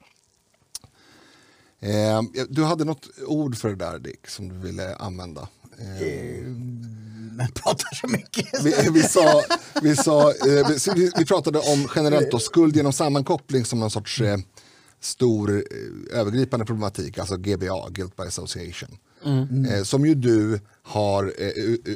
Eh, 1.80 2.22
du 2.50 2.64
hade 2.64 2.86
något 2.86 3.10
ord 3.26 3.58
för 3.58 3.70
det 3.70 3.76
där 3.76 4.00
Dick 4.00 4.28
som 4.28 4.50
du 4.50 4.56
ville 4.56 4.96
använda. 4.96 5.48
Eh, 5.78 6.46
Men 7.32 7.48
pratar 7.54 7.96
så 7.96 8.08
mycket. 8.08 8.64
vi, 8.64 8.90
vi, 8.92 9.04
sa, 9.04 9.44
vi, 9.82 9.96
sa, 9.96 10.30
eh, 10.32 10.68
vi, 10.96 11.12
vi 11.18 11.26
pratade 11.26 11.60
om 11.60 11.88
generellt 11.96 12.32
då, 12.32 12.40
skuld 12.40 12.76
genom 12.76 12.94
sammankoppling 12.94 13.66
som 13.66 13.80
någon 13.80 13.92
sorts 13.92 14.22
eh, 14.22 14.38
stor 15.00 15.56
eh, 15.56 16.20
övergripande 16.20 16.66
problematik, 16.66 17.18
alltså 17.18 17.38
GBA, 17.38 17.90
Guilt 17.90 18.16
by 18.16 18.24
Association. 18.24 18.98
Eh, 19.26 19.84
som 19.84 20.06
ju 20.06 20.16
du 20.16 20.60
har 20.84 21.24
eh, 21.24 21.50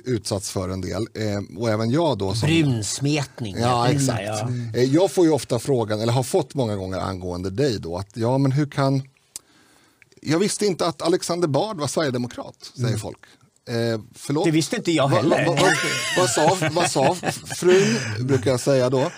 utsatts 0.05 0.51
för 0.51 0.69
en 0.69 0.81
del 0.81 1.07
eh, 1.13 1.57
och 1.59 1.69
även 1.69 1.91
jag 1.91 2.17
då. 2.17 2.33
Som, 2.35 2.47
Brunsmetning. 2.49 3.55
Ja, 3.59 3.83
det, 3.89 3.95
exakt. 3.95 4.21
ja. 4.25 4.49
Eh, 4.75 4.83
Jag 4.83 5.11
får 5.11 5.25
ju 5.25 5.31
ofta 5.31 5.59
frågan, 5.59 6.01
eller 6.01 6.13
har 6.13 6.23
fått 6.23 6.53
många 6.53 6.75
gånger 6.75 6.97
angående 6.99 7.49
dig 7.49 7.79
då, 7.79 7.97
att 7.97 8.09
ja 8.13 8.37
men 8.37 8.51
hur 8.51 8.65
kan... 8.65 9.01
Jag 10.21 10.39
visste 10.39 10.65
inte 10.65 10.85
att 10.87 11.01
Alexander 11.01 11.47
Bard 11.47 11.77
var 11.77 11.87
sverigedemokrat, 11.87 12.71
säger 12.81 12.97
folk. 12.97 13.17
Eh, 13.67 14.01
förlåt? 14.15 14.45
Det 14.45 14.51
visste 14.51 14.75
inte 14.75 14.91
jag 14.91 15.09
Va- 15.09 15.15
heller. 15.15 15.45
va- 15.45 15.53
va- 15.53 15.67
vad, 16.17 16.29
sa, 16.29 16.57
vad 16.71 16.91
sa 16.91 17.15
frun, 17.57 17.97
brukar 18.27 18.51
jag 18.51 18.59
säga 18.59 18.89
då. 18.89 19.11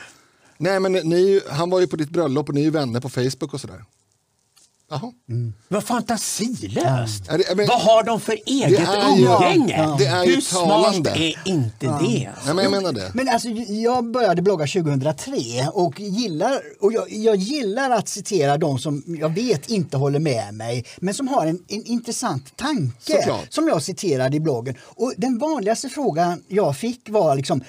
Nej 0.58 0.80
men 0.80 0.92
ni, 0.94 1.42
han 1.50 1.70
var 1.70 1.80
ju 1.80 1.88
på 1.88 1.96
ditt 1.96 2.10
bröllop 2.10 2.50
och 2.50 2.56
ni 2.56 2.62
är 2.62 2.66
ju 2.66 2.72
vänner 2.72 3.00
på 3.00 3.10
Facebook 3.10 3.54
och 3.54 3.62
sådär. 3.62 3.84
Jaha. 4.92 5.12
Vad 5.68 5.84
fantasilöst! 5.84 7.24
Ja, 7.28 7.38
det- 7.38 7.56
men- 7.56 7.68
Vad 7.68 7.82
har 7.82 8.04
de 8.04 8.20
för 8.22 8.38
eget 8.46 8.80
är 8.80 9.16
ju- 9.18 9.26
umgänge? 9.26 9.78
Ja. 9.78 9.96
det 10.00 10.06
är 10.06 10.24
ju 10.24 10.36
Hur 10.36 10.42
talande. 10.42 10.96
smart 11.10 11.18
är 11.18 11.36
inte 11.46 11.86
det? 11.86 12.30
Nej, 12.46 12.54
men 12.56 12.58
jag 12.58 12.72
menar 12.72 12.92
det. 12.94 13.12
Men 13.14 13.30
alltså, 13.30 13.50
jag 13.70 14.12
började 14.12 14.42
blogga 14.42 14.68
2003 14.68 15.68
och, 15.74 16.00
gillar, 16.00 16.60
och 16.82 16.94
jag, 16.94 17.12
jag 17.12 17.36
gillar 17.36 17.90
att 17.90 18.08
citera 18.08 18.58
de 18.58 18.80
som 18.80 19.04
jag 19.08 19.30
vet 19.36 19.70
inte 19.70 19.98
håller 19.98 20.20
med 20.20 20.54
mig 20.54 20.86
men 20.98 21.14
som 21.14 21.28
har 21.28 21.46
en, 21.46 21.60
en 21.68 21.86
intressant 21.86 22.58
tanke 22.58 23.14
Såklart. 23.14 23.54
som 23.54 23.68
jag 23.68 23.84
citerade 23.84 24.38
i 24.38 24.40
bloggen. 24.40 24.76
Och 24.84 25.14
den 25.18 25.38
vanligaste 25.38 25.90
frågan 25.90 26.44
jag 26.48 26.78
fick 26.78 27.10
var 27.10 27.36
liksom 27.36 27.64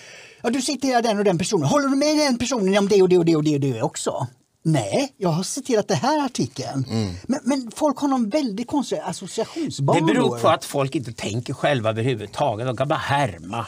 Ja, 0.44 0.50
du 0.50 0.62
citerar 0.62 1.02
den 1.02 1.18
och 1.18 1.24
den 1.24 1.38
personen. 1.38 1.68
Håller 1.68 1.88
du 1.88 1.96
med 1.96 2.18
den 2.18 2.38
personen 2.38 2.78
om 2.78 2.88
det 2.88 3.02
och 3.02 3.08
det 3.08 3.18
och 3.18 3.24
det 3.24 3.36
och 3.36 3.44
det, 3.44 3.54
och 3.54 3.60
det 3.60 3.82
också? 3.82 4.26
Nej, 4.62 5.14
jag 5.16 5.28
har 5.28 5.42
citerat 5.42 5.88
den 5.88 5.96
här 5.96 6.24
artikeln. 6.24 6.84
Mm. 6.90 7.14
Men, 7.22 7.40
men 7.44 7.70
folk 7.76 7.98
har 7.98 8.08
någon 8.08 8.28
väldigt 8.28 8.66
konstig 8.66 8.98
associationsbanor. 9.04 10.00
Det 10.00 10.14
beror 10.14 10.38
på 10.38 10.48
att 10.48 10.64
folk 10.64 10.94
inte 10.94 11.12
tänker 11.12 11.54
själva 11.54 11.90
överhuvudtaget. 11.90 12.66
De 12.66 12.76
kan 12.76 12.88
bara 12.88 12.98
härma. 12.98 13.66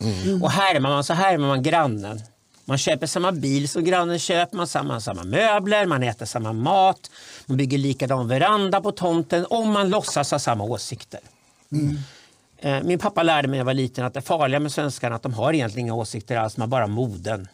Mm. 0.00 0.42
Och 0.42 0.50
härmar 0.50 0.90
man 0.90 1.04
så 1.04 1.14
härmar 1.14 1.48
man 1.48 1.62
grannen. 1.62 2.20
Man 2.64 2.78
köper 2.78 3.06
samma 3.06 3.32
bil 3.32 3.68
som 3.68 3.84
grannen 3.84 4.18
köper, 4.18 4.56
man 4.56 4.66
samma, 4.66 5.00
samma 5.00 5.24
möbler, 5.24 5.86
man 5.86 6.02
äter 6.02 6.26
samma 6.26 6.52
mat, 6.52 7.10
man 7.46 7.56
bygger 7.56 7.78
likadan 7.78 8.28
veranda 8.28 8.80
på 8.80 8.92
tomten 8.92 9.44
och 9.44 9.66
man 9.66 9.88
låtsas 9.90 10.30
ha 10.30 10.38
samma 10.38 10.64
åsikter. 10.64 11.20
Eh, 12.58 12.82
Min 12.82 12.98
pappa 12.98 13.22
lärde 13.22 13.48
mig 13.48 13.50
när 13.50 13.58
jag 13.58 13.64
var 13.64 13.74
liten 13.74 14.04
att 14.04 14.14
det 14.14 14.22
farliga 14.22 14.60
med 14.60 14.72
svenskarna 14.72 15.14
är 15.14 15.16
att 15.16 15.22
de 15.22 15.34
har 15.34 15.52
egentligen 15.52 15.86
inga 15.86 15.94
åsikter 15.94 16.36
alls, 16.36 16.56
har 16.56 16.66
bara 16.66 16.86
moden. 16.86 17.48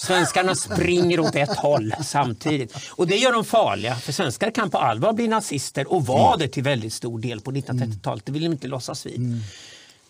Svenskarna 0.00 0.54
springer 0.54 1.20
åt 1.20 1.36
ett 1.36 1.56
håll 1.56 1.94
samtidigt. 2.04 2.76
Och 2.90 3.06
det 3.06 3.16
gör 3.16 3.32
dem 3.32 3.44
farliga, 3.44 3.96
för 3.96 4.12
svenskar 4.12 4.50
kan 4.50 4.70
på 4.70 4.78
allvar 4.78 5.12
bli 5.12 5.28
nazister 5.28 5.92
och 5.92 6.06
var 6.06 6.36
det 6.38 6.48
till 6.48 6.62
väldigt 6.62 6.92
stor 6.92 7.18
del 7.18 7.40
på 7.40 7.52
1930-talet. 7.52 8.26
Det 8.26 8.32
vill 8.32 8.42
de 8.42 8.52
inte 8.52 8.68
låtsas 8.68 9.06
vid. 9.06 9.42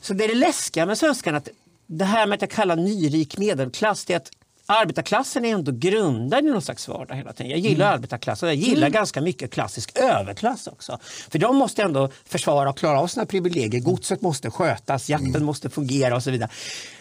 Så 0.00 0.14
det 0.14 0.24
är 0.24 0.28
det 0.28 0.34
läskiga 0.34 0.86
med 0.86 0.98
svenskarna, 0.98 1.38
att 1.38 1.48
det 1.86 2.04
här 2.04 2.26
med 2.26 2.36
att 2.36 2.42
jag 2.42 2.50
kallar 2.50 2.76
nyrik 2.76 3.38
medelklass, 3.38 4.04
det 4.04 4.12
är 4.12 4.16
att 4.16 4.30
arbetarklassen 4.66 5.44
är 5.44 5.54
ändå 5.54 5.72
grundad 5.72 6.44
i 6.44 6.48
någon 6.48 6.62
slags 6.62 6.88
vardag 6.88 7.14
hela 7.14 7.32
tiden. 7.32 7.50
Jag 7.50 7.58
gillar 7.58 7.92
arbetarklassen, 7.92 8.48
jag 8.48 8.56
gillar 8.56 8.88
ganska 8.88 9.20
mycket 9.20 9.50
klassisk 9.50 9.98
överklass 9.98 10.66
också. 10.66 10.98
För 11.30 11.38
de 11.38 11.56
måste 11.56 11.82
ändå 11.82 12.10
försvara 12.24 12.70
och 12.70 12.78
klara 12.78 13.00
av 13.00 13.06
sina 13.06 13.26
privilegier. 13.26 13.80
Godset 13.80 14.20
måste 14.20 14.50
skötas, 14.50 15.08
jakten 15.08 15.44
måste 15.44 15.70
fungera 15.70 16.16
och 16.16 16.22
så 16.22 16.30
vidare. 16.30 16.50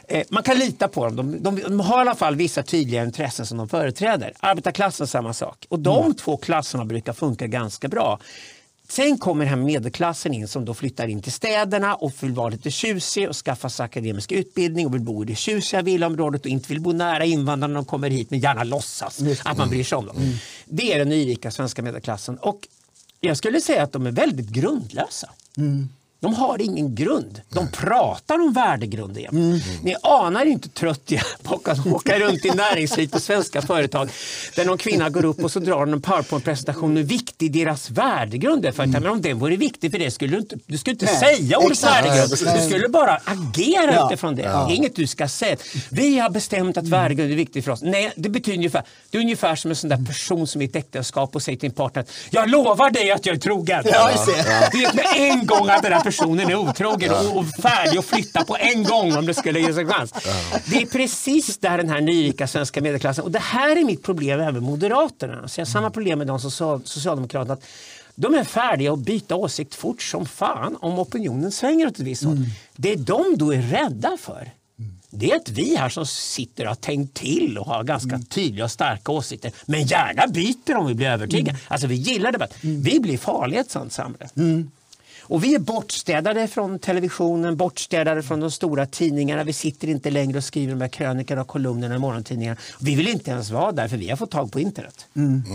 Eh, 0.10 0.24
Man 0.30 0.44
kan 0.44 0.58
lita 0.58 0.88
på 0.88 1.06
dem. 1.06 1.16
De, 1.16 1.44
de, 1.44 1.62
de 1.62 1.80
har 1.80 1.98
i 1.98 2.02
alla 2.02 2.16
fall 2.16 2.36
vissa 2.36 2.64
tydliga 2.64 3.04
intressen 3.04 3.46
som 3.46 3.58
de 3.58 3.70
företräder. 3.70 4.34
Arbetarklassen 4.40 5.08
samma 5.08 5.34
sak. 5.34 5.66
Och 5.70 5.80
de 5.80 6.14
två 6.16 6.38
klasserna 6.38 6.86
brukar 6.86 7.14
funka 7.14 7.48
ganska 7.48 7.88
bra. 7.88 8.20
Sen 8.90 9.18
kommer 9.18 9.46
den 9.46 9.50
här 9.60 9.66
medelklassen 9.66 10.34
in 10.34 10.48
som 10.48 10.66
då 10.66 10.74
flyttar 10.74 11.08
in 11.08 11.22
till 11.22 11.32
städerna 11.32 11.96
och 11.96 12.14
vill 12.24 12.32
vara 12.32 12.50
lite 12.50 12.72
tjusig 12.72 13.30
och 13.30 13.36
skaffa 13.36 13.70
sig 13.70 13.84
akademisk 13.84 14.32
utbildning 14.32 14.86
och 14.88 14.94
vill 14.94 15.02
bo 15.02 15.24
i 15.24 15.26
det 15.26 15.36
tjusiga 15.36 15.82
villaområdet 15.82 16.42
och 16.42 16.48
inte 16.48 16.68
vill 16.70 16.82
bo 16.82 16.92
nära 16.92 17.26
invandrarna 17.26 17.68
när 17.74 17.76
de 17.80 17.86
kommer 17.86 18.10
hit 18.10 18.30
men 18.32 18.40
gärna 18.40 18.64
låtsas 18.64 19.20
att 19.44 19.58
man 19.58 19.70
bryr 19.70 19.84
sig 19.84 19.98
om 19.98 20.06
dem. 20.06 20.16
Det 20.66 20.94
är 20.94 21.00
den 21.00 21.10
nyrika 21.10 21.52
svenska 21.52 21.82
medelklassen 21.82 22.38
och 22.38 22.68
jag 23.20 23.38
skulle 23.38 23.62
säga 23.62 23.84
att 23.84 23.92
de 23.92 24.06
är 24.08 24.12
väldigt 24.12 24.50
grundlösa. 24.50 25.30
De 26.22 26.34
har 26.34 26.62
ingen 26.62 26.96
grund. 26.96 27.42
De 27.50 27.72
pratar 27.72 28.36
om 28.36 28.54
värdegrunder 28.54 29.22
jämt. 29.22 29.64
Ni 29.84 29.96
anar 30.04 30.46
inte 30.46 30.70
trött 30.70 31.02
jag 31.06 31.22
är 31.22 31.44
på 31.44 31.62
att 31.72 31.88
åka 31.88 32.20
runt 32.20 32.46
i 32.46 32.50
näringslivet 32.50 33.16
och 33.16 33.22
svenska 33.22 33.62
företag 33.62 34.10
där 34.56 34.66
någon 34.66 34.78
kvinna 34.78 35.10
går 35.10 35.26
upp 35.26 35.44
och 35.44 35.52
så 35.52 35.60
drar 35.60 35.88
en 35.88 36.02
powerpoint-presentation 36.02 36.98
hur 36.98 37.04
viktig 37.04 37.52
deras 37.52 37.90
värdegrund 37.90 38.66
är. 38.66 38.72
För 38.72 38.84
att, 38.84 38.90
men 38.90 39.08
om 39.08 39.22
den 39.22 39.40
vore 39.40 39.56
viktig 39.56 39.92
för 39.92 40.00
det 40.00 40.12
skulle 40.12 40.32
du 40.36 40.40
inte, 40.42 40.58
du 40.66 40.78
skulle 40.78 40.92
inte 40.94 41.06
Nej, 41.06 41.16
säga 41.38 41.58
ordet 41.58 41.84
värdegrund. 41.84 42.30
Du 42.30 42.70
skulle 42.70 42.88
bara 42.90 43.22
agera 43.26 43.94
Ja. 43.94 44.08
utifrån 44.08 44.36
det. 44.36 44.42
Det 44.42 44.48
är 44.48 44.76
inget 44.76 44.96
du 44.96 45.08
ska 45.08 45.28
säga. 45.28 45.58
Vi 45.90 46.20
har 46.20 46.30
bestämt 46.30 46.78
att 46.78 46.88
värdegrund 46.88 47.32
är 47.32 47.36
viktigt 47.36 47.66
för 47.66 47.72
oss. 47.72 47.82
Nej, 47.82 48.12
det 48.16 48.30
betyder 48.30 48.58
ungefär, 48.58 48.84
det 49.10 49.18
är 49.18 49.22
ungefär 49.22 49.56
som 49.56 49.72
en 49.72 49.76
sån 49.76 49.90
där 49.90 50.06
person 50.08 50.48
som 50.48 50.62
är 50.62 50.66
i 50.66 50.70
ett 50.70 50.76
äktenskap 50.76 51.36
och 51.36 51.42
säger 51.42 51.58
till 51.60 51.70
en 51.70 51.76
partner 51.76 52.02
att 52.02 52.10
jag 52.30 52.50
lovar 52.50 52.90
dig 52.92 53.12
att 53.12 53.26
jag 53.26 53.36
är 53.36 53.40
trogen. 53.40 53.84
Ja, 53.86 54.12
just 54.12 54.26
det. 54.26 54.70
Vet 54.78 54.94
med 54.94 55.06
en 55.18 55.46
gång 55.46 55.70
att 55.70 55.84
den 55.84 55.94
personen 56.10 56.50
är 56.50 56.56
otrogen 56.56 57.12
och, 57.12 57.38
och 57.38 57.48
färdig 57.48 57.98
att 57.98 58.06
flytta 58.06 58.46
på 58.46 58.58
en 58.60 58.84
gång 58.84 59.16
om 59.16 59.26
det 59.26 59.34
skulle 59.34 59.60
ge 59.60 59.74
sig 59.74 59.84
en 59.84 59.90
chans. 59.90 60.14
Det 60.66 60.82
är 60.82 60.86
precis 60.86 61.58
där 61.58 61.78
den 61.78 61.90
här 61.90 62.02
nyrika 62.02 62.48
svenska 62.48 62.82
medelklassen, 62.82 63.24
och 63.24 63.32
det 63.32 63.40
här 63.40 63.76
är 63.76 63.84
mitt 63.84 64.04
problem 64.04 64.40
även 64.40 64.54
med 64.54 64.64
Moderaterna. 64.64 65.48
Så 65.48 65.60
jag 65.60 65.66
har 65.66 65.72
samma 65.72 65.90
problem 65.90 66.18
med 66.18 66.28
de 66.28 66.40
social, 66.40 66.82
Socialdemokraterna. 66.86 67.54
Att 67.54 67.64
de 68.16 68.36
är 68.36 68.44
färdiga 68.44 68.94
att 68.94 69.00
byta 69.00 69.36
åsikt 69.36 69.76
fort 69.76 70.02
som 70.02 70.26
fan 70.26 70.78
om 70.80 71.00
opinionen 71.00 71.52
svänger 71.52 71.88
åt 71.88 71.94
ett 71.94 72.00
visst 72.00 72.24
håll. 72.24 72.46
Det 72.76 72.96
de 72.96 73.36
då 73.38 73.54
är 73.54 73.62
rädda 73.62 74.18
för 74.22 74.52
det 75.12 75.32
är 75.32 75.36
att 75.36 75.50
vi 75.50 75.76
här 75.76 75.90
som 75.90 76.06
sitter 76.06 76.64
och 76.64 76.70
har 76.70 76.76
tänkt 76.76 77.14
till 77.14 77.58
och 77.58 77.66
har 77.66 77.84
ganska 77.84 78.20
tydliga 78.30 78.64
och 78.66 78.72
starka 78.72 79.12
åsikter 79.12 79.52
men 79.66 79.84
gärna 79.84 80.28
byter 80.28 80.76
om 80.76 80.88
vi 80.88 80.94
blir 80.94 81.08
övertygade. 81.08 81.58
Alltså 81.68 81.88
vi 81.88 81.96
gillar 81.96 82.32
debatt. 82.32 82.54
Vi 82.62 83.00
blir 83.00 83.18
farliga 83.18 83.60
i 83.60 83.62
ett 83.62 83.72
sånt 83.72 83.94
samhälle. 83.94 84.30
Och 85.30 85.44
vi 85.44 85.56
är 85.56 85.60
bortstädade 85.60 86.48
från 86.48 86.80
televisionen, 86.80 87.58
bortstädade 87.58 88.24
från 88.24 88.40
de 88.40 88.52
stora 88.52 88.86
tidningarna. 88.86 89.44
Vi 89.44 89.54
sitter 89.54 89.88
inte 89.88 90.10
längre 90.12 90.38
och 90.38 90.44
skriver 90.44 90.74
de 90.74 90.82
här 90.82 90.88
krönikorna 90.88 91.42
och 91.42 91.48
kolumnerna 91.48 91.96
i 91.96 92.00
morgontidningarna. 92.00 92.58
Vi 92.80 92.96
vill 92.96 93.08
inte 93.08 93.32
ens 93.32 93.50
vara 93.50 93.72
där 93.72 93.88
för 93.88 93.98
vi 93.98 94.10
har 94.10 94.18
fått 94.18 94.32
tag 94.32 94.52
på 94.52 94.60
internet. 94.60 95.06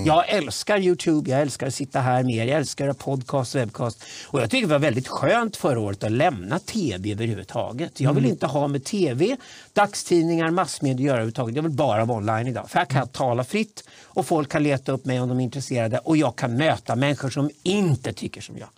Jag 0.07 0.29
älskar 0.29 0.79
Youtube, 0.79 1.31
jag 1.31 1.41
älskar 1.41 1.66
att 1.66 1.75
sitta 1.75 2.01
här 2.01 2.22
med 2.22 2.35
er, 2.35 2.45
jag 2.45 2.57
älskar 2.59 2.93
podcast 2.93 3.55
och 3.55 3.61
webbcast. 3.61 4.05
Och 4.27 4.41
jag 4.41 4.51
tycker 4.51 4.66
det 4.66 4.72
var 4.72 4.79
väldigt 4.79 5.09
skönt 5.09 5.57
förra 5.57 5.81
året 5.81 6.05
att 6.05 6.12
lämna 6.12 6.59
tv 6.59 7.12
överhuvudtaget. 7.12 8.01
Jag 8.01 8.12
vill 8.12 8.27
inte 8.27 8.47
ha 8.47 8.68
med 8.68 8.85
tv, 8.85 9.37
dagstidningar, 9.72 10.51
massmedia 10.51 10.95
att 10.95 11.01
göra 11.01 11.16
överhuvudtaget. 11.16 11.57
Jag 11.57 11.62
vill 11.62 11.72
bara 11.72 12.05
vara 12.05 12.18
online 12.18 12.47
idag. 12.47 12.70
För 12.70 12.79
här 12.79 12.87
kan 12.87 12.99
jag 12.99 13.12
tala 13.12 13.45
fritt 13.45 13.85
och 14.03 14.27
folk 14.27 14.49
kan 14.49 14.62
leta 14.62 14.93
upp 14.93 15.05
mig 15.05 15.20
om 15.20 15.29
de 15.29 15.41
är 15.41 15.45
intresserade 15.45 15.99
och 15.99 16.16
jag 16.16 16.37
kan 16.37 16.57
möta 16.57 16.97
människor 16.97 17.31
som 17.31 17.51
inte 17.62 18.12
tycker 18.12 18.41
som 18.41 18.59
jag. 18.59 18.68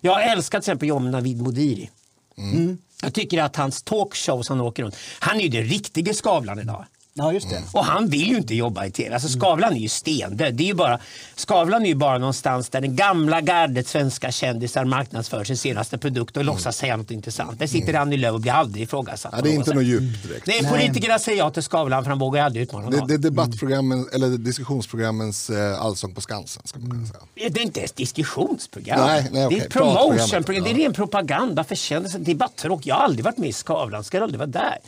Jag 0.00 0.22
älskar 0.38 0.60
till 0.60 0.72
exempel 0.72 1.00
med 1.00 1.12
Navid 1.12 1.42
Modiri. 1.42 1.90
Jag 3.02 3.14
tycker 3.14 3.42
att 3.42 3.56
hans 3.56 3.82
talkshows 3.82 4.48
han 4.48 4.60
åker 4.60 4.82
runt, 4.82 4.96
han 5.18 5.36
är 5.36 5.40
ju 5.40 5.48
den 5.48 5.64
riktige 5.64 6.14
Skavlan 6.14 6.58
idag. 6.58 6.84
Ja, 7.18 7.32
just 7.32 7.50
det. 7.50 7.62
Och 7.72 7.84
han 7.84 8.08
vill 8.08 8.28
ju 8.28 8.36
inte 8.36 8.54
jobba 8.54 8.86
i 8.86 8.90
tv. 8.90 9.14
Alltså 9.14 9.28
Skavlan 9.28 9.72
är 9.72 9.80
ju 9.80 9.88
stendöd. 9.88 10.54
Det 10.54 10.62
är 10.62 10.66
ju 10.66 10.74
bara, 10.74 10.98
Skavlan 11.36 11.82
är 11.82 11.86
ju 11.86 11.94
bara 11.94 12.18
någonstans 12.18 12.68
där 12.68 12.80
den 12.80 12.96
gamla 12.96 13.40
gardet 13.40 13.88
svenska 13.88 14.32
kändisar 14.32 14.84
marknadsför 14.84 15.44
sin 15.44 15.56
senaste 15.56 15.98
produkt 15.98 16.36
och 16.36 16.44
låtsas 16.44 16.76
säga 16.76 16.96
något 16.96 17.10
intressant. 17.10 17.58
Där 17.58 17.66
sitter 17.66 17.94
Annie 17.94 18.16
Lööf 18.16 18.34
och 18.34 18.40
blir 18.40 18.52
aldrig 18.52 18.82
ifrågasatt. 18.84 19.32
Ja, 19.36 19.42
det 19.42 19.50
är 19.50 19.54
inte 19.54 19.74
något 19.74 19.84
djupt 19.84 20.22
direkt. 20.28 20.46
Nej, 20.46 20.62
politikerna 20.70 21.18
säger 21.18 21.38
ja 21.38 21.50
till 21.50 21.62
Skavlan 21.62 22.02
för 22.04 22.10
han 22.10 22.18
vågar 22.18 22.44
aldrig 22.44 22.62
utmana 22.62 22.90
Det, 22.90 22.96
någon. 22.96 23.08
det 23.08 23.14
är 23.14 23.18
debattprogrammen, 23.18 24.08
eller 24.14 24.28
diskussionsprogrammens 24.28 25.50
eh, 25.50 25.80
Allsång 25.82 26.14
på 26.14 26.20
Skansen. 26.20 26.62
Ska 26.66 26.78
man 26.78 26.90
kunna 26.90 27.06
säga. 27.06 27.20
Det 27.34 27.60
är 27.60 27.62
inte 27.62 27.80
ett 27.80 27.96
diskussionsprogram. 27.96 29.00
Nej, 29.06 29.28
nej, 29.32 29.46
det 29.50 29.60
är 29.64 29.68
promotionprogram. 29.70 30.64
Det 30.64 30.70
är 30.70 30.74
ren 30.74 30.92
propaganda 30.92 31.64
för 31.64 31.74
kändisar. 31.74 32.18
Det 32.18 32.30
är 32.30 32.34
bara 32.34 32.48
tråkigt. 32.48 32.86
Jag 32.86 32.94
har 32.94 33.02
aldrig 33.04 33.24
varit 33.24 33.38
med 33.38 33.48
i 33.48 33.52
Skavlan, 33.52 34.04
ska 34.04 34.22
aldrig 34.22 34.38
vara 34.38 34.46
där. 34.46 34.78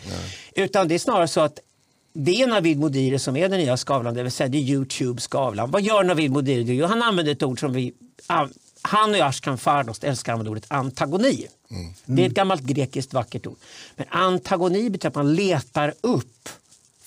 Utan 0.55 0.89
det 0.89 0.95
är 0.95 0.99
snarare 0.99 1.29
så 1.29 1.41
att 1.41 1.59
det 2.13 2.43
är 2.43 2.47
Navid 2.47 2.79
Modiri 2.79 3.19
som 3.19 3.37
är 3.37 3.49
den 3.49 3.61
nya 3.61 3.77
Skavlan, 3.77 4.15
det 4.15 4.23
vill 4.23 4.33
säga 4.33 4.49
det 4.49 4.59
är 4.59 4.63
Youtube 4.63 5.21
Skavlan. 5.21 5.71
Vad 5.71 5.83
gör 5.83 6.05
Navid 6.05 6.31
Modiri? 6.31 6.75
Jo, 6.75 6.87
han 6.87 7.03
använder 7.03 7.33
ett 7.33 7.43
ord 7.43 7.61
som 7.61 7.73
vi... 7.73 7.93
Han 8.83 9.11
och 9.11 9.21
Ashkan 9.21 9.59
Fardost 9.59 10.05
älskar 10.05 10.33
använda 10.33 10.51
ordet 10.51 10.65
antagoni. 10.69 11.47
Det 12.05 12.23
är 12.23 12.27
ett 12.27 12.35
gammalt 12.35 12.63
grekiskt 12.63 13.15
vackert 13.15 13.47
ord. 13.47 13.57
Men 13.97 14.07
antagoni 14.11 14.91
betyder 14.91 15.09
att 15.09 15.15
man 15.15 15.35
letar 15.35 15.95
upp 16.01 16.49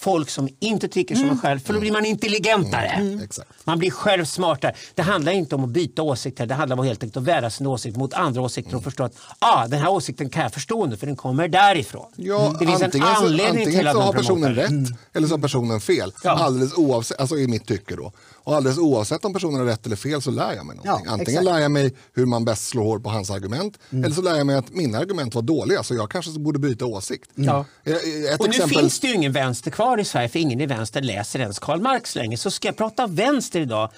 folk 0.04 0.30
som 0.30 0.49
inte 0.60 0.88
tycker 0.88 1.16
som 1.16 1.30
en 1.30 1.38
själv, 1.38 1.60
för 1.60 1.74
då 1.74 1.80
blir 1.80 1.91
man 1.91 2.06
intelligentare. 2.06 3.20
Exakt. 3.24 3.49
Man 3.64 3.80
blir 3.80 3.91
själv 3.91 4.26
smartare. 4.26 4.74
Det 4.95 5.01
handlar 5.01 5.32
inte 5.32 5.56
om 5.56 5.64
att 5.64 5.70
byta 5.70 6.01
åsikter, 6.01 6.45
det 6.45 6.54
handlar 6.54 6.78
om 6.80 6.86
helt 6.86 7.04
enkelt 7.04 7.18
att 7.18 7.24
väga 7.24 7.49
sin 7.49 7.68
åsikt 7.68 7.97
mot 7.97 8.14
andra 8.14 8.41
åsikter 8.41 8.76
och 8.76 8.84
förstå 8.84 9.04
att 9.04 9.14
ah, 9.39 9.68
den 9.68 9.80
här 9.80 9.89
åsikten 9.89 10.30
kan 10.30 10.43
jag 10.43 10.54
förstå 10.54 10.86
nu 10.86 10.97
för 10.97 11.06
den 11.06 11.16
kommer 11.16 11.47
därifrån. 11.47 12.12
Ja, 12.16 12.56
det 12.60 12.66
finns 12.66 12.80
en 12.80 12.86
antingen 12.86 13.08
så, 13.08 13.26
anledning 13.26 13.47
antingen 13.47 13.80
till 13.80 13.88
att 13.88 13.95
så 13.95 14.01
har 14.01 14.14
personen 14.14 14.56
rätt 14.56 14.72
eller 15.14 15.28
så 15.28 15.34
har 15.34 15.41
personen 15.41 15.82
fel. 15.82 16.14
Ja. 16.24 16.32
Alldeles 16.32 16.74
oavsett, 16.78 17.20
alltså 17.20 17.38
i 17.38 17.47
mitt 17.47 17.68
tycke 17.68 17.95
då. 17.95 18.12
Och 18.43 18.55
alldeles 18.55 18.77
oavsett 18.77 19.25
om 19.25 19.33
personen 19.33 19.59
har 19.59 19.65
rätt 19.65 19.85
eller 19.85 19.95
fel 19.95 20.21
så 20.21 20.31
lär 20.31 20.53
jag 20.53 20.65
mig 20.65 20.75
någonting. 20.75 21.05
Ja, 21.05 21.11
Antingen 21.13 21.21
exakt. 21.21 21.43
lär 21.45 21.59
jag 21.59 21.71
mig 21.71 21.93
hur 22.13 22.25
man 22.25 22.45
bäst 22.45 22.67
slår 22.67 22.83
hål 22.83 23.01
på 23.01 23.09
hans 23.09 23.29
argument 23.31 23.79
eller 23.91 24.09
så 24.09 24.21
lär 24.21 24.35
jag 24.35 24.47
mig 24.47 24.55
att 24.55 24.69
mina 24.73 24.97
argument 24.97 25.35
var 25.35 25.41
dåliga 25.41 25.83
så 25.83 25.95
jag 25.95 26.11
kanske 26.11 26.31
borde 26.39 26.59
byta 26.59 26.85
åsikt. 26.85 27.29
Ja. 27.35 27.65
Eh, 27.83 27.93
Ett 27.93 28.39
Och 28.39 28.45
nu 28.45 28.49
exempel, 28.49 28.79
finns 28.79 28.99
det 28.99 29.07
ju 29.07 29.13
ingen 29.13 29.31
vänster 29.31 29.71
kvar 29.71 29.97
i 29.99 30.05
Sverige 30.05 30.29
för 30.29 30.39
ingen 30.39 30.61
i 30.61 30.65
vänster 30.65 31.01
läser 31.01 31.39
ens 31.39 31.59
Karl 31.59 31.81
Marx 31.81 32.15
längre. 32.15 32.37
Så 32.37 32.51
ska 32.51 32.67
jag 32.67 32.77
prata 32.77 33.07
vänster 33.07 33.59
idag. 33.61 33.89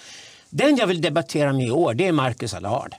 Den 0.50 0.76
jag 0.76 0.88
vill 0.88 1.02
debattera 1.02 1.54
med 1.54 1.68
i 1.68 1.72
år 1.72 1.94
det 1.94 2.08
är 2.08 2.12
Marcus 2.12 2.54
Allard. 2.54 2.96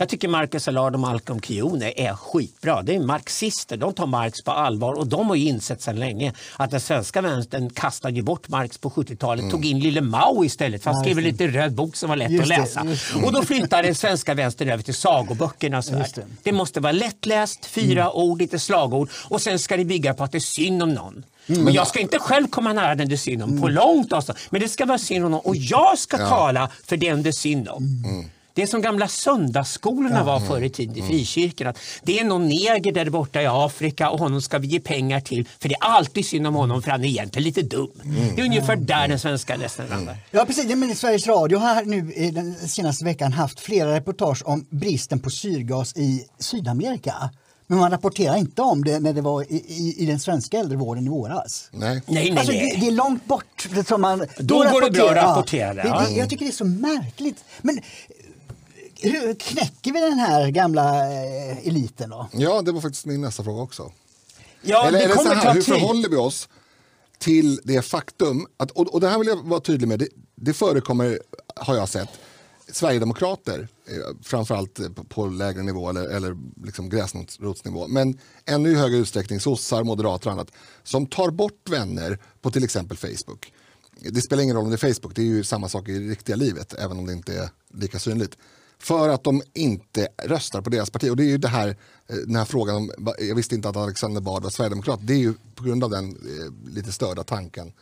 Jag 0.00 0.08
tycker 0.08 0.28
Marcus 0.28 0.68
Allard 0.68 0.94
och 0.94 1.00
Malcolm 1.00 1.40
Kione 1.40 1.92
är 1.96 2.14
skitbra. 2.14 2.82
Det 2.82 2.94
är 2.94 3.00
marxister. 3.00 3.76
De 3.76 3.94
tar 3.94 4.06
Marx 4.06 4.42
på 4.42 4.50
allvar 4.50 4.92
och 4.94 5.06
de 5.06 5.28
har 5.28 5.36
ju 5.36 5.48
insett 5.48 5.82
sedan 5.82 5.96
länge 5.96 6.32
att 6.56 6.70
den 6.70 6.80
svenska 6.80 7.20
vänstern 7.20 7.70
kastade 7.70 8.22
bort 8.22 8.48
Marx 8.48 8.78
på 8.78 8.90
70-talet. 8.90 9.40
Mm. 9.40 9.50
Tog 9.50 9.64
in 9.64 9.80
lille 9.80 10.00
Mao 10.00 10.44
istället 10.44 10.82
för 10.82 10.90
han 10.90 11.02
skrev 11.02 11.18
en 11.18 11.24
lite 11.24 11.46
röd 11.46 11.72
bok 11.72 11.96
som 11.96 12.08
var 12.08 12.16
lätt 12.16 12.30
just 12.30 12.42
att 12.42 12.48
läsa. 12.48 12.84
Det, 12.84 13.24
och 13.26 13.32
då 13.32 13.42
flyttade 13.42 13.82
den 13.82 13.94
svenska 13.94 14.34
vänstern 14.34 14.68
över 14.68 14.82
till 14.82 14.94
sagoböckernas 14.94 15.90
värld. 15.90 16.10
Det. 16.14 16.24
det 16.42 16.52
måste 16.52 16.80
vara 16.80 16.92
lättläst, 16.92 17.66
fyra 17.66 18.02
mm. 18.02 18.14
ord, 18.14 18.38
lite 18.38 18.58
slagord 18.58 19.10
och 19.14 19.42
sen 19.42 19.58
ska 19.58 19.76
det 19.76 19.84
bygga 19.84 20.14
på 20.14 20.24
att 20.24 20.32
det 20.32 20.38
är 20.38 20.40
synd 20.40 20.82
om 20.82 20.94
någon. 20.94 21.24
Mm. 21.46 21.64
Men 21.64 21.74
jag 21.74 21.86
ska 21.86 22.00
inte 22.00 22.18
själv 22.18 22.46
komma 22.46 22.72
nära 22.72 22.94
den 22.94 23.08
det 23.08 23.14
är 23.14 23.16
synd 23.16 23.42
om 23.42 23.50
mm. 23.50 23.62
på 23.62 23.68
långt 23.68 24.12
avstånd. 24.12 24.38
Men 24.50 24.60
det 24.60 24.68
ska 24.68 24.86
vara 24.86 24.98
synd 24.98 25.24
om 25.24 25.30
någon 25.30 25.40
och 25.40 25.56
jag 25.56 25.98
ska 25.98 26.18
ja. 26.20 26.28
tala 26.28 26.70
för 26.86 26.96
den 26.96 27.22
det 27.22 27.30
är 27.30 27.32
synd 27.32 27.68
om. 27.68 28.04
Mm. 28.50 28.54
Det 28.54 28.62
är 28.62 28.66
som 28.66 28.82
gamla 28.82 29.08
söndagsskolorna 29.08 30.16
ja, 30.16 30.24
var 30.24 30.40
förr 30.40 30.62
i 30.62 30.70
tiden 30.70 30.96
i 30.96 31.02
frikyrkan. 31.02 31.74
det 32.02 32.18
är 32.18 32.24
någon 32.24 32.48
neger 32.48 32.92
där 32.92 33.10
borta 33.10 33.42
i 33.42 33.46
Afrika 33.46 34.10
och 34.10 34.18
honom 34.18 34.42
ska 34.42 34.58
vi 34.58 34.66
ge 34.66 34.80
pengar 34.80 35.20
till 35.20 35.48
för 35.58 35.68
det 35.68 35.74
är 35.74 35.84
alltid 35.84 36.26
synd 36.26 36.46
om 36.46 36.54
honom 36.54 36.82
för 36.82 36.90
han 36.90 37.04
är 37.04 37.08
egentligen 37.08 37.44
lite 37.44 37.62
dum. 37.62 37.90
Mm. 38.04 38.34
Det 38.34 38.42
är 38.42 38.44
ungefär 38.44 38.76
där 38.76 39.08
den 39.08 39.18
svenska 39.18 39.56
läsaren 39.56 39.88
landar. 39.88 40.16
Ja 40.30 40.44
precis, 40.44 40.76
men 40.76 40.96
Sveriges 40.96 41.26
Radio 41.26 41.58
har 41.58 41.84
nu 41.84 42.30
den 42.30 42.54
senaste 42.54 43.04
veckan 43.04 43.32
haft 43.32 43.60
flera 43.60 43.94
reportage 43.94 44.42
om 44.46 44.66
bristen 44.70 45.20
på 45.20 45.30
syrgas 45.30 45.96
i 45.96 46.24
Sydamerika. 46.38 47.30
Men 47.70 47.78
man 47.78 47.90
rapporterar 47.90 48.36
inte 48.36 48.62
om 48.62 48.84
det 48.84 49.00
när 49.00 49.12
det 49.12 49.20
var 49.20 49.42
i, 49.42 49.54
i, 49.54 49.94
i 49.98 50.06
den 50.06 50.20
svenska 50.20 50.58
äldrevården 50.58 51.06
i 51.06 51.08
våras. 51.08 51.68
Nej. 51.72 52.02
Nej, 52.06 52.30
nej, 52.30 52.38
alltså, 52.38 52.52
det, 52.52 52.76
det, 52.80 52.86
är 52.86 52.90
långt 52.90 53.24
bort. 53.24 53.68
Som 53.86 54.00
man, 54.00 54.18
då, 54.18 54.24
då 54.38 54.70
går 54.70 54.80
det 54.80 54.90
bra 54.90 55.10
att 55.10 55.16
rapportera. 55.16 55.74
Det, 55.74 55.82
det, 55.82 56.16
jag 56.16 56.30
tycker 56.30 56.44
det 56.44 56.50
är 56.50 56.52
så 56.52 56.64
märkligt. 56.64 57.44
Men 57.62 57.80
hur 59.02 59.34
knäcker 59.34 59.92
vi 59.92 60.00
den 60.00 60.18
här 60.18 60.50
gamla 60.50 61.12
eh, 61.12 61.68
eliten 61.68 62.10
då? 62.10 62.28
Ja, 62.32 62.62
det 62.62 62.72
var 62.72 62.80
faktiskt 62.80 63.06
min 63.06 63.20
nästa 63.20 63.44
fråga 63.44 63.62
också. 63.62 63.92
Ja, 64.62 64.88
eller, 64.88 65.00
eller 65.00 65.14
så 65.14 65.28
här, 65.28 65.54
hur 65.54 65.62
förhåller 65.62 66.08
vi 66.08 66.16
oss 66.16 66.48
till 67.18 67.60
det 67.64 67.82
faktum, 67.82 68.46
att, 68.56 68.70
och, 68.70 68.94
och 68.94 69.00
det 69.00 69.08
här 69.08 69.18
vill 69.18 69.28
jag 69.28 69.36
vara 69.36 69.60
tydlig 69.60 69.88
med, 69.88 69.98
det, 69.98 70.08
det 70.34 70.52
förekommer, 70.52 71.20
har 71.56 71.76
jag 71.76 71.88
sett, 71.88 72.08
Sverigedemokrater, 72.72 73.68
eh, 73.86 74.16
framförallt 74.22 74.80
på 75.08 75.26
lägre 75.26 75.62
nivå 75.62 75.90
eller, 75.90 76.08
eller 76.08 76.36
liksom 76.64 76.88
gräsrotsnivå, 76.88 77.88
men 77.88 78.18
ännu 78.46 78.70
i 78.70 78.74
högre 78.74 78.96
utsträckning 78.96 79.40
sossar, 79.40 79.84
moderater 79.84 80.26
och 80.26 80.32
annat, 80.32 80.50
som 80.82 81.06
tar 81.06 81.30
bort 81.30 81.68
vänner 81.68 82.18
på 82.40 82.50
till 82.50 82.64
exempel 82.64 82.96
Facebook. 82.96 83.52
Det 84.00 84.20
spelar 84.20 84.42
ingen 84.42 84.56
roll 84.56 84.64
om 84.64 84.70
det 84.70 84.84
är 84.84 84.94
Facebook, 84.94 85.14
det 85.14 85.22
är 85.22 85.26
ju 85.26 85.44
samma 85.44 85.68
sak 85.68 85.88
i 85.88 85.98
riktiga 85.98 86.36
livet, 86.36 86.74
även 86.78 86.98
om 86.98 87.06
det 87.06 87.12
inte 87.12 87.34
är 87.34 87.48
lika 87.74 87.98
synligt. 87.98 88.36
För 88.80 89.08
att 89.08 89.24
de 89.24 89.42
inte 89.54 90.08
röstar 90.22 90.60
på 90.60 90.70
deras 90.70 90.90
parti. 90.90 91.10
Och 91.10 91.16
det 91.16 91.22
är 91.22 91.28
ju 91.28 91.38
det 91.38 91.48
här, 91.48 91.68
eh, 91.68 92.16
den 92.16 92.36
här 92.36 92.44
frågan 92.44 92.76
om, 92.76 92.92
jag 93.18 93.34
visste 93.34 93.54
inte 93.54 93.68
att 93.68 93.76
Alexander 93.76 94.20
Bard 94.20 94.42
var 94.42 94.50
sverigedemokrat. 94.50 95.00
Det 95.02 95.12
är 95.12 95.18
ju 95.18 95.34
på 95.54 95.64
grund 95.64 95.84
av 95.84 95.90
den 95.90 96.10
eh, 96.10 96.74
lite 96.74 96.92
störda 96.92 97.24
tanken 97.24 97.72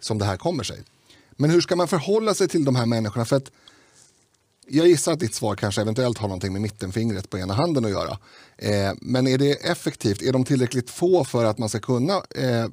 som 0.00 0.18
det 0.18 0.24
här 0.24 0.36
kommer 0.36 0.64
sig. 0.64 0.82
Men 1.30 1.50
hur 1.50 1.60
ska 1.60 1.76
man 1.76 1.88
förhålla 1.88 2.34
sig 2.34 2.48
till 2.48 2.64
de 2.64 2.76
här 2.76 2.86
människorna? 2.86 3.24
För 3.24 3.36
att 3.36 3.50
jag 4.68 4.86
gissar 4.86 5.12
att 5.12 5.20
ditt 5.20 5.34
svar 5.34 5.56
kanske 5.56 5.80
eventuellt 5.80 6.18
har 6.18 6.28
någonting 6.28 6.52
med 6.52 6.62
mittenfingret 6.62 7.30
på 7.30 7.38
ena 7.38 7.54
handen 7.54 7.84
att 7.84 7.90
göra. 7.90 8.18
Eh, 8.56 8.92
men 9.00 9.26
är 9.26 9.38
det 9.38 9.52
effektivt? 9.52 10.22
Är 10.22 10.32
de 10.32 10.44
tillräckligt 10.44 10.90
få 10.90 11.24
för 11.24 11.44
att 11.44 11.58
man 11.58 11.68
ska 11.68 11.78
kunna 11.78 12.14
eh, 12.14 12.66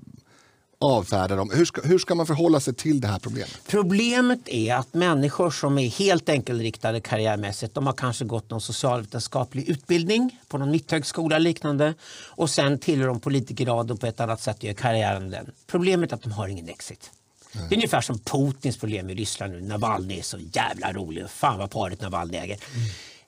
avfärda 0.85 1.35
dem. 1.35 1.51
Hur 1.53 1.65
ska, 1.65 1.81
hur 1.81 1.99
ska 1.99 2.15
man 2.15 2.27
förhålla 2.27 2.59
sig 2.59 2.73
till 2.73 3.01
det 3.01 3.07
här 3.07 3.19
problemet? 3.19 3.59
Problemet 3.67 4.39
är 4.45 4.75
att 4.75 4.93
människor 4.93 5.51
som 5.51 5.77
är 5.77 5.89
helt 5.89 6.29
enkelriktade 6.29 6.99
karriärmässigt, 7.01 7.73
de 7.73 7.85
har 7.85 7.93
kanske 7.93 8.25
gått 8.25 8.49
någon 8.49 8.61
socialvetenskaplig 8.61 9.69
utbildning 9.69 10.39
på 10.47 10.57
någon 10.57 10.71
mitthögskola 10.71 11.37
liknande 11.37 11.93
och 12.25 12.49
sen 12.49 12.79
tillhör 12.79 13.07
de 13.07 13.19
politikerraden 13.19 13.97
på 13.97 14.07
ett 14.07 14.19
annat 14.19 14.41
sätt 14.41 14.57
och 14.57 14.63
gör 14.63 14.73
karriären 14.73 15.29
den. 15.29 15.51
Problemet 15.67 16.11
är 16.11 16.15
att 16.15 16.23
de 16.23 16.31
har 16.31 16.47
ingen 16.47 16.69
exit. 16.69 17.11
Det 17.69 17.75
är 17.75 17.77
ungefär 17.77 18.01
som 18.01 18.19
Putins 18.19 18.77
problem 18.77 19.09
i 19.09 19.15
Ryssland 19.15 19.53
nu. 19.53 19.61
Navalny 19.61 20.19
är 20.19 20.23
så 20.23 20.37
jävla 20.53 20.93
rolig. 20.93 21.29
Fan 21.29 21.59
vad 21.59 21.71
paret 21.71 22.01
Navalny 22.01 22.37
äger. 22.37 22.57
Mm. 22.75 22.87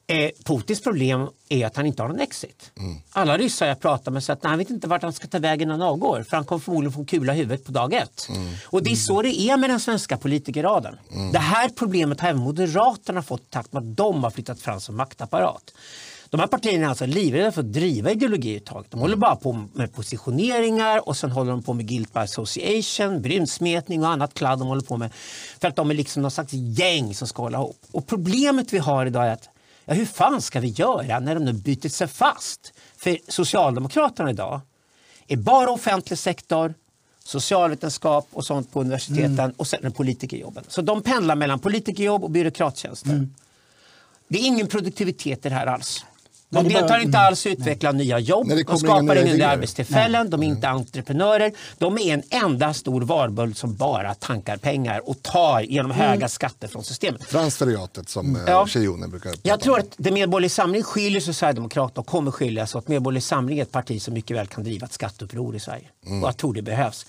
Eh, 0.09 0.29
Putins 0.45 0.81
problem 0.81 1.27
är 1.49 1.65
att 1.65 1.75
han 1.75 1.85
inte 1.85 2.01
har 2.01 2.09
någon 2.09 2.19
exit. 2.19 2.71
Mm. 2.79 2.97
Alla 3.11 3.37
ryssar 3.37 3.67
jag 3.67 3.79
pratar 3.79 4.11
med 4.11 4.23
säger 4.23 4.37
att 4.37 4.45
han 4.45 4.57
vet 4.57 4.69
inte 4.69 4.87
vart 4.87 5.01
han 5.01 5.13
ska 5.13 5.27
ta 5.27 5.39
vägen 5.39 5.67
när 5.67 5.75
han 5.75 5.81
avgår 5.81 6.23
för 6.23 6.37
han 6.37 6.45
kommer 6.45 6.59
förmodligen 6.59 6.93
få 6.93 7.05
kula 7.05 7.33
huvudet 7.33 7.65
på 7.65 7.71
dag 7.71 7.93
ett. 7.93 8.27
Mm. 8.29 8.53
Och 8.65 8.83
det 8.83 8.91
är 8.91 8.95
så 8.95 9.21
det 9.21 9.41
är 9.41 9.57
med 9.57 9.69
den 9.69 9.79
svenska 9.79 10.17
politikerraden. 10.17 10.95
Mm. 11.11 11.31
Det 11.31 11.39
här 11.39 11.69
problemet 11.69 12.21
har 12.21 12.29
även 12.29 12.41
Moderaterna 12.41 13.21
fått 13.21 13.41
i 13.41 13.45
takt 13.49 13.73
med 13.73 13.83
att 13.83 13.97
de 13.97 14.23
har 14.23 14.31
flyttat 14.31 14.59
fram 14.59 14.79
som 14.79 14.95
maktapparat. 14.97 15.73
De 16.29 16.39
här 16.39 16.47
partierna 16.47 16.85
är 16.85 16.89
alltså 16.89 17.05
livrädda 17.05 17.51
för 17.51 17.61
att 17.61 17.73
driva 17.73 18.11
ideologiuttag. 18.11 18.85
De 18.89 18.99
håller 18.99 19.15
bara 19.15 19.35
på 19.35 19.65
med 19.73 19.93
positioneringar 19.93 21.07
och 21.07 21.17
sen 21.17 21.31
håller 21.31 21.51
de 21.51 21.63
på 21.63 21.73
med 21.73 21.87
guilt 21.87 22.13
by 22.13 22.19
association, 22.19 23.21
brynnsmetning 23.21 24.03
och 24.03 24.09
annat 24.09 24.33
kladd 24.33 24.59
de 24.59 24.67
håller 24.67 24.81
på 24.81 24.97
med. 24.97 25.13
För 25.59 25.67
att 25.67 25.75
de 25.75 25.89
är 25.89 25.95
liksom 25.95 26.21
någon 26.21 26.31
slags 26.31 26.53
gäng 26.53 27.15
som 27.15 27.27
ska 27.27 27.41
hålla 27.41 27.57
ihop. 27.57 27.85
Och 27.91 28.07
problemet 28.07 28.73
vi 28.73 28.77
har 28.77 29.05
idag 29.05 29.27
är 29.27 29.31
att 29.31 29.49
ja, 29.87 29.93
hur 29.93 30.05
fan 30.05 30.41
ska 30.41 30.59
vi 30.59 30.67
göra 30.67 31.19
när 31.19 31.35
de 31.35 31.45
nu 31.45 31.53
byter 31.53 31.89
sig 31.89 32.07
fast? 32.07 32.73
För 32.97 33.17
Socialdemokraterna 33.27 34.29
idag 34.29 34.61
är 35.27 35.37
bara 35.37 35.71
offentlig 35.71 36.19
sektor, 36.19 36.73
socialvetenskap 37.23 38.27
och 38.31 38.45
sånt 38.45 38.71
på 38.71 38.81
universiteten 38.81 39.39
mm. 39.39 39.53
och 39.57 39.67
sen 39.67 39.91
politikerjobben. 39.91 40.63
Så 40.67 40.81
de 40.81 41.01
pendlar 41.01 41.35
mellan 41.35 41.59
politikerjobb 41.59 42.23
och 42.23 42.31
byråkrattjänster. 42.31 43.09
Mm. 43.09 43.33
Det 44.27 44.37
är 44.37 44.47
ingen 44.47 44.67
produktivitet 44.67 45.45
i 45.45 45.49
det 45.49 45.55
här 45.55 45.67
alls. 45.67 46.05
De 46.49 46.63
deltar 46.63 46.87
bara, 46.87 47.01
inte 47.01 47.17
alls 47.17 47.45
i 47.45 47.51
att 47.51 47.59
utveckla 47.59 47.91
nej. 47.91 48.05
nya 48.05 48.19
jobb, 48.19 48.47
de 48.67 48.77
skapar 48.77 49.15
inga 49.15 49.33
nya 49.33 49.49
arbetstillfällen, 49.49 50.29
de 50.29 50.43
är 50.43 50.47
inte 50.47 50.67
entreprenörer. 50.67 51.51
De 51.77 51.97
är 51.97 52.13
en 52.13 52.23
enda 52.29 52.73
stor 52.73 53.01
varböld 53.01 53.57
som 53.57 53.75
bara 53.75 54.13
tankar 54.13 54.57
pengar 54.57 55.09
och 55.09 55.21
tar 55.21 55.61
genom 55.61 55.91
mm. 55.91 56.07
höga 56.09 56.29
skatter 56.29 56.67
från 56.67 56.83
systemet. 56.83 57.29
Transferiatet 57.29 58.09
som 58.09 58.25
mm. 58.25 58.41
ja. 58.47 58.67
Tjejonen 58.67 59.09
brukar 59.09 59.29
prata 59.29 59.41
Jag 59.43 59.59
tror 59.59 59.79
att 59.79 59.93
det 59.97 60.11
Medborgerlig 60.11 60.51
Samling 60.51 60.83
skiljer 60.83 61.21
sig 61.21 61.33
Sverigedemokraterna 61.33 61.99
och 62.01 62.07
kommer 62.07 62.31
skilja 62.31 62.67
sig 62.67 62.79
åt. 62.79 62.87
Medborgerlig 62.87 63.23
Samling 63.23 63.59
är 63.59 63.63
ett 63.63 63.71
parti 63.71 64.01
som 64.01 64.13
mycket 64.13 64.37
väl 64.37 64.47
kan 64.47 64.63
driva 64.63 64.85
ett 64.85 64.93
skatteuppror 64.93 65.55
i 65.55 65.59
Sverige. 65.59 65.87
Mm. 66.05 66.23
Och 66.23 66.29
jag 66.29 66.37
tror 66.37 66.53
det 66.53 66.61
behövs. 66.61 67.05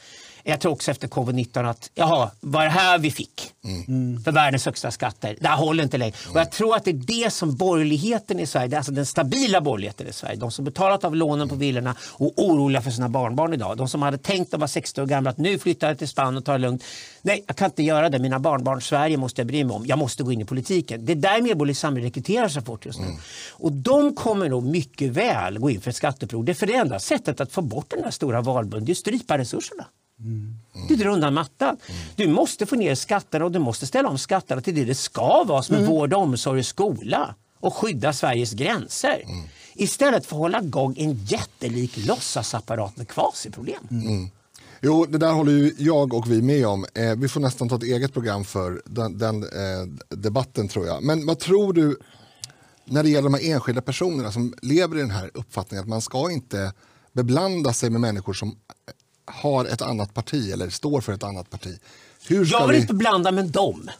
Jag 0.48 0.60
tror 0.60 0.72
också 0.72 0.90
efter 0.90 1.08
covid-19 1.08 1.70
att 1.70 1.90
jaha, 1.94 2.30
var 2.40 2.64
det 2.64 2.70
här 2.70 2.98
vi 2.98 3.10
fick 3.10 3.52
mm. 3.64 4.22
för 4.22 4.32
världens 4.32 4.66
högsta 4.66 4.90
skatter? 4.90 5.36
Det 5.40 5.48
här 5.48 5.56
håller 5.56 5.82
inte 5.82 5.98
längre. 5.98 6.14
Mm. 6.24 6.34
Och 6.34 6.40
jag 6.40 6.50
tror 6.50 6.76
att 6.76 6.84
det 6.84 6.90
är 6.90 7.24
det 7.24 7.30
som 7.30 7.56
borgerligheten 7.56 8.40
i 8.40 8.46
Sverige, 8.46 8.76
alltså 8.76 8.92
den 8.92 9.06
stabila 9.06 9.60
borgerligheten 9.60 10.06
i 10.06 10.12
Sverige, 10.12 10.36
de 10.36 10.50
som 10.50 10.64
betalat 10.64 11.04
av 11.04 11.16
lånen 11.16 11.48
på 11.48 11.54
villorna 11.54 11.94
och 12.02 12.32
oroliga 12.36 12.82
för 12.82 12.90
sina 12.90 13.08
barnbarn 13.08 13.54
idag. 13.54 13.76
De 13.76 13.88
som 13.88 14.02
hade 14.02 14.18
tänkt 14.18 14.54
att 14.54 14.60
vara 14.60 14.68
60 14.68 15.00
år 15.00 15.06
gamla 15.06 15.30
att 15.30 15.38
nu 15.38 15.58
flyttar 15.58 15.88
jag 15.88 15.98
till 15.98 16.08
Spanien 16.08 16.36
och 16.36 16.44
tar 16.44 16.52
det 16.52 16.58
lugnt. 16.58 16.84
Nej, 17.22 17.44
jag 17.46 17.56
kan 17.56 17.66
inte 17.66 17.82
göra 17.82 18.08
det. 18.08 18.18
Mina 18.18 18.38
barnbarn 18.38 18.82
Sverige 18.82 19.16
måste 19.16 19.40
jag 19.40 19.46
bry 19.46 19.64
mig 19.64 19.76
om. 19.76 19.86
Jag 19.86 19.98
måste 19.98 20.22
gå 20.22 20.32
in 20.32 20.40
i 20.40 20.44
politiken. 20.44 21.04
Det 21.04 21.12
är 21.12 21.16
där 21.16 21.42
Medborgerlig 21.42 21.76
Samling 21.76 22.04
rekryterar 22.04 22.48
sig 22.48 22.64
fort 22.64 22.86
just 22.86 23.00
nu. 23.00 23.06
Mm. 23.06 23.18
Och 23.52 23.72
de 23.72 24.14
kommer 24.14 24.48
nog 24.48 24.62
mycket 24.64 25.10
väl 25.10 25.58
gå 25.58 25.70
in 25.70 25.80
för 25.80 25.90
ett 25.90 25.96
skatteprov. 25.96 26.44
Det 26.44 26.52
är 26.52 26.54
för 26.54 26.66
det 26.66 26.74
enda 26.74 26.98
sättet 26.98 27.40
att 27.40 27.52
få 27.52 27.62
bort 27.62 27.90
den 27.90 28.02
där 28.02 28.10
stora 28.10 28.40
valbunden, 28.40 28.86
det 28.86 28.94
strypa 28.94 29.38
resurserna. 29.38 29.86
Mm. 30.20 30.54
Du 30.88 30.96
drar 30.96 31.10
undan 31.10 31.34
mattan. 31.34 31.76
Mm. 31.86 32.00
Du 32.16 32.28
måste 32.28 32.66
få 32.66 32.76
ner 32.76 32.94
skatterna 32.94 33.44
och 33.44 33.52
du 33.52 33.58
måste 33.58 33.86
ställa 33.86 34.08
om 34.08 34.18
skatterna 34.18 34.60
till 34.60 34.74
det 34.74 34.84
det 34.84 34.94
ska 34.94 35.44
vara 35.44 35.62
som 35.62 35.76
mm. 35.76 35.88
vård, 35.88 36.14
omsorg 36.14 36.58
och 36.58 36.66
skola 36.66 37.34
och 37.60 37.74
skydda 37.74 38.12
Sveriges 38.12 38.52
gränser. 38.52 39.22
Mm. 39.24 39.44
Istället 39.74 40.26
för 40.26 40.36
att 40.36 40.40
hålla 40.40 40.62
igång 40.62 40.94
en 40.98 41.14
jättelik 41.24 42.06
låtsasapparat 42.06 42.96
med 42.96 43.08
kvasiproblem. 43.08 43.88
Mm. 43.90 44.30
Jo, 44.80 45.06
det 45.08 45.18
där 45.18 45.32
håller 45.32 45.52
ju 45.52 45.74
jag 45.78 46.14
och 46.14 46.30
vi 46.30 46.42
med 46.42 46.66
om. 46.66 46.86
Eh, 46.94 47.14
vi 47.16 47.28
får 47.28 47.40
nästan 47.40 47.68
ta 47.68 47.76
ett 47.76 47.82
eget 47.82 48.12
program 48.12 48.44
för 48.44 48.82
den, 48.84 49.18
den 49.18 49.42
eh, 49.42 49.86
debatten 50.08 50.68
tror 50.68 50.86
jag. 50.86 51.02
Men 51.02 51.26
vad 51.26 51.38
tror 51.38 51.72
du 51.72 51.98
när 52.84 53.02
det 53.02 53.08
gäller 53.08 53.30
de 53.30 53.34
här 53.34 53.52
enskilda 53.52 53.82
personerna 53.82 54.32
som 54.32 54.54
lever 54.62 54.96
i 54.96 55.00
den 55.00 55.10
här 55.10 55.30
uppfattningen 55.34 55.82
att 55.82 55.88
man 55.88 56.00
ska 56.00 56.30
inte 56.30 56.72
beblanda 57.12 57.72
sig 57.72 57.90
med 57.90 58.00
människor 58.00 58.32
som 58.32 58.56
har 59.28 59.64
ett 59.64 59.82
annat 59.82 60.14
parti 60.14 60.52
eller 60.52 60.70
står 60.70 61.00
för 61.00 61.12
ett 61.12 61.22
annat 61.22 61.50
parti. 61.50 61.78
Hur 62.26 62.46
jag 62.52 62.66
vill 62.66 62.76
vi... 62.76 62.80
inte 62.80 62.94
blanda 62.94 63.32
med 63.32 63.46
dem. 63.46 63.90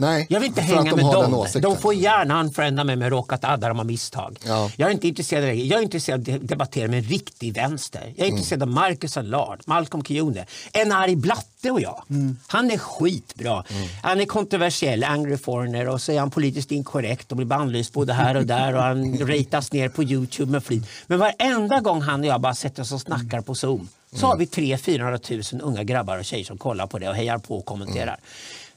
Nej, 0.00 0.26
jag 0.30 0.40
vill 0.40 0.48
inte 0.48 0.60
hänga 0.60 0.96
de 0.96 1.02
med 1.02 1.12
dem. 1.12 1.46
De 1.62 1.76
får 1.76 1.94
gärna 1.94 2.40
unfrienda 2.40 2.84
mig 2.84 2.96
med 2.96 3.08
råkat 3.08 3.44
adda 3.44 3.68
dem 3.68 3.80
av 3.80 3.86
misstag. 3.86 4.38
Ja. 4.46 4.70
Jag 4.76 4.88
är 4.88 4.92
inte 4.92 5.08
intresserad 5.08 5.42
av 5.44 5.48
det. 5.48 5.54
Jag 5.54 5.78
är 5.78 5.82
intresserad 5.82 6.28
av 6.28 6.34
att 6.34 6.48
debattera 6.48 6.88
med 6.88 6.98
en 6.98 7.04
riktig 7.04 7.54
vänster. 7.54 8.00
Jag 8.00 8.18
är 8.18 8.24
mm. 8.24 8.36
intresserad 8.36 8.62
av 8.62 8.68
Marcus 8.68 9.16
Allard, 9.16 9.60
Malcolm 9.66 10.04
Kione, 10.04 10.46
en 10.72 10.92
arg 10.92 11.16
blatte 11.16 11.70
och 11.70 11.80
jag. 11.80 12.02
Mm. 12.10 12.36
Han 12.46 12.70
är 12.70 12.78
skitbra. 12.78 13.64
Mm. 13.70 13.88
Han 14.02 14.20
är 14.20 14.26
kontroversiell, 14.26 15.04
angry 15.04 15.36
foreigner 15.36 15.88
och 15.88 16.02
så 16.02 16.12
är 16.12 16.20
han 16.20 16.30
politiskt 16.30 16.72
inkorrekt 16.72 17.30
och 17.30 17.36
blir 17.36 17.46
bannlyst 17.46 17.92
både 17.92 18.12
här 18.12 18.36
och 18.36 18.46
där 18.46 18.74
och 18.74 18.82
han 18.82 19.18
ratas 19.26 19.72
ner 19.72 19.88
på 19.88 20.02
Youtube 20.02 20.52
med 20.52 20.64
flit. 20.64 20.88
Men 21.06 21.18
varenda 21.18 21.80
gång 21.80 22.00
han 22.00 22.20
och 22.20 22.26
jag 22.26 22.40
bara 22.40 22.54
sätter 22.54 22.82
oss 22.82 22.92
och 22.92 23.00
snackar 23.00 23.40
på 23.40 23.54
Zoom 23.54 23.88
så 24.12 24.26
har 24.26 24.36
vi 24.36 24.46
300 24.46 25.18
000 25.30 25.42
unga 25.62 25.84
grabbar 25.84 26.18
och 26.18 26.24
tjejer 26.24 26.44
som 26.44 26.58
kollar 26.58 26.86
på 26.86 26.98
det 26.98 27.08
och 27.08 27.14
hejar 27.14 27.38
på 27.38 27.58
och 27.58 27.64
kommenterar. 27.64 28.16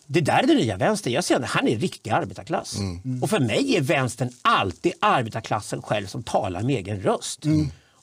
Det 0.07 0.21
där 0.21 0.43
är 0.43 0.47
den 0.47 0.57
nya 0.57 0.77
vänstern. 0.77 1.13
Jag 1.13 1.23
ser 1.23 1.36
att 1.36 1.45
han 1.45 1.67
är 1.67 1.77
riktig 1.77 2.09
arbetarklass. 2.11 2.75
Och 3.21 3.29
för 3.29 3.39
mig 3.39 3.75
är 3.75 3.82
vänstern 3.82 4.29
alltid 4.41 4.93
arbetarklassen 4.99 5.82
själv 5.82 6.07
som 6.07 6.23
talar 6.23 6.61
med 6.61 6.75
egen 6.75 7.01
röst. 7.01 7.45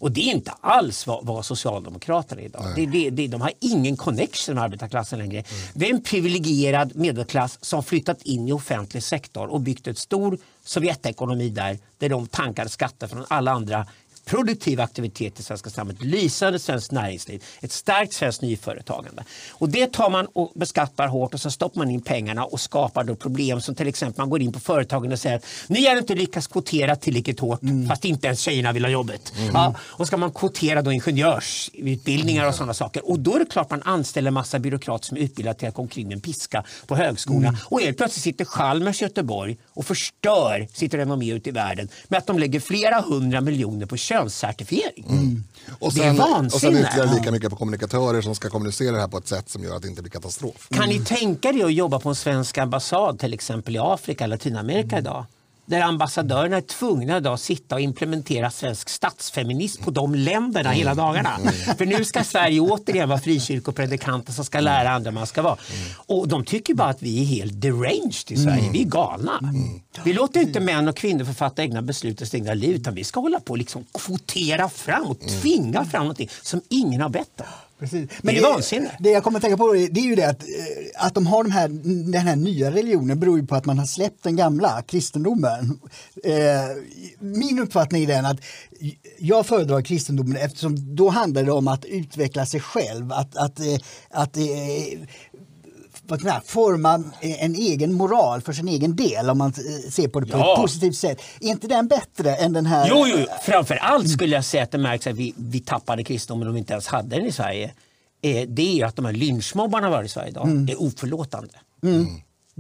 Och 0.01 0.13
det 0.13 0.21
är 0.21 0.35
inte 0.35 0.53
alls 0.61 1.07
vad, 1.07 1.27
vad 1.27 1.45
Socialdemokraterna 1.47 2.41
är 2.41 2.45
idag. 2.45 2.65
Det, 2.77 2.87
det, 2.87 3.11
det, 3.11 3.27
de 3.27 3.41
har 3.41 3.53
ingen 3.61 3.97
connection 3.97 4.55
med 4.55 4.65
arbetarklassen 4.65 5.19
längre. 5.19 5.45
Det 5.75 5.87
är 5.87 5.95
en 5.95 6.03
privilegierad 6.03 6.97
medelklass 6.97 7.59
som 7.65 7.83
flyttat 7.83 8.23
in 8.23 8.49
i 8.49 8.53
offentlig 8.53 9.03
sektor 9.03 9.47
och 9.47 9.61
byggt 9.61 9.87
ett 9.87 9.99
stor 9.99 10.39
Sovjetekonomi 10.65 11.49
där, 11.49 11.79
där 11.99 12.09
de 12.09 12.27
tankar 12.27 12.67
skatter 12.67 13.07
från 13.07 13.25
alla 13.29 13.51
andra 13.51 13.87
produktiv 14.29 14.81
aktivitet 14.81 15.41
i 15.41 15.43
svenska 15.43 15.71
samhället, 15.71 16.03
lysande 16.03 16.59
svenskt 16.59 16.93
näringsliv, 16.93 17.45
ett 17.61 17.73
starkt 17.73 18.13
svenskt 18.13 18.43
nyföretagande. 18.43 19.25
Och 19.51 19.69
det 19.69 19.93
tar 19.93 20.11
man 20.11 20.27
och 20.33 20.53
beskattar 20.55 21.09
hårt 21.09 21.35
och 21.35 21.41
så 21.41 21.51
stoppar 21.51 21.79
man 21.79 21.91
in 21.91 22.01
pengarna 22.01 22.45
och 22.45 22.61
skapar 22.61 23.05
då 23.05 23.17
problem 23.17 23.61
som 23.61 23.75
till 23.75 23.89
exempel 23.89 24.23
man 24.23 24.31
går 24.31 24.43
in 24.43 24.53
på 24.53 24.61
företagen 24.61 25.13
och 25.13 25.19
säger 25.19 25.37
att 25.37 25.45
ni 25.67 25.87
har 25.87 25.97
inte 25.97 26.15
lyckats 26.15 26.47
kvotera 26.47 26.97
tillräckligt 26.97 27.41
hårt 27.41 27.61
fast 27.89 28.05
inte 28.05 28.27
ens 28.27 28.41
tjejerna 28.41 28.73
vill 28.73 28.85
ha 28.85 28.91
jobbet. 28.91 29.33
Ja, 29.53 29.75
och 29.81 30.07
ska 30.07 30.17
man 30.17 30.31
kvotera 30.31 30.83
då 30.83 30.93
ingenjörsutbildningar 30.93 32.49
och 32.49 32.55
sådana 32.55 32.75
saker 32.75 33.11
och 33.11 33.21
då 33.21 33.35
är 33.35 33.39
det 33.39 33.47
klart 33.47 33.71
man 33.71 33.83
anställer 33.83 34.31
massa 34.31 34.59
byråkrater 34.59 35.05
som 35.05 35.17
är 35.17 35.21
utbildade 35.21 35.59
till 35.59 35.69
att 35.69 35.75
gå 35.75 35.83
omkring 35.83 36.09
med 36.09 36.15
en 36.15 36.21
piska 36.21 36.65
på 36.87 36.97
högskolan 36.97 37.57
och 37.65 37.81
helt 37.81 37.97
plötsligt 37.97 38.23
sitter 38.23 38.45
Chalmers 38.45 39.03
i 39.03 39.05
Göteborg 39.05 39.57
och 39.79 39.87
förstör 39.87 40.69
sitt 40.73 40.95
renommé 40.95 41.33
ute 41.33 41.49
i 41.49 41.53
världen 41.53 41.89
med 42.09 42.19
att 42.19 42.27
de 42.27 42.39
lägger 42.39 42.61
flera 42.61 43.01
hundra 43.01 43.41
miljoner 43.41 43.87
på 43.87 43.97
könscertifiering. 43.97 45.05
Och 45.79 45.93
Det 45.95 46.01
är 46.01 46.15
sen, 46.15 46.21
och 46.21 46.23
sen 46.23 46.33
vansinne. 46.33 46.81
ytterligare 46.81 47.15
lika 47.19 47.31
mycket 47.33 47.51
på 47.51 47.57
kommunikatörer 47.57 48.23
som 48.23 48.35
ska 48.35 48.51
kommunicera 48.51 48.93
det 48.95 49.01
här 49.01 49.09
på 49.09 49.19
ett 49.19 49.29
sätt 49.29 49.49
som 49.49 49.65
gör 49.65 49.77
att 49.77 49.83
det 49.83 49.89
inte 49.89 50.03
blir 50.03 50.11
katastrof. 50.13 50.69
Kan 50.71 50.89
ni 50.89 51.01
tänka 51.05 51.49
er 51.49 51.65
att 51.65 51.73
jobba 51.75 51.99
på 52.01 52.09
en 52.09 52.15
svensk 52.15 52.59
ambassad 52.59 53.19
till 53.19 53.35
exempel 53.35 53.77
i 53.77 53.79
Afrika 53.79 54.25
eller 54.25 54.37
Latinamerika 54.37 54.99
idag? 54.99 55.27
Där 55.69 55.81
ambassadörerna 55.81 56.57
är 56.57 56.61
tvungna 56.61 57.17
idag 57.17 57.35
att 57.35 57.41
sitta 57.41 57.75
och 57.75 57.81
implementera 57.81 58.51
svensk 58.51 58.89
statsfeminism 58.89 59.83
på 59.83 59.91
de 59.91 60.15
länderna 60.15 60.71
hela 60.71 60.95
dagarna. 60.95 61.31
För 61.79 61.87
nu 61.87 62.05
ska 62.05 62.25
Sverige 62.25 62.61
återigen 62.61 63.09
vara 63.09 63.19
frikyrkopredikanter 63.21 64.33
som 64.33 64.45
ska 64.45 64.61
lära 64.61 64.91
andra 64.91 65.11
man 65.11 65.27
ska 65.27 65.43
vara. 65.43 65.57
Och 65.97 66.29
de 66.29 66.45
tycker 66.45 66.75
bara 66.75 66.89
att 66.89 67.03
vi 67.03 67.21
är 67.21 67.25
helt 67.25 67.61
deranged 67.61 68.25
i 68.29 68.37
Sverige. 68.37 68.71
Vi 68.73 68.83
är 68.83 68.87
galna. 68.87 69.53
Vi 70.05 70.13
låter 70.13 70.41
inte 70.41 70.61
män 70.61 70.89
och 70.89 70.97
kvinnor 70.97 71.25
få 71.25 71.35
fatta 71.35 71.63
egna 71.63 71.83
beslut 71.83 72.19
sitt 72.19 72.35
egna 72.35 72.55
liv 72.55 72.77
utan 72.77 72.95
vi 72.95 73.05
ska 73.05 73.21
hålla 73.21 73.41
på 73.41 73.51
och 73.51 73.59
liksom 73.59 73.85
kvotera 73.95 74.69
fram 74.69 75.07
och 75.07 75.21
tvinga 75.21 75.85
fram 75.85 76.03
någonting 76.03 76.29
som 76.43 76.61
ingen 76.69 77.01
har 77.01 77.09
bett 77.09 77.41
om. 77.41 77.47
Precis. 77.79 78.11
Det 78.23 78.39
är 78.39 78.43
vansinne. 78.43 78.91
Det 78.99 79.11
jag 79.11 79.25
kommer 79.25 79.39
att 79.39 79.43
tänka 79.43 79.57
på 79.57 79.73
det 79.73 80.01
är 80.01 80.05
ju 80.05 80.15
det 80.15 80.25
att, 80.25 80.43
eh, 80.43 81.07
att 81.07 81.15
de 81.15 81.27
har 81.27 81.45
de 81.45 81.51
här, 81.51 81.69
den 82.13 82.27
här 82.27 82.37
nya 82.37 82.71
religionen 82.71 83.21
beror 83.21 83.39
ju 83.39 83.47
på 83.47 83.55
att 83.55 83.67
man 83.67 83.79
har 83.79 83.87
släppt 83.87 84.23
den 84.23 84.37
gamla 84.37 84.83
kristendomen. 84.83 85.81
Eh, 86.25 86.35
min 87.19 87.59
uppfattning 87.59 88.03
är 88.03 88.07
den 88.07 88.27
att 88.27 88.41
jag 89.19 89.47
föredrar 89.47 89.83
kristendomen 89.83 90.37
eftersom 90.37 90.97
då 90.97 91.09
handlar 91.09 91.43
det 91.43 91.53
om 91.53 91.69
att 91.69 91.85
utveckla 91.85 92.47
sig 92.47 92.61
själv, 92.61 93.13
att, 93.13 93.37
att, 93.37 93.61
eh, 93.61 93.77
att 94.11 94.37
vad 96.11 96.21
säga, 96.21 96.43
forma 96.47 97.05
en 97.21 97.55
egen 97.55 97.93
moral 97.95 98.41
för 98.41 98.53
sin 98.53 98.69
egen 98.69 98.97
del 98.97 99.31
om 99.31 99.39
man 99.39 99.49
eh, 99.49 99.91
ser 99.91 100.09
på 100.09 100.21
det 100.21 100.27
på 100.27 100.39
Ja. 100.39 100.55
ett 100.55 100.61
positivt 100.61 100.97
sätt. 100.97 101.21
Är 101.41 101.49
inte 101.49 101.67
den 101.69 101.89
bättre 101.89 102.35
än 102.37 102.53
den 102.53 102.67
här? 102.67 102.87
Jo, 102.91 103.05
jo, 103.07 103.27
framför 103.43 103.75
allt 103.75 104.11
skulle 104.11 104.35
jag 104.35 104.45
säga 104.45 104.63
att 104.63 104.71
det 104.71 104.79
märks 104.79 105.07
att 105.07 105.15
vi, 105.17 105.35
vi 105.37 105.61
tappade 105.61 106.05
kristendomen 106.05 106.49
om 106.49 106.55
vi 106.55 106.61
inte 106.61 106.73
ens 106.73 106.87
hade 106.87 107.17
den 107.17 107.27
i 107.27 107.33
Sverige. 107.33 107.73
Eh, 108.23 108.49
det 108.49 108.63
är 108.63 108.75
ju 108.75 108.83
att 108.83 108.97
de 108.97 109.05
här 109.05 109.13
lynchmobbarna 109.13 109.89
vi 109.89 109.95
har 109.95 110.03
i 110.05 110.09
Sverige 110.09 110.29
idag 110.31 110.71
är 110.71 110.83
oförlåtande. 110.83 111.55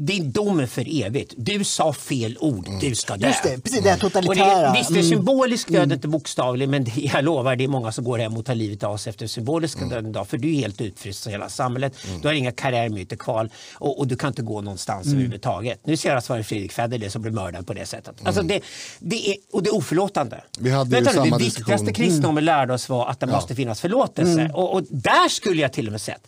Din 0.00 0.32
dom 0.32 0.60
är 0.60 0.66
för 0.66 1.04
evigt. 1.04 1.34
Du 1.36 1.64
sa 1.64 1.92
fel 1.92 2.36
ord, 2.40 2.68
du 2.80 2.94
ska 2.94 3.16
dö. 3.16 3.26
Just 3.26 3.42
det, 3.42 3.60
precis 3.62 3.82
det 3.82 3.90
Och 3.92 3.96
det 3.96 4.00
totalitära. 4.00 4.46
är, 4.68 4.72
visst, 4.78 4.88
det 4.88 4.94
är 4.98 5.02
Mm. 5.02 5.10
symboliskt 5.10 5.72
död, 5.72 5.92
inte 5.92 6.08
bokstavlig, 6.08 6.68
men 6.68 6.84
det, 6.84 6.90
jag 6.96 7.24
lovar, 7.24 7.56
det 7.56 7.64
är 7.64 7.68
många 7.68 7.92
som 7.92 8.04
går 8.04 8.18
hem 8.18 8.36
och 8.36 8.44
tar 8.46 8.54
livet 8.54 8.82
av 8.82 8.96
sig 8.96 9.10
efter 9.10 9.26
symboliska 9.26 9.78
Mm. 9.80 9.90
döden 9.90 10.10
idag. 10.10 10.28
För 10.28 10.38
du 10.38 10.48
är 10.56 10.60
helt 10.60 10.80
utfryst 10.80 11.26
i 11.26 11.30
hela 11.30 11.48
samhället. 11.48 11.92
Du 12.22 12.28
har 12.28 12.34
inga 12.34 12.52
karriärmyter 12.52 13.16
kvar 13.16 13.48
och, 13.74 13.98
och 13.98 14.06
du 14.06 14.16
kan 14.16 14.28
inte 14.28 14.42
gå 14.42 14.60
någonstans 14.60 15.06
Mm. 15.06 15.16
överhuvudtaget. 15.18 15.80
Nu 15.86 15.96
senast 15.96 16.28
var 16.28 16.36
det 16.38 16.44
Fredrik 16.44 16.72
Federley 16.72 17.10
som 17.10 17.22
blev 17.22 17.34
mördad 17.34 17.66
på 17.66 17.74
det 17.74 17.86
sättet. 17.86 18.14
Mm. 18.20 18.26
Alltså 18.26 18.42
det, 18.42 18.60
det 18.98 19.30
är, 19.30 19.36
och 19.52 19.62
det 19.62 19.68
är 19.70 19.74
oförlåtande. 19.74 20.40
Vi 20.58 20.70
hade 20.70 20.90
ju 20.90 20.94
Vänta 21.04 21.10
nu, 21.10 21.16
samma 21.16 21.38
det 21.38 21.44
viktigaste 21.44 21.92
kristendomen 21.92 22.44
lärde 22.44 22.74
oss 22.74 22.88
var 22.88 23.06
att 23.10 23.20
det 23.20 23.26
måste 23.26 23.54
finnas 23.54 23.80
förlåtelse. 23.80 24.50
Och, 24.54 24.74
och 24.74 24.82
där 24.90 25.28
skulle 25.28 25.62
jag 25.62 25.72
till 25.72 25.86
och 25.86 25.92
med 25.92 26.00
sett 26.00 26.20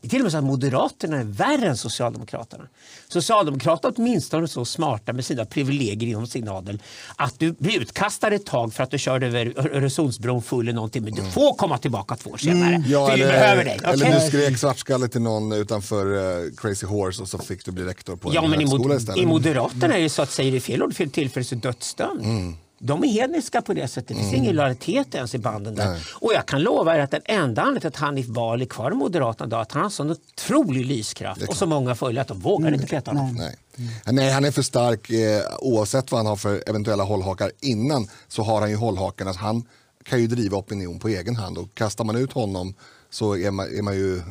det 0.00 0.06
är 0.06 0.10
till 0.10 0.18
och 0.18 0.22
med 0.22 0.32
så 0.32 0.38
att 0.38 0.44
Moderaterna 0.44 1.16
är 1.16 1.24
värre 1.24 1.68
än 1.68 1.76
Socialdemokraterna. 1.76 2.64
Socialdemokraterna 3.08 3.92
är 3.96 4.00
åtminstone 4.00 4.48
så 4.48 4.64
smarta 4.64 5.12
med 5.12 5.24
sina 5.24 5.44
privilegier 5.44 6.08
inom 6.10 6.26
sin 6.26 6.48
adel 6.48 6.82
att 7.16 7.38
du 7.38 7.52
blir 7.52 7.80
utkastad 7.80 8.28
ett 8.34 8.46
tag 8.46 8.74
för 8.74 8.82
att 8.82 8.90
du 8.90 8.98
körde 8.98 9.26
över 9.26 9.54
Öresundsbron 9.76 10.42
full 10.42 10.64
eller 10.68 10.72
någonting 10.74 11.02
men 11.04 11.14
du 11.14 11.22
får 11.22 11.54
komma 11.54 11.78
tillbaka 11.78 12.16
två 12.16 12.30
år 12.30 12.36
senare. 12.36 12.84
Ja, 12.88 13.06
för 13.08 13.16
vi 13.16 13.22
eller, 13.22 13.32
behöver 13.32 13.64
dig. 13.64 13.80
eller 13.84 14.06
okej? 14.06 14.20
du 14.24 14.28
skrek 14.28 14.58
svartskalle 14.58 15.08
till 15.08 15.20
någon 15.22 15.52
utanför 15.52 16.16
eh, 16.46 16.50
Crazy 16.56 16.86
Horse 16.86 17.22
och 17.22 17.28
så 17.28 17.38
fick 17.38 17.64
du 17.64 17.70
bli 17.70 17.84
rektor 17.84 18.16
på 18.16 18.34
Ja, 18.34 18.44
en 18.44 18.50
men 18.50 18.60
i, 18.60 18.64
högskola 18.64 18.88
mod- 18.88 18.96
istället. 19.00 19.22
i 19.22 19.26
Moderaterna 19.26 19.96
är 19.96 20.02
det 20.02 20.08
så 20.10 20.22
att 20.22 20.30
säger 20.30 20.52
du 20.52 20.60
fel 20.60 20.82
ord 20.82 20.94
fel 20.94 21.10
tillfälle 21.10 21.44
så 21.44 21.54
dödsdömd. 21.54 22.20
Mm. 22.24 22.56
De 22.78 23.04
är 23.04 23.08
hedniska 23.08 23.62
på 23.62 23.74
det 23.74 23.88
sättet. 23.88 24.08
Det 24.08 24.14
finns 24.14 24.32
ingen 24.32 24.56
lojalitet 24.56 25.14
ens 25.14 25.34
i 25.34 25.38
banden 25.38 25.74
där. 25.74 25.90
Nej. 25.90 26.00
Och 26.14 26.32
jag 26.34 26.46
kan 26.46 26.62
lova 26.62 26.96
er 26.96 27.00
att 27.00 27.10
den 27.10 27.22
enda 27.24 27.62
anledningen 27.62 27.80
till 27.80 27.88
att 27.88 27.96
Hanif 27.96 28.26
Bali 28.26 28.64
är 28.64 28.68
kvar 28.68 28.90
i 28.90 28.94
Moderaterna 28.94 29.46
idag 29.46 29.58
är 29.58 29.62
att 29.62 29.72
han 29.72 29.82
har 29.82 29.90
sån 29.90 30.10
otrolig 30.10 30.86
lyskraft 30.86 31.42
och 31.42 31.56
så 31.56 31.66
många 31.66 31.94
följare 31.94 32.22
att 32.22 32.28
de 32.28 32.40
vågar 32.40 32.74
inte 32.74 32.86
peta 32.86 33.10
honom. 33.10 33.34
Nej. 33.34 33.56
Nej, 34.04 34.32
han 34.32 34.44
är 34.44 34.50
för 34.50 34.62
stark 34.62 35.10
eh, 35.10 35.42
oavsett 35.58 36.12
vad 36.12 36.18
han 36.18 36.26
har 36.26 36.36
för 36.36 36.62
eventuella 36.66 37.04
hållhakar 37.04 37.52
innan 37.60 38.08
så 38.28 38.42
har 38.42 38.60
han 38.60 38.70
ju 38.70 38.76
hållhakarna. 38.76 39.32
Så 39.32 39.40
han 39.40 39.64
kan 40.02 40.20
ju 40.20 40.26
driva 40.26 40.56
opinion 40.56 40.98
på 40.98 41.08
egen 41.08 41.36
hand 41.36 41.58
och 41.58 41.74
kastar 41.74 42.04
man 42.04 42.16
ut 42.16 42.32
honom 42.32 42.74
så 43.10 43.36
är 43.36 43.50
man, 43.50 43.78
är 43.78 43.82
man 43.82 43.96
ju, 43.96 44.22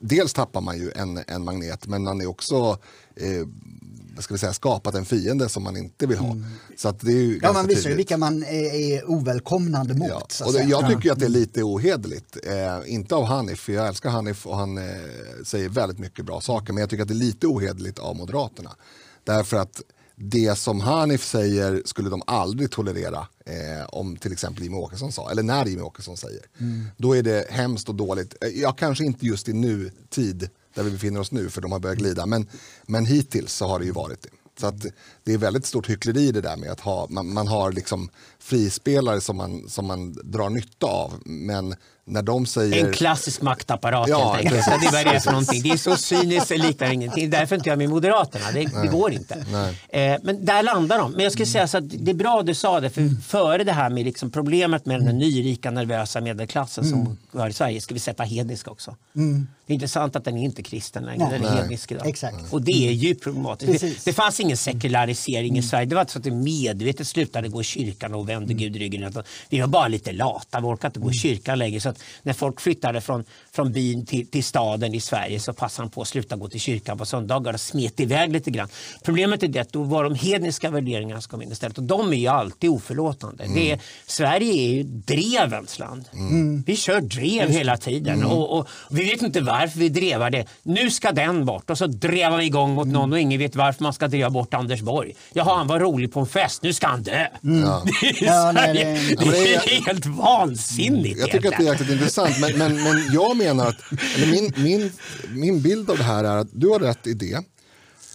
dels 0.00 0.32
tappar 0.32 0.60
man 0.60 0.78
ju 0.78 0.90
en, 0.96 1.20
en 1.26 1.44
magnet 1.44 1.86
men 1.86 2.02
man 2.02 2.20
är 2.20 2.26
också 2.26 2.78
eh, 3.16 3.46
ska 4.22 4.34
vi 4.34 4.38
säga, 4.38 4.52
skapat 4.52 4.94
en 4.94 5.04
fiende 5.04 5.48
som 5.48 5.62
man 5.62 5.76
inte 5.76 6.06
vill 6.06 6.18
ha. 6.18 6.36
Så 6.76 6.88
att 6.88 7.00
det 7.00 7.12
är 7.12 7.22
ju 7.22 7.40
Ja, 7.42 7.52
man 7.52 7.66
visar 7.66 7.76
ju 7.78 7.82
tydligt. 7.82 7.98
vilka 7.98 8.16
man 8.16 8.42
är, 8.44 9.10
ovälkomnande 9.10 9.94
mot. 9.94 10.08
Ja. 10.40 10.46
Och 10.46 10.52
det, 10.52 10.62
jag 10.62 10.88
tycker 10.88 11.12
att 11.12 11.18
det 11.18 11.24
är 11.24 11.28
lite 11.30 11.62
ohederligt. 11.62 12.36
Eh, 12.46 12.92
inte 12.94 13.14
av 13.14 13.24
Hanif, 13.24 13.58
för 13.60 13.72
jag 13.72 13.88
älskar 13.88 14.10
Hanif 14.10 14.46
och 14.46 14.56
han 14.56 14.78
eh, 14.78 14.84
säger 15.44 15.68
väldigt 15.68 15.98
mycket 15.98 16.24
bra 16.24 16.40
saker. 16.40 16.72
Men 16.72 16.80
jag 16.80 16.90
tycker 16.90 17.02
att 17.02 17.08
det 17.08 17.14
är 17.14 17.16
lite 17.16 17.46
ohederligt 17.46 17.98
av 17.98 18.16
Moderaterna. 18.16 18.70
Därför 19.24 19.56
att 19.56 19.82
det 20.20 20.58
som 20.58 20.80
Hanif 20.80 21.24
säger 21.24 21.82
skulle 21.84 22.10
de 22.10 22.22
aldrig 22.26 22.70
tolerera 22.70 23.26
eh, 23.46 23.86
om 23.88 24.16
till 24.16 24.32
exempel 24.32 24.62
Jimmie 24.64 24.78
Åkesson 24.80 25.12
sa, 25.12 25.30
eller 25.30 25.42
när 25.42 25.66
Jimmie 25.66 25.84
Åkesson 25.84 26.16
säger. 26.16 26.42
Då 26.96 27.16
är 27.16 27.22
det 27.22 27.46
hemskt 27.50 27.88
och 27.88 27.94
dåligt. 27.94 28.34
Eh, 28.40 28.48
Ja, 28.48 28.72
kanske 28.72 29.04
inte 29.04 29.26
just 29.26 29.48
i 29.48 29.52
nutid 29.52 30.48
där 30.78 30.84
vi 30.84 30.90
befinner 30.90 31.20
oss 31.20 31.32
nu 31.32 31.50
för 31.50 31.60
de 31.60 31.72
har 31.72 31.78
börjat 31.78 31.98
glida. 31.98 32.26
Men, 32.26 32.46
men 32.86 33.06
hittills 33.06 33.52
så 33.52 33.66
har 33.66 33.78
det 33.78 33.84
ju 33.84 33.92
varit 33.92 34.22
det. 34.22 34.28
Så 34.60 34.66
att 34.66 34.86
det 35.24 35.32
är 35.32 35.38
väldigt 35.38 35.66
stort 35.66 35.90
hyckleri 35.90 36.32
det 36.32 36.40
där 36.40 36.56
med 36.56 36.70
att 36.70 36.80
ha, 36.80 37.06
man, 37.10 37.32
man 37.32 37.48
har 37.48 37.72
liksom 37.72 38.10
frispelare 38.38 39.20
som 39.20 39.36
man, 39.36 39.68
som 39.68 39.86
man 39.86 40.12
drar 40.12 40.50
nytta 40.50 40.86
av. 40.86 41.12
Men 41.24 41.74
när 42.04 42.22
de 42.22 42.46
säger... 42.46 42.86
En 42.86 42.92
klassisk 42.92 43.42
maktapparat 43.42 44.08
Ja, 44.08 44.32
helt 44.32 44.44
enkelt. 44.44 44.64
precis. 44.64 44.92
Det 44.92 44.98
är 44.98 45.04
det 45.04 45.10
är 45.10 45.20
för 45.20 45.30
någonting. 45.30 45.62
Det 45.62 45.70
är 45.70 45.76
så 45.76 45.96
cyniskt, 45.96 46.48
det 46.48 46.56
liknar 46.58 46.92
ingenting. 46.92 47.30
Därför 47.30 47.56
inte 47.56 47.68
jag 47.68 47.72
är 47.72 47.76
med 47.76 47.88
Moderaterna. 47.88 48.50
Det, 48.52 48.82
det 48.82 48.88
går 48.88 49.12
inte. 49.12 49.34
Eh, 49.88 50.16
men 50.22 50.44
där 50.44 50.62
landar 50.62 50.98
de. 50.98 51.12
Men 51.12 51.20
jag 51.20 51.32
skulle 51.32 51.46
säga 51.46 51.68
så 51.68 51.78
att 51.78 51.90
det 51.90 52.10
är 52.10 52.14
bra 52.14 52.40
att 52.40 52.46
du 52.46 52.54
sa 52.54 52.80
det. 52.80 52.90
För 52.90 53.22
före 53.22 53.64
det 53.64 53.72
här 53.72 53.90
med 53.90 54.04
liksom 54.04 54.30
problemet 54.30 54.86
med 54.86 55.04
den 55.04 55.18
nyrika 55.18 55.70
nervösa 55.70 56.20
medelklassen 56.20 56.84
som 56.84 57.18
vi 57.32 57.38
har 57.40 57.48
i 57.48 57.52
Sverige 57.52 57.80
ska 57.80 57.94
vi 57.94 58.00
sätta 58.00 58.22
hednisk 58.22 58.68
också. 58.68 58.96
Det 59.68 59.72
är 59.72 59.74
intressant 59.74 60.16
att 60.16 60.24
den 60.24 60.38
är 60.38 60.44
inte 60.44 60.62
kristen 60.62 61.04
längre. 61.04 61.28
Nej. 61.30 61.38
Den 61.40 61.48
är 61.48 61.56
hednisk 61.56 61.92
idag. 61.92 62.06
Exakt. 62.06 62.52
Och 62.52 62.62
det 62.62 62.88
är 62.88 62.92
djupt 62.92 63.24
problematiskt. 63.24 63.80
Det, 63.80 64.04
det 64.04 64.12
fanns 64.12 64.40
ingen 64.40 64.56
sekularisering 64.56 65.58
i 65.58 65.62
Sverige. 65.62 65.86
Det 65.86 65.94
var 65.94 66.02
inte 66.02 66.12
så 66.12 66.18
att 66.18 66.24
det 66.24 66.30
medvetet 66.30 67.06
slutade 67.06 67.48
gå 67.48 67.60
i 67.60 67.64
kyrkan 67.64 68.14
och 68.14 68.28
vände 68.28 68.54
Gud 68.54 68.76
ryggen. 68.76 69.12
Vi 69.48 69.60
var 69.60 69.66
bara 69.66 69.88
lite 69.88 70.12
lata, 70.12 70.60
vi 70.60 70.66
orkade 70.66 70.86
inte 70.86 71.00
gå 71.00 71.10
i 71.10 71.14
kyrkan 71.14 71.58
längre. 71.58 71.80
Så 71.80 71.94
när 72.22 72.32
folk 72.32 72.60
flyttade 72.60 73.00
från, 73.00 73.24
från 73.58 73.72
byn 73.72 74.06
till, 74.06 74.26
till 74.30 74.44
staden 74.44 74.94
i 74.94 75.00
Sverige 75.00 75.40
så 75.40 75.52
passade 75.52 75.84
han 75.84 75.90
på 75.90 76.02
att 76.02 76.08
sluta 76.08 76.36
gå 76.36 76.48
till 76.48 76.60
kyrkan 76.60 76.98
på 76.98 77.06
söndagar 77.06 77.52
och 77.54 77.60
smet 77.60 78.00
iväg 78.00 78.32
lite 78.32 78.50
grann. 78.50 78.68
Problemet 79.02 79.42
är 79.42 79.48
det 79.48 79.58
att 79.60 79.72
då 79.72 79.82
var 79.82 80.04
de 80.04 80.14
hedniska 80.14 80.70
värderingarna 80.70 81.20
som 81.20 81.30
kom 81.30 81.42
in 81.42 81.52
istället 81.52 81.78
och 81.78 81.84
de 81.84 82.12
är 82.12 82.16
ju 82.16 82.26
alltid 82.26 82.70
oförlåtande. 82.70 83.44
Det 83.54 83.70
är, 83.70 83.78
Sverige 84.06 84.52
är 84.52 84.72
ju 84.74 84.82
drevens 84.82 85.78
land. 85.78 86.04
Vi 86.66 86.76
kör 86.76 87.00
drev 87.00 87.48
hela 87.50 87.76
tiden 87.76 88.24
och, 88.24 88.58
och 88.58 88.68
vi 88.90 89.04
vet 89.04 89.22
inte 89.22 89.40
varför 89.40 89.78
vi 89.78 89.88
drevar 89.88 90.30
det. 90.30 90.46
Nu 90.62 90.90
ska 90.90 91.12
den 91.12 91.44
bort 91.44 91.70
och 91.70 91.78
så 91.78 91.86
drevar 91.86 92.38
vi 92.38 92.44
igång 92.44 92.74
mot 92.74 92.88
någon 92.88 93.12
och 93.12 93.20
ingen 93.20 93.38
vet 93.38 93.56
varför 93.56 93.82
man 93.82 93.92
ska 93.92 94.08
dreva 94.08 94.30
bort 94.30 94.54
Anders 94.54 94.80
Borg. 94.80 95.12
Jaha, 95.32 95.56
han 95.56 95.66
var 95.66 95.80
rolig 95.80 96.12
på 96.12 96.20
en 96.20 96.26
fest, 96.26 96.62
nu 96.62 96.72
ska 96.72 96.86
han 96.86 97.02
dö. 97.02 97.26
Det 97.42 97.48
är, 97.48 98.24
Ja, 98.24 98.52
nej, 98.52 98.64
Sverige. 98.64 98.84
det- 98.84 99.16
det 99.16 99.24
Ja, 99.26 99.30
det 99.32 99.54
är 99.54 99.78
är- 99.80 99.84
helt 99.86 100.06
vansinnigt. 100.06 101.20
Jag 101.20 101.30
tycker 101.30 101.48
att 101.48 101.54
det 101.58 101.66
är 101.66 101.72
jäkligt 101.72 101.90
intressant. 101.90 102.38
Men, 102.40 102.58
men, 102.58 102.74
men 102.82 103.10
jag 103.12 103.36
menar 103.36 103.47
att, 103.50 103.76
eller 104.16 104.26
min, 104.26 104.52
min, 104.56 104.92
min 105.28 105.62
bild 105.62 105.90
av 105.90 105.96
det 105.96 106.04
här 106.04 106.24
är 106.24 106.36
att 106.36 106.48
du 106.52 106.68
har 106.68 106.80
rätt 106.80 107.06
i 107.06 107.14
det. 107.14 107.44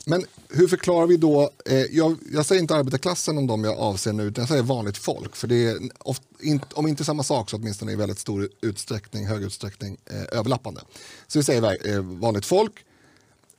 Men 0.06 0.26
hur 0.50 0.68
förklarar 0.68 1.08
vi 1.08 1.18
då, 1.18 1.50
eh, 1.66 1.76
jag, 1.76 2.18
jag, 2.32 2.46
säger 2.46 2.62
inte 2.62 2.76
arbetarklassen 2.76 3.38
om 3.38 3.48
de 3.48 3.64
jag 3.64 3.78
avser 3.78 4.14
nu, 4.14 4.24
utan 4.24 4.42
jag 4.42 4.50
säger 4.50 4.64
vanligt 4.64 4.98
folk. 4.98 5.36
För 5.36 5.48
det 5.48 5.66
är, 5.66 5.80
oft, 6.00 6.24
in, 6.40 6.62
om 6.74 6.88
inte 6.88 7.04
samma 7.04 7.24
sak 7.24 7.50
så 7.50 7.58
åtminstone 7.58 7.92
i 7.92 7.96
väldigt 7.96 8.20
stor 8.20 8.50
utsträckning, 8.62 9.28
hög 9.28 9.44
utsträckning 9.44 9.98
eh, 10.06 10.40
överlappande. 10.40 10.82
Så 11.28 11.40
vi 11.40 11.44
säger 11.44 11.90
eh, 11.90 12.02
vanligt 12.02 12.46
folk 12.46 12.86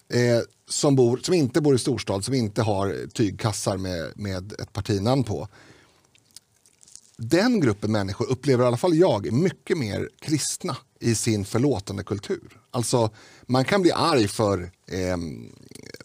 eh, 0.09 0.41
som, 0.69 0.97
bor, 0.97 1.21
som 1.23 1.35
inte 1.35 1.61
bor 1.61 1.75
i 1.75 1.79
storstad, 1.79 2.25
som 2.25 2.35
inte 2.35 2.63
har 2.63 3.07
tygkassar 3.07 3.77
med, 3.77 4.13
med 4.15 4.53
ett 4.53 4.73
partinamn 4.73 5.25
på. 5.25 5.49
Den 7.17 7.61
gruppen 7.61 7.93
människor 7.93 8.31
upplever 8.31 8.65
i 8.65 8.67
alla 8.67 8.77
fall 8.77 8.95
jag 8.95 9.27
är 9.27 9.31
mycket 9.31 9.79
mer 9.79 10.11
kristna 10.21 10.77
i 11.05 11.15
sin 11.15 11.45
förlåtande 11.45 12.05
kultur. 12.05 12.61
Alltså, 12.71 13.11
man 13.47 13.65
kan 13.65 13.83
bli 13.83 13.93
arg 13.93 14.29
för 14.29 14.71
eh, 14.87 15.17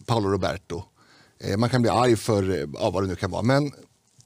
Paolo 0.06 0.28
Roberto. 0.28 0.82
Eh, 1.38 1.56
man 1.56 1.70
kan 1.70 1.82
bli 1.82 1.90
arg 1.90 2.16
för 2.16 2.50
eh, 2.50 2.68
ja, 2.74 2.90
vad 2.90 3.02
det 3.02 3.06
nu 3.06 3.16
kan 3.16 3.30
vara. 3.30 3.42
Men 3.42 3.72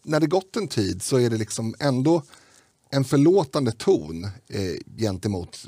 när 0.02 0.20
det 0.20 0.26
gått 0.26 0.56
en 0.56 0.68
tid 0.68 1.02
så 1.02 1.16
är 1.18 1.30
det 1.30 1.36
liksom 1.36 1.74
ändå 1.78 2.22
en 2.90 3.04
förlåtande 3.04 3.72
ton 3.72 4.24
eh, 4.24 4.76
gentemot 4.96 5.66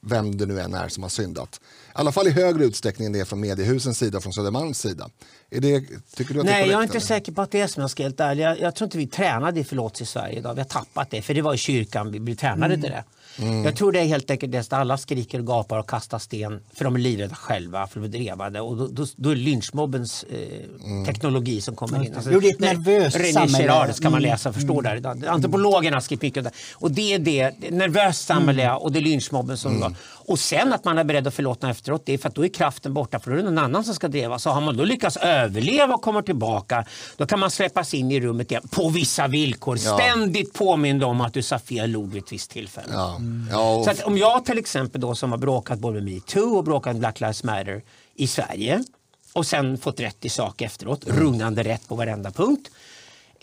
vem 0.00 0.36
det 0.36 0.46
nu 0.46 0.60
än 0.60 0.74
är 0.74 0.88
som 0.88 1.02
har 1.02 1.10
syndat. 1.10 1.60
I 1.94 2.00
alla 2.00 2.12
fall 2.12 2.28
i 2.28 2.30
högre 2.30 2.64
utsträckning 2.64 3.06
än 3.06 3.12
det 3.12 3.20
är 3.20 3.24
från 3.24 3.40
mediehusens 3.40 3.98
sida, 3.98 4.20
från 4.20 4.32
Södermalms 4.32 4.78
sida. 4.78 5.10
Är 5.50 5.60
det, 5.60 5.80
tycker 6.16 6.34
du 6.34 6.40
att 6.40 6.46
Nej, 6.46 6.62
det 6.62 6.68
är 6.68 6.72
jag 6.72 6.78
är 6.78 6.82
inte 6.82 6.92
eller? 6.92 7.06
säker 7.06 7.32
på 7.32 7.42
att 7.42 7.50
det 7.50 7.60
är 7.60 7.66
som 7.66 7.80
jag 7.80 7.90
ska 7.90 8.02
helt 8.02 8.20
ärlig. 8.20 8.44
Jag, 8.44 8.60
jag 8.60 8.74
tror 8.74 8.86
inte 8.86 8.98
vi 8.98 9.06
tränade 9.06 9.60
i 9.60 9.64
förlåtelse 9.64 10.02
i 10.02 10.06
Sverige 10.06 10.38
idag. 10.38 10.54
Vi 10.54 10.60
har 10.60 10.68
tappat 10.68 11.10
det, 11.10 11.22
för 11.22 11.34
det 11.34 11.42
var 11.42 11.54
i 11.54 11.58
kyrkan 11.58 12.12
vi, 12.12 12.18
vi 12.18 12.36
tränade 12.36 12.74
till 12.74 12.90
det. 12.90 13.04
Mm. 13.38 13.64
Jag 13.64 13.76
tror 13.76 13.92
det 13.92 14.00
är 14.00 14.04
helt 14.04 14.30
enkelt 14.30 14.52
det 14.52 14.58
att 14.58 14.72
alla 14.72 14.96
skriker 14.96 15.38
och 15.38 15.46
gapar 15.46 15.78
och 15.78 15.88
kastar 15.88 16.18
sten 16.18 16.60
för 16.74 16.84
de 16.84 16.94
är 16.94 16.98
livrädda 16.98 17.34
själva 17.34 17.86
för 17.86 18.00
att 18.00 18.10
bli 18.10 18.18
drevade. 18.18 18.60
Och 18.60 18.76
då, 18.76 18.86
då, 18.86 19.06
då 19.16 19.30
är 19.30 19.36
lynchmobbens 19.36 20.24
eh, 20.24 20.84
mm. 20.84 21.04
teknologi 21.04 21.60
som 21.60 21.76
kommer 21.76 22.04
in. 22.04 22.14
Alltså, 22.14 22.32
jo, 22.32 22.40
det 22.40 22.48
är 22.48 22.52
ett 22.52 22.60
nervöst 22.60 23.16
René 23.16 23.32
samhälle. 23.32 23.58
Girard 23.58 23.94
ska 23.94 24.10
man 24.10 24.20
mm. 24.20 24.30
läsa 24.30 24.48
och 24.48 24.54
förstå 24.54 24.80
mm. 24.80 25.02
där. 25.02 25.28
Antropologerna 25.28 26.00
skriver 26.00 26.26
mycket 26.26 26.44
det. 26.44 26.50
Och 26.74 26.90
det 26.90 27.14
är 27.14 27.18
det, 27.18 27.54
det 27.60 27.70
nervöst 27.70 28.26
samhälle 28.26 28.64
mm. 28.64 28.76
och 28.76 28.92
det 28.92 28.98
är 28.98 29.02
lynchmobben 29.02 29.58
som 29.58 29.76
mm. 29.76 29.94
Och 30.26 30.38
sen 30.38 30.72
att 30.72 30.84
man 30.84 30.98
är 30.98 31.04
beredd 31.04 31.26
att 31.26 31.34
förlåta 31.34 31.66
efteråt, 31.84 32.06
det 32.06 32.12
är 32.12 32.18
för 32.18 32.28
att 32.28 32.34
då 32.34 32.44
är 32.44 32.48
kraften 32.48 32.94
borta 32.94 33.20
för 33.20 33.30
då 33.30 33.36
är 33.36 33.42
det 33.42 33.50
någon 33.50 33.58
annan 33.58 33.84
som 33.84 33.94
ska 33.94 34.08
dreva. 34.08 34.38
Så 34.38 34.50
har 34.50 34.60
man 34.60 34.76
då 34.76 34.84
lyckats 34.84 35.16
överleva 35.16 35.94
och 35.94 36.02
kommer 36.02 36.22
tillbaka, 36.22 36.84
då 37.16 37.26
kan 37.26 37.40
man 37.40 37.50
släppas 37.50 37.94
in 37.94 38.10
i 38.10 38.20
rummet 38.20 38.50
igen 38.50 38.68
på 38.70 38.88
vissa 38.88 39.28
villkor. 39.28 39.78
Ja. 39.84 39.98
Ständigt 39.98 40.52
påmind 40.52 41.04
om 41.04 41.20
att 41.20 41.34
du 41.34 41.42
sa 41.42 41.58
fel 41.58 41.96
ord 41.96 42.12
vid 42.12 42.22
ett 42.22 42.32
visst 42.32 42.50
tillfälle. 42.50 42.92
Ja. 42.92 43.16
Mm. 43.16 43.48
Ja. 43.50 43.82
Så 43.84 43.90
att 43.90 44.02
om 44.02 44.18
jag 44.18 44.44
till 44.44 44.58
exempel 44.58 45.00
då 45.00 45.14
som 45.14 45.30
har 45.30 45.38
bråkat 45.38 45.78
både 45.78 46.00
med 46.00 46.14
metoo 46.14 46.56
och 46.56 46.64
bråkat 46.64 46.92
med 46.92 47.00
Black 47.00 47.20
Lives 47.20 47.44
Matter 47.44 47.82
i 48.14 48.26
Sverige 48.26 48.84
och 49.32 49.46
sen 49.46 49.78
fått 49.78 50.00
rätt 50.00 50.24
i 50.24 50.28
sak 50.28 50.62
efteråt, 50.62 51.06
mm. 51.06 51.20
rungande 51.20 51.62
rätt 51.62 51.88
på 51.88 51.94
varenda 51.94 52.30
punkt 52.30 52.70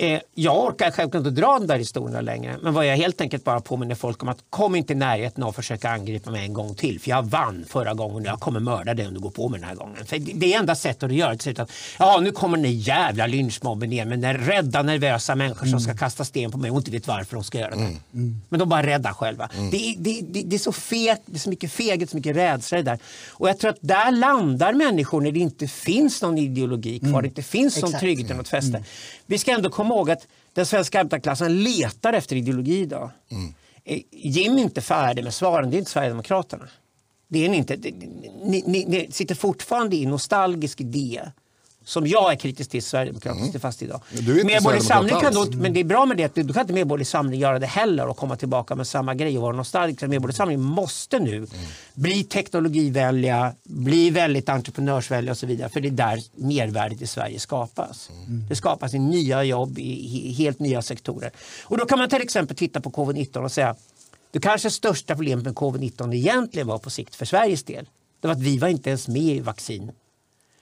Eh, 0.02 0.20
jag 0.36 0.66
orkar 0.66 0.92
självklart 0.92 1.26
inte 1.26 1.42
dra 1.42 1.54
de 1.54 1.68
där 1.68 1.78
historierna 1.78 2.22
längre. 2.22 2.58
Men 2.62 2.74
vad 2.74 2.86
jag 2.86 2.98
helt 2.98 3.22
enkelt 3.22 3.44
bara 3.44 3.60
påminner 3.60 3.96
folk 3.96 4.24
om 4.24 4.30
att 4.30 4.38
kom 4.50 4.76
inte 4.76 4.94
i 4.94 4.96
närheten 4.96 5.44
av 5.44 5.50
att 5.50 5.56
försöka 5.56 5.90
angripa 5.90 6.32
mig 6.32 6.46
en 6.46 6.54
gång 6.54 6.76
till. 6.76 7.00
För 7.00 7.10
jag 7.10 7.24
vann 7.24 7.66
förra 7.70 7.94
gången 7.94 8.16
och 8.16 8.26
jag 8.26 8.40
kommer 8.40 8.60
mörda 8.60 8.94
dig 8.94 9.08
om 9.08 9.14
du 9.14 9.20
går 9.20 9.30
på 9.30 9.50
mig 9.50 9.60
den 9.60 9.70
här 9.70 9.76
gången. 9.76 10.06
För 10.06 10.20
det 10.20 10.54
är 10.54 10.60
enda 10.60 10.76
sättet 10.76 11.04
att 11.04 11.14
göra 11.14 11.36
det. 11.36 11.60
Att, 11.60 11.72
ja, 12.00 12.20
nu 12.24 12.32
kommer 12.32 12.58
den 12.58 12.80
jävla 12.80 13.28
lynchmobben 13.28 13.94
igen 13.94 14.10
med 14.10 14.20
när 14.20 14.34
rädda 14.34 14.82
nervösa 14.82 15.36
människor 15.36 15.68
mm. 15.68 15.72
som 15.72 15.80
ska 15.80 15.98
kasta 15.98 16.26
sten 16.26 16.52
på 16.52 16.58
mig 16.58 16.72
och 16.72 16.78
inte 16.78 16.92
vet 16.92 17.08
varför 17.08 17.36
de 17.36 17.44
ska 17.44 17.60
göra 17.60 17.70
det. 17.70 17.76
Mm. 17.76 17.98
Mm. 18.14 18.42
Men 18.50 18.60
de 18.60 18.70
bara 18.70 18.84
rädda 18.84 19.14
själva. 19.14 19.50
Mm. 19.58 19.70
Det, 19.72 19.96
det, 19.98 20.22
det, 20.22 20.42
det, 20.42 20.56
är 20.56 20.60
så 20.60 20.72
fegt, 20.72 21.22
det 21.26 21.36
är 21.36 21.40
så 21.40 21.50
mycket 21.50 21.72
feghet, 21.72 22.10
så 22.10 22.16
mycket 22.18 22.36
rädsla 22.36 22.78
det 22.78 22.84
där. 22.84 23.00
Och 23.30 23.50
jag 23.50 23.60
tror 23.60 23.72
att 23.72 23.80
där 23.82 24.12
landar 24.12 24.74
människor 24.74 25.22
när 25.22 25.32
det 25.32 25.40
inte 25.40 25.68
finns 25.68 26.22
någon 26.22 26.38
ideologi 26.38 27.00
kvar. 27.00 27.10
Mm. 27.10 27.22
Det 27.22 27.28
inte 27.28 27.44
finns 27.44 27.82
någon 27.82 28.00
trygghet 28.00 28.32
och 28.32 28.38
något 28.38 28.50
fäste. 28.50 28.84
Vi 29.32 29.38
ska 29.38 29.52
ändå 29.52 29.70
komma 29.70 29.96
ihåg 29.96 30.12
att 30.12 30.28
den 30.54 30.66
svenska 30.66 31.00
arbetarklassen 31.00 31.64
letar 31.64 32.14
efter 32.14 32.36
ideologi 32.36 32.80
idag. 32.80 33.10
Mm. 33.32 33.54
Jim 34.12 34.58
är 34.58 34.62
inte 34.62 34.82
färdig 34.82 35.24
med 35.24 35.34
svaren, 35.34 35.70
det 35.70 35.78
är 35.78 35.80
inte 35.80 35.92
Sverigedemokraterna. 35.92 36.68
Det 37.28 37.46
är 37.46 37.50
ni 37.50 37.58
inte. 37.58 37.78
Ni, 38.44 38.64
ni, 38.68 38.86
ni 38.86 39.08
sitter 39.12 39.36
fortfarande 39.36 39.96
i 39.96 40.06
nostalgisk 40.06 40.82
idé 40.82 41.32
som 41.86 42.08
jag 42.08 42.32
är 42.32 42.36
kritisk 42.36 42.70
till 42.70 42.84
Sverigedemokraterna 42.84 43.46
mm. 43.46 43.60
fast 43.60 43.82
idag. 43.82 44.02
Medborgerlig 44.46 44.84
samling 44.84 45.20
kan 45.20 45.34
då, 45.34 45.46
men 45.52 45.74
det 45.74 45.80
är 45.80 45.84
bra 45.84 46.06
med 46.06 46.18
det, 46.18 46.36
du 46.36 46.54
kan 46.54 46.62
inte 46.62 46.74
Medborgerlig 46.74 47.08
samling 47.08 47.40
göra 47.40 47.60
det 47.60 47.66
heller 47.66 48.08
och 48.08 48.18
komma 48.18 48.36
tillbaka 48.36 48.76
med 48.76 48.88
samma 48.88 49.16
grej 49.16 49.38
och 49.38 49.42
vara 49.42 49.56
nostalgisk. 49.56 50.02
Medborgerlig 50.02 50.36
samling 50.36 50.62
måste 50.62 51.20
nu 51.20 51.38
mm. 51.38 51.50
bli 51.94 52.24
teknologivänliga, 52.24 53.54
bli 53.64 54.10
väldigt 54.10 54.50
entreprenörsvänliga 54.50 55.32
och 55.32 55.38
så 55.38 55.46
vidare. 55.46 55.70
För 55.70 55.80
det 55.80 55.88
är 55.88 55.92
där 55.92 56.20
mervärdet 56.36 57.02
i 57.02 57.08
Sverige 57.08 57.40
skapas. 57.40 58.10
Mm. 58.28 58.46
Det 58.50 58.56
skapas 58.56 58.94
i 58.94 59.00
nya 59.00 59.44
jobb 59.44 59.80
i 59.80 60.34
helt 60.34 60.60
nya 60.60 60.82
sektorer. 60.82 61.32
Och 61.64 61.78
då 61.78 61.86
kan 61.86 62.00
man 62.00 62.10
till 62.10 62.22
exempel 62.22 62.58
titta 62.58 62.82
på 62.82 62.92
covid-19 62.92 63.44
och 63.44 63.52
säga 63.52 63.76
det 64.32 64.40
kanske 64.40 64.72
största 64.72 65.16
problemet 65.16 65.46
med 65.46 65.54
covid-19 65.54 66.14
egentligen 66.16 66.68
var 66.68 66.78
på 66.78 66.90
sikt 66.90 67.16
för 67.16 67.26
Sveriges 67.26 67.64
del. 67.64 67.90
Det 68.22 68.28
var 68.28 68.36
att 68.36 68.42
vi 68.42 68.58
var 68.58 68.68
inte 68.68 68.90
ens 68.90 69.08
med 69.08 69.22
i 69.22 69.40
vaccin 69.40 69.92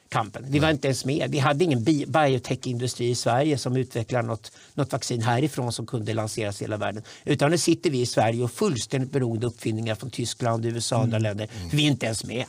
kampen. 0.09 0.45
Vi 0.47 0.59
var 0.59 0.69
inte 0.69 0.87
ens 0.87 1.05
med. 1.05 1.31
Vi 1.31 1.39
hade 1.39 1.63
ingen 1.63 1.83
biotech-industri 1.83 3.09
i 3.09 3.15
Sverige 3.15 3.57
som 3.57 3.77
utvecklade 3.77 4.27
något, 4.27 4.51
något 4.73 4.91
vaccin 4.91 5.21
härifrån 5.21 5.73
som 5.73 5.85
kunde 5.85 6.13
lanseras 6.13 6.61
i 6.61 6.63
hela 6.63 6.77
världen. 6.77 7.03
Utan 7.25 7.51
nu 7.51 7.57
sitter 7.57 7.89
vi 7.89 8.01
i 8.01 8.05
Sverige 8.05 8.43
och 8.43 8.51
fullständigt 8.51 9.11
beroende 9.11 9.47
uppfinningar 9.47 9.95
från 9.95 10.09
Tyskland, 10.09 10.65
USA 10.65 10.95
och 10.95 11.03
andra 11.03 11.17
mm. 11.17 11.29
länder. 11.29 11.49
Mm. 11.57 11.69
Vi 11.69 11.83
är 11.83 11.87
inte 11.87 12.05
ens 12.05 12.23
med. 12.23 12.45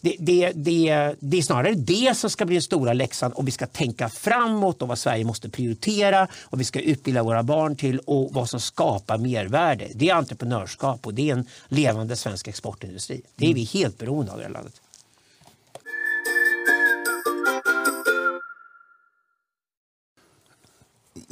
Det, 0.00 0.16
det, 0.18 0.52
det, 0.54 1.14
det, 1.20 1.38
är 1.38 1.42
snarare 1.42 1.74
det 1.74 2.16
som 2.16 2.30
ska 2.30 2.44
bli 2.44 2.54
den 2.54 2.62
stora 2.62 2.92
läxan 2.92 3.32
och 3.32 3.48
vi 3.48 3.50
ska 3.50 3.66
tänka 3.66 4.08
framåt 4.08 4.82
och 4.82 4.88
vad 4.88 4.98
Sverige 4.98 5.24
måste 5.24 5.48
prioritera 5.48 6.28
och 6.42 6.60
vi 6.60 6.64
ska 6.64 6.80
utbilda 6.80 7.22
våra 7.22 7.42
barn 7.42 7.76
till 7.76 7.98
och 7.98 8.34
vad 8.34 8.50
som 8.50 8.60
skapar 8.60 9.18
mervärde. 9.18 9.88
Det 9.94 10.08
är 10.08 10.14
entreprenörskap 10.14 11.06
och 11.06 11.14
det 11.14 11.30
är 11.30 11.32
en 11.32 11.46
levande 11.68 12.16
svensk 12.16 12.48
exportindustri. 12.48 13.22
Det 13.36 13.44
är 13.44 13.48
mm. 13.48 13.54
vi 13.54 13.64
helt 13.64 13.98
beroende 13.98 14.32
av 14.32 14.38
i 14.38 14.40
det 14.40 14.46
här 14.46 14.52
landet. 14.52 14.80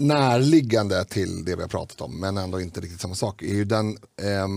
Närliggande 0.06 1.04
till 1.04 1.44
det 1.44 1.56
vi 1.56 1.62
har 1.62 1.68
pratat 1.68 2.00
om, 2.00 2.20
men 2.20 2.38
ändå 2.38 2.60
inte 2.60 2.80
riktigt 2.80 3.00
samma 3.00 3.14
sak, 3.14 3.42
är 3.42 3.54
ju 3.54 3.64
den, 3.64 3.88
eh, 4.22 4.48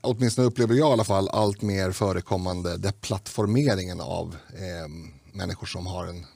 åtminstone 0.00 0.46
upplever 0.46 0.74
jag 0.74 0.90
i 0.90 0.92
alla 0.92 1.04
fall, 1.04 1.28
allt 1.28 1.62
mer 1.62 1.92
förekommande 1.92 2.76
deplattformeringen 2.76 4.00
av 4.00 4.36
eh, 4.52 4.88
människor 5.32 5.66
som 5.66 5.86
har 5.86 6.06
en 6.06 6.26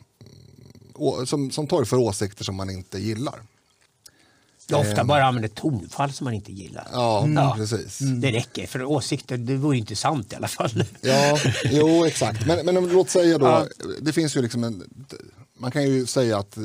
som, 1.27 1.51
som 1.51 1.67
torgför 1.67 1.97
åsikter 1.97 2.45
som 2.45 2.57
man 2.57 2.71
inte 2.71 2.99
gillar. 2.99 3.43
Jag 4.67 4.81
ofta 4.81 5.01
ehm. 5.01 5.07
bara 5.07 5.25
använder 5.25 5.49
tonfall 5.49 6.13
som 6.13 6.25
man 6.25 6.35
inte 6.35 6.53
gillar. 6.53 6.89
Ja, 6.93 7.25
mm. 7.25 7.37
ja. 7.37 7.55
precis. 7.57 8.01
Mm. 8.01 8.21
Det 8.21 8.33
räcker, 8.33 8.67
för 8.67 8.83
åsikter 8.83 9.37
det 9.37 9.57
vore 9.57 9.77
inte 9.77 9.97
sant 9.97 10.33
i 10.33 10.37
alla 10.37 10.49
fall. 10.49 10.85
Ja, 11.01 11.39
jo 11.65 12.05
exakt. 12.05 12.47
Men, 12.47 12.67
men 12.67 12.89
låt 12.89 13.11
säga 13.11 13.39
då, 13.39 13.47
ja. 13.47 13.67
det 14.01 14.13
finns 14.13 14.37
ju 14.37 14.43
liksom 14.43 14.65
en, 14.65 14.85
man 15.59 15.71
kan 15.71 15.83
ju 15.83 16.07
säga 16.07 16.39
att 16.39 16.59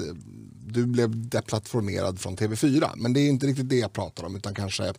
du 0.73 0.85
blev 0.85 1.29
deplattformerad 1.29 2.19
från 2.19 2.37
TV4. 2.37 2.89
Men 2.95 3.13
det 3.13 3.19
är 3.19 3.29
inte 3.29 3.47
riktigt 3.47 3.69
det 3.69 3.77
jag 3.79 3.93
pratar 3.93 4.23
om 4.23 4.35
utan 4.35 4.55
kanske 4.55 4.93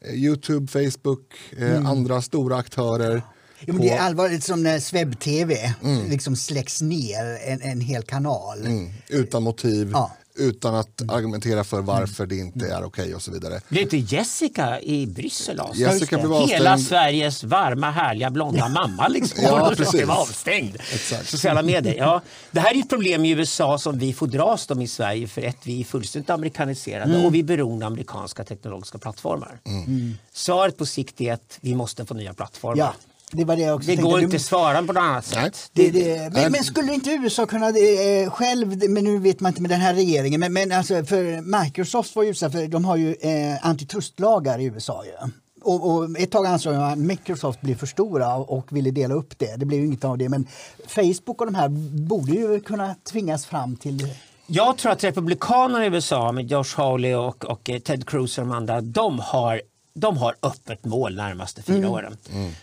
eh, 0.00 0.14
Youtube, 0.14 0.66
Facebook, 0.66 1.34
eh, 1.58 1.70
mm. 1.70 1.86
andra 1.86 2.22
stora 2.22 2.56
aktörer. 2.56 3.22
Jo, 3.60 3.74
men 3.74 3.82
det 3.82 3.90
är 3.90 4.00
allvarligt 4.00 4.44
som 4.44 4.62
när 4.62 4.78
Swebb-TV 4.78 5.74
mm. 5.84 6.10
liksom 6.10 6.36
släcks 6.36 6.82
ner 6.82 7.38
en, 7.44 7.62
en 7.62 7.80
hel 7.80 8.02
kanal. 8.02 8.66
Mm. 8.66 8.92
Utan 9.08 9.42
motiv, 9.42 9.90
ja 9.92 10.16
utan 10.36 10.74
att 10.74 11.00
mm. 11.00 11.16
argumentera 11.16 11.64
för 11.64 11.80
varför 11.80 12.26
det 12.26 12.36
inte 12.36 12.66
är 12.66 12.84
okej 12.84 12.86
okay 12.86 13.14
och 13.14 13.22
så 13.22 13.32
vidare. 13.32 13.60
Det 13.68 13.78
är 13.78 13.82
inte 13.82 13.96
Jessica 13.96 14.80
i 14.80 15.06
Bryssel 15.06 15.60
Jessica 15.74 16.18
blev 16.18 16.32
avstängd. 16.32 16.50
Hela 16.50 16.78
Sveriges 16.78 17.44
varma, 17.44 17.90
härliga, 17.90 18.30
blonda 18.30 18.68
mamma 18.68 19.08
liksom. 19.08 19.44
ja, 19.44 19.74
blev 19.92 20.10
avstängd. 20.10 20.76
Exakt. 20.76 21.28
Sociala 21.28 21.62
medier. 21.62 21.94
Ja. 21.94 22.22
Det 22.50 22.60
här 22.60 22.74
är 22.74 22.78
ett 22.78 22.88
problem 22.88 23.24
i 23.24 23.30
USA 23.30 23.78
som 23.78 23.98
vi 23.98 24.12
får 24.12 24.26
dras 24.26 24.68
med 24.68 24.82
i 24.82 24.86
Sverige 24.86 25.28
för 25.28 25.42
ett, 25.42 25.58
vi 25.62 25.80
är 25.80 25.84
fullständigt 25.84 26.30
amerikaniserade 26.30 27.14
mm. 27.14 27.26
och 27.26 27.34
vi 27.34 27.38
är 27.38 27.44
beroende 27.44 27.86
av 27.86 27.92
amerikanska 27.92 28.44
teknologiska 28.44 28.98
plattformar. 28.98 29.60
Mm. 29.66 30.14
Svaret 30.32 30.76
på 30.78 30.86
sikt 30.86 31.20
är 31.20 31.32
att 31.32 31.58
vi 31.60 31.74
måste 31.74 32.06
få 32.06 32.14
nya 32.14 32.34
plattformar. 32.34 32.78
Ja. 32.78 32.94
Det, 33.32 33.44
var 33.44 33.56
det, 33.56 33.62
jag 33.62 33.76
också 33.76 33.90
det 33.90 33.96
går 33.96 34.20
inte 34.20 34.36
att 34.36 34.42
svara 34.42 34.82
på 34.82 34.92
något 34.92 34.96
annat 34.96 35.24
sätt. 35.24 35.70
Det, 35.72 35.90
det, 35.90 36.32
men, 36.32 36.52
men, 36.52 36.64
skulle 36.64 36.94
inte 36.94 37.10
USA 37.10 37.46
kunna 37.46 37.68
eh, 37.68 38.30
själv, 38.30 38.90
men 38.90 39.04
nu 39.04 39.18
vet 39.18 39.40
man 39.40 39.50
inte 39.50 39.62
med 39.62 39.70
den 39.70 39.80
här 39.80 39.94
regeringen, 39.94 40.40
men, 40.40 40.52
men 40.52 40.72
alltså 40.72 41.04
för 41.04 41.60
Microsoft 41.62 42.16
var 42.16 42.22
ju 42.22 42.30
utsatt 42.30 42.52
för, 42.52 42.66
de 42.66 42.84
har 42.84 42.96
ju 42.96 43.14
eh, 43.14 43.66
antitrustlagar 43.66 44.58
i 44.58 44.64
USA 44.64 45.04
ju. 45.04 45.30
Och, 45.62 45.90
och, 45.90 46.20
ett 46.20 46.30
tag 46.30 46.46
ansåg 46.46 46.74
jag 46.74 46.92
att 46.92 46.98
Microsoft 46.98 47.60
blev 47.60 47.74
för 47.74 47.86
stora 47.86 48.36
och 48.36 48.76
ville 48.76 48.90
dela 48.90 49.14
upp 49.14 49.38
det. 49.38 49.56
Det 49.56 49.66
blev 49.66 49.84
inget 49.84 50.04
av 50.04 50.18
det. 50.18 50.28
Men 50.28 50.46
Facebook 50.86 51.40
och 51.40 51.46
de 51.46 51.54
här 51.54 51.68
borde 52.08 52.32
ju 52.32 52.60
kunna 52.60 52.94
tvingas 53.12 53.46
fram 53.46 53.76
till 53.76 54.08
jag 54.48 54.78
tror 54.78 54.92
att 54.92 55.04
republikanerna 55.04 55.84
i 55.84 55.88
USA 55.88 56.32
med 56.32 56.50
Josh 56.50 56.76
Hawley 56.76 57.14
och, 57.14 57.44
och 57.44 57.70
Ted 57.84 58.08
Cruz 58.08 58.38
och 58.38 58.46
de 58.46 58.52
andra, 58.52 58.80
de 58.80 59.18
har 59.18 59.60
de 59.98 60.16
har 60.16 60.34
öppet 60.42 60.84
mål 60.84 61.16
närmaste 61.16 61.62
fyra 61.62 61.76
Mm. 61.76 61.90
åren. 61.90 62.16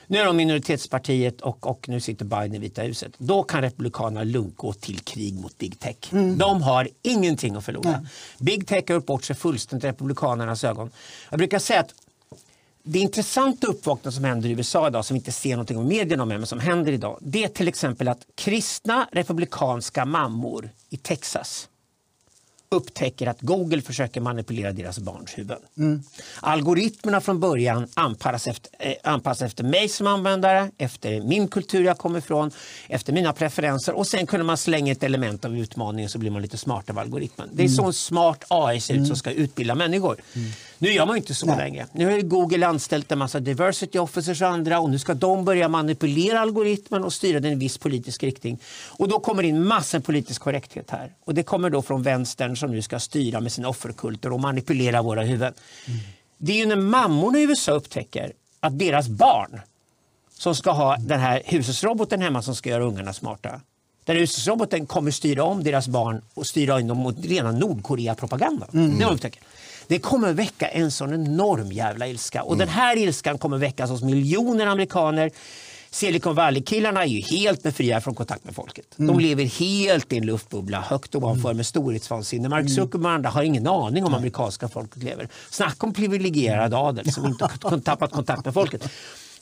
Nu 0.07 0.17
är 0.17 0.25
de 0.25 0.37
minoritetspartiet 0.37 1.41
och, 1.41 1.67
och 1.67 1.89
nu 1.89 1.99
sitter 1.99 2.25
Biden 2.25 2.55
i 2.55 2.57
Vita 2.59 2.81
huset. 2.81 3.13
Då 3.17 3.43
kan 3.43 3.61
Republikanerna 3.61 4.23
lugnt 4.23 4.57
gå 4.57 4.73
till 4.73 4.99
krig 4.99 5.33
mot 5.39 5.57
big 5.57 5.79
tech. 5.79 5.95
Mm. 6.11 6.37
De 6.37 6.61
har 6.61 6.89
ingenting 7.01 7.55
att 7.55 7.65
förlora. 7.65 8.05
Big 8.39 8.67
tech 8.67 8.83
har 8.87 8.95
gjort 8.95 9.05
bort 9.05 9.23
sig 9.23 9.35
fullständigt 9.35 9.83
i 9.83 9.87
Republikanernas 9.87 10.63
ögon. 10.63 10.91
Jag 11.29 11.37
brukar 11.37 11.59
säga 11.59 11.79
att 11.79 11.93
det 12.83 12.99
intressanta 12.99 13.67
uppvaknande 13.67 14.15
som 14.15 14.23
händer 14.23 14.49
i 14.49 14.51
USA 14.51 14.87
idag 14.87 15.05
som 15.05 15.15
vi 15.15 15.19
inte 15.19 15.31
ser 15.31 15.51
någonting 15.51 15.77
om 15.77 15.87
medierna 15.87 16.23
om 16.23 16.29
men 16.29 16.45
som 16.45 16.59
händer 16.59 16.91
idag. 16.91 17.17
Det 17.21 17.43
är 17.43 17.47
till 17.47 17.67
exempel 17.67 18.07
att 18.07 18.19
kristna 18.35 19.07
republikanska 19.11 20.05
mammor 20.05 20.69
i 20.89 20.97
Texas 20.97 21.67
upptäcker 22.73 23.27
att 23.27 23.41
Google 23.41 23.81
försöker 23.81 24.21
manipulera 24.21 24.71
deras 24.71 24.99
barns 24.99 25.37
huvuden. 25.37 25.59
Algoritmerna 26.39 27.21
från 27.21 27.39
början 27.39 27.87
anpassas 27.93 28.47
efter, 28.47 28.71
eh, 28.79 28.93
anpassas 29.03 29.41
efter 29.41 29.63
mig 29.63 29.89
som 29.89 30.07
användare, 30.07 30.71
efter 30.77 31.21
min 31.21 31.47
kultur 31.47 31.83
jag 31.83 31.97
kommer 31.97 32.19
ifrån, 32.19 32.51
efter 32.87 33.13
mina 33.13 33.33
preferenser 33.33 33.93
och 33.93 34.07
sen 34.07 34.27
kunde 34.27 34.43
man 34.43 34.57
slänga 34.57 34.91
ett 34.91 35.03
element 35.03 35.45
av 35.45 35.57
utmaningen 35.57 36.09
så 36.09 36.19
blir 36.19 36.31
man 36.31 36.41
lite 36.41 36.57
smart 36.57 36.89
av 36.89 36.99
algoritmen. 36.99 37.49
Det 37.53 37.63
är 37.63 37.67
så 37.67 37.83
en 37.83 37.93
smart 37.93 38.43
AI 38.47 38.81
ser 38.81 38.93
ut 38.93 39.07
som 39.07 39.15
ska 39.15 39.31
utbilda 39.31 39.75
människor. 39.75 40.17
Nu 40.83 40.91
gör 40.91 41.05
man 41.05 41.15
ju 41.15 41.17
inte 41.19 41.35
så 41.35 41.45
längre. 41.45 41.87
Nu 41.91 42.05
har 42.05 42.11
ju 42.11 42.21
Google 42.21 42.67
anställt 42.67 43.11
en 43.11 43.17
massa 43.17 43.39
diversity 43.39 43.99
officers 43.99 44.41
och 44.41 44.47
andra 44.47 44.79
och 44.79 44.89
nu 44.89 44.99
ska 44.99 45.13
de 45.13 45.45
börja 45.45 45.67
manipulera 45.67 46.39
algoritmen 46.39 47.03
och 47.03 47.13
styra 47.13 47.39
den 47.39 47.49
i 47.49 47.53
en 47.53 47.59
viss 47.59 47.77
politisk 47.77 48.23
riktning. 48.23 48.59
Och 48.89 49.07
då 49.07 49.19
kommer 49.19 49.43
det 49.43 49.49
in 49.49 49.67
massor 49.67 49.99
politisk 49.99 50.41
korrekthet 50.41 50.89
här. 50.89 51.11
Och 51.25 51.33
det 51.33 51.43
kommer 51.43 51.69
då 51.69 51.81
från 51.81 52.03
vänstern 52.03 52.57
som 52.57 52.71
nu 52.71 52.81
ska 52.81 52.99
styra 52.99 53.39
med 53.39 53.51
sina 53.51 53.69
offerkulter 53.69 54.33
och 54.33 54.39
manipulera 54.39 55.01
våra 55.01 55.23
huvuden. 55.23 55.53
Det 56.37 56.51
är 56.51 56.57
ju 56.57 56.65
när 56.65 56.75
mammorna 56.75 57.39
i 57.39 57.43
USA 57.43 57.71
upptäcker 57.71 58.33
att 58.59 58.79
deras 58.79 59.07
barn 59.07 59.61
som 60.37 60.55
ska 60.55 60.71
ha 60.71 60.97
den 60.97 61.19
här 61.19 61.41
hushållsroboten 61.45 62.21
hemma 62.21 62.41
som 62.41 62.55
ska 62.55 62.69
göra 62.69 62.83
ungarna 62.83 63.13
smarta. 63.13 63.61
Den 64.05 64.17
hushållsroboten 64.17 64.85
kommer 64.85 65.11
styra 65.11 65.43
om 65.43 65.63
deras 65.63 65.87
barn 65.87 66.21
och 66.33 66.47
styra 66.47 66.79
in 66.79 66.87
dem 66.87 66.97
mot 66.97 67.25
rena 67.25 67.51
Nordkorea-propaganda. 67.51 68.67
Det 68.71 69.03
har 69.03 69.09
de 69.09 69.15
upptäckt. 69.15 69.39
Det 69.93 69.99
kommer 69.99 70.33
väcka 70.33 70.67
en 70.67 70.91
sån 70.91 71.13
enorm 71.13 71.71
jävla 71.71 72.07
ilska. 72.07 72.43
Och 72.43 72.57
den 72.57 72.67
här 72.67 72.97
ilskan 72.97 73.37
kommer 73.37 73.57
väckas 73.57 73.89
hos 73.89 74.01
miljoner 74.03 74.67
amerikaner. 74.67 75.31
Silicon 75.89 76.35
Valley-killarna 76.35 77.03
är 77.03 77.07
ju 77.07 77.21
helt 77.21 77.63
befriade 77.63 78.01
från 78.01 78.15
kontakt 78.15 78.45
med 78.45 78.55
folket. 78.55 78.85
De 78.95 79.19
lever 79.19 79.43
helt 79.43 80.13
i 80.13 80.17
en 80.17 80.25
luftbubbla 80.25 80.81
högt 80.81 81.15
ovanför 81.15 81.53
med 81.53 81.65
storhetsvansinne. 81.65 82.49
Mark 82.49 82.69
Zuckerberg 82.69 83.09
och 83.09 83.15
andra 83.15 83.29
har 83.29 83.43
ingen 83.43 83.67
aning 83.67 84.05
om 84.05 84.13
amerikanska 84.13 84.67
folket 84.67 85.03
lever. 85.03 85.27
Snacka 85.49 85.85
om 85.87 85.93
privilegierad 85.93 86.73
adel 86.73 87.11
som 87.11 87.25
inte 87.25 87.49
tappat 87.83 88.11
kontakt 88.11 88.45
med 88.45 88.53
folket. 88.53 88.89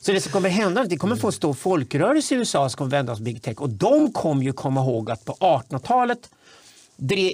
Så 0.01 0.11
det 0.11 0.21
som 0.21 0.31
kommer 0.31 0.49
hända 0.49 0.83
det 0.83 0.97
kommer 0.97 1.15
få 1.15 1.27
en 1.27 1.33
stor 1.33 1.53
folkrörelse 1.53 2.35
i 2.35 2.37
USA 2.37 2.69
som 2.69 2.77
kommer 2.77 2.91
vända 2.91 3.13
oss 3.13 3.19
big 3.19 3.41
tech. 3.41 3.61
Och 3.61 3.69
de 3.69 4.13
kommer 4.13 4.43
ju 4.43 4.53
komma 4.53 4.81
ihåg 4.81 5.11
att 5.11 5.25
på 5.25 5.33
1800-talet 5.33 6.19
dre- 6.19 6.27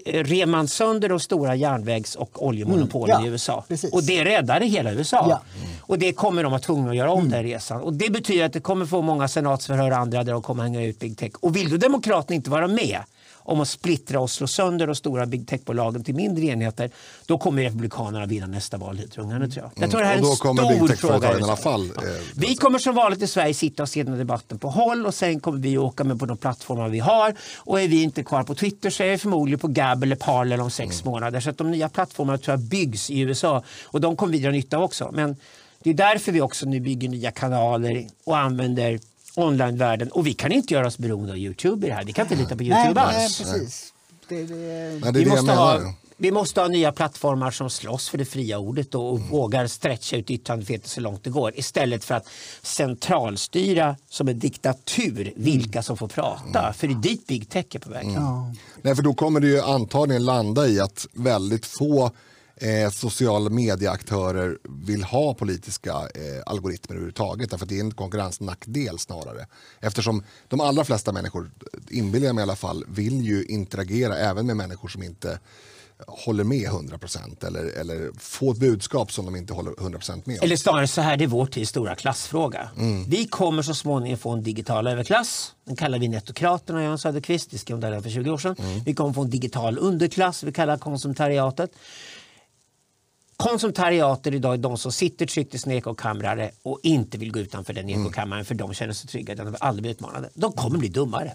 rev 0.05 0.47
man 0.47 0.67
sönder 0.67 1.09
de 1.09 1.19
stora 1.19 1.55
järnvägs 1.55 2.15
och 2.15 2.45
oljemonopolen 2.45 3.15
Mm, 3.15 3.25
ja, 3.25 3.29
i 3.29 3.31
USA. 3.31 3.63
precis. 3.67 3.93
Och 3.93 4.03
det 4.03 4.25
räddade 4.25 4.65
hela 4.65 4.91
USA. 4.91 5.25
Ja. 5.29 5.41
Och 5.81 5.99
det 5.99 6.13
kommer 6.13 6.43
de 6.43 6.53
att 6.53 6.63
tvungna 6.63 6.89
att 6.89 6.95
göra 6.95 7.11
om 7.11 7.29
den 7.29 7.43
resan. 7.43 7.81
Och 7.81 7.93
det 7.93 8.09
betyder 8.09 8.45
att 8.45 8.53
det 8.53 8.59
kommer 8.59 8.85
få 8.85 9.01
många 9.01 9.27
senatsförhör 9.27 9.91
och 9.91 9.97
andra 9.97 10.23
där 10.23 10.33
de 10.33 10.41
kommer 10.41 10.63
hänga 10.63 10.83
ut 10.83 10.99
big 10.99 11.17
tech. 11.17 11.31
Och 11.39 11.55
vill 11.55 11.69
då 11.69 11.77
Demokraterna 11.77 12.35
inte 12.35 12.49
vara 12.49 12.67
med 12.67 12.99
om 13.47 13.59
att 13.61 13.67
splittra 13.67 14.19
och 14.19 14.29
slå 14.29 14.47
sönder 14.47 14.87
de 14.87 14.95
stora 14.95 15.25
big 15.25 15.47
tech-bolagen 15.47 16.03
till 16.03 16.15
mindre 16.15 16.45
enheter, 16.45 16.91
då 17.25 17.37
kommer 17.37 17.63
Republikanerna 17.63 18.25
vinna 18.25 18.47
nästa 18.47 18.77
val 18.77 18.97
hit 18.97 19.17
rungande 19.17 19.49
tror 19.49 19.65
jag. 19.75 19.83
Jag 19.83 19.91
tror 19.91 20.01
det 20.01 20.07
här 20.07 20.13
är 20.13 20.17
en 20.17 20.25
stor 20.25 20.95
fråga. 20.95 21.39
i 21.39 21.41
alla 21.43 21.55
fall. 21.55 21.85
Eh, 21.85 21.93
Vi 22.35 22.55
kommer 22.55 22.79
som 22.79 22.95
vanligt 22.95 23.21
i 23.21 23.27
Sverige 23.27 23.53
sitta 23.53 23.83
och 23.83 23.89
se 23.89 24.03
den 24.03 24.13
här 24.13 24.19
debatten 24.19 24.59
på 24.59 24.69
håll 24.69 25.05
och 25.05 25.13
sen 25.13 25.39
kommer 25.39 25.59
vi 25.59 25.77
åka 25.77 26.03
med 26.03 26.19
på 26.19 26.25
de 26.25 26.37
plattformar 26.37 26.89
vi 26.89 26.99
har. 26.99 27.35
Och 27.57 27.81
är 27.81 27.87
vi 27.87 28.03
inte 28.03 28.23
kvar 28.23 28.43
på 28.43 28.55
Twitter 28.55 28.89
så 28.89 29.03
är 29.03 29.09
vi 29.09 29.17
förmodligen 29.17 29.59
på 29.59 29.67
Gab 29.67 30.03
eller 30.03 30.15
Parler 30.15 30.59
om 30.59 30.71
sex 30.71 31.05
månader. 31.05 31.39
Så 31.39 31.49
att 31.49 31.57
de 31.57 31.71
nya 31.71 31.89
plattformarna 31.89 32.37
tror 32.37 32.53
jag 32.53 32.59
byggs 32.59 33.09
i 33.09 33.19
USA 33.19 33.63
och 33.85 34.01
de 34.01 34.15
kommer 34.15 34.31
vi 34.33 34.39
dra 34.39 34.51
nytta 34.51 34.77
av 34.77 34.83
också. 34.83 35.09
Men 35.13 35.35
det 35.83 35.89
är 35.89 35.93
därför 35.93 36.31
vi 36.31 36.41
också 36.41 36.65
nu 36.65 36.79
bygger 36.79 37.09
nya 37.09 37.31
kanaler 37.31 38.07
och 38.25 38.37
använder 38.37 38.99
onlinevärlden. 39.37 40.11
Och 40.11 40.27
vi 40.27 40.33
kan 40.33 40.51
inte 40.51 40.73
göra 40.73 40.87
oss 40.87 40.97
beroende 40.97 41.31
av 41.31 41.37
Youtube 41.37 41.87
i 41.87 41.89
det 41.89 41.95
här. 41.95 42.03
Vi 42.05 42.13
kan 42.13 42.25
inte 42.25 42.35
lita 42.35 42.55
på 42.55 42.63
Nej, 42.63 42.67
Youtube 42.67 43.01
nej, 43.05 43.23
alls. 43.25 43.37
precis. 43.41 43.93
Det, 44.29 44.43
det, 44.43 44.55
Nej, 44.55 44.99
det 45.01 45.07
är 45.07 45.11
Vi 45.11 45.25
måste, 45.25 45.51
ha, 45.51 45.73
menar. 45.77 45.93
vi 46.17 46.31
måste 46.31 46.61
ha 46.61 46.67
nya 46.67 46.91
plattformar 46.91 47.51
som 47.51 47.69
slåss 47.69 48.09
för 48.09 48.17
det 48.17 48.25
fria 48.25 48.57
ordet 48.59 48.95
och, 48.95 49.11
och 49.13 49.19
vågar 49.19 49.67
stretcha 49.67 50.15
ut 50.17 50.29
yttrandefriheten 50.31 50.89
så 50.89 51.01
långt 51.01 51.23
det 51.23 51.29
går 51.29 51.59
istället 51.59 52.03
för 52.03 52.15
att 52.15 52.27
centralstyra 52.61 53.95
som 54.09 54.27
en 54.27 54.39
diktatur 54.39 55.33
vilka 55.35 55.83
som 55.83 55.97
får 55.97 56.07
prata. 56.07 56.73
För 56.73 56.87
det 56.87 56.93
är 56.93 56.95
dit 56.97 57.27
big 57.27 57.49
tech 57.49 57.65
är 57.71 57.79
på 57.79 57.89
väg. 57.89 58.05
ja. 58.15 58.53
Nej, 58.81 58.95
för 58.95 59.03
då 59.03 59.13
kommer 59.13 59.39
det 59.39 59.47
ju 59.47 59.61
antagligen 59.61 60.25
landa 60.25 60.67
i 60.67 60.79
att 60.79 61.07
väldigt 61.13 61.65
få 61.65 62.11
eh, 62.57 62.89
sociala 62.89 63.49
medieaktörer 63.49 64.57
vill 64.85 65.03
ha 65.03 65.33
politiska 65.33 65.91
eh, 65.91 66.43
algoritmer 66.45 66.95
överhuvudtaget. 66.95 67.49
Därför 67.49 67.65
att 67.65 67.69
det 67.69 67.77
är 67.77 67.83
en 67.83 67.91
konkurrensnackdel 67.91 68.99
snarare. 68.99 69.47
Eftersom 69.79 70.23
de 70.47 70.61
allra 70.61 70.83
flesta 70.83 71.11
människor, 71.11 71.51
inbillar 71.89 72.25
jag 72.25 72.35
mig 72.35 72.41
i 72.41 72.43
alla 72.43 72.55
fall, 72.55 72.85
vill 72.87 73.21
ju 73.21 73.45
interagera 73.45 74.17
även 74.17 74.45
med 74.45 74.57
människor 74.57 74.87
som 74.87 75.03
inte 75.03 75.39
håller 76.07 76.43
med 76.43 76.69
100% 76.69 77.47
eller, 77.47 77.79
eller 77.79 78.11
få 78.19 78.51
ett 78.51 78.57
budskap 78.57 79.11
som 79.11 79.25
de 79.25 79.35
inte 79.35 79.53
håller 79.53 79.71
100% 79.71 80.21
med 80.25 80.39
om. 80.39 80.43
Eller 80.43 80.55
snarare 80.55 80.87
så 80.87 81.01
här, 81.01 81.17
det 81.17 81.23
är 81.23 81.27
vår 81.27 81.45
tids 81.45 81.69
stora 81.69 81.95
klassfråga. 81.95 82.69
Vi 83.07 83.27
kommer 83.27 83.61
så 83.61 83.73
småningom 83.73 84.17
få 84.17 84.29
en 84.29 84.43
digital 84.43 84.87
överklass. 84.87 85.53
Den 85.65 85.75
kallar 85.75 85.99
vi 85.99 86.07
netokraterna, 86.07 86.83
Jan 86.83 86.97
Söderqvist. 86.97 87.51
Det 87.51 87.57
skrev 87.57 87.79
de 87.79 87.91
där 87.91 88.01
för 88.01 88.09
20 88.09 88.29
år 88.29 88.37
sedan. 88.37 88.55
Vi 88.85 88.93
kommer 88.93 89.13
få 89.13 89.21
en 89.21 89.29
digital 89.29 89.77
underklass, 89.77 90.43
vi 90.43 90.51
kallar 90.51 90.77
konsumtariatet. 90.77 91.71
Konsumtariater 93.37 94.33
idag 94.33 94.53
är 94.53 94.57
de 94.57 94.77
som 94.77 94.91
sitter 94.91 95.25
tryggt 95.25 95.55
i 95.55 95.57
sina 95.57 95.75
ekokamrar 95.75 96.51
och 96.63 96.79
inte 96.83 97.17
vill 97.17 97.31
gå 97.31 97.39
utanför 97.39 97.73
den 97.73 97.89
ekokammaren 97.89 98.45
för 98.45 98.55
de 98.55 98.73
känner 98.73 98.93
sig 98.93 99.09
trygga, 99.09 99.35
de 99.35 99.45
vill 99.45 99.55
aldrig 99.59 99.81
bli 99.81 99.91
utmanade. 99.91 100.29
De 100.33 100.51
kommer 100.51 100.79
bli 100.79 100.87
dummare. 100.87 101.33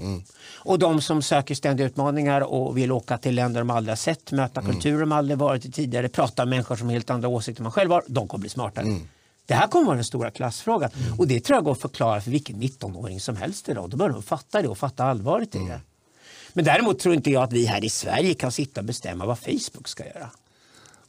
Och 0.55 0.79
de 0.79 1.01
som 1.01 1.23
söker 1.23 1.55
ständiga 1.55 1.87
utmaningar 1.87 2.41
och 2.41 2.79
vill 2.79 2.93
åka 2.93 3.19
till 3.19 3.35
länder 3.35 3.61
de 3.61 3.71
aldrig 3.71 3.91
har 3.91 3.97
sett, 3.97 4.33
möta 4.33 4.63
kulturer 4.63 5.01
de 5.01 5.13
aldrig 5.13 5.39
varit 5.39 5.65
i 5.65 5.73
tidigare, 5.73 6.09
prata 6.09 6.45
med 6.45 6.51
människor 6.51 6.77
som 6.77 6.89
helt 6.89 7.11
andra 7.11 7.29
åsikter 7.29 7.61
än 7.61 7.65
man 7.65 7.73
själv 7.73 7.91
har, 7.91 8.05
de 8.07 8.29
kommer 8.29 8.41
bli 8.41 8.51
smartare. 8.51 8.85
Det 9.47 9.55
här 9.55 9.67
kommer 9.69 9.87
vara 9.87 9.97
den 9.97 10.05
stora 10.05 10.31
klassfrågan 10.31 10.91
och 11.19 11.29
det 11.29 11.41
tror 11.41 11.57
jag 11.57 11.65
går 11.65 11.73
att 11.73 11.81
förklara 11.81 12.21
för 12.21 12.31
vilken 12.31 12.63
19-åring 12.63 13.21
som 13.21 13.37
helst 13.37 13.69
idag. 13.69 13.91
Då 13.91 13.97
börjar 13.97 14.13
de 14.13 14.23
fatta 14.23 14.63
det 14.63 14.69
och 14.69 14.79
fatta 14.79 15.05
allvaret 15.05 15.55
i 15.55 15.59
det. 15.59 15.81
Men 16.53 16.65
däremot 16.65 16.99
tror 16.99 17.15
inte 17.15 17.31
jag 17.31 17.43
att 17.43 17.53
vi 17.53 17.67
här 17.67 17.85
i 17.85 17.89
Sverige 17.91 18.35
kan 18.35 18.53
sitta 18.53 18.81
och 18.81 18.85
bestämma 18.85 19.27
vad 19.27 19.39
Facebook 19.39 19.89
ska 19.89 20.05
göra. 20.07 20.31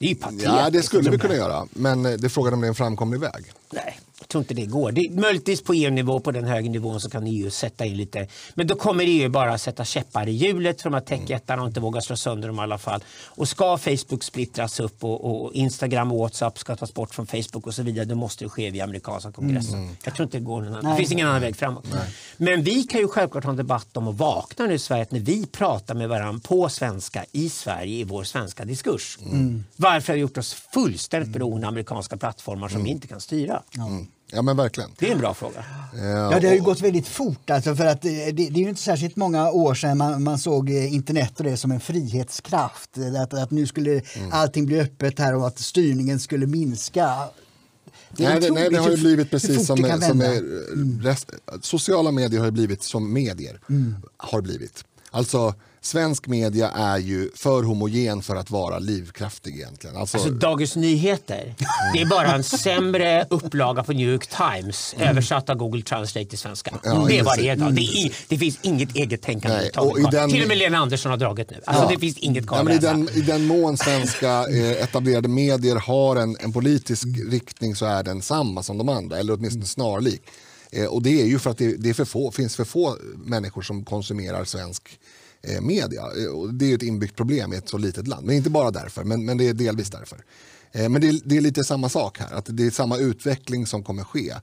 Det 0.04 0.08
är 0.08 0.10
ju 0.10 0.16
patetiskt. 0.16 0.46
Ja, 0.48 0.70
det 0.70 0.84
skulle 0.84 1.02
vi 1.02 1.10
De 1.10 1.12
här- 1.12 1.18
kunna 1.28 1.36
göra. 1.36 1.68
Men 1.74 2.06
eh, 2.06 2.12
det 2.12 2.28
är 2.28 2.30
frågan 2.30 2.54
om 2.54 2.62
det 2.62 2.68
är 2.68 2.70
en 2.70 2.76
framkomlig 2.76 3.20
väg. 3.20 3.52
Nej, 3.74 4.00
jag 4.20 4.28
tror 4.28 4.42
inte 4.42 4.54
det 4.54 4.66
går. 4.66 4.92
Det, 4.92 5.10
möjligtvis 5.12 5.64
på 5.64 5.74
EU-nivå, 5.74 6.20
på 6.20 6.32
den 6.32 6.44
högre 6.44 6.70
nivån 6.70 7.02
så 7.02 7.10
kan 7.10 7.28
EU 7.28 7.52
sätta 7.52 7.86
in 7.86 7.98
lite. 7.98 8.28
Men 8.54 8.68
då 8.68 8.76
kommer 8.76 9.04
EU 9.04 9.30
bara 9.30 9.58
sätta 9.58 9.86
käppar 9.86 10.28
i 10.28 10.32
hjulet 10.32 10.82
för 10.82 10.90
de 10.90 10.94
här 10.94 11.02
techjättarna 11.02 11.62
och 11.62 11.68
inte 11.68 11.80
våga 11.80 12.02
slå 12.02 12.16
sönder 12.16 12.48
dem 12.48 12.58
i 12.58 12.62
alla 12.62 12.78
fall. 12.78 13.04
Och 13.26 13.48
ska 13.48 13.78
Facebook 13.78 14.24
splittras 14.24 14.80
upp 14.80 15.04
och, 15.04 15.46
och 15.46 15.54
Instagram 15.54 16.12
och 16.12 16.20
WhatsApp 16.20 16.60
ska 16.60 16.76
tas 16.76 16.94
bort 16.94 17.16
från 17.16 17.28
Facebook 17.28 17.68
och 17.68 17.74
så 17.74 17.84
vidare, 17.84 18.06
då 18.06 18.16
måste 18.16 18.46
det 18.46 18.50
ske 18.50 18.72
via 18.72 18.84
amerikanska 18.84 19.32
kongressen. 19.32 19.98
Jag 20.04 20.16
tror 20.16 20.24
inte 20.24 20.38
det 20.38 20.44
går 20.44 20.62
någon 20.62 20.68
annan. 20.68 20.84
Det 20.84 20.90
Nej. 20.90 20.98
finns 20.98 21.12
ingen 21.12 21.28
annan 21.28 21.42
väg 21.42 21.56
framåt. 21.56 21.86
Men 22.38 22.64
vi 22.64 22.84
kan 22.84 23.02
ju 23.02 23.08
självklart 23.08 23.44
ha 23.44 23.52
en 23.52 23.58
debatt 23.58 23.98
om 23.98 24.08
att 24.08 24.16
vakna 24.16 24.66
nu 24.66 24.74
i 24.74 24.80
Sverige, 24.80 25.04
att 25.04 25.12
när 25.12 25.20
vi 25.20 25.46
pratar 25.46 25.96
med 25.96 26.10
varandra 26.10 26.42
på 26.48 26.70
svenska 26.70 27.26
i 27.32 27.50
Sverige 27.50 27.98
i 27.98 28.04
vår 28.04 28.24
svenska 28.24 28.66
diskurs. 28.66 29.18
Varför 29.76 30.08
har 30.08 30.16
vi 30.16 30.22
gjort 30.22 30.38
oss 30.38 30.54
fullständigt 30.54 31.30
beroende 31.30 31.68
av 31.68 31.74
amerikanska 31.74 32.18
plattformar 32.18 32.70
som 32.70 32.84
vi 32.84 32.90
inte 32.90 33.08
kan 33.08 33.22
styra? 33.22 33.63
Mm. 33.78 34.08
Ja, 34.32 34.42
men 34.42 34.58
verkligen. 34.58 34.90
Det 35.00 35.08
är 35.08 35.12
en 35.12 35.18
bra 35.18 35.34
fråga. 35.34 35.66
Eh, 35.96 36.06
Ja, 36.06 36.40
det 36.40 36.48
har 36.48 36.56
ju 36.56 36.62
gått 36.62 36.82
väldigt 36.82 37.08
fort 37.08 37.50
alltså 37.50 37.76
för 37.76 37.86
att 37.86 38.06
eh, 38.06 38.12
det, 38.12 38.32
det 38.32 38.60
är 38.60 38.64
ju 38.64 38.70
inte 38.70 38.82
särskilt 38.82 39.16
många 39.16 39.52
år 39.52 39.76
sedan 39.76 39.98
man, 39.98 40.24
man 40.24 40.40
såg 40.40 40.70
eh, 40.70 40.94
internet 40.94 41.38
och 41.38 41.44
det 41.44 41.58
som 41.58 41.72
en 41.72 41.80
frihetskraft. 41.80 42.90
Att, 43.22 43.34
att 43.34 43.52
nu 43.52 43.68
skulle 43.68 44.02
allting 44.32 44.66
bli 44.66 44.80
öppet 44.80 45.20
här 45.20 45.36
och 45.36 45.48
att 45.48 45.60
styrningen 45.60 46.20
skulle 46.20 46.48
minska. 46.48 47.18
Det 48.10 48.24
Nej, 48.30 48.40
det, 48.40 48.52
nej, 48.52 48.70
det 48.70 48.78
har 48.78 48.90
ju 48.90 48.98
blivit 48.98 49.32
precis 49.32 49.68
som, 49.68 49.78
som 49.78 50.22
är, 50.22 51.04
rest, 51.04 51.32
sociala 51.62 52.12
medier 52.12 52.40
har 52.40 52.46
ju 52.46 52.52
blivit 52.52 52.84
som 52.84 53.14
medier 53.14 53.60
har 54.18 54.42
blivit. 54.42 54.86
Alltså, 55.12 55.54
svensk 55.84 56.28
media 56.28 56.70
är 56.70 56.98
ju 56.98 57.30
för 57.36 57.64
homogen 57.64 58.22
för 58.22 58.36
att 58.36 58.52
vara 58.52 58.80
livskraftig 58.80 59.56
egentligen. 59.56 59.96
Alltså, 59.98 60.18
Alltså 60.18 60.32
Dagens 60.34 60.76
Nyheter, 60.76 61.56
det 61.94 62.02
är 62.02 62.06
bara 62.06 62.32
en 62.36 62.44
sämre 62.44 63.26
upplaga 63.30 63.84
på 63.84 63.92
New 63.94 64.10
York 64.10 64.28
Times 64.28 64.96
översatt 65.00 65.50
av 65.50 65.56
Google 65.58 65.82
Translate 65.82 66.26
till 66.30 66.38
svenska. 66.38 66.72
Ja, 66.84 67.06
det 67.10 67.20
är 67.20 67.24
vad 67.24 67.38
det 67.38 67.50
är. 67.50 67.56
idag. 67.56 67.74
Det, 67.74 67.82
är, 67.82 68.12
det 68.28 68.38
finns 68.38 68.60
inget 68.62 68.96
eget 68.96 69.22
tänkande 69.22 69.58
Nej, 69.58 69.72
och 69.78 70.00
i 70.00 70.04
den- 70.12 70.30
Till 70.32 70.42
och 70.42 70.48
med 70.48 70.58
Lena 70.58 70.78
Andersson 70.78 71.10
har 71.12 71.18
dragit 71.18 71.50
nu. 71.52 71.62
Alltså, 71.66 71.84
Ja. 71.84 71.90
Det 71.90 72.00
finns 72.00 72.18
inget 72.18 72.48
kvar 72.48 72.72
i, 72.72 72.78
den, 72.78 73.10
I 73.14 73.22
den 73.22 73.46
mån 73.48 73.78
svenska 73.78 74.30
eh, 74.50 74.72
etablerade 74.84 75.28
medier 75.28 75.76
har 75.76 76.16
en, 76.16 76.38
en 76.40 76.54
politisk 76.54 77.08
riktning 77.32 77.76
så 77.76 77.86
är 77.86 78.04
den 78.04 78.22
samma 78.22 78.64
som 78.64 78.78
de 78.78 78.90
andra, 78.90 79.18
eller 79.20 79.34
åtminstone 79.34 79.66
snarlik. 79.66 80.22
Eh, 80.72 80.86
och 80.86 81.02
det 81.02 81.22
är 81.22 81.26
ju 81.26 81.40
för 81.40 81.50
att 81.52 81.58
det, 81.58 81.76
det 81.78 81.94
för 81.94 82.06
få, 82.06 82.32
finns 82.32 82.56
för 82.56 82.64
få 82.64 82.98
människor 83.26 83.62
som 83.62 83.86
konsumerar 83.86 84.46
svensk 84.46 85.00
media. 85.62 86.02
Eh, 86.02 86.48
det 86.54 86.66
är 86.66 86.70
ju 86.70 86.76
ett 86.76 86.84
inbyggt 86.84 87.16
problem 87.16 87.54
i 87.54 87.56
ett 87.56 87.70
så 87.70 87.78
litet 87.78 88.08
land. 88.08 88.26
Men 88.26 88.36
inte 88.36 88.50
bara 88.50 88.72
därför, 88.72 89.04
men, 89.04 89.26
men 89.26 89.38
det 89.38 89.48
är 89.48 89.54
delvis 89.54 89.90
därför. 89.90 90.26
Eh, 90.72 90.90
men 90.90 91.02
det 91.02 91.08
är, 91.08 91.20
det 91.26 91.38
är 91.38 91.42
lite 91.42 91.64
samma 91.64 91.90
sak 91.90 92.20
här, 92.20 92.34
att 92.34 92.46
det 92.50 92.66
är 92.66 92.72
samma 92.72 92.98
utveckling 92.98 93.66
som 93.66 93.84
kommer 93.84 94.04
ske. 94.04 94.34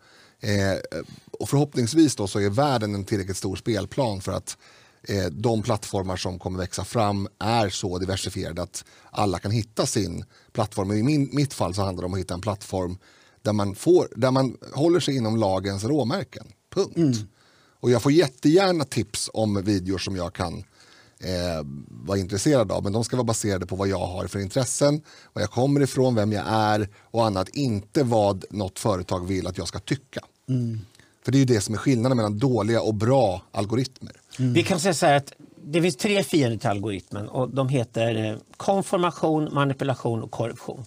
Eh, 0.40 1.02
och 1.30 1.48
förhoppningsvis 1.48 2.16
då 2.16 2.26
så 2.26 2.38
är 2.40 2.50
världen 2.50 2.94
en 2.94 3.04
tillräckligt 3.04 3.36
stor 3.36 3.56
spelplan 3.56 4.20
för 4.20 4.32
att 4.32 4.56
eh, 5.02 5.26
de 5.26 5.62
plattformar 5.62 6.16
som 6.16 6.38
kommer 6.38 6.58
växa 6.58 6.84
fram 6.84 7.28
är 7.38 7.68
så 7.68 7.98
diversifierade 7.98 8.62
att 8.62 8.84
alla 9.10 9.38
kan 9.38 9.50
hitta 9.50 9.86
sin 9.86 10.24
plattform. 10.52 10.92
I 10.92 11.02
min, 11.02 11.30
mitt 11.32 11.54
fall 11.54 11.74
så 11.74 11.82
handlar 11.82 12.02
det 12.02 12.06
om 12.06 12.14
att 12.14 12.20
hitta 12.20 12.34
en 12.34 12.40
plattform 12.40 12.98
där 13.42 13.52
man, 13.52 13.74
får, 13.74 14.08
där 14.16 14.30
man 14.30 14.56
håller 14.72 15.00
sig 15.00 15.16
inom 15.16 15.36
lagens 15.36 15.84
råmärken. 15.84 16.46
Punkt. 16.74 16.96
Och 17.80 17.90
jag 17.90 18.02
får 18.02 18.12
jättegärna 18.12 18.84
tips 18.84 19.30
om 19.32 19.62
videor 19.64 19.98
som 19.98 20.16
jag 20.16 20.32
kan 20.32 20.64
eh, 21.24 21.66
vara 21.88 22.18
intresserad 22.18 22.72
av. 22.72 22.82
Men 22.84 22.92
de 22.92 23.04
ska 23.04 23.16
vara 23.16 23.24
baserade 23.24 23.66
på 23.66 23.76
vad 23.76 23.88
jag 23.88 24.06
har 24.06 24.26
för 24.26 24.38
intressen, 24.38 25.02
var 25.32 25.42
jag 25.42 25.50
kommer 25.50 25.80
ifrån, 25.80 26.14
vem 26.14 26.32
jag 26.32 26.44
är 26.48 26.88
och 26.96 27.26
annat. 27.26 27.48
Inte 27.48 28.02
vad 28.02 28.44
något 28.50 28.78
företag 28.78 29.26
vill 29.26 29.46
att 29.46 29.58
jag 29.58 29.68
ska 29.68 29.78
tycka. 29.78 30.20
För 31.24 31.32
det 31.32 31.38
är 31.38 31.40
ju 31.40 31.44
det 31.44 31.60
som 31.60 31.74
är 31.74 31.78
skillnaden 31.78 32.16
mellan 32.16 32.38
dåliga 32.38 32.82
och 32.82 32.94
bra 32.94 33.42
algoritmer. 33.52 34.12
Vi 34.38 34.62
kan 34.62 34.80
säga 34.80 34.94
så 34.94 35.06
här 35.06 35.14
att 35.14 35.32
det 35.64 35.82
finns 35.82 35.96
tre 35.96 36.22
fiender 36.22 36.58
till 36.58 36.68
algoritmen 36.68 37.28
och 37.28 37.54
de 37.54 37.68
heter 37.68 38.30
eh, 38.30 38.36
konformation, 38.56 39.48
manipulation 39.54 40.22
och 40.22 40.30
korruption. 40.30 40.84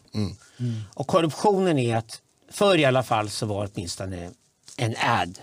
Och 0.93 1.07
korruptionen 1.07 1.79
är 1.79 1.97
att 1.97 2.21
förr 2.51 2.77
i 2.77 2.85
alla 2.85 3.03
fall 3.03 3.29
så 3.29 3.45
var 3.45 3.69
åtminstone 3.73 4.31
en 4.77 4.95
ad 4.97 5.39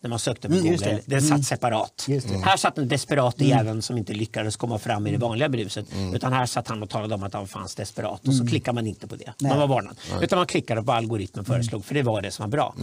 när 0.00 0.10
man 0.10 0.18
sökte 0.18 0.48
på 0.48 0.54
Mm, 0.54 0.66
Google. 0.66 0.86
det. 0.86 1.00
Den 1.06 1.22
satt 1.22 1.44
separat. 1.44 2.04
Just 2.08 2.28
det. 2.28 2.38
Här 2.38 2.56
satt 2.56 2.78
en 2.78 2.88
desperat 2.88 3.40
jäveln 3.40 3.82
som 3.82 3.96
inte 3.98 4.12
lyckades 4.12 4.56
komma 4.56 4.78
fram 4.78 5.06
i 5.06 5.10
det 5.10 5.18
vanliga 5.18 5.48
bruset. 5.48 5.86
Utan 6.14 6.32
här 6.32 6.46
satt 6.46 6.68
han 6.68 6.82
och 6.82 6.90
talade 6.90 7.14
om 7.14 7.22
att 7.22 7.34
han 7.34 7.48
fanns 7.48 7.74
desperat. 7.74 8.28
Och 8.28 8.34
så 8.34 8.46
klickar 8.46 8.72
man 8.72 8.86
inte 8.86 9.06
på 9.06 9.16
det. 9.16 9.32
Nej. 9.38 9.50
Man 9.50 9.58
var 9.58 9.66
varnad. 9.66 9.96
Utan 10.22 10.36
man 10.38 10.46
klickade 10.46 10.82
på 10.82 10.92
algoritmen 10.92 11.44
föreslog. 11.44 11.84
För 11.84 11.94
det 11.94 12.02
var 12.02 12.22
det 12.22 12.30
som 12.30 12.42
var 12.42 12.50
bra. 12.50 12.74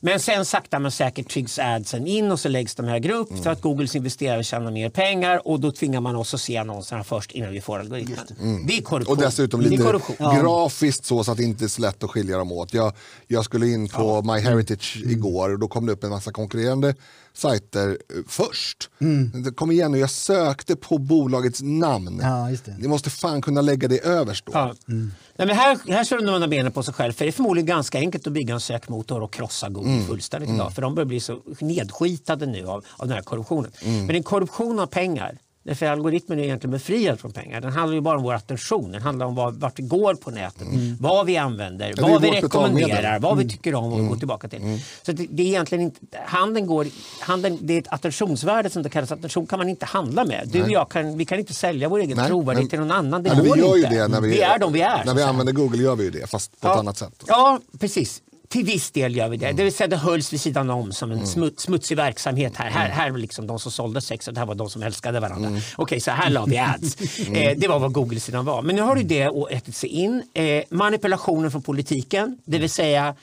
Men 0.00 0.20
sen 0.20 0.44
sakta 0.44 0.78
men 0.78 0.90
säkert 0.90 1.28
tryggs 1.28 1.58
adsen 1.58 2.06
in 2.06 2.30
och 2.32 2.40
så 2.40 2.48
läggs 2.48 2.74
de 2.74 2.86
högre 2.86 3.12
upp. 3.14 3.42
För 3.42 3.50
att 3.50 3.60
Googles 3.60 3.96
investerare 3.96 4.44
tjänar 4.44 4.70
mer 4.70 4.90
pengar. 4.90 5.48
Och 5.48 5.60
då 5.60 5.72
tvingar 5.72 6.00
man 6.00 6.16
oss 6.16 6.34
att 6.34 6.40
se 6.40 6.56
annonserna 6.56 7.04
först 7.04 7.30
innan 7.32 7.52
vi 7.52 7.60
får 7.60 7.78
algoritmen. 7.78 8.64
Det 8.66 8.76
är 8.78 8.82
korruption. 8.82 9.16
Och 9.16 9.22
dessutom 9.22 9.62
det 9.62 9.68
lite 9.68 9.82
grafiskt 10.18 11.04
så, 11.04 11.24
så 11.24 11.30
att 11.32 11.36
det 11.38 11.44
inte 11.44 11.64
är 11.64 11.68
så 11.68 11.80
lätt 11.82 12.04
att 12.04 12.10
skilja 12.10 12.38
dem 12.38 12.52
åt. 12.52 12.74
Jag, 12.74 12.92
jag 13.26 13.44
skulle 13.44 13.66
in 13.68 13.88
på 13.88 14.22
MyHeritage 14.22 14.96
Mm. 14.96 15.10
igår 15.10 15.52
och 15.52 15.58
då 15.58 15.68
kom 15.68 15.86
det 15.86 15.92
upp 15.92 16.04
en 16.04 16.10
massa 16.10 16.32
konkurrerande 16.50 16.94
sajter 17.32 17.88
eh, 17.88 18.16
först. 18.26 18.90
Mm. 19.00 19.42
Det 19.44 19.50
Kom 19.50 19.70
igen 19.70 19.92
nu, 19.92 19.98
jag 19.98 20.10
sökte 20.10 20.76
på 20.76 20.98
bolagets 20.98 21.62
namn. 21.62 22.20
Ja, 22.22 22.50
just 22.50 22.64
det. 22.64 22.76
Ni 22.78 22.88
måste 22.88 23.10
fan 23.10 23.42
kunna 23.42 23.60
lägga 23.60 23.88
det 23.88 24.04
överst 24.04 24.46
då. 24.46 24.52
Ja. 24.54 24.74
Nej, 24.86 25.46
men 25.46 25.56
här, 25.56 25.78
här 25.88 26.04
slår 26.04 26.18
de 26.18 26.28
undan 26.28 26.50
benen 26.50 26.72
på 26.72 26.82
sig 26.82 26.94
själv. 26.94 27.12
För 27.12 27.24
det 27.24 27.28
är 27.28 27.32
förmodligen 27.32 27.66
ganska 27.66 27.98
enkelt 27.98 28.26
att 28.26 28.32
bygga 28.32 28.54
en 28.54 28.60
sökmotor 28.60 29.22
och 29.22 29.32
krossa 29.32 29.68
Google 29.68 30.02
fullständigt 30.02 30.50
idag. 30.50 30.74
För 30.74 30.82
de 30.82 30.94
börjar 30.94 31.06
bli 31.06 31.20
så 31.20 31.42
nedskitade 31.60 32.46
nu 32.46 32.66
av, 32.66 32.84
av 32.96 33.06
den 33.06 33.14
här 33.14 33.22
korruptionen. 33.22 33.70
Men 33.82 34.06
det 34.06 34.12
är 34.12 34.16
en 34.16 34.22
korruption 34.22 34.78
av 34.80 34.86
pengar. 34.86 35.38
Därför 35.62 35.86
algoritmen 35.86 36.38
är 36.38 36.42
egentligen 36.42 36.72
befriad 36.72 37.20
från 37.20 37.32
pengar. 37.32 37.60
Den 37.60 37.72
handlar 37.72 37.94
ju 37.94 38.00
bara 38.00 38.16
om 38.16 38.22
vår 38.22 38.34
attention. 38.34 38.92
Den 38.92 39.02
handlar 39.02 39.26
om 39.26 39.34
vad, 39.34 39.54
vart 39.54 39.78
vi 39.78 39.82
går 39.82 40.14
på 40.14 40.30
nätet, 40.30 40.66
vad 41.00 41.26
vi 41.26 41.36
använder, 41.36 41.94
vad 41.96 42.22
vi 42.22 42.30
rekommenderar, 42.30 42.88
betalmedel. 42.88 43.22
vad 43.22 43.38
vi 43.38 43.48
tycker 43.48 43.74
om 43.74 43.92
och 43.92 44.08
går 44.08 44.16
tillbaka 44.16 44.48
till. 44.48 44.80
Så 45.02 45.12
det, 45.12 45.26
det 45.30 45.42
är 45.42 45.46
egentligen 45.46 45.84
inte, 45.84 45.98
handeln 46.26 46.66
går, 46.66 46.86
handeln, 47.20 47.58
det 47.60 47.74
är 47.74 47.78
ett 47.78 47.88
attentionsvärde 47.88 48.70
som 48.70 48.82
det 48.82 48.88
kallas. 48.90 49.12
Attention 49.12 49.46
kan 49.46 49.58
man 49.58 49.68
inte 49.68 49.86
handla 49.86 50.24
med. 50.24 50.48
Du 50.52 50.62
och 50.62 50.70
jag 50.70 50.88
kan, 50.90 51.16
vi 51.18 51.24
kan 51.24 51.38
inte 51.38 51.54
sälja 51.54 51.88
vår 51.88 51.98
egen 51.98 52.16
Nej, 52.16 52.26
trovärdighet 52.28 52.62
men- 52.62 52.68
till 52.70 52.78
någon 52.78 52.90
annan. 52.90 53.22
Det 53.22 53.40
vi 53.42 53.48
går 53.48 53.58
gör 53.58 53.76
ju 53.76 53.82
inte. 53.84 53.94
det 53.94 54.08
när 54.08 54.20
vi, 54.20 54.28
vi 54.28 54.40
är 54.40 54.58
de 54.58 54.72
vi 54.72 54.80
är. 54.80 55.04
När 55.04 55.14
vi 55.14 55.22
använder 55.22 55.52
Google 55.52 55.82
gör 55.82 55.96
vi 55.96 56.04
ju 56.04 56.10
det, 56.10 56.30
fast 56.30 56.60
på 56.60 56.68
ett 56.68 56.76
annat 56.78 56.96
sätt. 56.96 57.24
Ja, 57.26 57.60
precis. 57.80 58.22
Till 58.52 58.64
viss 58.64 58.90
del 58.90 59.16
gör 59.16 59.28
vi 59.28 59.36
det. 59.36 59.52
Det 59.52 59.64
vill 59.64 59.72
säga 59.74 59.88
det 59.88 59.96
hölls 59.96 60.32
vid 60.32 60.40
sidan 60.40 60.70
om 60.70 60.92
som 60.92 61.10
en 61.12 61.26
smut, 61.26 61.60
smutsig 61.60 61.96
verksamhet 61.96 62.56
här. 62.56 62.70
Här, 62.70 62.88
här 62.88 63.10
var 63.10 63.18
liksom 63.18 63.46
de 63.46 63.58
som 63.58 63.72
sålde 63.72 64.00
sex 64.00 64.28
och 64.28 64.34
det 64.34 64.40
här 64.40 64.46
var 64.46 64.54
de 64.54 64.70
som 64.70 64.82
älskade 64.82 65.20
varandra. 65.20 65.60
Okej, 65.76 66.00
så 66.00 66.10
här 66.10 66.30
la 66.30 66.44
vi 66.44 66.58
ads. 66.58 66.96
Eh, 67.34 67.56
det 67.58 67.68
var 67.68 67.78
vad 67.78 67.92
Google-sidan 67.92 68.44
var. 68.44 68.62
Men 68.62 68.76
nu 68.76 68.82
har 68.82 68.96
du 68.96 69.02
det 69.02 69.28
och 69.28 69.52
ätit 69.52 69.76
sig 69.76 69.88
in. 69.88 70.22
Eh, 70.34 70.62
manipulationen 70.70 71.50
från 71.50 71.62
politiken, 71.62 72.38
det 72.44 72.58
vill 72.58 72.70
säga 72.70 73.14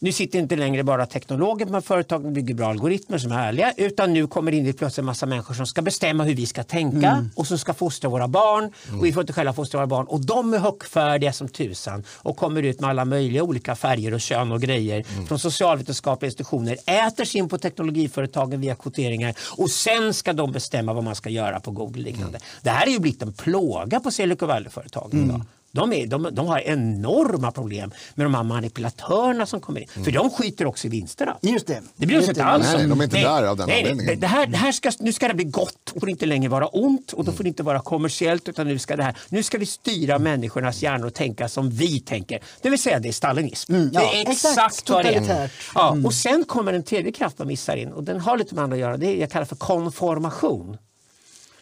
nu 0.00 0.12
sitter 0.12 0.38
inte 0.38 0.56
längre 0.56 0.84
bara 0.84 1.06
teknologer 1.06 1.66
på 1.66 1.80
företagen 1.80 2.26
och 2.26 2.32
bygger 2.32 2.54
bra 2.54 2.68
algoritmer 2.68 3.18
som 3.18 3.32
är 3.32 3.48
ärliga 3.48 3.72
utan 3.76 4.12
nu 4.12 4.26
kommer 4.26 4.50
det 4.50 4.56
in 4.56 4.72
plötsligt 4.72 4.98
en 4.98 5.04
massa 5.04 5.26
människor 5.26 5.54
som 5.54 5.66
ska 5.66 5.82
bestämma 5.82 6.24
hur 6.24 6.34
vi 6.34 6.46
ska 6.46 6.62
tänka 6.62 7.26
och 7.34 7.46
som 7.46 7.58
ska 7.58 7.74
fostra 7.74 8.10
våra 8.10 8.28
barn. 8.28 8.72
Och 8.98 9.04
vi 9.04 9.12
får 9.12 9.20
inte 9.20 9.32
själva 9.32 9.52
fostra 9.52 9.78
våra 9.78 9.86
barn. 9.86 10.06
Och 10.06 10.20
de 10.26 10.54
är 10.54 10.58
högfärdiga 10.58 11.32
som 11.32 11.48
tusan 11.48 12.04
och 12.16 12.36
kommer 12.36 12.62
ut 12.62 12.80
med 12.80 12.90
alla 12.90 13.04
möjliga 13.04 13.42
olika 13.42 13.76
färger 13.76 14.14
och 14.14 14.20
kön 14.20 14.52
och 14.52 14.60
grejer 14.60 15.04
från 15.26 15.38
socialvetenskapliga 15.38 16.28
institutioner 16.28 16.76
äter 16.86 17.24
sig 17.24 17.38
in 17.38 17.48
på 17.48 17.58
teknologiföretagen 17.58 18.60
via 18.60 18.74
kvoteringar 18.74 19.34
och 19.56 19.70
sen 19.70 20.14
ska 20.14 20.32
de 20.32 20.52
bestämma 20.52 20.92
vad 20.92 21.04
man 21.04 21.14
ska 21.14 21.30
göra 21.30 21.60
på 21.60 21.70
Google 21.70 22.02
liknande. 22.02 22.38
Det 22.62 22.70
här 22.70 22.86
är 22.86 22.90
ju 22.90 22.98
blivit 22.98 23.22
en 23.22 23.32
plåga 23.32 24.00
på 24.00 24.10
Silicon 24.10 24.48
Valley-företagen 24.48 25.24
idag. 25.24 25.42
De, 25.72 25.92
är, 25.92 26.06
de, 26.06 26.28
de 26.32 26.46
har 26.46 26.58
enorma 26.58 27.52
problem 27.52 27.92
med 28.14 28.26
de 28.26 28.34
här 28.34 28.42
manipulatörerna 28.42 29.46
som 29.46 29.60
kommer 29.60 29.80
in. 29.80 30.04
För 30.04 30.12
de 30.12 30.30
skiter 30.30 30.66
också 30.66 30.86
i 30.86 30.90
vinsterna. 30.90 31.36
Just 31.40 31.66
det. 31.66 31.82
Det 31.96 32.06
bryr 32.06 32.20
de 32.20 32.28
inte 32.28 32.44
alls 32.44 32.66
Nej, 32.74 32.86
de 32.86 33.00
är 33.00 33.04
inte 33.04 33.16
där 33.16 33.42
av 33.42 33.56
den 33.56 33.68
nej, 33.68 33.82
nej. 33.82 33.90
anledningen. 33.90 34.20
Det, 34.20 34.26
här, 34.26 34.46
det 34.46 34.56
här 34.56 34.72
ska, 34.72 34.92
nu 35.00 35.12
ska 35.12 35.28
det 35.28 35.34
bli 35.34 35.44
gott 35.44 35.90
och 35.94 36.00
får 36.00 36.10
inte 36.10 36.26
längre 36.26 36.48
vara 36.48 36.66
ont 36.66 37.12
och 37.12 37.24
då 37.24 37.32
får 37.32 37.44
det 37.44 37.48
inte 37.48 37.62
vara 37.62 37.80
kommersiellt 37.80 38.48
utan 38.48 38.66
nu 38.66 38.78
ska 38.78 38.96
det 38.96 39.02
här, 39.02 39.16
nu 39.28 39.42
ska 39.42 39.58
vi 39.58 39.66
styra 39.66 40.18
människornas 40.18 40.82
hjärnor 40.82 41.06
och 41.06 41.14
tänka 41.14 41.48
som 41.48 41.70
vi 41.70 42.00
tänker. 42.00 42.40
Det 42.62 42.70
vill 42.70 42.82
säga 42.82 42.98
det 42.98 43.08
är 43.08 43.12
stalinism. 43.12 43.74
Mm, 43.74 43.90
ja, 43.92 44.00
det 44.00 44.18
är 44.18 44.30
exakt. 44.30 44.58
exakt 44.58 44.90
vad 44.90 45.04
det 45.04 45.08
är. 45.08 45.20
Totalitärt. 45.20 45.52
Ja, 45.74 45.96
och 46.04 46.14
sen 46.14 46.44
kommer 46.44 46.72
en 46.72 46.82
tredje 46.82 47.12
kraft 47.12 47.38
man 47.38 47.48
missar 47.48 47.76
in 47.76 47.92
och 47.92 48.04
den 48.04 48.20
har 48.20 48.38
lite 48.38 48.54
med 48.54 48.64
andra 48.64 48.74
att 48.74 48.80
göra. 48.80 48.96
Det 48.96 49.06
är, 49.06 49.16
jag 49.20 49.30
kallar 49.30 49.46
för 49.46 49.56
konformation. 49.56 50.76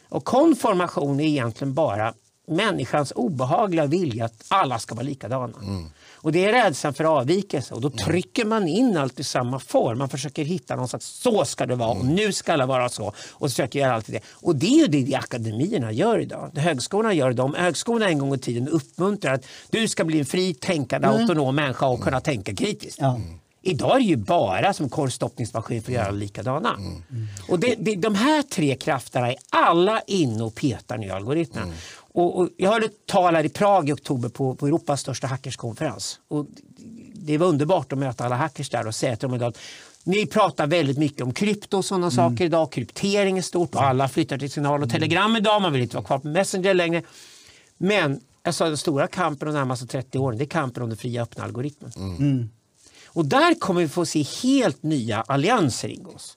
Och 0.08 0.24
konformation 0.24 1.20
är 1.20 1.24
egentligen 1.24 1.74
bara 1.74 2.14
människans 2.46 3.12
obehagliga 3.16 3.86
vilja 3.86 4.24
att 4.24 4.44
alla 4.48 4.78
ska 4.78 4.94
vara 4.94 5.04
likadana. 5.04 5.52
Och 6.14 6.32
det 6.32 6.44
är 6.44 6.52
rädslan 6.52 6.94
för 6.94 7.04
avvikelse 7.04 7.74
och 7.74 7.80
då 7.80 7.90
trycker 7.90 8.44
man 8.44 8.68
in 8.68 8.96
allt 8.96 9.20
i 9.20 9.24
samma 9.24 9.58
form. 9.58 9.98
Man 9.98 10.08
försöker 10.08 10.44
hitta 10.44 10.76
någon 10.76 10.88
slags 10.88 11.06
så 11.06 11.44
ska 11.44 11.66
det 11.66 11.74
vara 11.74 11.90
och 11.90 12.04
nu 12.04 12.32
ska 12.32 12.52
alla 12.52 12.66
vara 12.66 12.88
så 12.88 13.12
och 13.30 13.50
försöker 13.50 13.78
göra 13.78 13.94
allt 13.94 14.06
det. 14.06 14.20
Och 14.30 14.56
det 14.56 14.66
är 14.66 14.80
ju 14.80 14.86
det, 14.86 15.02
det 15.02 15.14
akademierna 15.14 15.92
gör 15.92 16.18
idag. 16.18 16.50
Det 16.52 16.60
högskolorna 16.60 17.14
gör 17.14 17.32
det. 17.32 17.42
Om 17.42 17.54
högskolorna 17.54 18.08
en 18.08 18.18
gång 18.18 18.34
i 18.34 18.38
tiden 18.38 18.68
uppmuntrar 18.68 19.34
att 19.34 19.46
du 19.70 19.88
ska 19.88 20.04
bli 20.04 20.18
en 20.18 20.26
fri 20.26 20.54
tänkande 20.54 21.08
autonom 21.08 21.54
människa 21.54 21.86
och 21.86 22.00
kunna 22.00 22.20
tänka 22.20 22.54
kritiskt. 22.54 22.98
Ja. 23.00 23.20
Idag 23.62 23.94
är 23.94 23.98
det 23.98 24.04
ju 24.04 24.16
bara 24.16 24.72
som 24.72 24.88
korvstoppningsmaskin 24.88 25.82
för 25.82 25.92
att 25.92 25.96
göra 25.96 26.10
likadana. 26.10 26.78
Och 27.48 27.60
det, 27.60 27.74
det, 27.78 27.96
de 27.96 28.14
här 28.14 28.42
tre 28.42 28.76
krafterna 28.76 29.28
är 29.28 29.36
alla 29.50 30.00
inne 30.06 30.42
och 30.42 30.54
petar 30.54 30.98
nu 30.98 31.06
i 31.06 31.10
algoritmen. 31.10 31.72
Och, 32.16 32.38
och 32.38 32.48
jag 32.56 32.70
hörde 32.70 32.86
ett 32.86 33.06
tal 33.06 33.34
här 33.34 33.44
i 33.44 33.48
Prag 33.48 33.88
i 33.88 33.92
oktober 33.92 34.28
på, 34.28 34.54
på 34.54 34.66
Europas 34.66 35.00
största 35.00 35.26
hackerskonferens. 35.26 36.20
Och 36.28 36.46
det 37.14 37.38
var 37.38 37.46
underbart 37.46 37.92
att 37.92 37.98
möta 37.98 38.24
alla 38.24 38.36
hackers 38.36 38.70
där 38.70 38.86
och 38.86 38.94
säga 38.94 39.16
till 39.16 39.28
dem 39.28 39.34
idag 39.34 39.48
att 39.48 39.58
ni 40.04 40.26
pratar 40.26 40.66
väldigt 40.66 40.98
mycket 40.98 41.22
om 41.22 41.32
krypto 41.32 41.76
och 41.76 41.84
sådana 41.84 42.10
saker 42.10 42.44
idag. 42.44 42.72
Kryptering 42.72 43.38
är 43.38 43.42
stort 43.42 43.74
och 43.74 43.82
alla 43.82 44.08
flyttar 44.08 44.38
till 44.38 44.50
signal 44.50 44.82
och 44.82 44.90
telegram 44.90 45.36
idag. 45.36 45.62
Man 45.62 45.72
vill 45.72 45.82
inte 45.82 45.96
vara 45.96 46.04
kvar 46.04 46.18
på 46.18 46.28
Messenger 46.28 46.74
längre. 46.74 47.02
Men 47.76 48.20
jag 48.42 48.54
sa, 48.54 48.64
den 48.64 48.76
stora 48.76 49.06
kampen 49.06 49.48
de 49.48 49.54
närmaste 49.54 49.86
30 49.86 50.18
åren 50.18 50.38
det 50.38 50.44
är 50.44 50.46
kampen 50.46 50.82
om 50.82 50.88
den 50.88 50.98
fria 50.98 51.22
öppna 51.22 51.44
algoritmen. 51.44 51.92
Och 53.06 53.24
där 53.24 53.54
kommer 53.54 53.80
vi 53.80 53.88
få 53.88 54.06
se 54.06 54.22
helt 54.42 54.82
nya 54.82 55.22
allianser 55.22 55.88
ingås. 55.88 56.36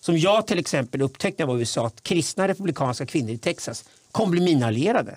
Som 0.00 0.18
jag 0.18 0.46
till 0.46 0.58
exempel 0.58 1.02
upptäckte 1.02 1.42
när 1.42 1.48
jag 1.48 1.52
var 1.52 1.56
i 1.56 1.60
USA 1.60 1.86
att 1.86 2.02
kristna 2.02 2.48
republikanska 2.48 3.06
kvinnor 3.06 3.30
i 3.30 3.38
Texas 3.38 3.84
kommer 4.12 4.30
bli 4.30 4.40
mina 4.40 4.66
allierade. 4.66 5.16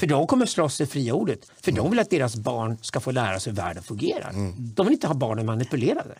För 0.00 0.06
de 0.06 0.26
kommer 0.26 0.46
slåss 0.46 0.78
det 0.78 0.86
fria 0.86 1.14
ordet. 1.14 1.40
För 1.62 1.72
de 1.72 1.90
vill 1.90 1.98
att 1.98 2.10
deras 2.10 2.36
barn 2.36 2.78
ska 2.80 3.00
få 3.00 3.10
lära 3.10 3.40
sig 3.40 3.52
hur 3.52 3.56
världen 3.56 3.82
fungerar. 3.82 4.32
De 4.74 4.86
vill 4.86 4.92
inte 4.92 5.06
ha 5.06 5.14
barnen 5.14 5.46
manipulerade. 5.46 6.14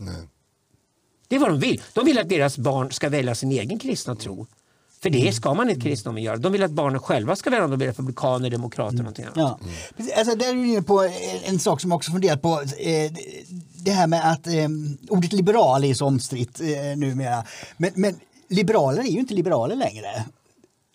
Det 1.28 1.36
är 1.36 1.40
vad 1.40 1.50
de 1.50 1.60
vill. 1.60 1.82
De 1.92 2.04
vill 2.04 2.18
att 2.18 2.28
deras 2.28 2.58
barn 2.58 2.92
ska 2.92 3.08
välja 3.08 3.34
sin 3.34 3.52
egen 3.52 3.78
kristna 3.78 4.14
tro. 4.16 4.46
För 5.04 5.10
det 5.10 5.32
ska 5.32 5.54
man 5.54 5.70
inte 5.70 5.80
kristendomen 5.80 6.22
göra. 6.22 6.36
De 6.36 6.52
vill 6.52 6.62
att 6.62 6.70
barnen 6.70 7.00
själva 7.00 7.36
ska 7.36 7.50
välja 7.50 7.64
om 7.64 7.70
de 7.70 7.76
blir 7.76 7.86
republikaner, 7.86 8.50
demokrater 8.50 8.94
eller 8.94 9.02
någonting 9.02 9.24
annat. 9.24 9.60
Ja. 9.96 10.16
Alltså, 10.16 10.34
där 10.34 10.48
är 10.48 10.54
du 10.54 10.68
inne 10.68 10.82
på 10.82 11.02
en, 11.02 11.12
en 11.44 11.58
sak 11.58 11.80
som 11.80 11.90
jag 11.90 11.96
också 11.96 12.12
funderat 12.12 12.42
på. 12.42 12.60
Eh, 12.60 13.12
det 13.74 13.90
här 13.90 14.06
med 14.06 14.32
att 14.32 14.46
eh, 14.46 14.68
ordet 15.08 15.32
liberal 15.32 15.84
är 15.84 15.94
så 15.94 16.06
omstritt 16.06 16.60
eh, 16.60 16.66
numera. 16.96 17.44
Men, 17.76 17.90
men 17.94 18.14
liberaler 18.48 19.02
är 19.02 19.08
ju 19.08 19.18
inte 19.18 19.34
liberaler 19.34 19.76
längre. 19.76 20.24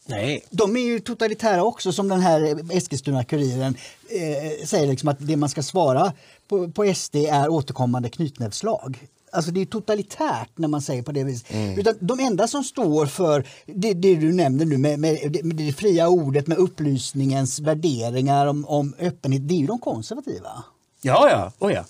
Nej. 0.09 0.45
De 0.49 0.75
är 0.77 0.81
ju 0.81 0.99
totalitära 0.99 1.63
också 1.63 1.91
som 1.91 2.07
den 2.07 2.21
här 2.21 2.41
Eskilstuna-Kuriren 2.73 3.75
eh, 4.09 4.65
säger 4.65 4.87
liksom 4.87 5.09
att 5.09 5.17
det 5.19 5.35
man 5.35 5.49
ska 5.49 5.63
svara 5.63 6.13
på, 6.47 6.71
på 6.71 6.93
SD 6.95 7.15
är 7.15 7.49
återkommande 7.49 8.09
knytnävsslag. 8.09 9.07
Alltså 9.31 9.51
det 9.51 9.61
är 9.61 9.65
totalitärt 9.65 10.49
när 10.55 10.67
man 10.67 10.81
säger 10.81 11.03
på 11.03 11.11
det 11.11 11.23
viset. 11.23 11.77
Utan 11.77 11.95
de 11.99 12.19
enda 12.19 12.47
som 12.47 12.63
står 12.63 13.05
för 13.05 13.47
det, 13.65 13.93
det 13.93 14.15
du 14.15 14.33
nämnde 14.33 14.65
nu 14.65 14.77
med, 14.77 14.99
med, 14.99 15.31
det, 15.31 15.43
med 15.43 15.55
det 15.55 15.73
fria 15.73 16.07
ordet, 16.07 16.47
med 16.47 16.57
upplysningens 16.57 17.59
värderingar 17.59 18.45
om, 18.47 18.65
om 18.65 18.93
öppenhet, 18.99 19.47
det 19.47 19.53
är 19.53 19.59
ju 19.59 19.67
de 19.67 19.79
konservativa. 19.79 20.63
Ja, 21.01 21.29
ja. 21.29 21.67
Oh, 21.67 21.73
ja. 21.73 21.85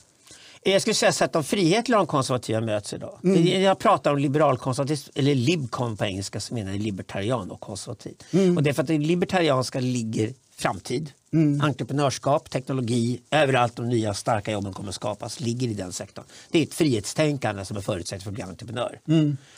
Jag 0.72 0.82
skulle 0.82 0.94
säga 0.94 1.26
att 1.26 1.34
de 1.34 1.44
frihetliga 1.44 2.00
och 2.00 2.06
de 2.06 2.12
konservativa 2.12 2.62
möts 2.62 2.94
idag. 2.94 3.20
Jag 3.46 3.80
pratar 3.80 4.12
om 4.12 4.18
liberalkonservatism, 4.18 5.12
eller 5.16 5.36
libcon 5.36 5.98
på 5.98 6.06
engelska 6.06 6.40
som 6.40 6.56
menar 6.56 6.74
libertarian 6.74 7.52
och 7.52 7.60
konservativ. 7.60 8.16
Och 8.58 8.64
det 8.64 8.70
är 8.70 8.74
för 8.74 8.82
att 8.82 8.88
det 8.88 8.98
libertarianska 8.98 9.80
ligger 9.80 10.34
framtid. 10.60 11.12
Entreprenörskap, 11.62 12.50
teknologi, 12.50 13.20
överallt 13.32 13.76
de 13.76 13.90
nya 13.90 14.14
starka 14.14 14.52
jobben 14.52 14.74
kommer 14.74 14.90
att 14.90 14.96
skapas 14.96 15.40
ligger 15.40 15.68
i 15.68 15.74
den 15.74 15.94
sektorn. 15.94 16.26
Det 16.52 16.60
är 16.60 16.64
ett 16.64 16.74
frihetstänkande 16.74 17.66
som 17.66 17.78
är 17.78 17.82
förutsättning 17.82 18.22
för 18.24 18.30
att 18.30 18.34
bli 18.36 18.44
entreprenör. 18.44 19.00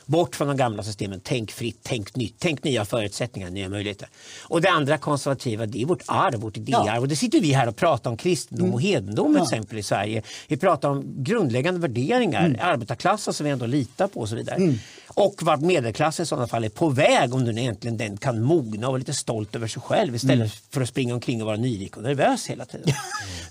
Bort 0.05 0.35
från 0.35 0.47
de 0.47 0.57
gamla 0.57 0.83
systemen, 0.83 1.21
tänk 1.23 1.51
fritt, 1.51 1.79
tänk 1.83 2.15
nytt, 2.15 2.35
tänk 2.39 2.63
nya 2.63 2.85
förutsättningar, 2.85 3.49
nya 3.49 3.69
möjligheter. 3.69 4.09
Och 4.41 4.61
det 4.61 4.69
andra 4.69 4.97
konservativa, 4.97 5.65
det 5.65 5.81
är 5.81 5.85
vårt 5.85 6.03
arv, 6.07 6.39
vårt 6.39 6.57
idéarv. 6.57 7.01
Och 7.01 7.07
det 7.07 7.15
sitter 7.15 7.39
vi 7.41 7.53
här 7.53 7.67
och 7.67 7.75
pratar 7.75 8.11
om 8.11 8.17
kristendom 8.17 8.73
och 8.73 8.81
hedendom 8.81 9.35
Ja. 9.37 9.43
exempel 9.43 9.77
i 9.77 9.83
Sverige. 9.83 10.21
Vi 10.47 10.57
pratar 10.57 10.89
om 10.89 11.23
grundläggande 11.23 11.79
värderingar, 11.79 12.57
arbetarklassen 12.61 13.33
som 13.33 13.43
vi 13.43 13.49
ändå 13.51 13.65
litar 13.65 14.07
på 14.07 14.19
och 14.19 14.29
så 14.29 14.35
vidare. 14.35 14.75
Och 15.13 15.35
vart 15.41 15.61
medelklassen 15.61 16.23
i 16.23 16.25
sådana 16.25 16.47
fall 16.47 16.63
är 16.63 16.69
på 16.69 16.89
väg 16.89 17.33
om 17.33 17.45
den 17.45 17.57
egentligen 17.57 17.97
den 17.97 18.17
kan 18.17 18.41
mogna 18.41 18.87
och 18.87 18.91
vara 18.91 18.99
lite 18.99 19.13
stolt 19.13 19.55
över 19.55 19.67
sig 19.67 19.81
själv 19.81 20.15
istället 20.15 20.53
för 20.69 20.81
att 20.81 20.89
springa 20.89 21.13
omkring 21.13 21.41
och 21.41 21.45
vara 21.45 21.57
nyrik 21.57 21.97
och 21.97 22.03
nervös 22.03 22.47
hela 22.47 22.65
tiden. 22.65 22.93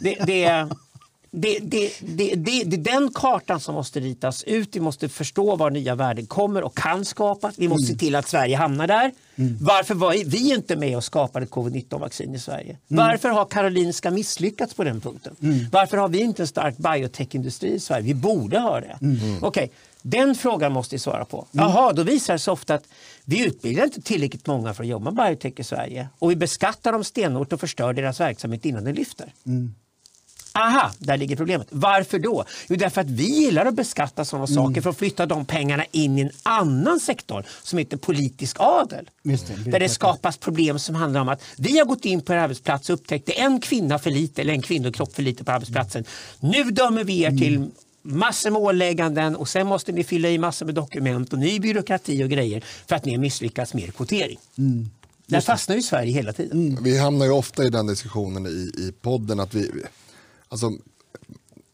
det, 0.01 0.15
det, 0.27 0.67
det, 1.33 1.59
det, 1.63 1.89
det, 2.01 2.35
det, 2.35 2.65
det 2.65 2.77
är 2.77 2.99
den 2.99 3.11
kartan 3.15 3.61
som 3.61 3.75
måste 3.75 4.01
ritas 4.01 4.45
ut. 4.45 4.77
Vi 4.77 4.81
måste 4.81 5.09
förstå 5.09 5.57
var 5.57 5.71
nya 5.71 5.95
värden 5.95 6.27
kommer 6.27 6.63
och 6.63 6.77
kan 6.77 7.05
skapas. 7.05 7.59
Vi 7.59 7.69
måste 7.69 7.93
se 7.93 7.99
till 7.99 8.15
att 8.15 8.29
Sverige 8.29 8.57
hamnar 8.57 8.87
där. 8.87 9.13
Varför 9.61 9.95
var 9.95 10.13
vi 10.25 10.55
inte 10.55 10.77
med 10.77 10.97
och 10.97 11.05
skapade 11.05 11.47
covid-19-vaccin 11.47 12.35
i 12.35 12.39
Sverige? 12.39 12.77
Varför 12.89 13.29
har 13.29 13.45
Karolinska 13.45 14.11
misslyckats 14.11 14.75
på 14.75 14.85
den 14.85 15.01
punkten? 15.01 15.37
Varför 15.73 15.97
har 15.97 16.09
vi 16.09 16.21
inte 16.21 16.43
en 16.43 16.47
stark 16.47 16.77
biotech-industri 16.77 17.69
i 17.69 17.81
Sverige? 17.81 18.03
Vi 18.03 18.15
borde 18.15 18.59
ha 18.59 18.81
det. 18.81 18.99
Okej, 19.41 19.71
den 20.03 20.35
frågan 20.35 20.73
måste 20.73 20.95
vi 20.95 20.99
svara 20.99 21.25
på. 21.25 21.47
Jaha, 21.51 21.93
då 21.93 22.03
visar 22.03 22.33
det 22.33 22.39
sig 22.39 22.53
ofta 22.53 22.75
att 22.75 22.85
vi 23.25 23.47
utbildar 23.47 23.85
inte 23.85 24.03
tillräckligt 24.03 24.47
många 24.47 24.75
för 24.75 24.83
att 24.83 24.89
jobba 24.89 25.11
med 25.11 25.27
biotech 25.27 25.53
i 25.57 25.65
Sverige. 25.65 26.09
Och 26.19 26.31
vi 26.31 26.37
beskattar 26.37 26.93
dem 26.93 27.05
stenhårt 27.05 27.53
och 27.53 27.61
förstör 27.61 27.93
deras 27.93 28.21
verksamhet 28.21 28.65
innan 28.65 28.85
den 28.85 28.95
lyfter. 28.95 29.33
Aha, 30.53 30.91
där 30.99 31.17
ligger 31.17 31.37
problemet. 31.37 31.69
Varför 31.71 32.19
då? 32.19 32.45
Jo, 32.69 32.77
därför 32.77 33.01
att 33.01 33.11
vi 33.11 33.25
gillar 33.25 33.67
att 33.67 33.75
beskatta 33.75 34.25
sådana 34.25 34.47
saker 34.47 34.81
för 34.81 34.91
att 34.91 34.97
flytta 34.97 35.27
de 35.27 35.45
pengarna 35.45 35.85
in 35.91 36.19
i 36.19 36.21
en 36.21 36.31
annan 36.43 37.01
sektor 37.01 37.45
som 37.63 37.79
heter 37.79 37.97
politisk 37.97 38.57
adel. 38.59 39.11
Det, 39.23 39.71
där 39.71 39.81
det 39.81 39.89
skapas 39.89 40.37
problem 40.37 40.79
som 40.79 40.95
handlar 40.95 41.21
om 41.21 41.29
att 41.29 41.43
vi 41.59 41.79
har 41.79 41.85
gått 41.85 42.05
in 42.05 42.21
på 42.21 42.33
en 42.33 42.39
arbetsplats 42.39 42.91
och 42.91 42.95
upptäckte 42.95 43.33
en 43.33 43.61
kvinna 43.61 43.99
för 43.99 44.11
lite 44.11 44.43
eller 44.43 44.53
en 44.53 44.63
kvinnokropp 44.63 45.15
för 45.15 45.23
lite 45.23 45.45
på 45.45 45.53
arbetsplatsen. 45.53 46.05
Nu 46.41 46.65
dömer 46.65 47.05
vi 47.05 47.23
er 47.23 47.31
till 47.31 47.71
massor 48.11 48.51
med 48.51 48.63
ålägganden 48.63 49.37
och 49.37 49.49
sen 49.49 49.67
måste 49.67 49.93
ni 49.93 50.05
fylla 50.05 50.29
i 50.29 50.39
massor 50.39 50.67
med 50.67 50.75
dokument 50.75 51.33
och 51.33 51.39
ny 51.39 51.61
byråkrati 51.61 52.25
och 52.25 52.29
grejer 52.31 52.65
för 52.87 52.97
att 52.97 53.05
ni 53.05 53.15
har 53.15 53.21
misslyckats 53.21 53.75
med 53.75 53.85
er 53.85 53.91
kvotering. 53.91 54.39
Där 55.27 55.41
fastnar 55.41 55.77
ju 55.77 55.83
Sverige 55.83 56.13
hela 56.13 56.33
tiden. 56.33 56.79
Vi 56.83 56.99
hamnar 56.99 57.27
ju 57.27 57.33
ofta 57.33 57.65
i 57.65 57.71
den 57.71 57.87
diskussionen 57.87 58.47
i, 58.47 58.73
i 58.83 58.93
podden 59.01 59.41
att 59.41 59.55
vi, 59.55 59.71
alltså 60.49 60.73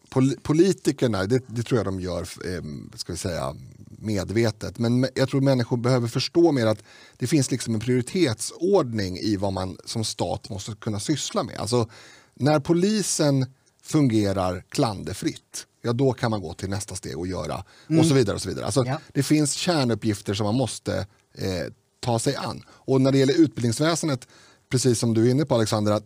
pol, 0.09 0.34
politikerna, 0.43 1.24
det, 1.24 1.43
det 1.47 1.62
tror 1.62 1.78
jag 1.78 1.87
de 1.87 2.01
gör 2.01 2.20
eh, 2.22 2.62
ska 2.95 3.12
vi 3.12 3.18
säga, 3.18 3.57
medvetet, 3.99 4.78
men 4.78 5.05
me- 5.05 5.11
jag 5.14 5.28
tror 5.28 5.41
människor 5.41 5.76
behöver 5.76 6.09
förstå 6.09 6.53
mer 6.53 6.66
att 6.66 6.82
det 7.16 7.26
finns 7.26 7.51
liksom 7.51 7.74
en 7.74 7.80
prioritetsordning 7.80 9.18
i 9.18 9.37
vad 9.37 9.53
man 9.53 9.76
som 9.84 10.05
stat 10.05 10.51
måste 10.51 10.72
kunna 10.72 11.01
syssla 11.01 11.43
med. 11.43 11.57
Alltså 11.59 11.89
när 12.34 12.61
polisen 12.61 13.47
fungerar 13.87 14.64
klanderfritt, 14.68 15.66
ja 15.82 15.93
då 15.93 16.12
kan 16.12 16.30
man 16.30 16.41
gå 16.41 16.55
till 16.55 16.68
nästa 16.68 16.95
steg 16.95 17.18
och 17.18 17.26
göra 17.26 17.64
och 17.99 18.07
så 18.07 18.14
vidare. 18.14 18.34
och 18.34 18.43
så 18.43 18.49
vidare. 18.49 18.64
Alltså, 18.64 18.84
Ja. 18.87 19.01
Det 19.12 19.22
finns 19.22 19.53
kärnuppgifter 19.53 20.34
som 20.34 20.47
man 20.47 20.55
måste 20.55 21.07
eh, 21.34 21.72
ta 22.01 22.18
sig 22.18 22.37
an. 22.37 22.62
Och 22.68 23.01
när 23.01 23.12
det 23.12 23.18
gäller 23.18 23.41
utbildningsväsendet, 23.41 24.28
precis 24.68 24.99
som 24.99 25.14
du 25.14 25.26
är 25.26 25.30
inne 25.30 25.45
på 25.45 25.55
Alexander, 25.55 25.93
att 25.93 26.05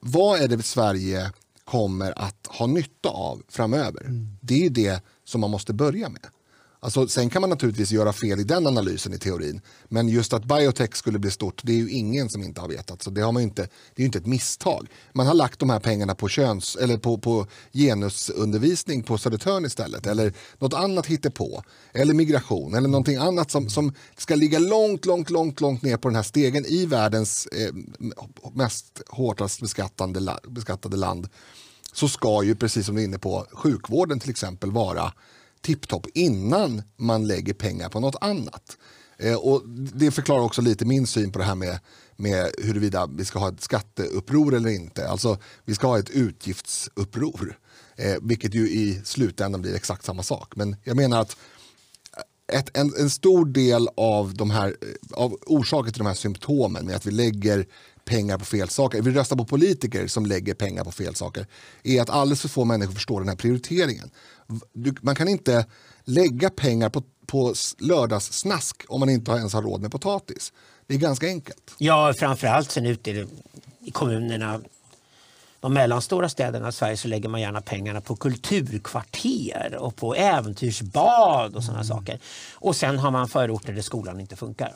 vad 0.00 0.40
är 0.40 0.48
det 0.48 0.62
Sverige 0.62 1.32
kommer 1.64 2.18
att 2.18 2.46
ha 2.46 2.66
nytta 2.66 3.08
av 3.08 3.42
framöver? 3.48 4.06
Det 4.40 4.66
är 4.66 4.70
det 4.70 5.02
som 5.24 5.40
man 5.40 5.50
måste 5.50 5.72
börja 5.72 6.08
med. 6.08 6.26
Alltså, 6.82 7.08
sen 7.08 7.30
kan 7.30 7.40
man 7.40 7.50
naturligtvis 7.50 7.90
göra 7.90 8.12
fel 8.12 8.40
i 8.40 8.44
den 8.44 8.66
analysen 8.66 9.14
i 9.14 9.18
teorin. 9.18 9.60
Men 9.88 10.08
just 10.08 10.32
att 10.32 10.44
biotech 10.44 10.94
skulle 10.96 11.18
bli 11.18 11.30
stort, 11.30 11.60
det 11.64 11.72
är 11.72 11.76
ju 11.76 11.90
ingen 11.90 12.30
som 12.30 12.42
inte 12.42 12.60
har 12.60 12.68
vetat. 12.68 13.02
Så 13.02 13.10
det, 13.10 13.20
har 13.20 13.32
man 13.32 13.42
ju 13.42 13.48
inte, 13.48 13.62
det 13.62 13.68
är 13.96 14.00
ju 14.00 14.04
inte 14.04 14.18
ett 14.18 14.26
misstag. 14.26 14.88
Man 15.12 15.26
har 15.26 15.34
lagt 15.34 15.58
de 15.58 15.70
här 15.70 15.80
pengarna 15.80 16.14
på, 16.14 16.28
köns, 16.28 16.76
eller 16.76 16.96
på, 16.96 17.18
på 17.18 17.46
genusundervisning 17.72 19.02
på 19.02 19.18
Södertörn 19.18 19.64
istället. 19.64 20.06
Eller 20.06 20.32
något 20.58 20.74
annat 20.74 21.06
hittepå. 21.06 21.62
Eller 21.92 22.14
migration. 22.14 22.74
Eller 22.74 22.88
någonting 22.88 23.16
annat 23.16 23.50
som, 23.50 23.68
som 23.68 23.94
ska 24.16 24.34
ligga 24.34 24.58
långt, 24.58 25.06
långt, 25.06 25.30
långt, 25.30 25.60
långt 25.60 25.82
ner 25.82 25.96
på 25.96 26.08
den 26.08 26.16
här 26.16 26.22
stegen 26.22 26.66
i 26.66 26.86
världens 26.86 27.46
eh, 27.46 27.74
mest 28.52 29.02
hårdast 29.08 29.60
beskattande, 29.60 30.36
beskattade 30.48 30.96
land 30.96 31.28
så 31.92 32.08
ska 32.08 32.42
ju, 32.42 32.54
precis 32.54 32.86
som 32.86 32.94
du 32.94 33.00
är 33.00 33.04
inne 33.04 33.18
på, 33.18 33.46
sjukvården 33.52 34.20
till 34.20 34.30
exempel 34.30 34.70
vara 34.70 35.12
tipptopp 35.62 36.06
innan 36.14 36.82
man 36.96 37.26
lägger 37.26 37.54
pengar 37.54 37.88
på 37.88 38.00
något 38.00 38.16
annat. 38.20 38.76
Eh, 39.18 39.34
och 39.34 39.62
det 39.68 40.10
förklarar 40.10 40.42
också 40.42 40.62
lite 40.62 40.84
min 40.84 41.06
syn 41.06 41.32
på 41.32 41.38
det 41.38 41.44
här 41.44 41.54
med, 41.54 41.78
med 42.16 42.50
huruvida 42.58 43.06
vi 43.06 43.24
ska 43.24 43.38
ha 43.38 43.48
ett 43.48 43.60
skatteuppror 43.60 44.54
eller 44.54 44.70
inte. 44.70 45.08
Alltså, 45.08 45.38
vi 45.64 45.74
ska 45.74 45.86
ha 45.86 45.98
ett 45.98 46.10
utgiftsuppror, 46.10 47.58
eh, 47.96 48.16
vilket 48.22 48.54
ju 48.54 48.70
i 48.70 49.00
slutändan 49.04 49.62
blir 49.62 49.74
exakt 49.74 50.04
samma 50.04 50.22
sak. 50.22 50.56
Men 50.56 50.76
jag 50.84 50.96
menar 50.96 51.20
att 51.20 51.36
ett, 52.52 52.76
en, 52.76 52.92
en 52.98 53.10
stor 53.10 53.46
del 53.46 53.88
av, 53.96 54.34
de 54.34 54.50
här, 54.50 54.68
eh, 54.68 55.22
av 55.22 55.38
orsaken 55.46 55.92
till 55.92 56.00
de 56.02 56.06
här 56.06 56.14
symptomen 56.14 56.86
med 56.86 56.96
att 56.96 57.06
vi 57.06 57.10
lägger 57.10 57.66
pengar 58.04 58.38
på 58.38 58.44
fel 58.44 58.68
saker, 58.68 59.02
vi 59.02 59.10
röstar 59.10 59.36
på 59.36 59.44
politiker 59.44 60.06
som 60.06 60.26
lägger 60.26 60.54
pengar 60.54 60.84
på 60.84 60.92
fel 60.92 61.14
saker, 61.14 61.46
är 61.82 62.02
att 62.02 62.10
alldeles 62.10 62.40
för 62.40 62.48
få 62.48 62.64
människor 62.64 62.92
förstår 62.92 63.20
den 63.20 63.28
här 63.28 63.36
prioriteringen. 63.36 64.10
Du, 64.72 64.94
man 65.00 65.14
kan 65.14 65.28
inte 65.28 65.66
lägga 66.04 66.50
pengar 66.50 66.88
på, 66.88 67.02
på 67.26 67.54
lördagssnask 67.78 68.82
om 68.88 69.00
man 69.00 69.08
inte 69.10 69.30
ens 69.30 69.52
har 69.52 69.62
råd 69.62 69.80
med 69.80 69.92
potatis. 69.92 70.52
Det 70.86 70.94
är 70.94 70.98
ganska 70.98 71.26
enkelt. 71.26 71.74
Ja, 71.78 72.14
framförallt 72.18 72.70
sen 72.70 72.86
ute 72.86 73.10
i, 73.10 73.26
i 73.84 73.90
kommunerna, 73.90 74.60
de 75.60 75.74
mellanstora 75.74 76.28
städerna 76.28 76.68
i 76.68 76.72
Sverige 76.72 76.96
så 76.96 77.08
lägger 77.08 77.28
man 77.28 77.40
gärna 77.40 77.60
pengarna 77.60 78.00
på 78.00 78.16
kulturkvarter 78.16 79.76
och 79.80 79.96
på 79.96 80.14
äventyrsbad 80.14 81.56
och 81.56 81.64
sådana 81.64 81.84
saker. 81.84 82.18
Och 82.54 82.76
sen 82.76 82.98
har 82.98 83.10
man 83.10 83.28
förorter 83.28 83.72
där 83.72 83.82
skolan 83.82 84.20
inte 84.20 84.36
funkar. 84.36 84.72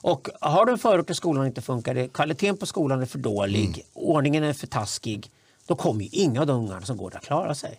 Och 0.00 0.28
har 0.40 0.66
du 0.66 0.72
en 0.72 0.78
förort 0.78 1.06
där 1.06 1.14
skolan 1.14 1.46
inte 1.46 1.62
funkar, 1.62 1.94
det- 1.94 2.08
kvaliteten 2.08 2.56
på 2.56 2.66
skolan 2.66 3.02
är 3.02 3.06
för 3.06 3.18
dålig, 3.18 3.86
ordningen 3.92 4.44
är 4.44 4.52
för 4.52 4.66
taskig, 4.66 5.30
då 5.66 5.74
kommer 5.76 6.02
ju 6.02 6.08
inga 6.12 6.40
av 6.40 6.46
de 6.46 6.56
ungarna 6.64 6.86
som 6.86 6.96
går 6.96 7.10
där 7.10 7.18
klara 7.18 7.54
sig. 7.54 7.76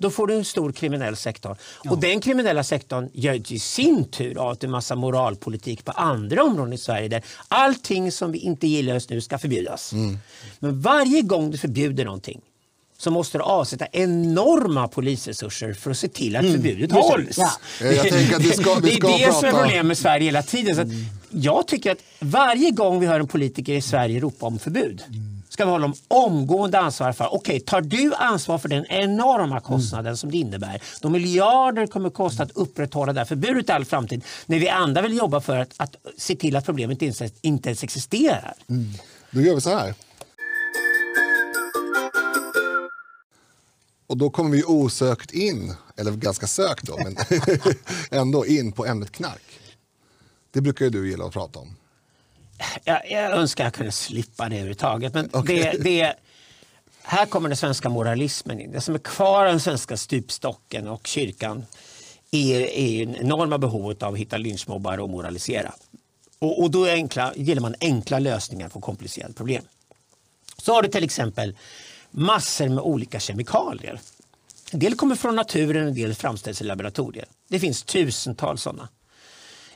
Då 0.00 0.10
får 0.10 0.26
du 0.26 0.34
en 0.34 0.44
stor 0.44 0.72
kriminell 0.72 1.16
sektor. 1.16 1.56
Och 1.90 1.98
den 1.98 2.20
kriminella 2.20 2.64
sektorn 2.64 3.08
gör 3.12 3.52
i 3.52 3.58
sin 3.58 4.04
tur 4.04 4.38
av 4.38 4.56
en 4.60 4.70
massa 4.70 4.94
moralpolitik 4.96 5.84
på 5.84 5.92
andra 5.92 6.44
områden 6.44 6.72
i 6.72 6.78
Sverige 6.78 7.08
där 7.08 7.22
allting 7.48 8.12
som 8.12 8.32
vi 8.32 8.38
inte 8.38 8.66
gillar 8.66 8.94
just 8.94 9.10
nu 9.10 9.20
ska 9.20 9.38
förbjudas. 9.38 9.92
Men 10.58 10.80
varje 10.80 11.22
gång 11.22 11.50
du 11.50 11.58
förbjuder 11.58 12.04
någonting 12.04 12.40
så 12.98 13.10
måste 13.10 13.38
du 13.38 13.42
avsätta 13.44 13.86
enorma 13.92 14.88
polisresurser 14.88 15.72
för 15.72 15.90
att 15.90 15.98
se 15.98 16.08
till 16.08 16.36
att 16.36 16.42
förbudet 16.44 16.92
hålls. 16.92 17.38
Ja. 17.38 17.50
Eh, 17.80 17.86
jag 17.92 18.08
tänker 18.08 18.36
att 18.36 18.42
vi 18.42 18.50
ska- 18.52 18.74
vi 18.74 18.90
det 18.90 18.96
ska 18.96 19.08
är 19.08 19.18
det 19.26 19.32
som 19.32 19.44
är 19.44 19.50
prata- 19.50 19.62
problemet 19.62 19.86
med 19.86 19.98
Sverige 19.98 20.24
hela 20.24 20.42
tiden. 20.42 20.74
Så 20.76 20.80
att 20.82 20.88
jag 21.30 21.66
tycker 21.68 21.92
att 21.92 21.98
varje 22.20 22.70
gång 22.70 23.00
vi 23.00 23.06
hör 23.06 23.20
en 23.20 23.28
politiker 23.28 23.72
i 23.74 23.80
Sverige 23.80 24.20
ropa 24.20 24.46
om 24.46 24.58
förbud 24.58 25.00
ska 25.00 25.10
ska 25.50 25.64
vi 25.64 25.70
hålla 25.70 25.82
dem 25.82 25.94
omgående 26.08 26.78
ansvariga 26.78 27.12
för. 27.12 27.34
Okej, 27.34 27.60
tar 27.60 27.80
du 27.80 28.14
ansvar 28.14 28.58
för 28.58 28.68
den 28.68 28.86
enorma 28.86 29.60
kostnaden 29.60 30.06
mm. 30.06 30.16
som 30.16 30.30
det 30.30 30.36
innebär? 30.36 30.82
De 31.00 31.12
miljarder 31.12 31.86
kommer 31.86 32.10
kosta 32.10 32.42
att 32.42 32.50
upprätthålla 32.50 33.12
det 33.12 33.20
här 33.20 33.24
förbudet 33.24 33.68
i 33.68 33.72
all 33.72 33.84
framtid. 33.84 34.24
När 34.46 34.58
vi 34.58 34.68
andra 34.68 35.02
vill 35.02 35.16
jobba 35.16 35.40
för 35.40 35.56
att, 35.56 35.74
att 35.76 35.96
se 36.16 36.36
till 36.36 36.56
att 36.56 36.64
problemet 36.64 37.02
inte, 37.02 37.30
inte 37.40 37.68
ens 37.68 37.84
existerar. 37.84 38.54
Mm. 38.68 38.92
Då 39.30 39.40
gör 39.40 39.54
vi 39.54 39.60
så 39.60 39.70
här. 39.70 39.94
Och 44.06 44.16
då 44.16 44.30
kommer 44.30 44.50
vi 44.50 44.64
osökt 44.64 45.30
in, 45.30 45.74
eller 45.96 46.12
ganska 46.12 46.46
sökt 46.46 46.86
då, 46.86 46.98
men 46.98 47.16
ändå 48.20 48.46
in 48.46 48.72
på 48.72 48.86
ämnet 48.86 49.12
knark. 49.12 49.60
Det 50.50 50.60
brukar 50.60 50.84
ju 50.84 50.90
du 50.90 51.10
gilla 51.10 51.24
att 51.24 51.32
prata 51.32 51.58
om. 51.58 51.76
Jag, 52.84 53.10
jag 53.10 53.32
önskar 53.32 53.64
jag 53.64 53.74
kunde 53.74 53.92
slippa 53.92 54.48
det 54.48 54.54
överhuvudtaget. 54.54 55.14
Men 55.14 55.30
okay. 55.32 55.56
det, 55.56 55.82
det, 55.82 56.14
här 57.02 57.26
kommer 57.26 57.48
den 57.48 57.56
svenska 57.56 57.88
moralismen 57.88 58.60
in. 58.60 58.72
Det 58.72 58.80
som 58.80 58.94
är 58.94 58.98
kvar 58.98 59.46
av 59.46 59.50
den 59.50 59.60
svenska 59.60 59.96
stupstocken 59.96 60.88
och 60.88 61.06
kyrkan 61.06 61.66
är, 62.30 62.60
är 62.60 63.20
enorma 63.20 63.58
behovet 63.58 64.02
av 64.02 64.12
att 64.12 64.18
hitta 64.18 64.36
lynchmobbare 64.36 65.02
och 65.02 65.10
moralisera. 65.10 65.72
Och, 66.38 66.62
och 66.62 66.70
då 66.70 66.86
enkla, 66.86 67.32
gillar 67.36 67.62
man 67.62 67.74
enkla 67.80 68.18
lösningar 68.18 68.68
på 68.68 68.80
komplicerade 68.80 69.34
problem. 69.34 69.62
Så 70.62 70.74
har 70.74 70.82
du 70.82 70.88
till 70.88 71.04
exempel 71.04 71.56
massor 72.10 72.68
med 72.68 72.84
olika 72.84 73.20
kemikalier. 73.20 74.00
En 74.72 74.78
del 74.78 74.94
kommer 74.94 75.14
från 75.14 75.36
naturen, 75.36 75.86
en 75.86 75.94
del 75.94 76.14
framställs 76.14 76.60
i 76.60 76.64
laboratorier. 76.64 77.24
Det 77.48 77.58
finns 77.58 77.82
tusentals 77.82 78.62
sådana. 78.62 78.88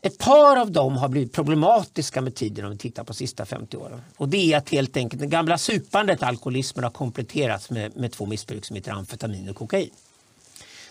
Ett 0.04 0.18
par 0.18 0.56
av 0.56 0.72
dem 0.72 0.96
har 0.96 1.08
blivit 1.08 1.32
problematiska 1.32 2.20
med 2.20 2.34
tiden 2.34 2.64
om 2.64 2.70
vi 2.70 2.78
tittar 2.78 3.04
på 3.04 3.12
de 3.12 3.16
sista 3.16 3.46
50 3.46 3.76
åren. 3.76 4.00
Och 4.16 4.28
det 4.28 4.52
är 4.52 4.56
att 4.56 4.68
helt 4.68 4.96
enkelt 4.96 5.20
det 5.20 5.26
gamla 5.26 5.58
supandet, 5.58 6.22
alkoholismen, 6.22 6.84
har 6.84 6.90
kompletterats 6.90 7.70
med, 7.70 7.96
med 7.96 8.12
två 8.12 8.26
missbruk 8.26 8.64
som 8.64 8.76
heter 8.76 8.92
amfetamin 8.92 9.48
och 9.48 9.56
kokain. 9.56 9.90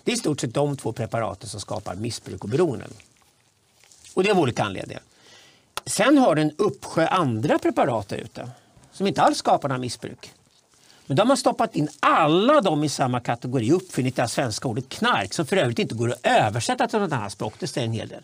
Det 0.03 0.11
är 0.11 0.15
i 0.15 0.19
stort 0.19 0.41
sett 0.41 0.53
de 0.53 0.77
två 0.77 0.93
preparaten 0.93 1.49
som 1.49 1.59
skapar 1.59 1.95
missbruk 1.95 2.43
och 2.43 2.49
beroenden. 2.49 2.89
Och 4.13 4.23
det 4.23 4.29
är 4.29 4.33
av 4.33 4.39
olika 4.39 4.63
anledningar. 4.63 5.03
Sen 5.85 6.17
har 6.17 6.35
du 6.35 6.41
en 6.41 6.55
uppsjö 6.57 7.07
andra 7.07 7.59
preparat 7.59 8.13
ute 8.13 8.49
som 8.91 9.07
inte 9.07 9.21
alls 9.21 9.37
skapar 9.37 9.69
några 9.69 9.81
missbruk. 9.81 10.31
Men 11.07 11.15
då 11.15 11.21
har 11.21 11.27
man 11.27 11.37
stoppat 11.37 11.75
in 11.75 11.89
alla 11.99 12.61
dem 12.61 12.83
i 12.83 12.89
samma 12.89 13.19
kategori, 13.19 13.71
uppfunnit 13.71 14.15
det 14.15 14.27
svenska 14.27 14.67
ordet 14.67 14.89
knark 14.89 15.33
som 15.33 15.45
för 15.45 15.57
övrigt 15.57 15.79
inte 15.79 15.95
går 15.95 16.11
att 16.11 16.19
översätta 16.23 16.87
till 16.87 16.99
något 16.99 17.11
annat 17.11 17.31
språk. 17.31 17.53
Det 17.59 17.67
säger 17.67 17.87
en 17.87 17.93
hel 17.93 18.07
del. 18.07 18.23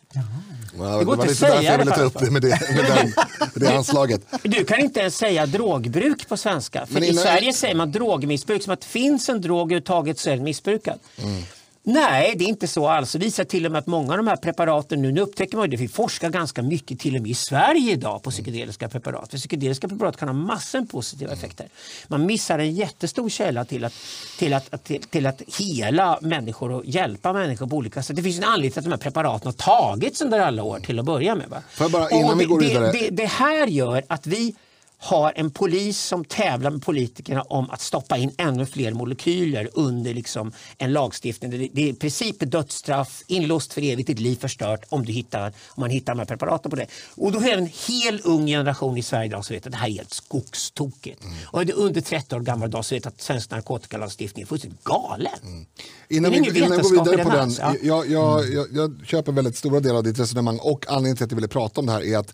Ja, 0.78 0.98
det 0.98 1.06
går 1.06 1.16
det 1.16 1.22
inte 1.22 1.32
att 1.32 1.38
säga 1.38 1.72
jag 1.72 1.78
ville 1.78 1.92
ta 1.92 2.02
upp 2.02 2.20
det 2.20 2.32
med 2.32 2.42
det, 2.42 2.60
med 2.76 2.86
den, 2.86 3.14
det 3.56 3.68
anslaget. 3.78 4.22
Du 4.44 4.66
kan 4.66 4.80
inte 4.80 5.00
ens 5.00 5.18
säga 5.18 5.46
drogbruk 5.46 6.30
på 6.30 6.38
svenska. 6.38 6.86
För 6.86 6.98
innan... 6.98 7.10
I 7.10 7.14
Sverige 7.14 7.54
säger 7.54 7.76
man 7.76 7.92
drogmissbruk 7.92 8.64
som 8.64 8.74
att 8.74 8.82
det 8.82 8.88
finns 8.88 9.30
en 9.30 9.42
drog 9.42 9.72
överhuvudtaget 9.72 10.20
så 10.20 10.30
är 10.30 10.36
den 10.36 10.44
missbrukad. 10.44 11.00
Mm. 11.18 11.44
Nej, 11.84 12.36
det 12.38 12.44
är 12.44 12.48
inte 12.48 12.68
så 12.68 12.88
alls. 12.88 13.12
Det 13.12 13.20
visar 13.20 13.44
till 13.44 13.66
och 13.66 13.72
med 13.72 13.80
att 13.80 13.88
många 13.88 14.12
av 14.12 14.18
de 14.18 14.28
här 14.28 14.36
preparaten, 14.36 15.02
nu, 15.02 15.12
nu 15.12 15.22
upptäcker 15.22 15.58
man 15.58 15.66
ju 15.66 15.72
det, 15.72 15.78
vi 15.78 15.88
forskar 15.88 16.30
ganska 16.30 16.62
mycket 16.62 17.00
till 17.00 17.16
och 17.16 17.22
med 17.22 17.32
i 17.32 17.34
Sverige 17.34 17.92
idag 17.92 18.24
på 18.24 18.32
psykedeliska 18.32 18.90
preparat. 18.90 19.32
För 19.32 19.38
psykedeliska 19.38 19.88
preparat 19.88 20.18
kan 20.18 20.28
ha 20.28 20.34
massor 20.34 20.80
av 20.80 20.86
positiva 20.86 21.34
effekter. 21.34 21.68
Man 22.08 22.26
missar 22.26 22.60
en 22.60 22.76
jättestor 22.76 23.30
källa 23.30 23.66
till 23.66 23.86
att, 23.86 23.94
till 24.40 24.54
att, 24.54 24.84
till, 24.84 25.02
till 25.02 25.26
att 25.26 25.42
hela 25.60 26.20
människor 26.22 26.72
och 26.72 26.86
hjälpa 26.86 27.34
människor 27.34 27.68
på 27.68 27.76
olika 27.76 28.04
sätt. 28.04 28.16
Det 28.16 28.24
finns 28.24 28.38
en 28.38 28.44
anledning 28.44 28.72
till 28.72 28.80
att 28.80 28.86
de 28.86 28.92
här 28.92 28.98
preparaten 28.98 29.48
har 29.48 29.54
tagits 29.54 30.22
under 30.22 30.40
alla 30.40 30.64
år 30.64 30.80
till 30.80 31.00
att 31.00 31.06
börja 31.06 31.36
med. 31.36 31.50
Va? 31.50 31.62
Får 31.72 31.84
jag 31.84 31.92
bara, 31.92 32.10
innan 32.10 32.38
vi 32.38 32.46
går 32.46 32.60
vidare. 32.60 32.92
Det, 32.92 33.00
det, 33.00 33.10
det 33.10 33.26
här 33.26 33.68
gör 33.68 34.04
att 34.08 34.28
vi 34.28 34.56
har 35.02 35.34
en 35.36 35.52
polis 35.52 36.00
som 36.00 36.26
tävlar 36.26 36.72
med 36.72 36.82
politikerna 36.82 37.42
om 37.42 37.70
att 37.70 37.82
stoppa 37.82 38.18
in 38.18 38.32
ännu 38.38 38.66
fler 38.66 38.94
molekyler 38.94 39.70
under 39.74 40.14
liksom 40.14 40.52
en 40.78 40.94
lagstiftning. 40.94 41.52
Det 41.52 41.82
är 41.82 41.88
i 41.88 41.94
princip 41.94 42.36
dödsstraff, 42.40 43.24
inlåst 43.28 43.74
för 43.74 43.82
evigt, 43.82 44.08
ditt 44.08 44.20
liv 44.20 44.36
förstört 44.36 44.86
om, 44.90 45.06
du 45.06 45.12
hittar, 45.14 45.48
om 45.48 45.82
man 45.82 45.90
hittar 45.90 46.14
de 46.14 46.20
här 46.20 46.26
preparaten 46.26 46.70
på 46.70 46.76
det. 46.76 46.88
Och 47.16 47.32
då 47.32 47.40
har 47.40 47.50
en 47.50 47.70
hel 47.88 48.22
ung 48.24 48.48
generation 48.48 48.98
i 48.98 49.04
Sverige 49.04 49.26
idag 49.26 49.46
som 49.46 49.54
vet 49.54 49.66
att 49.66 49.72
det 49.72 49.78
här 49.78 49.88
är 49.88 49.92
helt 49.92 50.14
skogstokigt. 50.14 51.24
Mm. 51.24 51.36
Och 51.46 51.62
är 51.62 51.66
du 51.66 51.74
under 51.74 52.02
30 52.02 52.36
år 52.36 52.40
gammal 52.40 52.68
idag 52.68 52.86
så 52.86 52.96
vet 52.96 53.06
att 53.06 53.22
svensk 53.22 53.52
narkotikalagstiftning 53.52 54.44
är 54.44 54.48
fullständigt 54.48 54.84
galen. 54.84 55.32
Mm. 55.44 55.66
Innan 56.10 56.32
vi, 56.32 56.38
innan 56.38 56.72
jag 56.72 56.82
går 56.82 56.92
vidare 56.92 57.24
på 57.24 57.30
den, 57.30 57.52
ja. 57.60 57.76
jag, 57.82 58.10
jag, 58.10 58.54
jag, 58.54 58.68
jag 58.72 59.06
köper 59.06 59.32
väldigt 59.32 59.56
stora 59.56 59.80
delar 59.80 59.98
av 59.98 60.04
ditt 60.04 60.20
resonemang 60.20 60.60
och 60.62 60.86
anledningen 60.88 61.18
till 61.18 61.24
att 61.24 61.32
jag 61.32 61.36
ville 61.36 61.48
prata 61.48 61.82
om 61.82 61.86
det 61.86 61.92
här 61.92 62.04
är 62.04 62.18
att 62.18 62.34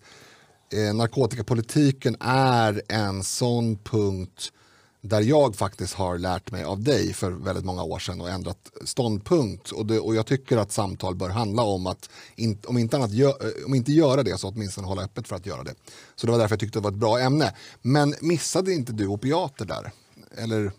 eh, 0.74 0.94
narkotikapolitiken 0.94 2.18
är 2.20 2.82
en 2.88 3.24
sån 3.24 3.78
punkt 3.78 4.52
där 5.08 5.22
jag 5.22 5.56
faktiskt 5.56 5.94
har 5.94 6.18
lärt 6.18 6.52
mig 6.52 6.64
av 6.64 6.84
dig 6.84 7.14
för 7.14 7.32
väldigt 7.32 7.66
många 7.66 7.84
år 7.84 8.00
sedan 8.00 8.22
och 8.22 8.30
ändrat 8.30 8.72
ståndpunkt. 8.84 9.72
Och, 9.72 9.86
det, 9.86 10.00
och 10.00 10.16
jag 10.16 10.26
tycker 10.26 10.58
att 10.58 10.72
samtal 10.72 11.16
bör 11.16 11.30
handla 11.30 11.64
om 11.64 11.88
att, 11.88 12.10
in, 12.36 12.58
om, 12.68 12.78
inte 12.78 12.98
annat 12.98 13.12
gö, 13.12 13.28
eh, 13.28 13.66
om 13.66 13.76
inte 13.76 13.92
göra 13.92 14.24
det 14.24 14.38
så 14.38 14.50
åtminstone 14.50 14.88
hålla 14.88 15.04
öppet 15.04 15.28
för 15.28 15.36
att 15.36 15.46
göra 15.46 15.64
det. 15.64 15.74
Så 16.16 16.28
det 16.28 16.32
var 16.32 16.40
därför 16.40 16.54
jag 16.54 16.60
tyckte 16.60 16.80
det 16.80 16.84
var 16.84 16.92
ett 16.92 16.98
bra 16.98 17.20
ämne. 17.20 17.54
Men 17.82 18.16
missade 18.22 18.74
inte 18.74 18.94
du 18.94 19.08
opiater 19.08 19.66
där? 19.66 19.92
Eller 20.38 20.72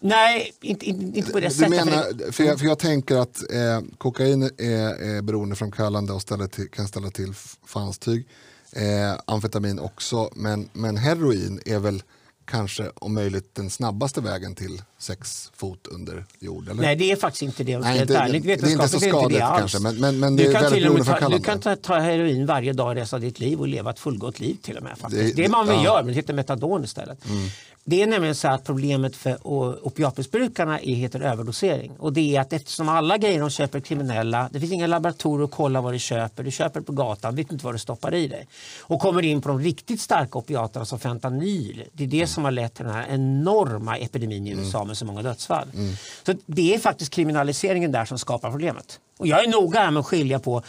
Nej, 0.00 0.52
inte, 0.60 0.86
inte 0.86 1.32
på 1.32 1.40
det 1.40 1.50
sättet. 1.50 1.70
Menar, 1.70 2.32
för, 2.32 2.44
jag, 2.44 2.58
för 2.58 2.66
jag 2.66 2.78
tänker 2.78 3.16
att 3.16 3.52
eh, 3.52 3.80
kokain 3.98 4.42
är, 4.42 5.16
är 5.16 5.22
beroendeframkallande 5.22 6.12
och 6.12 6.22
ställer 6.22 6.46
till, 6.46 6.70
kan 6.70 6.88
ställa 6.88 7.10
till 7.10 7.34
fanstyg 7.66 8.26
eh, 8.72 9.20
amfetamin 9.24 9.78
också, 9.78 10.30
men, 10.34 10.68
men 10.72 10.96
heroin 10.96 11.60
är 11.66 11.78
väl 11.78 12.02
kanske 12.50 12.90
om 12.94 13.14
möjligt 13.14 13.54
den 13.54 13.70
snabbaste 13.70 14.20
vägen 14.20 14.54
till 14.54 14.82
sex 14.98 15.50
fot 15.56 15.86
under 15.86 16.24
jord? 16.38 16.68
Eller? 16.68 16.82
Nej, 16.82 16.96
det 16.96 17.12
är 17.12 17.16
faktiskt 17.16 17.42
inte 17.42 17.64
det. 17.64 17.78
Nej, 17.78 18.00
inte, 18.00 18.26
det, 18.26 18.38
det, 18.38 18.52
är 18.52 18.70
inte 18.70 18.88
så 18.88 19.00
skadligt 19.00 19.40
kanske, 19.40 19.78
men, 19.78 19.96
men, 19.96 20.18
men 20.18 20.36
det 20.36 20.46
är 20.46 20.52
väldigt 20.52 20.82
beroendeframkallande. 20.82 21.38
Du 21.38 21.44
kan 21.44 21.60
ta, 21.60 21.76
ta 21.76 21.98
heroin 21.98 22.46
varje 22.46 22.72
dag 22.72 22.96
resten 22.96 23.16
av 23.16 23.20
ditt 23.20 23.40
liv 23.40 23.60
och 23.60 23.68
leva 23.68 23.90
ett 23.90 23.98
fullgott 23.98 24.40
liv 24.40 24.56
till 24.62 24.76
och 24.76 24.82
med. 24.82 24.98
Faktiskt. 24.98 25.36
Det, 25.36 25.42
det, 25.42 25.48
man 25.48 25.66
väl 25.66 25.76
ja. 25.76 25.84
gör, 25.84 26.02
men 26.02 26.06
det 26.06 26.14
heter 26.14 26.34
metadon 26.34 26.84
istället. 26.84 27.28
Mm. 27.28 27.48
Det 27.84 28.02
är 28.02 28.06
nämligen 28.06 28.34
så 28.34 28.48
att 28.48 28.64
problemet 28.64 29.16
för 29.16 29.38
opiatmissbrukarna 29.86 30.76
heter 30.76 31.20
överdosering. 31.20 31.92
Och 31.98 32.12
det 32.12 32.36
är 32.36 32.40
att 32.40 32.52
eftersom 32.52 32.88
alla 32.88 33.18
grejer 33.18 33.40
de 33.40 33.50
köper 33.50 33.78
är 33.78 33.82
kriminella, 33.82 34.48
det 34.52 34.60
finns 34.60 34.72
inga 34.72 34.86
laboratorier 34.86 35.44
att 35.44 35.50
kolla 35.50 35.80
vad 35.80 35.92
du 35.92 35.98
köper. 35.98 36.42
Du 36.42 36.50
köper 36.50 36.80
på 36.80 36.92
gatan, 36.92 37.36
vet 37.36 37.52
inte 37.52 37.64
vad 37.64 37.74
du 37.74 37.78
stoppar 37.78 38.14
i 38.14 38.28
dig. 38.28 38.46
Och 38.80 39.00
kommer 39.00 39.22
in 39.22 39.42
på 39.42 39.48
de 39.48 39.60
riktigt 39.60 40.00
starka 40.00 40.38
opiaterna 40.38 40.84
som 40.84 40.98
fentanyl. 40.98 41.84
Det 41.92 42.04
är 42.04 42.08
det 42.08 42.26
som 42.26 42.44
har 42.44 42.50
lett 42.50 42.74
till 42.74 42.84
den 42.84 42.94
här 42.94 43.06
enorma 43.10 43.96
epidemin 43.96 44.46
i 44.46 44.50
USA 44.50 44.84
med 44.84 44.96
så 44.96 45.04
många 45.04 45.22
dödsfall. 45.22 45.68
Mm. 45.74 45.94
Så 46.26 46.34
det 46.46 46.74
är 46.74 46.78
faktiskt 46.78 47.12
kriminaliseringen 47.12 47.92
där 47.92 48.04
som 48.04 48.18
skapar 48.18 48.50
problemet. 48.50 49.00
Och 49.18 49.26
jag 49.26 49.44
är 49.44 49.48
noga 49.48 49.90
med 49.90 50.00
att 50.00 50.06
skilja 50.06 50.38
på 50.38 50.62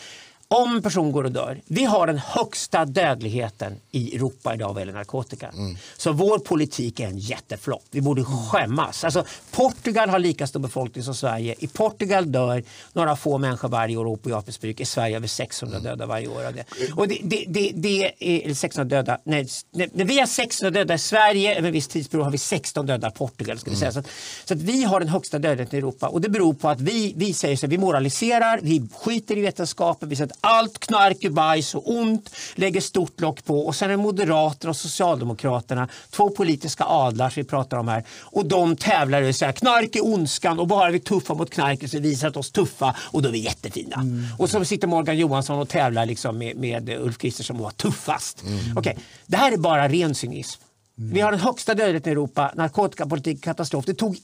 om 0.52 0.76
en 0.76 0.82
person 0.82 1.12
går 1.12 1.24
och 1.24 1.32
dör. 1.32 1.62
Vi 1.68 1.86
har 1.86 2.08
den 2.08 2.18
högsta 2.18 2.86
dödligheten 2.86 3.76
i 3.92 4.16
Europa 4.16 4.54
idag 4.54 4.74
vad 4.74 4.82
gäller 4.82 4.94
narkotika. 4.94 5.48
Mm. 5.48 5.78
Så 5.98 6.12
vår 6.12 6.40
politik 6.40 7.00
är 7.00 7.08
en 7.08 7.18
jätteflopp. 7.18 7.84
Vi 7.92 8.02
borde 8.02 8.24
skämmas. 8.24 9.04
Alltså, 9.04 9.26
Portugal 9.52 10.10
har 10.10 10.20
lika 10.20 10.48
stor 10.48 10.60
befolkning 10.60 11.04
som 11.04 11.16
Sverige. 11.16 11.56
I 11.60 11.68
Portugal 11.68 12.32
dör 12.32 12.64
några 12.94 13.16
få 13.16 13.38
människor 13.38 13.70
varje 13.70 13.98
år 13.98 14.06
av 14.06 14.12
opiatmissbruk. 14.12 14.80
I 14.80 14.86
Sverige 14.86 15.16
har 15.16 15.22
vi 15.22 15.28
600 15.28 15.78
mm. 15.78 15.90
döda 15.90 16.06
varje 16.06 16.28
år. 16.28 16.46
Av 16.46 16.54
det. 16.54 16.66
Och 16.96 17.08
det, 17.08 17.18
det, 17.24 17.46
det, 17.48 17.72
det 17.76 18.14
är 18.50 18.54
600 18.54 18.98
döda. 18.98 19.18
Nej, 19.24 19.48
när 19.72 20.06
vi 20.06 20.20
har 20.20 20.28
600 20.28 20.80
döda 20.80 20.94
i 20.94 20.98
Sverige 21.00 21.58
över 21.58 21.68
en 21.68 21.74
viss 21.74 21.88
tidsperiod 21.88 22.26
har 22.26 22.32
vi 22.32 22.38
16 22.38 22.86
döda 22.86 23.08
i 23.08 23.12
Portugal. 23.12 23.60
Ska 23.60 23.70
vi 23.70 23.76
säga. 23.76 23.92
Mm. 23.92 23.94
Så, 23.94 24.00
att, 24.00 24.16
så 24.46 24.54
att 24.54 24.62
vi 24.62 24.84
har 24.84 25.00
den 25.00 25.10
högsta 25.10 25.40
dödligheten 25.40 25.76
i 25.76 25.78
Europa. 25.78 26.08
Och 26.08 26.22
det 26.22 26.30
beror 26.30 26.54
på 26.54 26.70
att 26.70 26.82
vi, 26.82 27.14
vi 27.16 27.34
säger 27.34 27.58
så 27.58 27.68
vi 27.68 27.78
moraliserar, 27.78 28.60
vi 28.64 28.90
skiter 29.00 29.38
i 29.38 29.42
vetenskapen, 29.42 30.10
vi 30.10 30.16
säger 30.16 30.32
allt 30.42 30.80
knark 30.80 31.24
är 31.24 31.30
bajs 31.30 31.76
och 31.76 31.90
ont, 31.92 32.30
lägger 32.56 32.82
stort 32.82 33.22
lock 33.22 33.46
på 33.46 33.60
och 33.60 33.76
sen 33.76 33.92
är 33.92 33.98
Moderaterna 33.98 34.70
och 34.70 34.76
Socialdemokraterna 34.76 35.88
två 36.10 36.30
politiska 36.30 36.84
adlar 36.84 37.30
som 37.30 37.44
vi 37.44 37.50
pratar 37.50 37.78
om 37.78 37.88
här 37.88 38.04
och 38.20 38.46
de 38.46 38.76
tävlar 38.76 39.22
och 39.22 39.36
säger 39.36 39.54
knark 39.54 39.96
är 39.96 40.06
ondskan 40.06 40.60
och 40.60 40.68
bara 40.68 40.88
är 40.88 40.92
vi 40.92 41.00
tuffa 41.00 41.34
mot 41.34 41.50
knarket 41.50 41.92
så 41.92 42.00
visar 42.00 42.30
vi 42.30 42.40
oss 42.40 42.52
tuffa 42.52 42.96
och 43.00 43.22
då 43.22 43.30
är 43.30 43.34
vi 43.34 43.40
jättefina. 43.40 43.96
Mm. 43.96 44.26
Och 44.40 44.50
så 44.50 44.66
sitter 44.66 44.88
Morgan 44.88 45.18
Johansson 45.18 45.60
och 45.60 45.70
tävlar 45.70 46.06
liksom 46.06 46.38
med, 46.38 46.58
med 46.58 46.90
Ulf 46.90 47.18
Kristersson 47.18 47.56
och 47.56 47.64
var 47.64 47.72
tuffast. 47.72 48.44
Mm. 48.44 48.78
Okay. 48.78 48.96
Det 49.26 49.38
här 49.38 49.52
är 49.52 49.58
bara 49.58 49.88
ren 49.88 50.16
cynism. 50.16 50.62
Vi 51.04 51.22
har 51.22 51.32
den 51.32 51.40
högsta 51.40 51.74
dödligheten 51.74 52.10
i 52.10 52.12
Europa, 52.12 52.52
narkotikapolitik, 52.56 53.44
katastrof. 53.44 53.86
Det 53.86 53.94
tog 53.94 54.18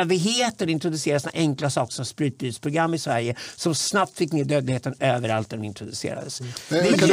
evigheter 0.00 0.66
att 0.66 0.70
introducera 0.70 1.20
såna 1.20 1.32
enkla 1.34 1.70
saker 1.70 1.92
som 1.92 2.04
sprutbytesprogram 2.04 2.94
i 2.94 2.98
Sverige 2.98 3.36
som 3.56 3.74
snabbt 3.74 4.16
fick 4.18 4.32
ner 4.32 4.44
dödligheten 4.44 4.94
överallt 5.00 5.50
där 5.50 5.56
de 5.56 5.64
introducerades. 5.64 6.40
Mm. 6.40 6.52
kan, 6.70 6.78
du, 6.82 6.98
kan, 6.98 7.08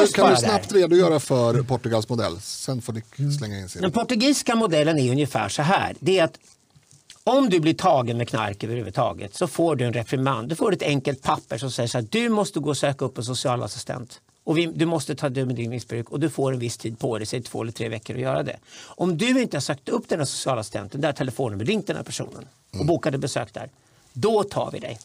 du, 0.00 0.12
kan 0.12 0.30
du 0.30 0.36
snabbt 0.36 0.72
redogöra 0.72 1.20
för 1.20 1.62
Portugals 1.62 2.08
modell? 2.08 2.40
Sen 2.40 2.82
får 2.82 2.92
ni 2.92 3.32
slänga 3.38 3.58
in 3.58 3.68
sin. 3.68 3.82
Den 3.82 3.92
portugisiska 3.92 4.54
modellen 4.54 4.98
är 4.98 5.10
ungefär 5.10 5.48
så 5.48 5.62
här. 5.62 5.94
Det 6.00 6.18
är 6.18 6.24
att 6.24 6.38
om 7.24 7.48
du 7.48 7.60
blir 7.60 7.74
tagen 7.74 8.16
med 8.16 8.28
knark 8.28 8.64
överhuvudtaget 8.64 9.34
så 9.34 9.46
får 9.46 9.76
du 9.76 9.84
en 9.84 9.92
reprimand. 9.92 10.48
Du 10.48 10.56
får 10.56 10.72
ett 10.72 10.82
enkelt 10.82 11.22
papper 11.22 11.58
som 11.58 11.70
säger 11.70 11.98
att 11.98 12.12
du 12.12 12.28
måste 12.28 12.60
gå 12.60 12.70
och 12.70 12.76
söka 12.76 13.04
upp 13.04 13.18
en 13.18 13.24
socialassistent 13.24 14.20
och 14.44 14.58
vi, 14.58 14.66
du 14.66 14.86
måste 14.86 15.14
ta 15.14 15.28
död 15.28 15.46
med 15.46 15.56
din 15.56 15.70
missbruk 15.70 16.10
och 16.10 16.20
du 16.20 16.30
får 16.30 16.52
en 16.52 16.58
viss 16.58 16.76
tid 16.76 16.98
på 16.98 17.18
dig, 17.18 17.26
säg 17.26 17.42
två 17.42 17.62
eller 17.62 17.72
tre 17.72 17.88
veckor 17.88 18.16
att 18.16 18.22
göra 18.22 18.42
det. 18.42 18.58
Om 18.86 19.18
du 19.18 19.42
inte 19.42 19.56
har 19.56 19.60
sagt 19.60 19.88
upp 19.88 20.08
den 20.08 20.18
här 20.18 20.26
socialassistenten, 20.26 21.00
där 21.00 21.12
telefonnumret, 21.12 21.68
ringt 21.68 21.86
den 21.86 21.96
här 21.96 22.02
personen 22.02 22.48
och 22.78 22.86
bokade 22.86 23.18
besök 23.18 23.54
där, 23.54 23.70
då 24.12 24.44
tar 24.44 24.70
vi 24.70 24.78
dig. 24.78 24.98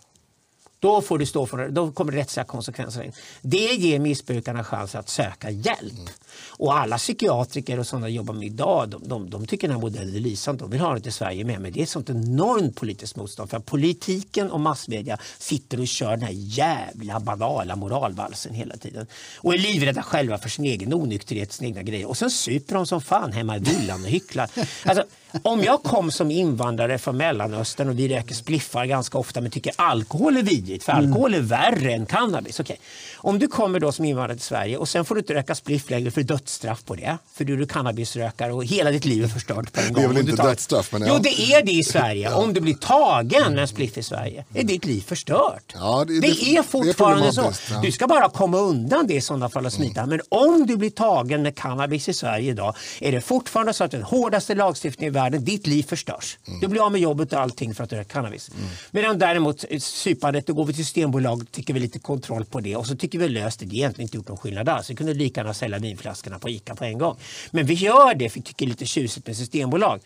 Då 0.86 1.02
får 1.02 1.20
du 1.20 1.26
stå 1.26 1.46
för 1.46 1.58
det. 1.58 1.70
Då 1.70 1.92
kommer 1.92 2.12
rättsliga 2.12 2.44
konsekvenser 2.44 3.04
in. 3.04 3.12
Det 3.42 3.74
ger 3.74 4.00
missbrukarna 4.00 4.64
chans 4.64 4.96
att 4.96 5.10
söka 5.10 5.50
hjälp. 5.50 6.10
Och 6.50 6.78
alla 6.78 6.98
psykiatriker 6.98 7.80
och 7.80 7.88
sådana 7.88 8.10
jobbar 8.10 8.34
med 8.34 8.46
idag, 8.46 8.90
de, 8.90 9.08
de, 9.08 9.30
de 9.30 9.48
tycker 9.48 9.68
den 9.68 9.78
här 9.78 9.82
modellen 9.82 10.16
är 10.16 10.20
lysande. 10.20 10.64
De 10.64 10.72
vill 10.72 10.80
ha 10.80 11.00
det 11.00 11.10
i 11.10 11.12
Sverige 11.12 11.46
med. 11.46 11.62
Men 11.62 11.74
det 11.74 11.80
är 11.80 11.84
ett 11.84 11.90
sånt 11.90 12.10
enormt 12.10 12.76
politiskt 12.76 13.16
motstånd. 13.16 13.50
För 13.50 13.60
politiken 13.60 14.52
och 14.52 14.60
massmedia 14.60 15.18
sitter 15.38 15.80
och 15.80 15.88
kör 15.88 16.12
den 16.12 16.22
här 16.22 16.34
jävla 16.34 17.20
banala 17.20 17.76
moralvalsen 17.76 18.54
hela 18.54 18.78
tiden. 18.78 19.08
Och 19.38 19.54
är 19.54 19.58
livrädda 19.58 20.04
själva 20.04 20.38
för 20.38 20.50
sin 20.50 20.66
egen 20.66 20.94
onykterhet, 20.94 21.54
sina 21.54 21.68
egna 21.68 21.84
grejer. 21.84 22.10
Och 22.10 22.18
sen 22.18 22.32
super 22.32 22.76
de 22.76 22.88
som 22.88 23.02
fan 23.02 23.32
hemma 23.32 23.58
i 23.58 23.60
villan 23.60 24.04
och 24.04 24.10
hycklar. 24.10 24.50
Alltså, 24.86 25.04
om 25.44 25.64
jag 25.64 25.84
kom 25.84 26.12
som 26.12 26.32
invandrare 26.32 26.98
från 26.98 27.18
Mellanöstern 27.18 27.90
och 27.90 28.00
vi 28.00 28.08
röker 28.08 28.36
spliffar 28.36 28.86
ganska 28.86 29.18
ofta 29.18 29.42
men 29.42 29.52
tycker 29.52 29.74
alkohol 29.76 30.38
är 30.38 30.44
vidrigt, 30.44 30.84
för 30.84 30.92
alkohol 30.92 31.34
är 31.34 31.40
värre 31.40 31.94
än 31.94 32.06
cannabis. 32.06 32.60
Okay. 32.60 32.76
Om 33.18 33.40
du 33.40 33.48
kommer 33.48 33.80
då 33.80 33.92
som 33.92 34.06
invandrare 34.06 34.38
till 34.38 34.46
Sverige 34.48 34.78
och 34.78 34.90
sen 34.90 35.06
får 35.06 35.16
du 35.16 35.20
inte 35.22 35.34
röka 35.34 35.56
spliff 35.56 35.90
längre 35.90 36.12
för 36.12 36.24
dödsstraff 36.24 36.84
på 36.86 36.96
det. 36.96 37.18
För 37.34 37.44
du 37.46 37.62
är 37.62 37.66
cannabisrökare 37.66 38.54
och 38.54 38.66
hela 38.66 38.92
ditt 38.92 39.06
liv 39.06 39.24
är 39.24 39.28
förstört 39.28 39.74
på 39.74 39.80
en 39.82 39.94
gång. 39.94 40.04
Det 40.04 40.04
är 40.04 40.08
väl 40.08 40.18
inte 40.18 40.36
tar- 40.38 40.48
dödsstraff, 40.48 40.92
men 40.92 41.02
ja. 41.02 41.08
Jo, 41.14 41.20
det 41.24 41.42
är 41.54 41.66
det 41.66 41.72
i 41.72 41.84
Sverige. 41.84 42.34
Om 42.34 42.54
du 42.54 42.62
blir 42.62 42.74
tagen 42.76 43.54
med 43.54 43.62
en 43.62 43.68
spliff 43.68 43.98
i 43.98 44.04
Sverige 44.04 44.46
är 44.54 44.64
ditt 44.64 44.86
liv 44.86 45.02
förstört. 45.02 45.74
Ja, 45.74 46.04
det- 46.08 46.14
det, 46.14 46.20
det- 46.28 46.34
det 46.34 46.56
är 46.56 46.60
är 46.60 46.64
fortfarande 46.64 47.26
så. 47.32 47.34
problematiskt, 47.36 47.72
ja. 47.72 47.82
Du 47.82 47.92
ska 47.92 48.08
bara 48.08 48.30
komma 48.30 48.58
undan 48.58 49.08
det 49.08 49.14
i 49.14 49.22
sådana 49.22 49.50
fall 49.50 49.66
och 49.66 49.74
smita. 49.74 50.06
Men 50.06 50.22
om 50.30 50.68
du 50.68 50.78
blir 50.78 50.90
tagen 50.90 51.42
med 51.42 51.56
cannabis 51.58 52.10
i 52.10 52.14
Sverige 52.14 52.52
idag 52.52 52.76
är 53.00 53.12
det 53.12 53.22
fortfarande 53.22 53.74
så 53.74 53.84
att 53.84 53.92
den 53.92 54.04
hårdaste 54.04 54.56
lagstiftningen 54.56 55.14
i 55.14 55.18
världen, 55.20 55.25
ditt 55.30 55.68
liv 55.68 55.84
förstörs. 55.84 56.38
Du 56.62 56.68
blir 56.68 56.86
av 56.86 56.92
med 56.92 57.02
jobbet 57.02 57.34
och 57.34 57.40
allting 57.40 57.76
för 57.76 57.84
att 57.84 57.90
du 57.90 57.96
röker 57.96 58.10
cannabis. 58.10 58.52
Medan 58.92 59.20
däremot 59.20 59.66
eh, 59.70 59.80
supandet, 59.80 60.48
då 60.48 60.54
går 60.54 60.66
vi 60.66 60.74
till 60.74 60.86
Systembolag 60.86 61.52
tycker 61.52 61.74
vi 61.74 61.80
lite 61.80 62.00
kontroll 62.00 62.46
på 62.46 62.60
det 62.60 62.76
och 62.76 62.88
så 62.88 62.96
tycker 62.96 63.20
vi 63.20 63.30
löst 63.30 63.60
det. 63.60 63.66
Det 63.66 63.70
har 63.70 63.76
egentligen 63.76 64.06
inte 64.06 64.18
gjort 64.18 64.28
någon 64.28 64.38
skillnad 64.38 64.70
alls. 64.70 64.90
Vi 64.90 64.96
kunde 64.96 65.14
lika 65.14 65.40
gärna 65.42 65.54
sälja 65.54 65.78
vinflaskorna 65.78 66.40
på 66.40 66.50
ICA 66.50 66.76
på 66.76 66.84
en 66.84 66.98
gång. 66.98 67.18
Men 67.52 67.66
vi 67.66 67.74
gör 67.74 68.14
det 68.14 68.30
för 68.30 68.40
vi 68.40 68.44
tycker 68.44 68.66
det 68.66 68.70
är 68.70 68.72
lite 68.72 68.86
tjusigt 68.86 69.28
med 69.28 69.38
Systembolag. 69.38 70.02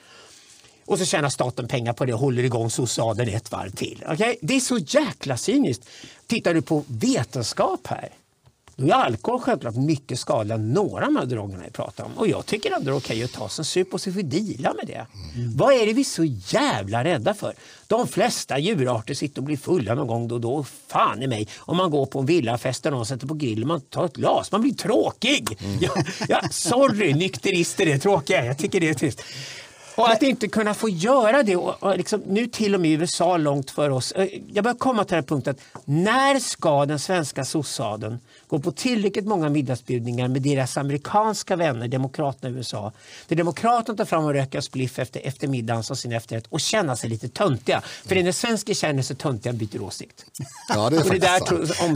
Och 0.85 0.99
så 0.99 1.05
tjänar 1.05 1.29
staten 1.29 1.67
pengar 1.67 1.93
på 1.93 2.05
det 2.05 2.13
och 2.13 2.19
håller 2.19 2.43
igång 2.43 2.69
socialen 2.69 3.29
ett 3.29 3.51
varv 3.51 3.71
till. 3.71 4.03
Okej? 4.07 4.37
Det 4.41 4.55
är 4.55 4.59
så 4.59 4.77
jäkla 4.77 5.37
cyniskt. 5.37 5.89
Tittar 6.27 6.53
du 6.53 6.61
på 6.61 6.83
vetenskap 6.87 7.87
här 7.87 8.09
då 8.79 8.87
är 8.87 8.91
alkohol 8.93 9.39
självklart 9.41 9.75
mycket 9.75 10.19
skadligare 10.19 10.59
än 10.61 10.73
några 10.73 11.05
av 11.05 11.13
de 11.13 11.19
här 11.19 11.25
drogerna 11.25 11.63
jag 11.63 11.73
pratar 11.73 12.03
om. 12.03 12.11
Och 12.17 12.27
jag 12.27 12.45
tycker 12.45 12.71
ändå 12.71 12.85
det 12.91 12.91
är 12.91 12.97
okej 12.97 13.23
att 13.23 13.31
ta 13.31 13.49
sig 13.49 13.61
en 13.61 13.65
sup 13.65 13.93
och 13.93 14.01
så 14.01 14.11
får 14.11 14.17
vi 14.17 14.23
deala 14.23 14.73
med 14.73 14.87
det. 14.87 15.05
Vad 15.55 15.73
är 15.73 15.85
det 15.85 15.93
vi 15.93 16.01
är 16.01 16.05
så 16.05 16.23
jävla 16.25 17.03
rädda 17.03 17.33
för? 17.33 17.53
De 17.87 18.07
flesta 18.07 18.59
djurarter 18.59 19.13
sitter 19.13 19.41
och 19.41 19.45
blir 19.45 19.57
fulla 19.57 19.95
någon 19.95 20.07
gång 20.07 20.27
då 20.27 20.35
och 20.35 20.41
då. 20.41 20.65
Fan 20.87 21.23
i 21.23 21.27
mig. 21.27 21.47
Om 21.59 21.77
man 21.77 21.91
går 21.91 22.05
på 22.05 22.19
en 22.19 22.25
villafest 22.25 22.85
och 22.85 22.91
någon 22.91 23.05
sätter 23.05 23.27
på 23.27 23.33
grillen 23.33 23.67
man 23.67 23.81
tar 23.81 24.05
ett 24.05 24.15
glas. 24.15 24.51
Man 24.51 24.61
blir 24.61 24.73
tråkig. 24.73 25.57
Ja, 25.81 25.91
ja, 26.27 26.41
sorry, 26.51 27.13
nykterister 27.13 27.87
är 27.87 27.97
tråkiga. 27.97 28.45
Jag 28.45 28.57
tycker 28.57 28.79
det 28.79 28.89
är 28.89 28.93
trist. 28.93 29.21
Och 29.95 30.09
att 30.09 30.21
inte 30.23 30.47
kunna 30.47 30.73
få 30.73 30.89
göra 30.89 31.43
det, 31.43 31.55
och, 31.55 31.83
och 31.83 31.97
liksom, 31.97 32.21
nu 32.27 32.47
till 32.47 32.75
och 32.75 32.81
med 32.81 32.91
i 32.91 32.93
USA 32.93 33.37
långt 33.37 33.71
för 33.71 33.89
oss. 33.89 34.11
Eh, 34.11 34.27
Jag 34.53 34.63
börjar 34.63 34.77
komma 34.77 35.03
till 35.03 35.09
den 35.15 35.23
här 35.23 35.27
punkten 35.27 35.55
när 35.85 36.39
ska 36.39 36.85
den 36.85 36.99
svenska 36.99 37.45
sossaden 37.45 38.19
gå 38.49 38.59
på 38.59 38.71
tillräckligt 38.71 39.25
många 39.25 39.49
middagsbjudningar 39.49 40.27
med 40.27 40.41
deras 40.41 40.77
amerikanska 40.77 41.55
vänner, 41.55 41.87
demokraterna 41.87 42.49
i 42.49 42.57
USA, 42.57 42.91
där 43.27 43.35
demokraterna 43.35 43.97
tar 43.97 44.05
fram 44.05 44.25
och 44.25 44.33
röker 44.33 44.61
spliff 44.61 44.99
efter 44.99 45.19
eftermiddagen 45.19 45.83
som 45.83 45.95
sin 45.95 46.11
efterrätt 46.11 46.47
och 46.49 46.59
känna 46.59 46.95
sig 46.95 47.09
lite 47.09 47.29
töntiga. 47.29 47.81
För 48.05 48.15
det 48.15 48.21
är 48.21 48.23
när 48.23 48.31
svenskar 48.31 48.73
känner 48.73 49.03
sig 49.03 49.15
töntiga 49.15 49.53
byter 49.53 49.81
åsikt. 49.81 50.25
Ja, 50.69 50.89
det 50.89 50.97
är 50.97 50.99
Och 51.05 51.09
det 51.09 51.15
är 51.15 51.19
där 51.19 51.29
jag 51.29 51.47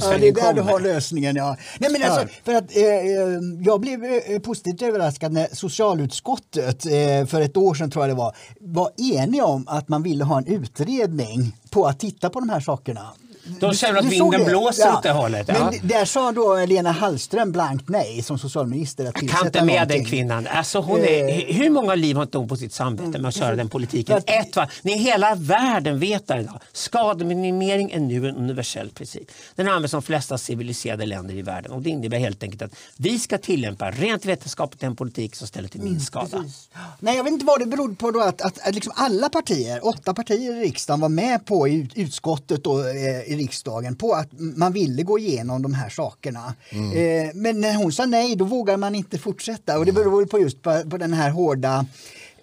Ja, 0.01 0.17
det 0.17 0.27
är 0.27 0.31
där 0.31 0.53
du 0.53 0.61
har 0.61 0.71
kommer. 0.71 0.93
lösningen. 0.93 1.35
Ja. 1.35 1.57
Nej, 1.79 1.91
men 1.91 2.03
alltså, 2.03 2.27
för 2.43 2.53
att, 2.53 2.75
eh, 2.75 2.83
eh, 2.83 3.39
jag 3.61 3.81
blev 3.81 4.03
eh, 4.03 4.39
positivt 4.39 4.81
överraskad 4.81 5.31
när 5.31 5.47
socialutskottet 5.55 6.85
eh, 6.85 7.25
för 7.25 7.41
ett 7.41 7.57
år 7.57 7.73
sedan 7.73 7.91
tror 7.91 8.03
jag 8.03 8.09
det 8.09 8.19
var, 8.19 8.35
var 8.59 8.91
eniga 8.97 9.45
om 9.45 9.67
att 9.67 9.89
man 9.89 10.03
ville 10.03 10.23
ha 10.23 10.37
en 10.37 10.47
utredning 10.47 11.57
på 11.69 11.85
att 11.85 11.99
titta 11.99 12.29
på 12.29 12.39
de 12.39 12.49
här 12.49 12.59
sakerna. 12.59 13.13
De 13.59 13.73
känner 13.73 13.99
att 13.99 14.05
vinden 14.05 14.45
blåser 14.45 14.93
åt 14.93 15.03
det 15.03 15.11
hållet, 15.11 15.47
ja. 15.47 15.69
Men 15.71 15.87
där 15.87 16.05
sa 16.05 16.31
då 16.31 16.65
Lena 16.65 16.91
Hallström 16.91 17.51
blankt 17.51 17.89
nej 17.89 18.21
som 18.21 18.39
socialminister 18.39 19.05
att 19.05 19.21
Jag 19.21 19.29
kan 19.31 19.45
inte 19.45 19.63
med 19.65 19.67
den 19.67 19.87
någonting. 19.87 20.05
kvinnan. 20.05 20.47
Alltså 20.47 20.79
hon 20.79 20.99
är, 20.99 21.53
hur 21.53 21.69
många 21.69 21.95
liv 21.95 22.15
har 22.15 22.23
inte 22.23 22.37
hon 22.37 22.47
på 22.47 22.55
sitt 22.57 22.73
samvete 22.73 23.19
med 23.19 23.25
att 23.29 23.35
köra 23.35 23.55
den 23.55 23.69
politiken? 23.69 24.21
Ett, 24.25 24.55
va? 24.55 24.67
Ni 24.81 24.97
hela 24.97 25.35
världen 25.35 25.99
vet 25.99 26.27
det 26.27 26.39
idag. 26.39 26.59
Skademinimering 26.73 27.91
är 27.91 27.99
nu 27.99 28.29
en 28.29 28.35
universell 28.35 28.89
princip. 28.89 29.31
Den 29.55 29.67
används 29.67 29.93
av 29.93 30.01
de 30.01 30.05
flesta 30.05 30.37
civiliserade 30.37 31.05
länder 31.05 31.35
i 31.35 31.41
världen. 31.41 31.71
Och 31.71 31.81
det 31.81 31.89
innebär 31.89 32.17
helt 32.17 32.43
enkelt 32.43 32.61
att 32.61 32.71
vi 32.97 33.19
ska 33.19 33.37
tillämpa 33.37 33.91
rent 33.91 34.25
vetenskapligt 34.25 34.83
en 34.83 34.95
politik 34.95 35.35
som 35.35 35.47
ställer 35.47 35.67
till 35.69 35.81
minst 35.81 36.07
skada. 36.07 36.37
Precis. 36.37 36.69
Nej, 36.99 37.15
jag 37.17 37.23
vet 37.23 37.33
inte 37.33 37.45
vad 37.45 37.59
det 37.59 37.65
berodde 37.65 37.95
på 37.95 38.11
då 38.11 38.19
att, 38.21 38.41
att, 38.41 38.67
att 38.67 38.75
liksom 38.75 38.93
alla 38.95 39.29
partier, 39.29 39.85
åtta 39.87 40.13
partier 40.13 40.55
i 40.57 40.59
riksdagen 40.61 40.99
var 40.99 41.09
med 41.09 41.45
på 41.45 41.67
i 41.67 41.73
ut- 41.75 41.91
utskottet 41.95 42.63
då, 42.63 42.79
eh, 42.79 43.32
i 43.33 43.35
riksdagen 43.35 43.95
på 43.95 44.13
att 44.13 44.29
man 44.31 44.73
ville 44.73 45.03
gå 45.03 45.19
igenom 45.19 45.61
de 45.61 45.73
här 45.73 45.89
sakerna. 45.89 46.55
Eh, 46.71 47.31
men 47.33 47.61
när 47.61 47.75
hon 47.75 47.91
sa 47.91 48.05
nej 48.05 48.35
då 48.35 48.45
vågar 48.45 48.77
man 48.77 48.95
inte 48.95 49.17
fortsätta 49.17 49.79
och 49.79 49.85
det 49.85 49.91
beror 49.91 50.25
på 50.25 50.39
just 50.39 50.61
på, 50.61 50.83
på 50.89 50.97
den 50.97 51.13
här 51.13 51.29
hårda 51.29 51.85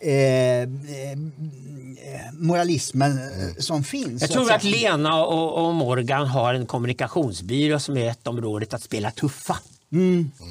eh, 0.01 0.61
eh, 0.63 0.69
moralismen 2.33 3.19
eh, 3.19 3.55
som 3.59 3.85
finns. 3.85 4.23
Jag 4.23 4.31
tror 4.31 4.53
att 4.53 4.63
säga. 4.63 4.77
Lena 4.77 5.25
och, 5.25 5.67
och 5.67 5.75
Morgan 5.75 6.27
har 6.27 6.55
en 6.55 6.67
kommunikationsbyrå 6.67 7.79
som 7.79 7.97
är 7.97 8.11
ett 8.11 8.27
området 8.27 8.75
att 8.75 8.83
spela 8.83 9.11
tuffa. 9.11 9.59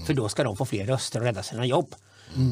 För 0.05 0.13
då 0.13 0.29
ska 0.29 0.43
de 0.43 0.57
få 0.57 0.65
fler 0.65 0.85
röster 0.85 1.19
och 1.19 1.25
rädda 1.25 1.43
sina 1.43 1.65
jobb. 1.65 1.95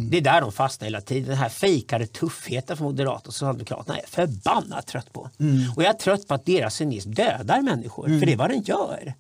Det 0.10 0.18
är 0.18 0.22
där 0.22 0.42
de 0.42 0.52
fastnar 0.52 0.86
hela 0.86 1.02
tiden. 1.02 1.30
Den 1.30 1.38
här 1.38 1.50
fejkade 1.50 2.08
tuffheten 2.08 2.78
från 2.78 2.88
Moderaterna 2.88 3.28
och 3.28 3.34
Socialdemokraterna 3.34 3.98
är 3.98 4.08
förbannat 4.08 4.88
trött 4.88 5.14
på. 5.14 5.30
Och 5.76 5.84
jag 5.84 5.90
är 5.90 5.94
trött 5.94 6.28
på 6.28 6.34
att 6.34 6.46
deras 6.46 6.76
cynism 6.76 7.12
dödar 7.12 7.62
människor, 7.62 8.20
för 8.20 8.26
det 8.26 8.34
är 8.34 8.38
vad 8.38 8.50
den 8.50 8.62
gör. 8.62 9.14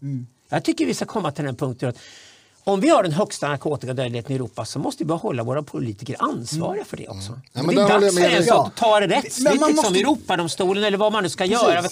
Jag 0.49 0.63
tycker 0.63 0.85
vi 0.85 0.93
ska 0.93 1.05
komma 1.05 1.31
till 1.31 1.45
den 1.45 1.55
punkten 1.55 1.89
att 1.89 1.97
om 2.63 2.79
vi 2.79 2.89
har 2.89 3.03
den 3.03 3.11
högsta 3.11 3.47
narkotikadödligheten 3.47 4.31
i 4.31 4.35
Europa 4.35 4.65
så 4.65 4.79
måste 4.79 5.03
vi 5.03 5.07
behålla 5.07 5.43
våra 5.43 5.63
politiker 5.63 6.15
ansvariga 6.19 6.85
för 6.85 6.97
det 6.97 7.07
också. 7.07 7.39
Ja, 7.53 7.63
men 7.63 7.75
det 7.75 7.81
är 7.81 7.87
dags 7.89 8.15
för 8.17 8.23
en 8.29 8.43
sak 8.45 8.67
att 8.67 8.75
ta 8.75 8.99
det 8.99 9.07
rättsligt, 9.07 9.43
man 9.45 9.53
liksom 9.69 9.75
måste- 9.75 9.99
Europadomstolen 9.99 10.83
eller 10.83 10.97
vad 10.97 11.11
man 11.11 11.23
nu 11.23 11.29
ska 11.29 11.43
Precis. 11.43 11.61
göra. 11.67 11.83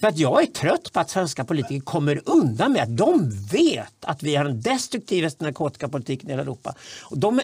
För 0.00 0.08
att 0.08 0.18
jag 0.18 0.42
är 0.42 0.46
trött 0.46 0.92
på 0.92 1.00
att 1.00 1.10
svenska 1.10 1.44
politiker 1.44 1.80
kommer 1.80 2.20
undan 2.24 2.72
med 2.72 2.82
att 2.82 2.96
de 2.96 3.30
vet 3.52 3.94
att 4.00 4.22
vi 4.22 4.36
har 4.36 4.44
den 4.44 4.60
destruktivaste 4.60 5.44
narkotikapolitiken 5.44 6.28
i 6.28 6.32
hela 6.32 6.42
Europa. 6.42 6.74
Och 7.02 7.18
de 7.18 7.38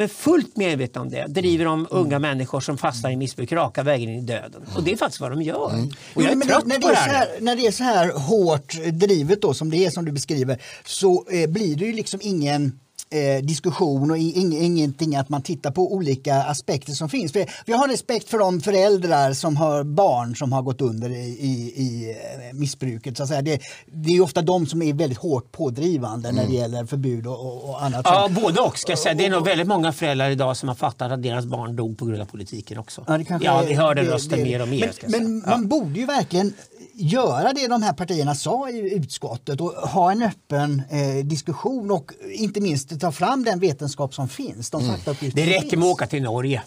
är 0.00 0.08
fullt 0.08 0.56
medvetna 0.56 1.00
om 1.00 1.10
det 1.10 1.26
driver 1.26 1.64
de 1.64 1.86
unga 1.90 2.18
människor 2.18 2.60
som 2.60 2.78
fastnar 2.78 3.10
i 3.10 3.16
missbruk 3.16 3.52
raka 3.52 3.82
vägen 3.82 4.10
in 4.10 4.18
i 4.18 4.22
döden. 4.22 4.62
Och 4.76 4.82
det 4.82 4.92
är 4.92 4.96
faktiskt 4.96 5.20
vad 5.20 5.30
de 5.30 5.42
gör. 5.42 5.88
Och 6.14 6.22
jag 6.22 6.32
är 6.32 6.36
men 6.36 6.48
trött 6.48 6.66
när, 6.66 6.80
på 6.80 6.88
det 6.88 6.94
här, 6.94 7.28
när 7.40 7.56
det 7.56 7.66
är 7.66 7.72
så 7.72 7.84
här 7.84 8.12
hårt 8.12 8.74
drivet 8.92 9.42
då, 9.42 9.54
som 9.54 9.70
det 9.70 9.86
är 9.86 9.90
som 9.90 10.04
du 10.04 10.12
beskriver 10.12 10.62
så 10.84 11.26
eh, 11.30 11.50
blir 11.50 11.76
det 11.76 11.84
ju 11.84 11.92
liksom 11.92 12.20
ingen 12.22 12.80
eh, 13.12 13.42
diskussion 13.44 14.10
och 14.10 14.18
i- 14.18 14.40
ing, 14.40 14.56
ingenting 14.64 15.16
att 15.16 15.28
man 15.28 15.42
tittar 15.42 15.70
på 15.70 15.92
olika 15.94 16.34
aspekter 16.42 16.92
som 16.92 17.08
finns. 17.08 17.32
För 17.32 17.46
jag 17.66 17.76
har 17.76 17.88
respekt 17.88 18.28
för 18.28 18.38
de 18.38 18.60
föräldrar 18.60 19.32
som 19.32 19.56
har 19.56 19.84
barn 19.84 20.36
som 20.36 20.52
har 20.52 20.62
gått 20.62 20.80
under 20.80 21.10
i, 21.10 21.14
i, 21.28 21.72
i 21.76 22.10
eh, 22.10 22.54
missbruket. 22.58 23.16
Så 23.16 23.22
att 23.22 23.28
säga. 23.28 23.42
Det, 23.42 23.60
det 23.86 24.10
är 24.10 24.20
ofta 24.20 24.42
de 24.42 24.66
som 24.66 24.82
är 24.82 24.92
väldigt 24.94 25.18
hårt 25.18 25.52
pådrivande 25.52 26.32
när 26.32 26.46
det 26.46 26.52
gäller 26.54 26.84
förbud 26.86 27.26
och, 27.26 27.40
och, 27.46 27.70
och 27.70 27.82
annat. 27.84 28.00
Ja, 28.04 28.28
både 28.42 28.60
och. 28.60 28.78
Ska 28.78 28.92
jag 28.92 28.98
säga. 28.98 29.14
Det 29.14 29.26
är 29.26 29.30
nog 29.30 29.44
väldigt 29.44 29.66
många 29.68 29.92
föräldrar 29.92 30.30
idag 30.30 30.56
som 30.56 30.68
har 30.68 30.76
fattat 30.76 31.12
att 31.12 31.22
deras 31.22 31.44
barn 31.46 31.76
dog 31.76 31.98
på 31.98 32.04
grund 32.04 32.20
av 32.22 32.26
politiken 32.26 32.78
också. 32.78 33.04
Ja, 33.06 33.18
det 33.18 33.24
kanske 33.24 33.46
ja 33.48 33.62
vi 33.68 33.74
hör 33.74 33.94
den 33.94 34.04
det- 34.04 34.10
rösten 34.12 34.42
mer 34.42 34.62
och 34.62 34.68
mer. 34.68 34.92
Men, 35.06 35.10
men 35.10 35.42
Ja. 35.46 35.50
man 35.50 35.68
borde 35.68 36.00
ju 36.00 36.06
verkligen 36.06 36.52
göra 37.00 37.52
det 37.52 37.66
de 37.66 37.82
här 37.82 37.92
partierna 37.92 38.34
sa 38.34 38.70
i 38.70 38.94
utskottet 38.94 39.60
och 39.60 39.70
ha 39.70 40.12
en 40.12 40.22
öppen 40.22 40.82
eh, 40.90 41.24
diskussion 41.24 41.90
och 41.90 42.12
inte 42.32 42.60
minst 42.60 43.00
ta 43.00 43.12
fram 43.12 43.44
den 43.44 43.58
vetenskap 43.58 44.14
som 44.14 44.28
finns. 44.28 44.70
De 44.70 44.80
Mm. 44.80 44.94
Det 45.34 45.46
räcker 45.46 45.76
med 45.76 45.86
att 45.86 45.92
åka 45.92 46.06
till 46.06 46.22
Norge. 46.22 46.62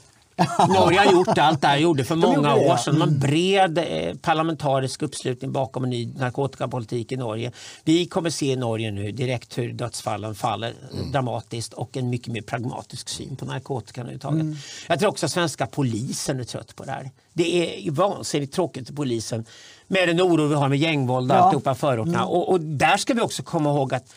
Norge 0.68 0.99
har 0.99 1.11
gjort 1.11 1.38
allt 1.38 1.61
det 1.61 1.68
här 1.68 1.77
gjorde 1.77 2.03
för 2.03 2.15
många 2.15 2.55
år 2.55 2.77
sedan. 2.77 2.99
Man 2.99 3.19
bred 3.19 3.77
eh, 3.77 4.15
parlamentarisk 4.22 5.01
uppslutning 5.01 5.51
bakom 5.51 5.84
en 5.84 5.89
ny 5.89 6.14
narkotikapolitik 6.18 7.11
i 7.11 7.15
Norge. 7.18 7.51
Vi 7.84 8.05
kommer 8.05 8.30
se 8.30 8.45
i 8.51 8.55
Norge 8.55 8.91
nu 8.91 9.11
direkt 9.11 9.57
hur 9.57 9.73
dödsfallen 9.73 10.35
faller 10.35 10.69
eh, 10.69 11.11
dramatiskt 11.11 11.73
och 11.73 11.97
en 11.97 12.10
mycket 12.10 12.34
mer 12.34 12.41
pragmatisk 12.41 13.10
syn 13.10 13.35
på 13.35 13.45
narkotikan 13.45 14.01
överhuvudtaget. 14.01 14.41
Mm. 14.41 14.55
Jag 14.88 14.99
tror 14.99 15.10
också 15.10 15.26
att 15.26 15.31
svenska 15.31 15.68
polisen 15.68 16.39
är 16.39 16.43
trött 16.43 16.76
på 16.76 16.84
det 16.84 16.91
här. 16.91 17.11
Det 17.34 17.88
är 17.88 17.91
vansinnigt 17.91 18.53
tråkigt 18.53 18.88
för 18.88 18.95
polisen 18.95 19.45
med 19.88 20.07
den 20.10 20.22
oro 20.22 20.47
vi 20.47 20.55
har 20.55 20.69
med 20.69 20.77
gängvåld 20.80 21.31
och 21.31 21.35
Ja. 21.35 21.39
Mm. 21.39 21.45
alltihopa 21.45 21.76
förorterna. 21.76 22.26
Och, 22.26 22.49
och 22.49 22.61
där 22.61 22.97
ska 22.97 23.14
vi 23.14 23.22
också 23.22 23.43
komma 23.43 23.69
ihåg 23.69 23.93
att 23.93 24.14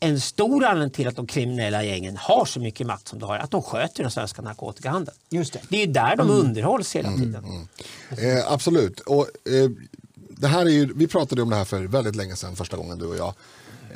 en 0.00 0.20
stor 0.20 0.64
anledning 0.64 0.90
till 0.94 1.08
att 1.08 1.16
de 1.16 1.26
kriminella 1.26 1.84
gängen 1.84 2.16
har 2.16 2.44
så 2.44 2.60
mycket 2.60 2.86
makt 2.86 3.08
som 3.08 3.18
de 3.18 3.26
har, 3.26 3.38
att 3.38 3.50
de 3.50 3.62
sköter 3.62 4.02
den 4.02 4.10
svenska 4.10 4.42
narkotikahandeln. 4.42 5.16
Just 5.28 5.52
det. 5.52 5.60
det 5.68 5.76
är 5.82 5.86
ju 5.86 5.92
där 5.92 6.16
de 6.16 6.30
Mm. 6.30 6.40
underhålls 6.46 6.96
hela 6.96 7.12
tiden. 7.16 7.44
Eh, 8.10 8.52
absolut. 8.52 9.00
Och, 9.00 9.26
eh, 9.48 9.70
det 10.30 10.48
här 10.48 10.66
är 10.66 10.70
ju, 10.70 10.92
vi 10.94 11.06
pratade 11.06 11.42
om 11.42 11.50
det 11.50 11.56
här 11.56 11.64
för 11.64 11.82
väldigt 11.84 12.16
länge 12.16 12.36
sedan, 12.36 12.56
första 12.56 12.76
gången 12.76 12.98
du 12.98 13.06
och 13.06 13.16
jag. 13.16 13.34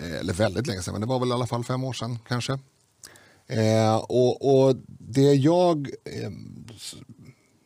Eh, 0.02 0.12
eller 0.20 0.32
väldigt 0.32 0.66
länge 0.66 0.82
sedan, 0.82 0.92
men 0.92 1.00
det 1.00 1.06
var 1.06 1.18
väl 1.18 1.28
i 1.28 1.32
alla 1.32 1.46
fall 1.46 1.64
fem 1.64 1.84
år 1.84 1.92
sedan 1.92 2.18
kanske. 2.28 2.58
Eh, 3.46 3.96
och, 3.96 4.64
och 4.66 4.76
det 4.98 5.34
jag 5.34 5.88
eh, 6.04 6.30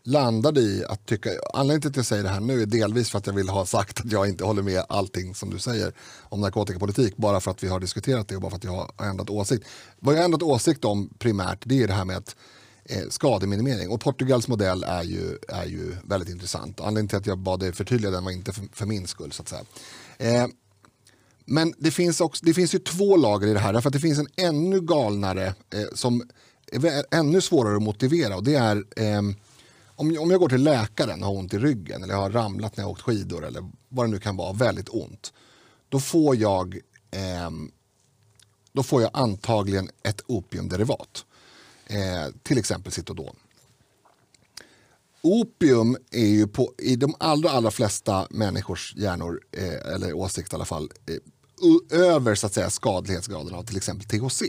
landade 0.07 0.61
i 0.61 0.85
att 0.89 1.07
tycka, 1.07 1.31
anledningen 1.55 1.81
till 1.81 1.91
att 1.91 1.97
jag 1.97 2.07
säger 2.07 2.23
det 2.23 2.29
här 2.29 2.41
nu 2.41 2.63
är 2.63 2.67
delvis 2.67 3.11
för 3.11 3.19
att 3.19 3.27
jag 3.27 3.35
vill 3.35 3.49
ha 3.49 3.67
sagt 3.67 4.01
att 4.01 4.13
jag 4.13 4.29
inte 4.29 4.45
håller 4.45 4.63
med 4.63 4.85
allting 4.89 5.35
som 5.35 5.51
du 5.51 5.59
säger 5.59 5.93
om 6.23 6.41
narkotikapolitik, 6.41 7.17
bara 7.17 7.41
för 7.41 7.51
att 7.51 7.63
vi 7.63 7.69
har 7.69 7.81
diskuterat 7.81 8.29
det 8.29 8.37
och 8.37 8.43
bara 8.43 8.51
för 8.51 8.57
att 8.57 8.65
jag 8.65 8.91
har 8.97 9.07
ändrat 9.07 9.31
åsikt. 9.31 9.67
Vad 10.01 10.15
jag 10.15 10.19
har 10.19 10.25
ändrat 10.25 10.43
åsikt 10.43 10.85
om 10.85 11.11
primärt, 11.19 11.59
det 11.65 11.83
är 11.83 11.87
det 11.87 11.95
här 11.95 12.05
med 12.05 12.17
att 12.17 12.37
eh, 12.85 13.03
skademinimering. 13.11 13.91
Och 13.91 14.01
Portugals 14.01 14.49
modell 14.49 14.85
är 14.85 15.03
ju, 15.03 15.39
är 15.49 15.67
ju 15.67 15.97
väldigt 16.05 16.29
intressant. 16.29 16.81
Anledningen 16.81 17.09
till 17.09 17.19
att 17.19 17.27
jag 17.27 17.39
bad 17.39 17.61
dig 17.61 17.73
förtydliga 17.73 18.11
den 18.11 18.25
var 18.25 18.31
inte 18.31 18.53
för, 18.53 18.65
för 18.73 18.87
min 18.87 19.07
skull. 19.07 19.33
så 19.33 19.43
att 19.43 19.49
säga. 19.49 19.65
Eh, 20.19 20.47
men 21.45 21.75
det 21.79 21.91
finns, 21.91 22.21
också, 22.21 22.45
det 22.45 22.55
finns 22.55 22.75
ju 22.75 22.79
två 22.79 23.17
lager 23.17 23.47
i 23.47 23.53
det 23.53 23.59
här. 23.59 23.73
Därför 23.73 23.89
att 23.89 23.93
det 23.93 24.01
finns 24.01 24.19
en 24.19 24.29
ännu 24.37 24.81
galnare 24.81 25.47
eh, 25.47 25.85
som 25.95 26.23
är 26.73 27.05
ännu 27.11 27.41
svårare 27.41 27.77
att 27.77 27.83
motivera. 27.83 28.37
Och 28.37 28.45
det 28.45 28.55
är 28.55 28.85
ehm, 28.97 29.35
om, 29.97 30.19
om 30.19 30.31
jag 30.31 30.41
går 30.41 30.49
till 30.49 30.63
läkaren 30.63 31.23
och 31.23 31.29
har 31.29 31.37
ont 31.37 31.55
i 31.55 31.59
ryggen 31.59 32.03
eller 32.03 32.15
jag 32.15 32.21
har 32.21 32.31
ramlat 32.31 32.77
när 32.77 32.83
jag 32.83 32.89
har 32.89 32.93
åkt 32.93 33.03
skidor 33.03 33.45
eller 33.45 33.65
vad 33.89 34.07
det 34.07 34.11
nu 34.11 34.19
kan 34.19 34.37
vara, 34.37 34.53
väldigt 34.53 34.89
ont. 34.89 35.33
Då 35.89 36.01
får 36.01 36.37
jag, 36.37 36.75
eh, 37.11 37.51
då 38.73 38.83
får 38.83 39.03
jag 39.03 39.11
antagligen 39.15 39.91
ett 40.03 40.21
opiumderivat. 40.27 41.25
Eh, 41.87 42.35
till 42.43 42.59
exempel 42.59 42.93
Citodon. 42.93 43.37
Opium 45.23 45.97
är 46.11 46.27
ju 46.27 46.47
på, 46.47 46.73
i 46.79 46.97
de 46.97 47.15
allra, 47.19 47.51
allra 47.51 47.71
flesta 47.71 48.27
människors 48.31 48.95
hjärnor, 48.97 49.41
eh, 49.53 49.95
eller 49.95 50.13
åsikt 50.13 50.53
i 50.53 50.57
alla 50.57 50.65
fall, 50.65 50.91
eh, 51.07 52.01
över 52.01 52.35
så 52.35 52.47
att 52.47 52.55
säga 52.55 52.71
skadlighetsgraden 52.71 53.55
av 53.55 53.63
till 53.63 53.77
exempel 53.77 54.07
THC. 54.07 54.43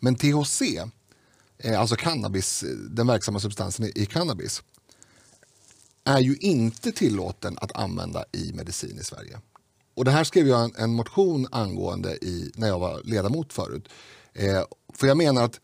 Men 0.00 0.14
THC, 0.14 0.62
Eh, 1.58 1.80
alltså 1.80 1.96
cannabis, 1.96 2.62
eh, 2.62 2.68
den 2.68 3.06
verksamma 3.06 3.40
substansen 3.40 3.86
i, 3.86 3.92
i 3.94 4.06
cannabis, 4.06 4.62
är 6.04 6.20
ju 6.20 6.36
inte 6.36 6.92
tillåten 6.92 7.58
att 7.60 7.76
använda 7.76 8.24
i 8.32 8.52
medicin 8.52 8.98
i 9.00 9.04
Sverige. 9.04 9.40
Och 9.94 10.04
det 10.04 10.10
här 10.10 10.24
skrev 10.24 10.48
jag 10.48 10.64
en, 10.64 10.74
en 10.76 10.94
motion 10.94 11.48
angående 11.50 12.16
i, 12.16 12.52
när 12.54 12.68
jag 12.68 12.78
var 12.78 13.00
ledamot 13.04 13.52
förut. 13.52 13.88
Eh, 14.32 14.62
för 14.94 15.06
jag 15.06 15.16
menar 15.16 15.44
att 15.44 15.60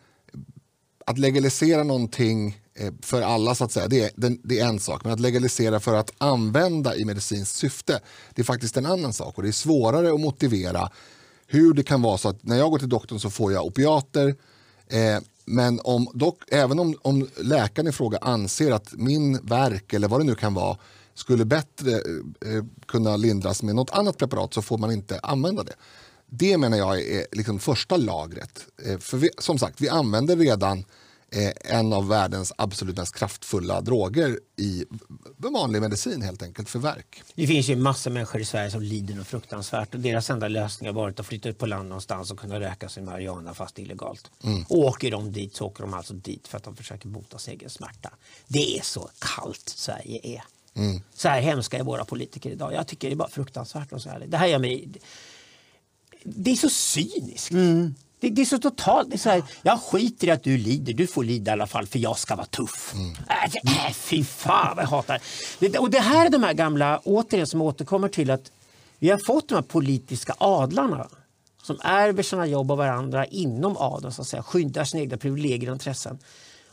att 1.07 1.19
legalisera 1.19 1.83
någonting 1.83 2.61
eh, 2.75 2.93
för 3.03 3.23
alla 3.23 3.55
så 3.55 3.65
att 3.65 3.73
säga, 3.73 3.89
det 3.89 4.01
är, 4.01 4.11
det, 4.17 4.37
det 4.43 4.61
är 4.61 4.67
en 4.67 4.81
sak. 4.81 5.05
Men 5.05 5.13
att 5.13 5.21
legalisera 5.21 5.81
för 5.81 5.95
att 5.95 6.13
använda 6.19 6.97
i 6.97 7.05
medicinskt 7.05 7.57
syfte, 7.57 8.01
det 8.35 8.43
är 8.43 8.45
faktiskt 8.45 8.77
en 8.77 8.87
annan 8.87 9.13
sak. 9.13 9.37
Och 9.37 9.43
det 9.43 9.49
är 9.49 9.53
svårare 9.53 10.15
att 10.15 10.21
motivera 10.21 10.91
hur 11.47 11.75
det 11.75 11.83
kan 11.83 12.03
vara 12.03 12.19
så 12.19 12.29
att 12.29 12.43
när 12.43 12.57
jag 12.57 12.71
går 12.71 12.79
till 12.79 12.89
doktorn 12.89 13.21
så 13.21 13.31
får 13.31 13.53
jag 13.53 13.67
opiater. 13.67 14.35
Eh, 14.89 15.19
men 15.45 15.81
om 15.85 16.09
dock, 16.15 16.43
även 16.49 16.79
om, 16.79 16.95
om 17.03 17.29
läkaren 17.37 17.89
i 17.89 17.93
fråga 17.93 18.19
anser 18.19 18.71
att 18.73 18.93
min 18.93 19.39
verk 19.43 19.93
eller 19.93 20.09
vad 20.09 20.21
det 20.21 20.25
nu 20.25 20.35
kan 20.35 20.55
vara 20.55 20.77
skulle 21.15 21.45
bättre 21.45 21.93
eh, 21.93 22.55
eh, 22.55 22.65
kunna 22.87 23.17
lindras 23.17 23.63
med 23.63 23.75
något 23.75 23.91
annat 23.91 24.19
preparat 24.19 24.55
så 24.55 24.63
får 24.63 24.79
man 24.79 24.93
inte 24.93 25.21
använda 25.23 25.63
det. 25.63 25.75
Det 26.27 26.59
menar 26.59 26.79
jag 26.79 27.01
är 27.01 27.27
liksom 27.33 27.59
första 27.59 27.97
lagret. 27.97 28.67
Eh, 28.85 28.99
för 28.99 29.17
vi, 29.17 29.31
som 29.39 29.59
sagt, 29.59 29.81
vi 29.81 29.89
använder 29.89 30.37
redan 30.37 30.85
eh, 31.33 31.79
en 31.79 31.93
av 31.93 32.09
världens 32.09 32.53
absolut 32.59 32.97
mest 32.97 33.15
kraftfulla 33.15 33.81
droger 33.81 34.41
i 34.57 34.85
vanlig 35.37 35.83
medicin 35.83 36.23
helt 36.23 36.43
enkelt 36.43 36.69
för 36.69 36.79
verk. 36.79 37.23
Det 37.35 37.47
finns 37.47 37.69
ju 37.69 37.77
massor 37.77 38.11
av 38.11 38.15
människor 38.15 38.41
i 38.41 38.45
Sverige 38.45 38.71
som 38.71 38.83
lider 38.83 39.15
något 39.15 39.27
fruktansvärt 39.27 39.95
och 39.95 40.01
deras 40.01 40.31
enda 40.31 40.49
lösning 40.49 40.89
har 40.89 40.95
varit 40.95 41.21
att 41.21 41.27
flytta 41.27 41.49
ut 41.49 41.59
på 41.59 41.67
land 41.67 41.89
någonstans 41.89 42.31
och 42.31 42.39
kunna 42.39 42.61
röka 42.61 42.89
sin 42.89 43.05
marijuana 43.05 43.55
fast 43.55 43.79
illegalt. 43.79 44.31
Och 44.69 44.79
åker 44.79 45.11
de 45.11 45.33
dit 45.33 45.57
så 45.57 45.67
åker 45.67 45.83
de 45.83 45.95
alltså 45.95 46.15
dit 46.15 46.49
för 46.49 46.57
att 46.57 46.65
de 46.65 46.77
försöker 46.77 47.09
bota 47.09 47.39
sin 47.39 47.55
egen 47.55 47.71
smärta. 47.71 48.11
Det 48.49 48.79
är 48.79 48.83
så 48.83 49.11
kallt 49.19 49.69
Sverige 49.69 50.21
är. 50.23 50.43
Så 51.15 51.29
här 51.29 51.41
hemska 51.41 51.79
är 51.79 51.83
våra 51.83 52.05
politiker 52.05 52.51
idag. 52.51 52.73
Jag 52.73 52.87
tycker 52.87 53.09
det 53.09 53.15
är 53.15 53.17
bara 53.17 53.29
fruktansvärt. 53.29 53.93
Och 53.93 54.03
så 54.03 54.09
här. 54.09 54.25
Det 54.29 54.37
här 54.37 54.47
gör 54.47 54.59
mig... 54.59 54.89
Det 56.25 56.51
är 56.51 56.57
så 56.57 56.71
cyniskt. 56.71 57.53
Det, 58.23 58.31
det 58.31 58.41
är 58.43 58.47
så 58.47 58.59
totalt. 58.59 59.11
Det 59.11 59.17
är 59.17 59.19
så 59.19 59.31
här, 59.31 59.43
jag 59.63 59.81
skiter 59.81 60.27
i 60.27 60.31
att 60.31 60.43
du 60.43 60.59
lider, 60.59 60.93
du 60.93 61.07
får 61.07 61.25
lida 61.25 61.51
i 61.51 61.53
alla 61.53 61.67
fall 61.67 61.87
för 61.87 61.99
jag 61.99 62.19
ska 62.19 62.37
vara 62.37 62.47
tuff. 62.47 62.95
Äh, 62.95 63.51
det- 63.53 63.69
äh, 63.69 63.93
fy 63.93 64.25
fan 64.25 64.77
vad 64.77 64.85
jag 64.85 64.89
hatar 64.91 65.21
det. 65.59 65.79
Och 65.79 65.91
det 65.91 65.99
här 66.01 66.27
är 66.27 66.31
de 66.31 66.43
här 66.43 66.53
gamla, 66.55 67.01
återigen 67.05 67.47
som 67.47 67.63
återkommer 67.63 68.09
till 68.09 68.31
att 68.31 68.51
vi 68.99 69.11
har 69.11 69.19
fått 69.27 69.49
de 69.49 69.55
här 69.55 69.63
politiska 69.63 70.35
adlarna 70.39 71.07
som 71.63 71.79
ärver 71.85 72.23
sina 72.23 72.47
jobb 72.47 72.71
av 72.71 72.79
varandra 72.79 73.27
inom 73.27 73.77
adeln, 73.77 74.13
så 74.13 74.23
att 74.23 74.29
säga, 74.29 74.43
skyddar 74.43 74.85
sina 74.85 75.03
egna 75.03 75.17
privilegier 75.17 75.71
och 75.71 75.75
intressen. 75.75 76.19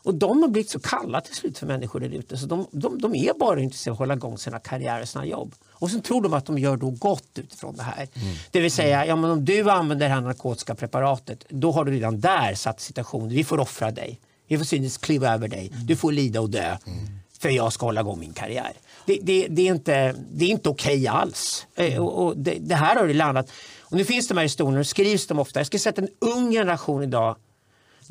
Och 0.04 0.16
de 0.16 0.42
har 0.42 0.50
blivit 0.50 0.70
så 0.70 0.80
kalla 0.80 1.22
till 1.22 1.36
slut 1.36 1.58
för 1.58 1.66
människor 1.68 2.00
där 2.00 2.10
ute 2.10 2.38
så 2.38 2.46
de, 2.46 2.68
de, 2.72 3.02
de 3.02 3.16
är 3.16 3.34
bara 3.40 3.60
intresserade 3.62 3.92
av 3.92 3.96
att 3.96 4.00
hålla 4.00 4.14
igång 4.14 4.38
sina 4.38 4.60
karriärer 4.60 5.02
och 5.02 5.08
sina 5.10 5.26
jobb. 5.26 5.56
Och 5.70 5.92
sen 5.92 6.02
tror 6.02 6.22
de 6.22 6.34
att 6.34 6.46
de 6.46 6.58
gör 6.58 6.78
då 6.78 6.90
gott 6.90 7.30
utifrån 7.36 7.76
det 7.76 7.84
här. 7.84 8.08
Det 8.52 8.60
vill 8.60 8.72
säga, 8.72 9.06
ja, 9.06 9.16
men 9.16 9.32
om 9.32 9.46
du 9.46 9.70
använder 9.70 10.08
det 10.10 10.14
här 10.14 10.22
narkotiska 10.22 10.76
preparatet 10.76 11.46
då 11.50 11.72
har 11.72 11.86
du 11.86 11.92
redan 11.92 12.20
där 12.20 12.54
satt 12.56 12.80
situationen, 12.82 13.30
vi 13.30 13.44
får 13.44 13.60
offra 13.60 13.92
dig. 13.92 14.20
Vi 14.48 14.58
får 14.58 14.66
cyniskt 14.66 15.04
kliva 15.06 15.34
över 15.34 15.48
dig, 15.48 15.72
du 15.86 15.96
får 15.96 16.12
lida 16.12 16.42
och 16.42 16.50
dö 16.50 16.78
för 17.40 17.50
jag 17.50 17.74
ska 17.74 17.86
hålla 17.86 18.02
igång 18.02 18.20
min 18.20 18.34
karriär. 18.34 18.72
Det, 19.06 19.20
det, 19.22 19.48
det 19.48 19.68
är 19.68 19.74
inte, 19.74 20.16
det 20.32 20.46
är 20.46 20.50
inte 20.50 20.70
okej 20.70 21.08
alls. 21.08 21.68
Eh, 21.76 22.00
Och, 22.04 22.26
och 22.26 22.38
det, 22.38 22.58
det 22.60 22.76
här 22.76 22.96
har 22.96 23.08
det 23.08 23.14
landat. 23.14 23.52
Och 23.82 23.98
nu 23.98 24.06
finns 24.06 24.28
de 24.28 24.38
här 24.38 24.44
historierna 24.44 24.80
och 24.80 24.88
skrivs 24.88 25.28
de 25.28 25.40
ofta. 25.40 25.60
Jag 25.60 25.68
skulle 25.68 25.80
säga 25.80 25.92
att 25.92 25.98
en 25.98 26.10
ung 26.20 26.52
generation 26.52 27.04
idag 27.04 27.36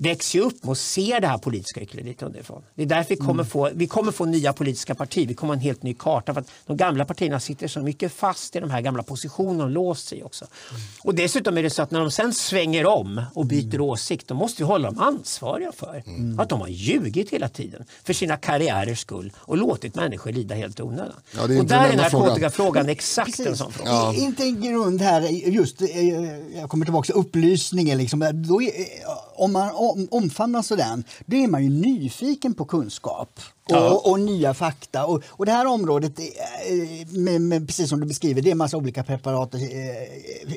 växer 0.00 0.40
upp 0.40 0.64
med 0.64 0.72
att 0.72 0.78
se 0.78 1.18
det 1.20 1.26
här 1.26 1.38
politiska 1.38 1.80
hyckleriet 1.80 2.22
underifrån. 2.22 2.62
Det 2.74 2.82
är 2.82 2.86
därför 2.86 3.08
vi 3.10 3.16
kommer, 3.16 3.44
få, 3.44 3.70
vi 3.74 3.86
kommer 3.86 4.12
få 4.12 4.24
nya 4.24 4.52
politiska 4.52 4.94
partier, 4.94 5.26
vi 5.26 5.34
kommer 5.34 5.54
ha 5.54 5.56
en 5.56 5.62
helt 5.62 5.82
ny 5.82 5.94
karta. 5.94 6.34
För 6.34 6.40
att 6.40 6.50
de 6.66 6.76
gamla 6.76 7.04
partierna 7.04 7.40
sitter 7.40 7.68
så 7.68 7.80
mycket 7.80 8.12
fast 8.12 8.56
i 8.56 8.60
de 8.60 8.70
här 8.70 8.80
gamla 8.80 9.02
positionerna 9.02 9.64
och 9.64 9.70
låst 9.70 10.08
sig 10.08 10.24
också. 10.24 10.46
Och 11.02 11.14
dessutom 11.14 11.58
är 11.58 11.62
det 11.62 11.70
så 11.70 11.82
att 11.82 11.90
när 11.90 12.00
de 12.00 12.10
sen 12.10 12.34
svänger 12.34 12.86
om 12.86 13.22
och 13.34 13.46
byter 13.46 13.80
åsikt, 13.80 14.28
då 14.28 14.34
måste 14.34 14.62
vi 14.62 14.66
hålla 14.66 14.90
dem 14.90 14.98
ansvariga 14.98 15.72
för 15.72 16.02
att 16.38 16.48
de 16.48 16.60
har 16.60 16.68
ljugit 16.68 17.30
hela 17.30 17.48
tiden 17.48 17.84
för 18.04 18.12
sina 18.12 18.36
karriärers 18.36 18.98
skull 18.98 19.32
och 19.38 19.56
låtit 19.56 19.94
människor 19.94 20.32
lida 20.32 20.54
helt 20.54 20.80
onödan. 20.80 21.20
Ja, 21.36 21.42
och 21.42 21.48
där 21.48 21.64
den 21.64 21.78
är 21.78 21.96
narkotikafrågan 21.96 22.88
exakt 22.88 23.40
en 23.40 23.56
sån 23.56 23.72
fråga. 23.72 23.90
Ja. 23.90 24.14
Inte 24.14 24.42
en 24.42 24.60
grund 24.60 25.00
här, 25.00 25.20
just, 25.30 25.82
eh, 25.82 25.88
jag 26.58 26.70
kommer 26.70 26.84
tillbaka 26.84 27.06
till 27.06 27.14
upplysningen. 27.14 27.98
Liksom, 27.98 28.30
då 28.34 28.62
är, 28.62 28.72
om 29.36 29.52
man 29.52 29.70
om, 29.90 30.08
omfamnas 30.10 30.72
av 30.72 30.78
den, 30.78 31.04
då 31.26 31.36
är 31.36 31.48
man 31.48 31.64
ju 31.64 31.70
nyfiken 31.70 32.54
på 32.54 32.64
kunskap. 32.64 33.40
Och, 33.70 33.76
Ja. 33.76 34.02
och 34.04 34.20
nya 34.20 34.54
fakta. 34.54 35.04
Och, 35.06 35.22
och 35.28 35.46
det 35.46 35.52
här 35.52 35.66
området, 35.66 36.18
eh, 36.18 36.26
med, 37.18 37.40
med, 37.40 37.66
precis 37.66 37.88
som 37.88 38.00
du 38.00 38.06
beskriver, 38.06 38.42
det 38.42 38.48
är 38.50 38.52
en 38.52 38.58
massa 38.58 38.76
olika 38.76 39.02
preparat, 39.04 39.54
eh, 39.54 39.60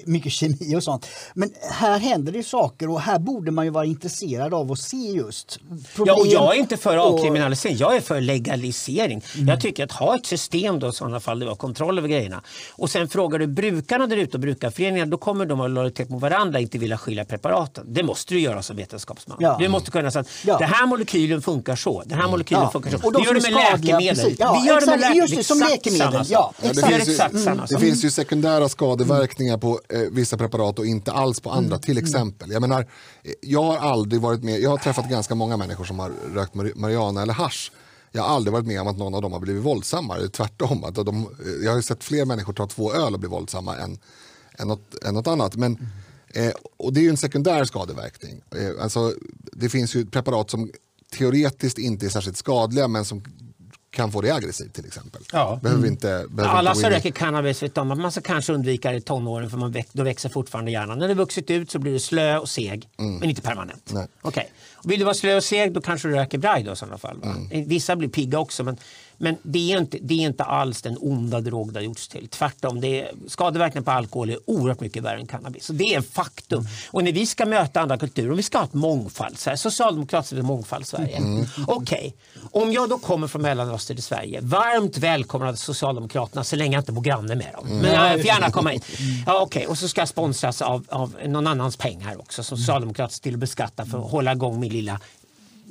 mycket 0.06 0.32
kemi 0.32 0.76
och 0.76 0.84
sånt. 0.84 1.08
Men 1.34 1.50
här 1.72 2.00
händer 2.00 2.32
det 2.32 2.44
saker 2.44 2.90
och 2.90 3.02
här 3.02 3.20
borde 3.20 3.52
man 3.52 3.66
ju 3.66 3.72
vara 3.72 3.86
intresserad 3.86 4.54
av 4.54 4.72
att 4.72 4.80
se 4.80 4.98
just 4.98 5.60
problem. 5.96 6.16
Ja, 6.18 6.22
och 6.22 6.28
jag 6.28 6.56
är 6.56 6.60
inte 6.60 6.78
för 6.78 6.98
avkriminalisering, 6.98 7.78
jag 7.78 7.96
är 7.96 8.02
för 8.02 8.22
legalisering. 8.22 9.22
Jag 9.48 9.62
tycker 9.62 9.84
att 9.84 9.92
ha 9.92 10.16
ett 10.16 10.26
system 10.26 10.80
då 10.80 10.90
i 10.90 10.92
sådana 10.94 11.20
fall, 11.20 11.40
det 11.40 11.46
var 11.46 11.56
kontroll 11.56 11.98
över 11.98 12.08
grejerna. 12.08 12.42
Och 12.72 12.90
sen 12.90 13.10
frågar 13.10 13.40
du 13.40 13.48
brukarna 13.48 14.08
där 14.08 14.18
ute 14.18 14.38
och 14.38 14.42
brukarföreningar, 14.42 15.06
då 15.06 15.18
kommer 15.18 15.46
de 15.46 15.62
av 15.62 15.70
lojalitet 15.70 16.10
mot 16.10 16.22
varandra 16.22 16.60
inte 16.60 16.78
vilja 16.78 16.98
skilja 16.98 17.26
preparaten. 17.26 17.86
Det 17.94 18.04
måste 18.04 18.34
du 18.34 18.40
göra 18.40 18.62
som 18.64 18.76
vetenskapsman. 18.76 19.38
Ja. 19.40 19.58
Du 19.60 19.68
måste 19.68 19.92
kunna 19.92 20.12
säga 20.12 20.22
att 20.22 20.28
Ja. 20.46 20.58
den 20.58 20.70
här 20.70 20.86
molekylen 20.88 21.42
funkar 21.42 21.76
så, 21.76 22.04
den 22.06 22.20
här 22.20 22.28
molekylen 22.28 22.64
Ja. 22.64 22.72
funkar 22.72 22.92
så. 22.92 23.01
Och 23.04 23.12
de 23.12 23.22
vi 23.22 23.26
gör 23.28 23.34
det 23.34 23.42
med 23.42 23.52
läkemedel. 23.54 24.36
Ja, 24.40 24.60
vi 24.62 24.68
gör 24.68 24.80
det 24.80 24.86
med 24.86 24.96
exakt, 25.00 25.16
just 25.16 25.36
det, 25.36 25.44
som 25.44 25.62
Exakt 25.62 25.86
läkemedel. 25.86 26.26
Ja, 26.30 26.54
exakt. 26.62 26.88
Vi 26.88 26.92
gör 26.92 27.00
exakt 27.00 27.40
samma 27.44 27.66
det 27.66 27.78
finns 27.80 28.04
ju 28.06 28.12
sekundära 28.12 28.70
skadeverkningar 28.70 29.58
på 29.58 29.80
eh, 29.90 30.00
vissa 30.12 30.38
preparat 30.38 30.80
och 30.80 30.86
inte 30.86 31.12
alls 31.12 31.40
på 31.40 31.52
andra. 31.52 31.78
Till 31.78 31.98
exempel, 31.98 32.52
jag 32.52 32.62
menar, 32.62 32.82
eh, 32.82 33.32
jag 33.42 33.64
har 33.64 33.78
aldrig 33.78 34.22
varit 34.22 34.44
med, 34.44 34.60
jag 34.60 34.70
har 34.70 34.78
träffat 34.78 35.10
ganska 35.10 35.36
många 35.36 35.58
människor 35.58 35.86
som 35.86 36.00
har 36.00 36.12
rökt 36.36 36.54
mari- 36.56 36.76
marijuana 36.76 37.22
eller 37.22 37.34
hasch. 37.34 37.72
Jag 38.12 38.24
har 38.24 38.30
aldrig 38.36 38.54
varit 38.54 38.66
med 38.66 38.82
om 38.82 38.88
att 38.88 38.98
någon 38.98 39.16
av 39.16 39.22
dem 39.22 39.32
har 39.32 39.40
blivit 39.40 39.64
våldsamma. 39.64 40.16
eller 40.18 40.28
Tvärtom, 40.28 40.84
att 40.84 40.96
de, 40.96 41.18
eh, 41.46 41.52
jag 41.64 41.72
har 41.72 41.78
ju 41.78 41.84
sett 41.84 42.04
fler 42.04 42.26
människor 42.26 42.54
ta 42.54 42.68
två 42.68 42.94
öl 42.94 43.14
och 43.14 43.20
bli 43.20 43.30
våldsamma 43.30 43.78
än, 43.78 44.00
än, 44.60 44.68
något, 44.68 45.04
än 45.06 45.14
något 45.14 45.28
annat. 45.28 45.56
Men, 45.56 45.88
eh, 46.34 46.52
och 46.78 46.94
det 46.94 47.00
är 47.00 47.02
ju 47.02 47.10
en 47.10 47.18
sekundär 47.18 47.66
skadeverkning. 47.66 48.42
Eh, 48.56 48.84
alltså, 48.84 49.14
det 49.54 49.70
finns 49.70 49.96
ju 49.96 50.06
preparat 50.06 50.50
som 50.50 50.72
teoretiskt 51.18 51.78
inte 51.78 52.06
är 52.06 52.10
särskilt 52.10 52.38
skadliga 52.38 52.88
men 52.88 53.06
som 53.06 53.24
kan 53.92 54.12
få 54.12 54.22
det 54.22 54.32
aggressivt 54.32 54.74
till 54.74 54.86
exempel. 54.86 55.22
Ja. 55.32 55.60
Behöver 55.64 55.88
inte, 55.88 56.26
behöver 56.30 56.56
Alla 56.58 56.76
som 56.76 56.90
röker 56.90 57.12
cannabis 57.12 57.64
vet 57.64 57.78
om 57.78 57.92
att 57.92 57.98
man 57.98 58.12
ska 58.12 58.22
kanske 58.22 58.54
undvika 58.54 58.92
det 58.92 58.98
i 58.98 59.02
tonåren 59.02 59.50
för 59.50 59.58
man 59.58 59.72
väx, 59.72 59.90
då 59.92 60.04
växer 60.04 60.30
fortfarande 60.30 60.72
hjärnan. 60.72 61.00
När 61.00 61.08
det 61.08 61.14
vuxit 61.14 61.50
ut 61.50 61.72
så 61.72 61.80
blir 61.80 61.94
du 61.94 62.00
slö 62.00 62.38
och 62.38 62.50
seg, 62.50 62.90
men 62.98 63.24
inte 63.24 63.42
permanent. 63.42 63.92
Nej. 63.94 64.08
Okej. 64.22 64.52
Och 64.74 64.92
Vill 64.92 65.00
du 65.00 65.06
vara 65.06 65.16
slö 65.16 65.36
och 65.36 65.44
seg 65.44 65.74
då 65.74 65.82
kanske 65.82 66.08
du 66.08 66.14
röker 66.16 66.38
braj 66.38 66.64
då 66.64 66.72
i 66.72 66.76
sådana 66.76 66.98
fall. 66.98 67.20
Va? 67.24 67.36
Vissa 67.66 67.96
blir 67.96 68.10
pigga 68.10 68.40
också 68.40 68.64
men, 68.64 68.78
men 69.22 69.38
det, 69.44 69.74
är 69.74 69.78
inte, 69.78 69.98
det 70.02 70.14
är 70.14 70.28
inte 70.28 70.44
alls 70.44 70.82
den 70.82 70.98
onda 71.00 71.42
drog 71.42 71.74
det 71.74 71.80
har 71.80 71.84
gjorts 71.84 72.08
till. 72.08 72.28
Tvärtom, 72.28 72.82
det 72.82 73.02
är, 73.02 73.12
skadeverkningar 73.28 73.84
på 73.84 73.92
alkohol 73.92 74.30
är 74.30 74.38
oerhört 74.46 74.80
mycket 74.80 75.04
värre 75.04 75.20
än 75.20 75.28
cannabis. 75.28 75.66
Så 75.66 75.74
det 75.74 75.84
är 75.84 75.98
en 75.98 76.04
faktum. 76.04 76.68
Och 76.92 77.04
när 77.04 77.12
vi 77.12 77.26
ska 77.26 77.46
möta 77.46 77.82
andra 77.82 77.98
kulturer, 77.98 78.30
om 78.30 78.38
vi 78.38 78.44
ska 78.44 78.58
ha 78.58 78.66
ett 78.66 78.74
mångfald, 78.74 79.40
så 79.40 79.50
här, 79.50 79.58
Socialdemokraterna 79.58 80.36
vill 80.36 80.46
mångfald 80.46 80.88
Sverige. 80.88 81.22
Okej, 81.68 82.16
om 82.52 82.72
jag 82.72 82.90
då 82.90 82.98
kommer 82.98 83.28
från 83.28 83.42
Mellanöstern 83.42 83.98
till 83.98 84.04
Sverige, 84.04 84.42
varmt 84.42 84.98
välkomna 84.98 85.56
Socialdemokraterna 85.56 86.44
så 86.44 86.56
länge 86.56 86.76
jag 86.76 86.82
inte 86.82 86.92
bor 86.92 87.02
granne 87.02 87.36
med 87.36 87.50
dem. 87.54 87.68
Men 87.68 87.94
jag 87.94 88.12
får 88.12 88.28
gärna 88.28 88.52
komma 88.52 88.70
hit. 88.70 88.86
Ja, 89.26 89.42
okej. 89.42 89.68
Och 89.68 89.78
så 89.78 89.88
ska 89.88 90.02
jag 90.02 90.08
sponsras 90.08 90.62
av, 90.62 90.86
av 90.90 91.16
någon 91.26 91.48
annans 91.48 91.78
pengar 91.78 92.20
också 92.20 92.44
som 92.44 92.58
Socialdemokraterna 92.58 93.10
ser 93.10 93.22
till 93.22 93.34
att 93.34 93.40
beskatta 93.40 93.86
för 93.86 94.06
att 94.06 94.12
hålla 94.12 94.32
igång 94.32 94.60
min 94.60 94.72
lilla 94.72 95.00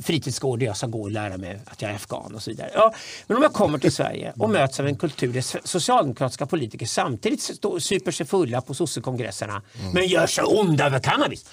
fritidsgård 0.03 0.59
där 0.59 0.67
jag 0.67 0.77
ska 0.77 0.87
gå 0.87 1.03
och 1.03 1.11
lära 1.11 1.37
mig 1.39 1.61
att 1.67 1.83
jag 1.83 1.91
är 1.91 1.95
afghan 1.95 2.35
och 2.35 2.43
så 2.43 2.51
vidare. 2.51 2.71
Ja, 2.75 2.95
men 3.27 3.37
om 3.37 3.43
jag 3.43 3.53
kommer 3.53 3.79
till 3.79 3.93
Sverige 3.93 4.33
och 4.39 4.51
möts 4.51 4.81
av 4.81 4.87
en 4.87 4.97
kultur 4.97 5.33
där 5.33 5.67
socialdemokratiska 5.67 6.47
politiker 6.47 6.87
samtidigt 6.87 7.43
står- 7.43 7.79
super 7.79 8.13
sig 8.13 8.27
fulla 8.27 8.61
på 8.61 8.75
sossekongresserna 8.75 9.63
men 9.95 10.07
gör 10.07 10.27
sig 10.27 10.45
onda 10.45 10.87
över 10.87 10.99
cannabis. 11.01 11.45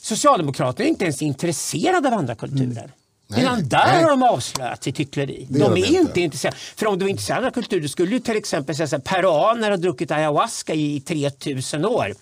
Socialdemokraterna 0.00 0.84
är 0.84 0.88
inte 0.88 1.04
ens 1.04 1.22
intresserade 1.22 2.08
av 2.08 2.14
andra 2.14 2.34
kulturer. 2.34 2.90
Redan 3.28 3.54
Nej, 3.58 3.64
där 3.68 3.86
nej. 3.86 4.02
har 4.02 4.10
de 4.10 4.22
avslöjat 4.22 4.84
sitt 4.84 4.98
hyckleri. 5.00 5.46
De 5.50 5.72
är 5.72 5.76
inte. 5.76 5.92
inte 5.92 6.20
intresserade. 6.20 6.56
För 6.76 6.86
om 6.86 6.98
de 6.98 7.04
är 7.04 7.08
intresserade 7.08 7.46
av 7.46 7.50
kulturer 7.50 7.88
skulle 7.88 8.10
ju 8.10 8.20
till 8.20 8.36
exempel 8.36 8.76
säga 8.76 8.96
att 8.96 9.04
peruaner 9.04 9.70
har 9.70 9.76
druckit 9.76 10.10
ayahuasca 10.10 10.74
i 10.74 11.00
3000 11.00 11.84
år. 11.84 12.14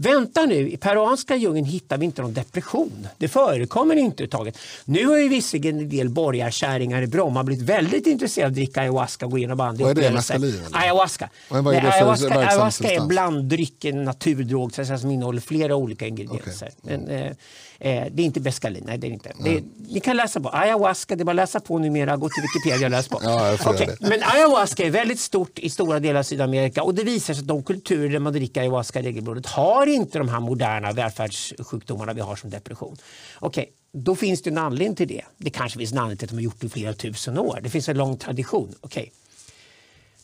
Vänta 0.00 0.46
nu, 0.46 0.70
i 0.70 0.76
peruanska 0.76 1.36
djungeln 1.36 1.66
hittar 1.66 1.98
vi 1.98 2.04
inte 2.04 2.22
någon 2.22 2.32
depression. 2.32 3.08
Det 3.18 3.28
förekommer 3.28 3.96
inte 3.96 4.22
överhuvudtaget. 4.22 4.58
Nu 4.84 5.06
har 5.06 5.16
ju 5.16 5.28
visserligen 5.28 5.78
en 5.78 5.88
del 5.88 6.08
borgarkärringar 6.08 7.02
i 7.02 7.06
Bromma 7.06 7.44
blivit 7.44 7.64
väldigt 7.64 8.06
intresserade 8.06 8.46
av 8.46 8.50
att 8.50 8.54
dricka 8.54 8.80
ayahuasca 8.80 9.26
och 9.26 9.30
gå 9.30 9.38
igenom 9.38 9.58
bandy 9.58 9.84
Vad 9.84 9.98
är 9.98 10.02
det, 10.02 10.10
mescalin? 10.10 10.62
Ayahuasca. 10.72 11.30
Vad 11.48 11.74
är 11.74 11.80
det 11.80 11.80
för 11.80 11.88
ayahuasca, 11.88 12.38
ayahuasca 12.38 12.84
är 12.84 12.88
substans? 12.88 13.08
blanddryck, 13.08 13.84
en 13.84 14.04
naturdrog 14.04 14.74
som 14.74 15.10
innehåller 15.10 15.40
flera 15.40 15.76
olika 15.76 16.06
ingredienser. 16.06 16.70
Men, 16.82 17.08
eh, 17.08 17.26
eh, 17.78 18.06
det 18.10 18.22
är 18.22 18.26
inte 18.26 18.40
mescalin, 18.40 18.84
nej 18.86 18.98
det 18.98 19.06
är 19.06 19.10
inte. 19.10 19.32
Det 19.44 19.56
är, 19.56 19.62
ni 19.88 20.00
kan 20.00 20.16
läsa 20.16 20.40
på 20.40 20.48
ayahuasca, 20.48 21.16
det 21.16 21.22
är 21.22 21.24
bara 21.24 21.30
att 21.30 21.36
läsa 21.36 21.60
på 21.60 21.78
numera, 21.78 22.16
gå 22.16 22.28
till 22.28 22.42
Wikipedia 22.42 22.86
och 22.86 22.90
läs 22.90 23.08
på. 23.08 23.20
Ja, 23.28 23.72
det. 23.72 24.00
Men 24.00 24.22
ayahuasca 24.22 24.84
är 24.84 24.90
väldigt 24.90 25.20
stort 25.20 25.58
i 25.58 25.70
stora 25.70 26.00
delar 26.00 26.20
av 26.20 26.24
Sydamerika 26.24 26.82
och 26.82 26.94
det 26.94 27.04
visar 27.04 27.34
sig 27.34 27.40
att 27.40 27.48
de 27.48 27.62
kulturer 27.62 28.08
där 28.08 28.18
man 28.18 28.32
dricker 28.32 28.60
ayahuasca 28.60 29.02
regelbundet 29.02 29.46
har 29.46 29.87
inte 29.94 30.18
de 30.18 30.28
här 30.28 30.40
moderna 30.40 30.92
välfärdssjukdomarna 30.92 32.12
vi 32.12 32.20
har 32.20 32.36
som 32.36 32.50
depression. 32.50 32.96
Okej, 33.38 33.72
då 33.92 34.16
finns 34.16 34.42
det 34.42 34.50
en 34.50 34.58
anledning 34.58 34.96
till 34.96 35.08
det. 35.08 35.24
Det 35.36 35.50
kanske 35.50 35.78
finns 35.78 35.92
en 35.92 35.98
anledning 35.98 36.18
till 36.18 36.26
att 36.26 36.30
de 36.30 36.36
har 36.36 36.42
gjort 36.42 36.60
det 36.60 36.66
i 36.66 36.70
flera 36.70 36.94
tusen 36.94 37.38
år. 37.38 37.60
Det 37.62 37.70
finns 37.70 37.88
en 37.88 37.96
lång 37.96 38.16
tradition. 38.16 38.74
Okej. 38.80 39.12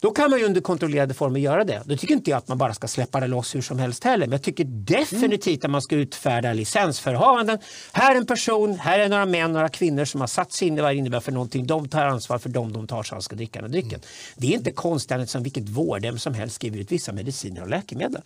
Då 0.05 0.11
kan 0.11 0.31
man 0.31 0.39
ju 0.39 0.45
under 0.45 0.61
kontrollerade 0.61 1.15
former 1.15 1.41
göra 1.41 1.65
det. 1.65 1.83
Då 1.85 1.97
tycker 1.97 2.15
inte 2.15 2.31
jag 2.31 2.39
att 2.39 2.49
man 2.49 2.59
bara 2.59 2.75
ska 2.75 2.89
släppa 2.89 3.21
det 3.21 3.27
loss 3.27 3.55
hur 3.55 3.63
som 3.63 3.79
helst 3.79 4.05
heller. 4.05 4.27
Men 4.27 4.33
jag 4.33 4.43
tycker 4.43 4.65
definitivt 4.65 5.65
att 5.65 5.71
man 5.71 5.83
ska 5.83 5.97
utfärda 5.97 6.53
licensförhavanden. 6.53 7.59
Här 7.93 8.15
är 8.15 8.19
en 8.19 8.27
person, 8.27 8.79
här 8.79 8.99
är 8.99 9.09
några 9.09 9.27
män, 9.27 9.53
några 9.53 9.69
kvinnor 9.69 10.05
som 10.05 10.21
har 10.21 10.29
satt 10.29 10.53
sig 10.53 10.69
in 10.69 10.79
i 10.79 10.81
vad 10.81 10.91
det 10.91 10.97
innebär 10.97 11.21
för 11.21 11.33
någonting. 11.33 11.67
De 11.67 11.89
tar 11.89 12.05
ansvar 12.05 12.39
för 12.39 12.49
dem 12.49 12.73
de 12.73 12.87
tar 12.87 13.03
så 13.03 13.15
han 13.15 13.23
ska 13.23 13.37
dricka 13.37 13.61
den 13.61 13.71
drycken. 13.71 14.01
Det 14.37 14.47
är 14.47 14.53
inte 14.53 14.71
konstigt 14.71 15.31
som 15.31 15.43
vilket 15.43 15.69
vårdhem 15.69 16.19
som 16.19 16.35
helst 16.35 16.55
skriver 16.55 16.79
ut 16.79 16.93
vissa 16.93 17.13
mediciner 17.13 17.63
och 17.63 17.69
läkemedel. 17.69 18.23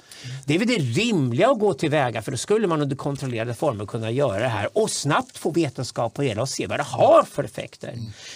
Det 0.47 0.55
är 0.55 0.59
väl 0.59 0.69
det 0.69 0.79
rimliga 0.79 1.51
att 1.51 1.59
gå 1.59 1.75
tillväga 1.75 2.23
för 2.23 2.31
då 2.31 2.37
skulle 2.37 2.67
man 2.67 2.83
under 2.83 2.97
kontrollerade 2.97 3.55
former 3.55 3.87
kunna 3.87 4.11
göra 4.11 4.39
det 4.39 4.49
här 4.49 4.79
och 4.79 4.91
snabbt 4.91 5.39
få 5.39 5.51
vetenskap 5.51 6.15
på 6.15 6.23
hela 6.23 6.43
och 6.43 6.49
se 6.49 6.67
vad 6.67 6.79
det 6.79 6.85
har 6.85 7.23
för 7.23 7.45
effekter. 7.45 7.95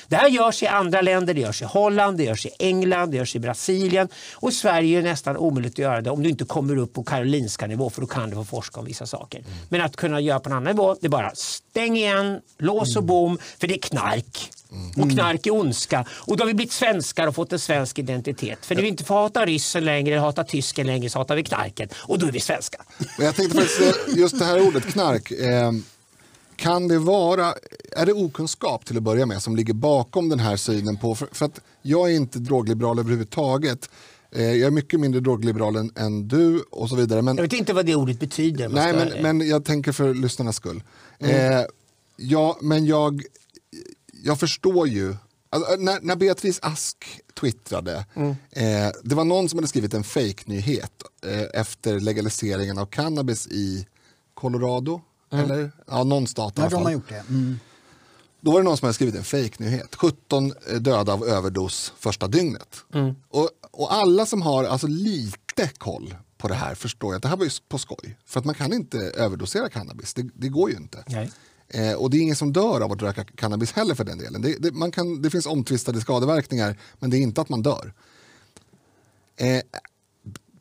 Det 0.09 0.16
här 0.16 0.28
görs 0.28 0.62
i 0.62 0.66
andra 0.66 1.01
länder, 1.01 1.35
det 1.35 1.40
görs 1.40 1.62
i 1.62 1.64
Holland, 1.64 2.19
det 2.19 2.24
görs 2.24 2.47
i 2.47 2.51
England, 2.59 3.10
det 3.10 3.16
görs 3.16 3.32
i 3.37 3.39
Brasilien 3.39 4.09
och 4.35 4.53
Sverige 4.53 4.99
är 4.99 5.03
nästan 5.03 5.37
omöjligt 5.37 5.73
att 5.73 5.79
göra 5.79 6.01
det 6.01 6.11
om 6.11 6.23
du 6.23 6.29
inte 6.29 6.45
kommer 6.45 6.77
upp 6.77 6.93
på 6.93 7.05
karolinska 7.05 7.67
nivå 7.67 7.91
för 7.91 8.01
då 8.01 8.07
kan 8.07 8.31
du 8.31 8.37
få 8.37 8.45
forska 8.45 8.81
om 8.81 8.87
vissa 8.87 9.07
saker. 9.07 9.45
Men 9.69 9.81
att 9.81 9.97
kunna 9.97 10.21
göra 10.21 10.41
på 10.41 10.49
en 10.49 10.53
annan 10.53 10.65
nivå, 10.65 10.97
det 11.01 11.07
är 11.07 11.11
bara 11.11 11.35
stäng 11.35 11.97
igen, 11.97 12.41
lås 12.59 12.97
och 12.97 13.05
bom, 13.05 13.39
för 13.59 13.67
det 13.67 13.75
är 13.75 13.79
knark. 13.79 14.51
Och 14.97 15.11
knark 15.11 15.47
är 15.47 15.55
ondska. 15.55 16.05
Och 16.11 16.37
då 16.37 16.43
har 16.43 16.47
vi 16.47 16.55
blivit 16.55 16.73
svenskar 16.73 17.27
och 17.27 17.35
fått 17.35 17.53
en 17.53 17.59
svensk 17.59 17.99
identitet. 17.99 18.67
För 18.67 18.75
när 18.75 18.83
vi 18.83 18.89
inte 18.89 19.05
får 19.05 19.15
hata 19.15 19.47
ryssen 19.47 19.85
längre, 19.85 20.15
eller 20.15 20.23
hata 20.23 20.45
tysken 20.45 20.87
längre 20.87 21.11
så 21.11 21.19
hatar 21.19 21.37
vi 21.37 21.45
knarket. 21.45 21.95
Och 21.99 22.19
då 22.19 22.27
är 22.27 22.33
vi 22.33 22.41
svenskar. 22.41 22.81
Jag 23.19 23.37
tänkte 23.37 23.59
faktiskt, 23.59 23.81
eh, 23.81 24.19
just 24.19 24.39
det 24.39 24.45
här 24.45 24.67
ordet 24.67 24.85
knark. 24.85 25.31
Eh, 25.31 25.73
kan 26.57 26.89
det 26.89 26.99
vara, 26.99 27.55
är 27.93 28.07
det 28.07 28.12
okunskap 28.12 28.85
till 28.85 28.97
att 28.97 29.03
börja 29.03 29.27
med 29.27 29.43
som 29.43 29.57
ligger 29.57 29.74
bakom 29.74 30.29
den 30.29 30.41
här 30.41 30.57
synen 30.57 30.97
på, 30.97 31.15
för, 31.15 31.29
för 31.33 31.45
att 31.47 31.61
jag 31.83 32.11
är 32.11 32.15
inte 32.16 32.39
drogliberal 32.39 32.99
överhuvudtaget. 32.99 33.91
Eh, 34.31 34.43
jag 34.43 34.66
är 34.66 34.70
mycket 34.70 35.01
mindre 35.01 35.20
drogliberal 35.20 35.77
än, 35.77 35.91
än 35.97 36.29
du 36.29 36.61
och 36.70 36.89
så 36.89 36.97
vidare. 36.97 37.23
Men, 37.23 37.37
Jag 37.37 37.43
vet 37.43 37.53
inte 37.53 37.73
vad 37.73 37.87
det 37.87 37.95
ordet 37.95 38.20
betyder. 38.20 38.69
nej, 38.69 38.93
men, 38.95 39.23
men 39.39 39.49
jag 39.49 39.65
tänker 39.65 39.93
för 39.93 40.15
lyssnarnas 40.15 40.57
skull. 40.57 40.83
Mm. 41.19 41.53
Eh, 41.59 41.65
ja, 42.16 42.59
men 42.61 42.87
jag, 42.87 43.23
jag 44.24 44.41
förstår 44.41 44.89
ju 44.89 45.16
Alltså, 45.55 45.77
när, 45.79 45.99
när 46.03 46.16
Beatrice 46.16 46.59
Ask 46.62 46.97
twittrade, 47.41 48.07
Mm. 48.15 48.31
eh, 48.51 48.93
det 49.05 49.15
var 49.15 49.24
någon 49.24 49.49
som 49.49 49.59
hade 49.59 49.69
skrivit 49.69 49.95
en 49.95 50.05
fake-nyhet 50.05 50.93
eh, 51.27 51.61
efter 51.61 52.01
legaliseringen 52.01 52.79
av 52.79 52.87
cannabis 52.87 53.47
i 53.47 53.87
Colorado, 54.35 55.01
Mm. 55.33 55.51
eller 55.51 55.71
ja, 55.87 56.05
någon 56.05 56.27
stat 56.27 56.59
i 56.59 56.61
alla 56.61 56.71
fall. 56.71 56.93
gjort 56.93 57.09
det. 57.09 57.25
Mm. 57.29 57.59
Då 58.41 58.51
var 58.51 58.59
det 58.61 58.65
någon 58.65 58.77
som 58.77 58.87
hade 58.87 58.95
skrivit 58.95 59.15
en 59.15 59.25
fake-nyhet. 59.25 59.97
17 59.97 60.53
döda 60.81 61.13
av 61.13 61.25
överdos 61.25 61.93
första 61.99 62.29
dygnet. 62.29 62.85
Mm. 62.95 63.15
Och, 63.29 63.51
och 63.71 63.95
alla 63.95 64.27
som 64.27 64.43
har 64.43 64.65
alltså 64.65 64.87
lite 64.87 65.71
koll 65.79 66.15
på 66.39 66.49
det 66.49 66.55
här 66.55 66.75
förstår 66.75 67.15
att 67.15 67.23
det 67.23 67.29
här 67.29 67.37
var 67.37 67.45
ju 67.45 67.51
på 67.69 67.79
skoj. 67.79 68.19
För 68.27 68.41
att 68.41 68.47
man 68.47 68.55
kan 68.55 68.73
inte 68.73 68.99
överdosera 68.99 69.69
cannabis, 69.69 70.15
det, 70.15 70.29
det 70.35 70.49
går 70.49 70.71
ju 70.71 70.77
inte. 70.77 71.05
Eh, 71.69 71.93
och 71.93 72.11
det 72.11 72.17
är 72.17 72.21
ingen 72.21 72.37
som 72.37 72.53
dör 72.53 72.81
av 72.81 72.93
att 72.93 73.03
röka 73.03 73.25
cannabis 73.25 73.73
heller 73.73 73.95
för 73.95 74.05
den 74.05 74.19
delen. 74.19 74.43
Det, 74.43 74.57
det, 74.59 74.73
man 74.73 74.91
kan, 74.91 75.23
det 75.23 75.31
finns 75.31 75.47
omtvistade 75.47 76.01
skadeverkningar 76.01 76.79
men 76.99 77.11
det 77.11 77.17
är 77.17 77.21
inte 77.21 77.41
att 77.41 77.49
man 77.49 77.63
dör. 77.63 77.93
Eh, 79.37 79.63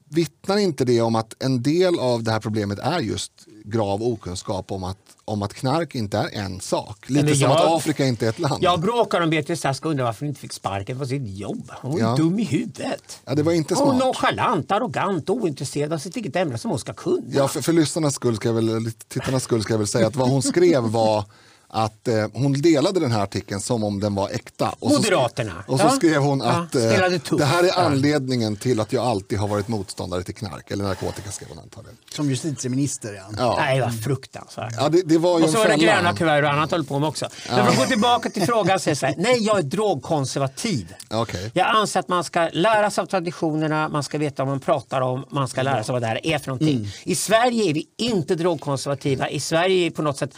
vittnar 0.09 0.57
inte 0.57 0.85
det 0.85 1.01
om 1.01 1.15
att 1.15 1.43
en 1.43 1.63
del 1.63 1.99
av 1.99 2.23
det 2.23 2.31
här 2.31 2.39
problemet 2.39 2.79
är 2.79 2.99
just 2.99 3.31
grav 3.65 4.03
okunskap 4.03 4.71
om 4.71 4.83
att, 4.83 4.97
om 5.25 5.41
att 5.41 5.53
knark 5.53 5.95
inte 5.95 6.17
är 6.17 6.29
en 6.39 6.59
sak? 6.61 7.09
Lite 7.09 7.25
Men 7.25 7.35
som 7.35 7.41
jag- 7.41 7.51
att 7.51 7.75
Afrika 7.77 8.05
inte 8.05 8.25
är 8.25 8.29
ett 8.29 8.39
land. 8.39 8.63
Jag 8.63 8.81
bråkar 8.81 9.21
om 9.21 9.29
Beatrice 9.29 9.65
Ask 9.65 9.85
och 9.85 9.91
undrar 9.91 10.05
varför 10.05 10.19
hon 10.19 10.27
inte 10.29 10.41
fick 10.41 10.53
sparken 10.53 10.99
på 10.99 11.05
sitt 11.05 11.27
jobb. 11.37 11.71
Hon 11.81 11.95
är 11.95 11.99
Ja. 11.99 12.15
dum 12.15 12.39
i 12.39 12.43
huvudet. 12.43 13.19
Ja, 13.25 13.35
det 13.35 13.43
var 13.43 13.51
inte 13.51 13.75
Hon 13.75 13.85
smart. 13.87 13.99
nonchalant, 13.99 14.71
arrogant, 14.71 15.29
ointresserad 15.29 15.93
av 15.93 15.97
sitt 15.97 16.15
eget 16.15 16.35
ämne 16.35 16.57
som 16.57 16.69
hon 16.71 16.79
ska 16.79 16.93
kunna. 16.93 17.23
Ja, 17.31 17.47
för, 17.47 17.61
för 17.61 17.73
lyssnarnas 17.73 18.13
skull, 18.15 18.35
ska 18.35 18.47
jag 18.49 18.53
väl, 18.53 18.91
tittarnas 19.07 19.43
skull 19.43 19.61
ska 19.63 19.73
jag 19.73 19.77
väl 19.77 19.87
säga 19.87 20.07
att 20.07 20.15
vad 20.15 20.29
hon 20.29 20.41
skrev 20.41 20.83
var 20.83 21.25
att 21.73 22.07
eh, 22.07 22.27
hon 22.33 22.53
delade 22.53 22.99
den 22.99 23.11
här 23.11 23.23
artikeln 23.23 23.61
som 23.61 23.83
om 23.83 23.99
den 23.99 24.15
var 24.15 24.29
äkta. 24.29 24.75
Och 24.79 24.91
så, 24.91 24.97
Moderaterna. 24.97 25.63
och 25.67 25.79
så 25.79 25.85
Ja. 25.85 25.89
skrev 25.89 26.21
hon 26.21 26.39
Ja, 26.39 26.45
att 26.49 26.75
eh, 26.75 26.81
spelade 26.91 27.19
tuff. 27.19 27.39
det 27.39 27.45
här 27.45 27.63
är 27.63 27.67
Ja. 27.67 27.73
anledningen 27.75 28.55
till 28.55 28.79
att 28.79 28.93
jag 28.93 29.05
alltid 29.05 29.39
har 29.39 29.47
varit 29.47 29.67
motståndare 29.67 30.23
till 30.23 30.35
knark, 30.35 30.71
eller 30.71 30.83
narkotika 30.83 31.31
skrev 31.31 31.49
hon 31.49 31.59
antagligen. 31.59 31.97
Som 32.15 32.29
justitieminister, 32.29 33.13
ja. 33.13 33.35
Ja. 33.37 33.55
Nej, 33.59 33.77
det 33.79 33.83
var 33.85 33.91
fruktansvärt. 33.91 34.73
Ja, 34.77 34.89
det, 34.89 35.01
det 35.01 35.17
var 35.17 35.39
ju 35.39 35.43
Och 35.45 35.49
så 35.49 35.57
var 35.57 35.67
det 35.67 35.75
gröna 35.77 36.13
kuvert 36.15 36.43
och 36.43 36.49
annat 36.51 36.71
höll 36.71 36.83
på 36.85 36.99
med 36.99 37.09
också. 37.09 37.27
Men 37.49 37.65
för 37.65 37.71
att 37.71 37.77
gå 37.77 37.85
tillbaka 37.85 38.29
till 38.29 38.43
frågan 38.43 38.79
så 38.79 38.95
så 38.95 39.05
här, 39.05 39.15
nej 39.17 39.37
jag 39.45 39.57
är 39.57 39.63
drogkonservativ. 39.63 40.93
Okej. 41.09 41.51
Jag 41.53 41.67
anser 41.67 41.99
att 41.99 42.07
man 42.07 42.23
ska 42.23 42.49
lära 42.53 42.91
sig 42.91 43.01
av 43.01 43.05
traditionerna, 43.05 43.89
man 43.89 44.03
ska 44.03 44.17
veta 44.17 44.43
vad 44.43 44.51
man 44.51 44.59
pratar 44.59 45.01
om, 45.01 45.25
man 45.29 45.47
ska 45.47 45.61
lära 45.61 45.83
sig 45.83 45.93
vad 45.93 46.01
det 46.01 46.07
här 46.07 46.25
är 46.27 46.39
för 46.39 46.47
någonting. 46.47 46.75
Mm. 46.77 46.87
I 47.03 47.15
Sverige 47.15 47.69
är 47.69 47.73
vi 47.73 47.87
inte 47.97 48.35
drogkonservativa, 48.35 49.29
i 49.29 49.39
Sverige 49.39 49.75
är 49.85 49.89
vi 49.89 49.91
på 49.91 50.01
något 50.01 50.17
sätt 50.17 50.33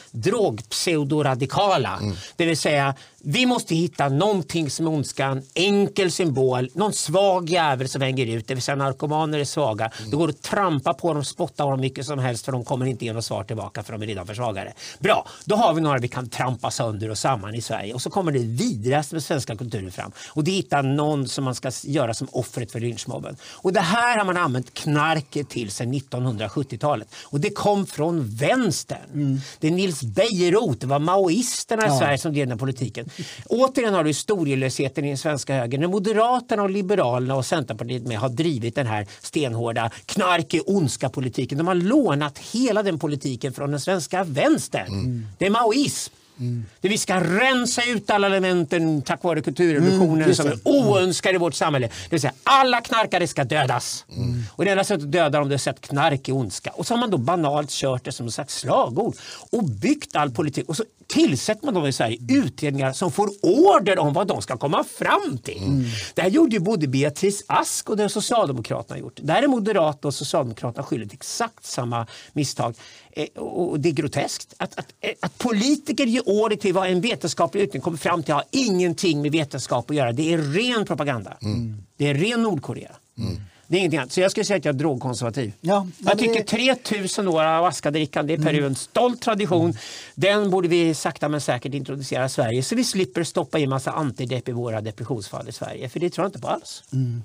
drogpseudoradikala. 1.23 1.97
Mm. 2.01 2.15
Det 2.35 2.45
vill 2.45 2.57
säga, 2.57 2.95
vi 3.25 3.45
måste 3.45 3.75
hitta 3.75 4.09
någonting 4.09 4.69
som 4.69 4.87
är 4.87 4.91
ondskan, 4.91 5.41
enkel 5.53 6.11
symbol, 6.11 6.69
någon 6.73 6.93
svag 6.93 7.49
jävel 7.49 7.89
som 7.89 8.01
hänger 8.01 8.25
ut. 8.25 8.47
Det 8.47 8.53
vill 8.53 8.63
säga 8.63 8.75
narkomaner 8.75 9.39
är 9.39 9.45
svaga. 9.45 9.91
Mm. 9.97 10.09
Det 10.09 10.15
går 10.17 10.29
att 10.29 10.41
trampa 10.41 10.93
på 10.93 11.13
dem, 11.13 11.25
spotta 11.25 11.65
dem 11.65 11.81
mycket 11.81 12.05
som 12.05 12.19
helst 12.19 12.45
för 12.45 12.51
de 12.51 12.65
kommer 12.65 12.85
inte 12.85 13.05
ge 13.05 13.13
något 13.13 13.25
svar 13.25 13.43
tillbaka 13.43 13.83
för 13.83 13.93
de 13.93 14.03
är 14.03 14.07
redan 14.07 14.27
försvagade. 14.27 14.73
Bra, 14.99 15.27
då 15.45 15.55
har 15.55 15.73
vi 15.73 15.81
några 15.81 15.97
vi 15.97 16.07
kan 16.07 16.29
trampa 16.29 16.71
sönder 16.71 17.09
och 17.09 17.17
samman 17.17 17.55
i 17.55 17.61
Sverige. 17.61 17.93
Och 17.93 18.01
så 18.01 18.09
kommer 18.09 18.31
det 18.31 18.39
vidrigaste 18.39 19.15
med 19.15 19.23
svenska 19.23 19.55
kulturen 19.55 19.91
fram. 19.91 20.11
Och 20.27 20.43
det 20.43 20.51
hittar 20.51 20.83
någon 20.83 21.27
som 21.27 21.43
man 21.43 21.55
ska 21.55 21.71
göra 21.83 22.13
som 22.13 22.27
offret 22.31 22.71
för 22.71 22.79
lynchmobben. 22.79 23.35
Och 23.51 23.73
det 23.73 23.79
här 23.79 24.17
har 24.17 24.25
man 24.25 24.37
använt 24.37 24.73
knarket 24.73 25.49
till 25.49 25.71
sedan 25.71 25.93
1970-talet. 25.93 27.07
Och 27.23 27.39
det 27.39 27.49
kom 27.49 27.85
från 27.85 28.27
vänstern. 28.27 29.41
Det 29.59 29.67
är 29.67 29.71
Nils 29.71 30.03
Bejerot, 30.03 30.81
det 30.81 30.87
var 30.87 30.99
maoisterna 30.99 31.83
i 31.83 31.87
Ja. 31.87 31.99
Sverige 31.99 32.17
som 32.17 32.33
drev 32.33 32.47
den 32.47 32.57
politiken. 32.57 33.09
Återigen 33.45 33.93
har 33.93 34.03
du 34.03 34.09
historielösheten 34.09 35.05
i 35.05 35.07
den 35.07 35.17
svenska 35.17 35.55
högern. 35.55 35.81
När 35.81 35.87
Moderaterna, 35.87 36.63
och 36.63 36.69
Liberalerna 36.69 37.35
och 37.35 37.45
Centerpartiet 37.45 38.03
med 38.03 38.17
har 38.17 38.29
drivit 38.29 38.75
den 38.75 38.87
här 38.87 39.07
stenhårda 39.21 39.91
knark 40.05 40.55
ondska 40.65 41.09
politiken. 41.09 41.57
De 41.57 41.67
har 41.67 41.75
lånat 41.75 42.37
hela 42.37 42.83
den 42.83 42.99
politiken 42.99 43.53
från 43.53 43.71
den 43.71 43.79
svenska 43.79 44.23
vänstern. 44.23 44.87
Mm. 44.87 45.27
Det 45.37 45.45
är 45.45 45.49
maoism. 45.49 46.13
Mm. 46.39 46.65
Vi 46.81 46.97
ska 46.97 47.19
rensa 47.19 47.81
ut 47.83 48.09
alla 48.09 48.27
elementen 48.27 49.01
tack 49.01 49.23
vare 49.23 49.41
kulturrevolutionen 49.41 50.21
mm, 50.21 50.35
som 50.35 50.47
är 50.47 50.57
oönskade 50.63 51.35
i 51.35 51.37
vårt 51.37 51.53
samhälle. 51.53 51.87
Det 51.87 52.11
vill 52.11 52.21
säga 52.21 52.33
alla 52.43 52.81
knarkare 52.81 53.27
ska 53.27 53.43
dödas. 53.43 54.05
Mm. 54.15 54.43
Och 54.51 54.65
det 54.65 54.71
enda 54.71 54.83
sättet 54.83 55.05
att 55.05 55.11
döda 55.11 55.39
dem 55.39 55.51
är 55.51 55.55
att 55.55 55.61
säga 55.61 55.73
att 55.73 55.81
knark 55.81 56.29
är 56.29 56.35
ondska. 56.35 56.71
Och 56.71 56.87
så 56.87 56.93
har 56.93 56.99
man 56.99 57.09
då 57.09 57.17
banalt 57.17 57.69
kört 57.69 58.05
det 58.05 58.11
som 58.11 58.27
ett 58.27 58.33
slags 58.33 58.55
slagord 58.55 59.15
och 59.51 59.63
byggt 59.63 60.15
all 60.15 60.31
politik. 60.31 60.69
Och 60.69 60.77
så 60.77 60.83
tillsätter 61.07 61.65
man 61.65 61.73
då 61.73 61.87
i 61.87 61.91
Sverige 61.91 62.17
utredningar 62.29 62.93
som 62.93 63.11
får 63.11 63.29
order 63.41 63.99
om 63.99 64.13
vad 64.13 64.27
de 64.27 64.41
ska 64.41 64.57
komma 64.57 64.83
fram 64.83 65.37
till. 65.37 65.63
Mm. 65.63 65.83
Det 66.13 66.21
här 66.21 66.29
gjorde 66.29 66.55
ju 66.55 66.59
både 66.59 66.87
Beatrice 66.87 67.43
Ask 67.47 67.89
och 67.89 67.97
det 67.97 68.09
Socialdemokraterna 68.09 68.99
gjort. 68.99 69.19
Där 69.21 69.43
är 69.43 69.47
Moderaterna 69.47 70.07
och 70.07 70.13
Socialdemokraterna 70.13 70.83
skyldiga 70.83 71.09
till 71.09 71.17
exakt 71.17 71.65
samma 71.65 72.07
misstag. 72.33 72.75
Eh, 73.15 73.41
och 73.41 73.79
det 73.79 73.89
är 73.89 73.93
groteskt. 73.93 74.53
Att, 74.57 74.79
att, 74.79 74.93
eh, 75.01 75.11
att 75.19 75.37
politiker 75.37 76.05
ger 76.05 76.29
order 76.29 76.55
till 76.55 76.73
vad 76.73 76.89
en 76.89 77.01
vetenskaplig 77.01 77.61
utredning 77.61 77.81
kommer 77.81 77.97
fram 77.97 78.23
till 78.23 78.33
har 78.33 78.43
ingenting 78.51 79.21
med 79.21 79.31
vetenskap 79.31 79.89
att 79.89 79.95
göra. 79.95 80.11
Det 80.11 80.33
är 80.33 80.37
ren 80.37 80.85
propaganda. 80.85 81.37
Mm. 81.41 81.83
Det 81.97 82.07
är 82.07 82.13
ren 82.13 82.43
Nordkorea. 82.43 82.91
Mm. 83.17 83.41
Det 83.67 83.77
är 83.77 83.79
ingenting 83.79 83.99
annat. 83.99 84.11
Så 84.11 84.21
jag 84.21 84.31
skulle 84.31 84.45
säga 84.45 84.57
att 84.57 84.65
jag 84.65 84.75
är 84.75 84.79
drogkonservativ. 84.79 85.53
Ja, 85.61 85.87
jag 85.97 86.19
tycker 86.19 86.43
3000 86.43 87.27
år 87.27 87.43
av 87.43 87.65
askadrickande 87.65 88.33
i 88.33 88.37
Peru 88.37 88.49
är 88.49 88.53
en 88.53 88.59
mm. 88.59 88.75
stolt 88.75 89.21
tradition. 89.21 89.65
Mm. 89.65 89.77
Den 90.15 90.49
borde 90.49 90.67
vi 90.67 90.93
sakta 90.93 91.29
men 91.29 91.41
säkert 91.41 91.73
introducera 91.73 92.25
i 92.25 92.29
Sverige 92.29 92.63
så 92.63 92.75
vi 92.75 92.83
slipper 92.83 93.23
stoppa 93.23 93.59
in 93.59 93.69
massa 93.69 93.91
antidepp 93.91 94.49
i 94.49 94.51
våra 94.51 94.81
depressionsfall 94.81 95.49
i 95.49 95.51
Sverige. 95.51 95.89
För 95.89 95.99
det 95.99 96.09
tror 96.09 96.23
jag 96.23 96.29
inte 96.29 96.39
på 96.39 96.47
alls. 96.47 96.83
Mm. 96.93 97.23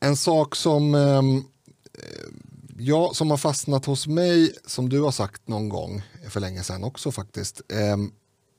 En 0.00 0.16
sak 0.16 0.56
som, 0.56 0.94
eh, 0.94 1.22
ja, 2.78 3.10
som 3.14 3.30
har 3.30 3.38
fastnat 3.38 3.84
hos 3.84 4.06
mig, 4.06 4.52
som 4.66 4.88
du 4.88 5.00
har 5.00 5.10
sagt 5.10 5.48
någon 5.48 5.68
gång 5.68 6.02
för 6.28 6.40
länge 6.40 6.62
sedan 6.62 6.84
också 6.84 7.12
faktiskt. 7.12 7.60
Eh, 7.68 7.96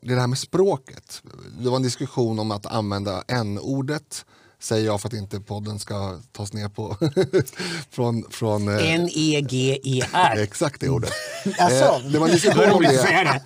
det 0.01 0.11
är 0.11 0.15
det 0.15 0.21
här 0.21 0.27
med 0.27 0.37
språket. 0.37 1.21
Det 1.59 1.69
var 1.69 1.75
en 1.75 1.83
diskussion 1.83 2.39
om 2.39 2.51
att 2.51 2.65
använda 2.65 3.23
n-ordet 3.27 4.25
säger 4.59 4.85
jag 4.85 5.01
för 5.01 5.07
att 5.07 5.13
inte 5.13 5.39
podden 5.39 5.79
ska 5.79 6.19
tas 6.31 6.53
ner 6.53 6.69
på 6.69 6.97
från... 7.89 8.25
från 8.29 8.67
eh, 8.67 8.93
N-E-G-E-R. 8.93 10.37
Exakt 10.43 10.81
det 10.81 10.89
ordet. 10.89 11.11
alltså. 11.59 11.85
eh, 11.85 12.11
det 12.11 12.19
var 12.19 12.27
en 12.27 12.33
diskussion 12.33 12.71
om 12.71 12.83
det. 12.83 13.41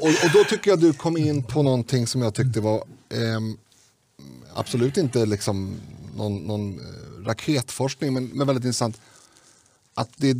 och, 0.00 0.08
och, 0.08 0.30
då 0.32 0.44
tycker 0.44 0.70
jag 0.70 0.80
du 0.80 0.92
kom 0.92 1.16
in 1.16 1.42
på 1.42 1.62
någonting 1.62 2.06
som 2.06 2.22
jag 2.22 2.34
tyckte 2.34 2.60
var 2.60 2.76
eh, 3.08 3.40
absolut 4.54 4.96
inte 4.96 5.26
liksom 5.26 5.80
någon, 6.16 6.36
någon 6.36 6.78
eh, 6.78 6.84
raketforskning 7.28 8.12
men, 8.12 8.26
men 8.26 8.46
väldigt 8.46 8.64
intressant. 8.64 9.00
Att 9.94 10.10
det, 10.16 10.36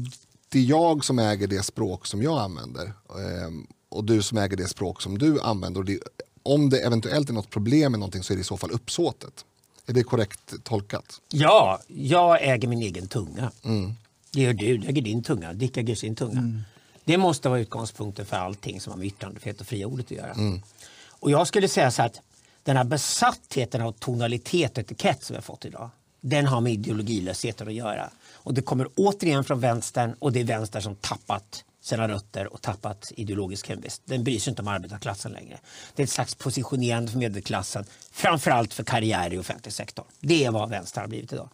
det 0.49 0.59
är 0.59 0.63
jag 0.63 1.05
som 1.05 1.19
äger 1.19 1.47
det 1.47 1.63
språk 1.63 2.07
som 2.07 2.23
jag 2.23 2.39
använder. 2.39 2.85
Eh, 3.09 3.51
och 3.89 4.05
du 4.05 4.23
som 4.23 4.39
äger 4.39 4.57
det 4.57 4.69
språk 4.69 5.03
som 5.03 5.19
du 5.19 5.41
använder. 5.41 5.81
Och 5.81 5.87
det, 5.87 5.99
om 6.43 6.71
det 6.71 6.81
eventuellt 6.81 7.29
är 7.29 7.33
något 7.33 7.51
problem 7.51 7.93
med 7.93 7.99
någonting 7.99 8.23
så 8.23 8.33
är 8.33 8.37
det 8.37 8.41
i 8.41 8.45
så 8.45 8.57
fall 8.57 8.71
uppsåtet. 8.71 9.45
Är 9.87 9.93
det 9.93 10.03
korrekt 10.03 10.55
tolkat? 10.65 11.21
Ja, 11.29 11.81
jag 11.87 12.43
äger 12.43 12.69
min 12.69 12.83
egen 12.83 13.09
tunga. 13.09 13.51
Mm. 13.63 13.93
Det 14.31 14.41
gör 14.41 14.53
du, 14.53 14.79
du 14.79 14.89
äger 14.89 15.03
din 15.03 15.23
tunga. 15.23 15.53
Dick 15.53 15.77
äger 15.77 15.95
sin 15.95 16.17
tunga. 16.17 16.39
Mm. 16.39 16.61
Det 17.05 17.19
måste 17.19 17.49
vara 17.49 17.61
utgångspunkten 17.61 18.27
för 18.27 18.37
allting 18.37 18.81
som 18.81 18.91
har 18.91 18.99
med 18.99 19.07
yttrandefrihet 19.07 19.61
och 19.61 19.67
fria 19.67 19.87
ordet 19.87 20.07
att 20.07 20.11
göra. 20.11 20.33
Mm. 20.33 20.63
Och 21.09 21.31
jag 21.31 21.47
skulle 21.47 21.69
säga 21.69 21.91
så 21.91 22.03
att 22.03 22.21
den 22.63 22.77
här 22.77 22.85
besattheten 22.85 23.83
av 23.83 23.93
tonalitet 23.93 24.73
och 24.73 24.79
etikett 24.79 25.25
som 25.25 25.35
vi 25.35 25.37
har 25.37 25.43
fått 25.43 25.65
idag, 25.65 25.91
den 26.21 26.47
har 26.47 26.61
med 26.61 26.73
ideologilösheten 26.73 27.69
att 27.69 27.75
göra. 27.75 28.11
Och 28.33 28.55
det 28.55 28.63
kommer 28.63 28.89
återigen 28.97 29.45
från 29.45 29.61
vänstern 29.61 30.15
och 30.19 30.33
det 30.33 30.41
är 30.41 30.45
vänstern 30.45 30.83
som 30.83 30.97
tappat 30.97 31.65
sina 31.81 32.09
rötter 32.09 32.53
och 32.53 32.63
tappat 32.63 33.13
ideologisk 33.17 33.69
hemvist. 33.69 34.03
Den 34.05 34.25
bryr 34.25 34.39
sig 34.39 34.51
inte 34.51 34.63
om 34.63 34.69
arbetarklassen 34.69 35.33
längre. 35.33 35.59
Det 35.95 36.03
är 36.03 36.05
ett 36.05 36.11
slags 36.11 36.35
positionerande 36.35 37.13
för 37.13 37.19
medelklassen, 37.19 37.85
framförallt 38.13 38.75
för 38.75 38.85
karriär 38.85 39.33
i 39.33 39.39
offentlig 39.39 39.73
sektor. 39.73 40.05
Det 40.21 40.45
är 40.45 40.51
vad 40.51 40.71
vänster 40.71 41.01
har 41.01 41.09
blivit 41.09 41.33
idag. 41.33 41.49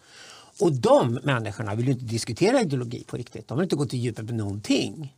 Och 0.60 0.72
de 0.72 1.14
människorna 1.22 1.74
vill 1.74 1.88
inte 1.88 2.04
diskutera 2.04 2.60
ideologi 2.60 3.04
på 3.04 3.16
riktigt. 3.16 3.48
De 3.48 3.58
vill 3.58 3.62
inte 3.62 3.76
gå 3.76 3.86
till 3.86 3.98
djupet 3.98 4.24
med 4.24 4.34
någonting. 4.34 5.14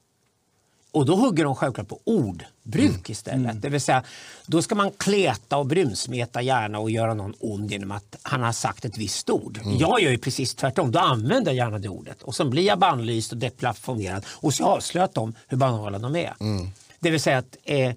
Och 0.93 1.07
då 1.07 1.17
hugger 1.17 1.45
de 1.45 1.55
självklart 1.55 1.89
på 1.89 2.01
ordbruk 2.05 2.91
mm. 2.91 3.03
istället. 3.07 3.51
Mm. 3.51 3.61
Det 3.61 3.69
vill 3.69 3.81
säga, 3.81 4.03
då 4.47 4.63
ska 4.63 4.75
man 4.75 4.91
kleta 4.91 5.57
och 5.57 5.67
brumsmeta 5.67 6.43
gärna 6.43 6.79
och 6.79 6.91
göra 6.91 7.15
någon 7.15 7.35
ond 7.41 7.71
genom 7.71 7.91
att 7.91 8.17
han 8.23 8.43
har 8.43 8.53
sagt 8.53 8.85
ett 8.85 8.99
visst 8.99 9.31
ord. 9.31 9.61
Mm. 9.65 9.79
Jag 9.79 10.01
gör 10.01 10.11
ju 10.11 10.19
precis 10.19 10.55
tvärtom. 10.55 10.93
Då 10.93 10.99
använder 10.99 11.53
jag 11.53 11.57
gärna 11.57 11.79
det 11.79 11.89
ordet. 11.89 12.23
Och 12.23 12.35
så 12.35 12.45
blir 12.45 12.63
jag 12.63 12.79
bannlyst 12.79 13.33
och 13.33 13.39
deplattformerad. 13.39 14.25
Och 14.29 14.55
så 14.55 14.65
avslöjat 14.65 15.15
de 15.15 15.35
hur 15.49 15.57
banala 15.57 15.99
de 15.99 16.17
är. 16.17 16.35
Mm. 16.41 16.69
Det 16.99 17.11
vill 17.11 17.21
säga 17.21 17.39
att 17.39 17.57
eh, 17.65 17.93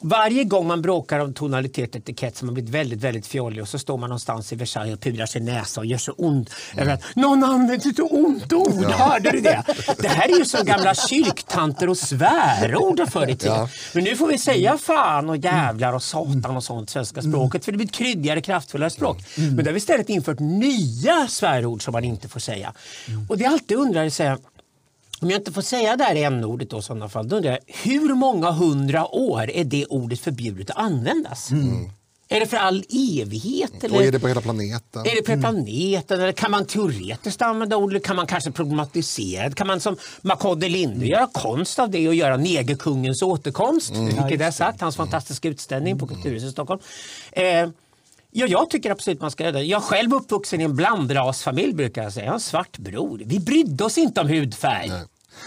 varje 0.00 0.44
gång 0.44 0.66
man 0.66 0.82
bråkar 0.82 1.18
om 1.18 1.34
tonalitet 1.34 1.90
och 1.90 1.96
etikett 1.96 2.36
så 2.36 2.42
har 2.42 2.46
man 2.46 2.54
blivit 2.54 2.70
väldigt, 2.70 3.00
väldigt 3.00 3.26
fjollig 3.26 3.62
och 3.62 3.68
så 3.68 3.78
står 3.78 3.98
man 3.98 4.08
någonstans 4.08 4.52
i 4.52 4.56
Versailles 4.56 4.94
och 4.94 5.00
pular 5.00 5.26
sig 5.26 5.40
näsa 5.40 5.80
och 5.80 5.86
gör 5.86 5.98
så 5.98 6.12
ont 6.12 6.50
mm. 6.76 6.94
att 6.94 7.16
någon 7.16 7.44
använder 7.44 7.90
ett 7.90 8.00
ont 8.00 8.52
ord. 8.52 8.82
Ja. 8.82 8.88
Hörde 8.88 9.30
du 9.30 9.40
det? 9.40 9.62
Det 9.98 10.08
här 10.08 10.28
är 10.28 10.38
ju 10.38 10.44
som 10.44 10.64
gamla 10.64 10.94
kyrktanter 10.94 11.88
och 11.88 11.98
svärord 11.98 13.10
förr 13.10 13.30
i 13.30 13.36
tiden. 13.36 13.56
Ja. 13.56 13.68
Men 13.94 14.04
nu 14.04 14.16
får 14.16 14.26
vi 14.26 14.38
säga 14.38 14.78
fan 14.78 15.30
och 15.30 15.36
jävlar 15.36 15.92
och 15.92 16.02
satan 16.02 16.56
och 16.56 16.64
sånt 16.64 16.90
svenska 16.90 17.22
språket 17.22 17.64
för 17.64 17.72
det 17.72 17.78
blir 17.78 17.86
ett 17.86 17.94
kryddigare, 17.94 18.40
kraftfullare 18.40 18.90
språk. 18.90 19.18
Mm. 19.38 19.54
Men 19.54 19.64
då 19.64 19.68
har 19.68 19.72
vi 19.72 19.78
istället 19.78 20.08
infört 20.08 20.38
nya 20.40 21.28
svärord 21.28 21.82
som 21.82 21.92
man 21.92 22.04
inte 22.04 22.28
får 22.28 22.40
säga. 22.40 22.72
Mm. 23.08 23.26
Och 23.28 23.38
det 23.38 23.44
är 23.44 23.48
alltid 23.48 23.76
undrar, 23.76 24.08
säga, 24.08 24.38
om 25.20 25.30
jag 25.30 25.40
inte 25.40 25.52
får 25.52 25.62
säga 25.62 25.96
det 25.96 26.04
här 26.04 26.16
n-ordet 26.16 26.70
då, 26.70 26.78
i 26.78 26.82
sådana 26.82 27.08
fall, 27.08 27.28
då 27.28 27.36
undrar 27.36 27.50
jag 27.50 27.60
hur 27.66 28.14
många 28.14 28.50
hundra 28.50 29.14
år 29.14 29.50
är 29.50 29.64
det 29.64 29.86
ordet 29.86 30.20
förbjudet 30.20 30.70
att 30.70 30.76
användas? 30.76 31.50
Mm. 31.50 31.90
Är 32.28 32.40
det 32.40 32.46
för 32.46 32.56
all 32.56 32.84
evighet? 32.90 33.84
Eller? 33.84 33.96
Och 33.96 34.04
är 34.04 34.12
det 34.12 34.20
på 34.20 34.28
hela 34.28 34.40
planeten? 34.40 35.06
Är 35.06 35.16
det 35.16 35.22
på 35.22 35.30
hela 35.30 35.42
planeten? 35.42 36.20
Eller 36.20 36.32
kan 36.32 36.50
man 36.50 36.66
teoretiskt 36.66 37.42
använda 37.42 37.76
ordet? 37.76 38.04
Kan 38.04 38.16
man 38.16 38.26
kanske 38.26 38.50
problematisera 38.50 39.50
Kan 39.50 39.66
man 39.66 39.80
som 39.80 39.96
Makode 40.20 40.68
Linde 40.68 40.96
mm. 40.96 41.08
göra 41.08 41.28
konst 41.32 41.78
av 41.78 41.90
det 41.90 42.08
och 42.08 42.14
göra 42.14 42.36
negerkungens 42.36 43.22
återkomst? 43.22 43.94
Mm. 43.94 44.06
Vilket 44.06 44.46
är 44.46 44.50
sagt, 44.50 44.80
hans 44.80 44.96
fantastiska 44.96 45.48
utställning 45.48 45.98
på 45.98 46.06
Kulturhuset 46.06 46.48
i 46.48 46.52
Stockholm. 46.52 46.80
Eh, 47.32 47.68
Ja, 48.38 48.46
jag 48.46 48.70
tycker 48.70 48.90
absolut 48.90 49.20
man 49.20 49.30
ska 49.30 49.44
göra 49.44 49.52
det. 49.52 49.62
Jag 49.62 49.82
är 49.82 49.86
själv 49.86 50.14
uppvuxen 50.14 50.60
i 50.60 50.64
en 50.64 50.76
blandrasfamilj 50.76 51.74
brukar 51.74 52.02
jag 52.02 52.12
säga. 52.12 52.24
Jag 52.24 52.30
har 52.30 52.34
en 52.34 52.40
svart 52.40 52.78
bror. 52.78 53.22
Vi 53.26 53.40
brydde 53.40 53.84
oss 53.84 53.98
inte 53.98 54.20
om 54.20 54.28
hudfärg. 54.28 54.88
Nej. 54.88 55.00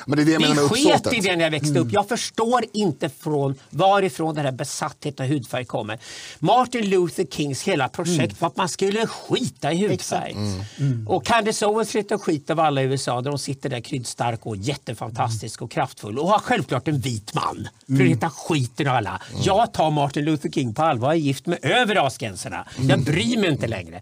Men 0.06 0.16
det 0.16 0.22
är 0.22 0.26
det 0.26 0.32
jag 0.32 0.40
Vi 0.40 0.56
sket 0.56 1.14
i 1.14 1.20
det 1.20 1.36
när 1.36 1.44
jag 1.44 1.52
växte 1.52 1.70
mm. 1.70 1.88
upp. 1.88 1.94
Jag 1.94 2.08
förstår 2.08 2.66
inte 2.74 3.10
från 3.10 3.56
varifrån 3.70 4.36
den 4.36 4.46
här 4.46 4.52
besattheten 4.52 5.26
av 5.26 5.32
hudfärg 5.32 5.66
kommer. 5.66 6.00
Martin 6.40 6.90
Luther 6.90 7.26
Kings 7.26 7.64
hela 7.64 7.90
projekt 7.90 8.20
mm. 8.20 8.36
var 8.40 8.48
att 8.48 8.58
man 8.58 8.70
skulle 8.70 9.08
skita 9.08 9.74
i 9.74 9.88
hudfärg. 9.88 10.32
Mm. 10.32 10.62
Mm. 10.78 11.08
Och 11.08 11.26
Candace 11.26 11.66
Owens 11.66 11.94
lite 11.94 12.18
skit 12.18 12.50
av 12.50 12.60
alla 12.60 12.82
i 12.82 12.86
USA 12.86 13.22
där 13.22 13.32
de 13.32 13.40
sitter 13.40 13.70
där 13.70 13.82
kryddstark 13.82 14.46
och 14.46 14.58
jättefantastisk 14.58 15.62
och 15.62 15.72
kraftfull 15.72 16.20
och 16.20 16.28
har 16.28 16.40
självklart 16.40 16.88
en 16.88 17.00
vit 17.00 17.34
man. 17.34 17.68
För 17.88 18.04
att 18.04 18.10
heta 18.10 18.30
skiten 18.30 18.88
av 18.88 18.96
alla. 18.96 19.22
Mm. 19.32 19.42
Jag 19.44 19.74
tar 19.74 19.92
Martin 19.92 20.26
Luther 20.26 20.50
King 20.50 20.74
på 20.74 20.82
allvar. 20.82 21.08
Jag 21.08 21.16
är 21.16 21.22
gift 21.22 21.46
med 21.46 21.60
över 21.62 21.96
rasgränserna. 21.96 22.68
Jag 22.76 22.92
mm. 22.92 23.04
bryr 23.04 23.38
mig 23.38 23.50
inte 23.50 23.68
längre 23.68 24.02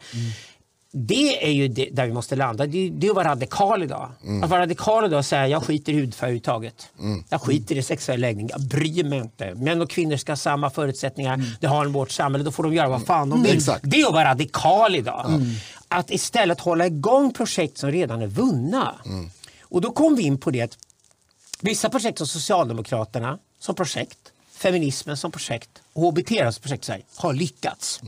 det 0.92 1.46
är 1.48 1.52
ju 1.52 1.68
det, 1.68 1.90
där 1.92 2.06
vi 2.06 2.14
måste 2.14 2.36
landa. 2.36 2.66
Det, 2.66 2.90
det 2.90 3.08
är 3.08 3.12
att 3.12 3.16
vara 3.16 3.28
radikal 3.28 3.84
idag. 3.84 4.12
Mm. 4.24 4.44
Att 4.44 4.50
vara 4.50 4.62
radikal 4.62 5.06
idag 5.06 5.18
och 5.18 5.26
säga 5.26 5.48
jag 5.48 5.64
skiter 5.64 5.94
i 5.94 5.96
hudfärg 5.96 6.28
överhuvudtaget. 6.28 6.90
Mm. 7.00 7.24
Jag 7.30 7.42
skiter 7.42 7.76
i 7.76 7.84
sexuell 7.84 8.20
läggning. 8.20 8.50
Jag 8.52 8.62
bryr 8.62 9.04
mig 9.04 9.20
inte. 9.20 9.54
Män 9.56 9.82
och 9.82 9.90
kvinnor 9.90 10.18
ska 10.18 10.32
ha 10.32 10.38
samma 10.38 10.70
förutsättningar. 10.70 11.34
Mm. 11.34 11.48
Det 11.60 11.68
har 11.68 11.86
vårt 11.86 12.12
samhälle. 12.12 12.44
Då 12.44 12.52
får 12.52 12.64
de 12.64 12.74
göra 12.74 12.90
vad 12.90 13.06
fan 13.06 13.30
de 13.30 13.44
vill. 13.44 13.62
Det 13.82 14.02
är 14.02 14.08
att 14.08 14.14
vara 14.14 14.26
radikal 14.26 14.96
idag. 14.96 15.26
Mm. 15.28 15.46
Att 15.88 16.12
istället 16.12 16.60
hålla 16.60 16.88
igång 16.88 17.34
projekt 17.34 17.78
som 17.78 17.92
redan 17.92 18.22
är 18.22 18.28
vunna. 18.28 18.96
Mm. 19.06 19.30
Och 19.62 19.82
då 19.82 19.92
kom 19.92 20.16
vi 20.16 20.24
in 20.24 20.38
på 20.38 20.52
det 20.52 20.62
att 20.62 20.78
vissa 21.62 21.90
projekt 21.90 22.18
som 22.18 22.28
Socialdemokraterna 22.28 23.40
som 23.60 23.76
projekt, 23.76 24.18
feminismen 24.52 25.18
som 25.18 25.32
projekt 25.32 25.70
och 25.94 26.04
HBT 26.04 26.30
som 26.54 26.62
projekt 26.62 26.90
har 27.16 27.34
lyckats. 27.34 28.02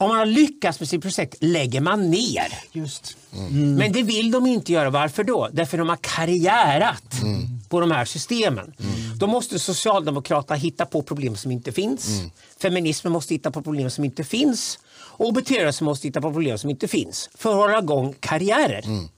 Om 0.00 0.08
man 0.08 0.18
har 0.18 0.26
lyckats 0.26 0.80
med 0.80 0.88
sitt 0.88 1.02
projekt 1.02 1.36
lägger 1.40 1.80
man 1.80 2.10
ner. 2.10 2.58
Just. 2.72 3.16
Mm. 3.36 3.74
Men 3.74 3.92
det 3.92 4.02
vill 4.02 4.30
de 4.30 4.46
inte 4.46 4.72
göra. 4.72 4.90
Varför 4.90 5.24
då? 5.24 5.48
Därför 5.52 5.78
de 5.78 5.88
har 5.88 5.96
karriärat 5.96 7.22
mm. 7.22 7.46
på 7.68 7.80
de 7.80 7.90
här 7.90 8.04
systemen. 8.04 8.74
Mm. 8.78 9.18
Då 9.18 9.26
måste 9.26 9.58
Socialdemokraterna 9.58 10.56
hitta 10.56 10.86
på 10.86 11.02
problem 11.02 11.36
som 11.36 11.50
inte 11.50 11.72
finns. 11.72 12.08
Mm. 12.08 12.30
Feminismen 12.58 13.12
måste 13.12 13.34
hitta 13.34 13.50
på 13.50 13.62
problem 13.62 13.90
som 13.90 14.04
inte 14.04 14.24
finns. 14.24 14.78
Och 14.90 15.28
hbt 15.28 15.80
måste 15.80 16.06
hitta 16.06 16.20
på 16.20 16.32
problem 16.32 16.58
som 16.58 16.70
inte 16.70 16.88
finns 16.88 17.30
för 17.34 17.50
att 17.50 17.56
hålla 17.56 17.78
igång 17.78 18.14
karriärer 18.20 18.84
mm. 18.84 19.08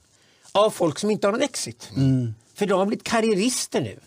av 0.51 0.69
folk 0.69 0.99
som 0.99 1.11
inte 1.11 1.27
har 1.27 1.31
någon 1.31 1.41
exit. 1.41 1.89
Mm. 1.95 2.33
För 2.55 2.65
de 2.65 2.79
har 2.79 2.85
blivit 2.85 3.03
karriärister 3.03 3.81
nu 3.81 3.99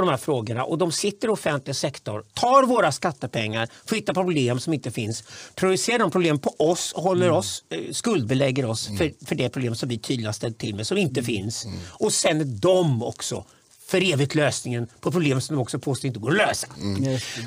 på 0.00 0.06
de 0.06 0.10
här 0.10 0.16
frågorna 0.16 0.64
och 0.64 0.78
de 0.78 0.92
sitter 0.92 1.28
i 1.28 1.30
offentlig 1.30 1.76
sektor, 1.76 2.24
tar 2.34 2.62
våra 2.62 2.92
skattepengar 2.92 3.68
för 3.86 3.96
att 3.96 4.02
hitta 4.02 4.14
problem 4.14 4.60
som 4.60 4.72
inte 4.72 4.90
finns, 4.90 5.24
projicerar 5.54 5.98
de 5.98 6.10
problem 6.10 6.38
på 6.38 6.54
oss 6.58 6.92
och 6.92 7.02
håller 7.02 7.30
oss, 7.30 7.64
eh, 7.68 7.80
skuldbelägger 7.90 8.66
oss 8.66 8.86
för, 8.98 9.26
för 9.26 9.34
det 9.34 9.48
problem 9.48 9.74
som 9.74 9.88
vi 9.88 9.98
tydligen 9.98 10.26
har 10.26 10.32
ställt 10.32 10.58
till 10.58 10.74
med 10.74 10.86
som 10.86 10.98
inte 10.98 11.22
finns. 11.22 11.66
Och 11.88 12.12
sen 12.12 12.40
är 12.40 12.44
de 12.44 13.02
också 13.02 13.44
för 13.88 14.12
evigt 14.12 14.34
lösningen 14.34 14.86
på 15.00 15.10
problem 15.12 15.40
som 15.40 15.56
de 15.56 15.62
också 15.62 15.78
påstår 15.78 16.08
inte 16.08 16.20
går 16.20 16.30
att 16.30 16.36
lösa. 16.36 16.66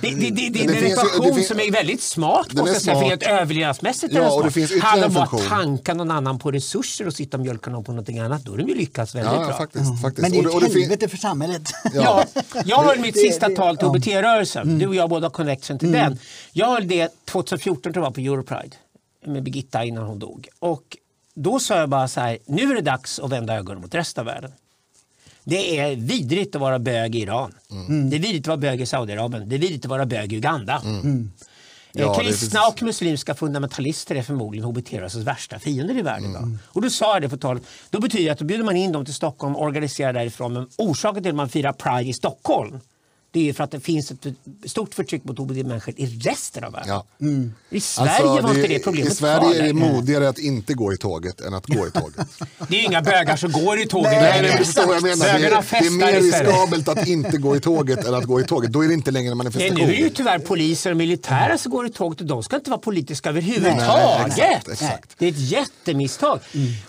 Det, 0.02 0.10
det, 0.10 0.30
det, 0.30 0.50
det, 0.50 0.60
är 0.60 0.64
en 0.64 0.70
finns 0.70 0.82
ju- 0.84 0.88
ekvation 0.88 1.26
det 1.28 1.34
finns- 1.34 1.48
som 1.48 1.60
är 1.60 1.72
väldigt 1.72 2.02
smart. 2.02 2.46
Den 2.50 2.68
är 2.68 2.68
jag 2.68 2.82
säga, 2.82 2.94
för 2.96 3.00
smart. 3.02 3.12
rent 3.12 3.24
överlevnadsmässigt 3.24 4.14
Ja, 4.14 4.20
är 4.20 4.24
den 4.24 4.32
och 4.34 4.44
det 4.46 4.52
smart. 4.52 4.70
finns 4.70 4.84
Hade 4.84 5.02
de 5.02 5.14
bara 5.14 5.26
tankat 5.28 5.98
någon 5.98 6.12
annan 6.12 6.40
på 6.40 6.52
resurser 6.52 7.08
och 7.08 7.14
sitta 7.14 7.38
och 7.38 7.44
mjölka 7.44 7.70
någon 7.70 7.84
på 7.84 7.92
någonting 7.92 8.20
annat, 8.20 8.44
då 8.44 8.52
har 8.52 8.58
de 8.58 8.68
ju 8.68 8.76
lyckats 8.76 9.16
väldigt 9.16 9.34
Ja, 9.34 9.46
bra. 9.46 9.58
faktiskt. 9.58 10.02
faktiskt. 10.02 10.22
Men 10.22 10.32
det 10.32 10.38
är 10.38 10.56
Och 10.56 10.64
ett 10.64 10.70
och 10.70 10.74
helvete 10.80 11.08
för 11.08 11.18
samhället. 11.18 11.62
Ja, 11.94 12.24
jag 12.66 12.84
höll 12.84 13.00
mitt 13.00 13.14
Det- 13.14 13.20
sista 13.20 13.50
det- 13.50 13.56
tal 13.56 13.78
till. 13.78 13.88
HBT-rörelsen. 13.88 14.80
Du 14.80 14.88
och 14.88 14.96
jag 14.96 15.10
båda 15.10 15.26
har 15.26 15.32
connection 15.32 15.80
till 15.80 15.92
den. 15.92 16.20
Jag 16.52 16.68
höll 16.68 16.88
det 16.88 17.10
2014 17.26 17.94
tror 17.94 18.06
jag 18.06 18.14
på 18.16 18.22
Europride 18.22 18.76
med 19.26 19.44
Birgitta 19.44 19.84
innan 19.84 20.04
hon 20.04 20.20
dog. 20.20 20.48
Och 20.60 20.98
då 21.36 21.60
sa 21.60 21.78
jag 21.78 21.90
bara 21.90 22.08
så 22.08 22.20
här, 22.20 22.38
nu 22.46 22.72
är 22.72 22.76
det 22.76 22.82
dags 22.82 23.20
att 23.20 23.30
vända 23.32 23.56
ögonen 23.56 23.82
mot 23.82 23.96
resten 23.96 24.22
av 24.22 24.26
världen. 24.26 24.52
Det 25.44 25.80
är 25.80 25.96
vidrigt 25.96 26.56
att 26.56 26.62
vara 26.62 26.80
bög 26.80 27.16
i 27.16 27.20
Iran. 27.22 27.54
Det 28.10 28.16
är 28.16 28.20
vidrigt 28.20 28.44
att 28.44 28.48
vara 28.48 28.58
bög 28.58 28.82
i 28.82 28.86
Saudiarabien. 28.86 29.50
Det 29.50 29.56
är 29.56 29.60
vidrigt 29.60 29.86
att 29.86 29.90
vara 29.92 30.06
bög 30.06 30.34
i 30.34 30.36
Uganda. 30.36 30.74
Eh, 30.76 31.12
Ja, 31.94 32.04
det 32.04 32.10
är 32.22 32.24
Kristna 32.24 32.60
precis. 32.60 32.74
och 32.82 32.84
muslimska 32.84 33.36
fundamentalister 33.36 34.16
är 34.16 34.22
förmodligen 34.24 34.66
HBT-rörelsens 34.66 35.24
värsta 35.28 35.60
fiender 35.60 35.98
i 35.98 36.02
världen 36.02 36.30
idag. 36.30 36.58
Och 36.66 36.82
då 36.82 36.90
sa 36.90 37.14
jag 37.14 37.22
det 37.22 37.30
på 37.30 37.38
tal. 37.38 37.60
Då 37.90 38.00
betyder 38.00 38.26
det 38.26 38.30
att 38.32 38.40
då 38.40 38.46
bjuder 38.46 38.64
man 38.64 38.76
in 38.76 38.92
dem 38.92 39.06
till 39.06 39.14
Stockholm 39.14 39.56
och 39.56 39.62
organiserar 39.64 40.14
därifrån. 40.14 40.54
Men 40.54 40.68
orsaken 40.78 41.24
till 41.24 41.30
att 41.30 41.36
man 41.36 41.50
firar 41.50 41.74
Pride 41.74 42.10
i 42.10 42.14
Stockholm 42.14 42.80
det 43.34 43.50
är 43.50 43.54
för 43.54 43.64
att 43.64 43.72
det 43.72 43.80
finns 43.80 44.12
ett 44.12 44.28
stort 44.66 44.94
förtryck 44.94 45.24
mot 45.24 45.38
HBT-människor 45.40 45.94
i 45.98 46.06
resten 46.06 46.64
av 46.64 46.72
världen. 46.72 46.90
Ja. 46.90 47.06
I 47.70 47.80
Sverige 47.82 48.12
Alltså, 48.12 48.42
var 48.42 48.56
inte 48.56 48.68
det 48.68 48.80
problemet 48.80 49.12
I 49.12 49.16
Sverige 49.16 49.62
är 49.64 49.68
det 49.68 49.74
modigare 49.74 50.30
att 50.30 50.40
inte 50.40 50.74
gå 50.74 50.94
i 50.94 50.98
tåget 50.98 51.42
än 51.42 51.54
att 51.54 51.66
gå 51.66 51.88
i 51.88 51.92
tåget. 51.92 52.28
Det 52.68 52.80
är 52.80 52.84
inga 52.86 53.02
bögar 53.02 53.36
som 53.36 53.52
går 53.52 53.80
i 53.80 53.88
tåget 53.88 54.12
Nej, 54.12 54.42
Nej, 54.42 54.64
vad 54.88 54.96
jag 54.96 55.04
menar. 55.04 55.26
Det 55.26 55.32
är, 55.32 55.82
det 55.82 55.88
är 55.88 55.92
mer 55.92 56.22
riskabelt 56.22 56.88
att 56.88 57.08
inte 57.08 57.38
gå 57.38 57.56
i 57.56 57.60
tåget 57.60 58.06
än 58.08 58.14
att 58.14 58.26
gå 58.26 58.42
i 58.42 58.44
tåget. 58.44 58.72
Då 58.72 58.84
är 58.84 58.88
det 58.88 58.94
inte 58.94 59.12
längre 59.12 59.32
en 59.32 59.38
Nej, 59.38 59.44
manifestation. 59.44 59.76
nu 59.78 59.84
är 59.84 59.88
det 59.88 60.04
ju 60.04 60.10
tyvärr 60.10 60.40
poliser 60.40 60.92
och 60.92 60.98
militärer 60.98 61.58
som 61.58 61.72
går 61.72 61.86
i 61.86 61.90
tåget 61.90 62.22
och 62.22 62.28
de 62.28 62.44
ska 62.44 62.56
inte 62.56 62.70
vara 62.70 62.80
politiska 62.80 63.32
Nej, 63.32 63.42
överhuvudtaget. 63.42 64.28
exakt, 64.38 64.68
exakt. 64.70 65.16
Det 65.18 65.26
är 65.26 65.30
ett 65.30 65.40
jättemisstag. 65.52 66.40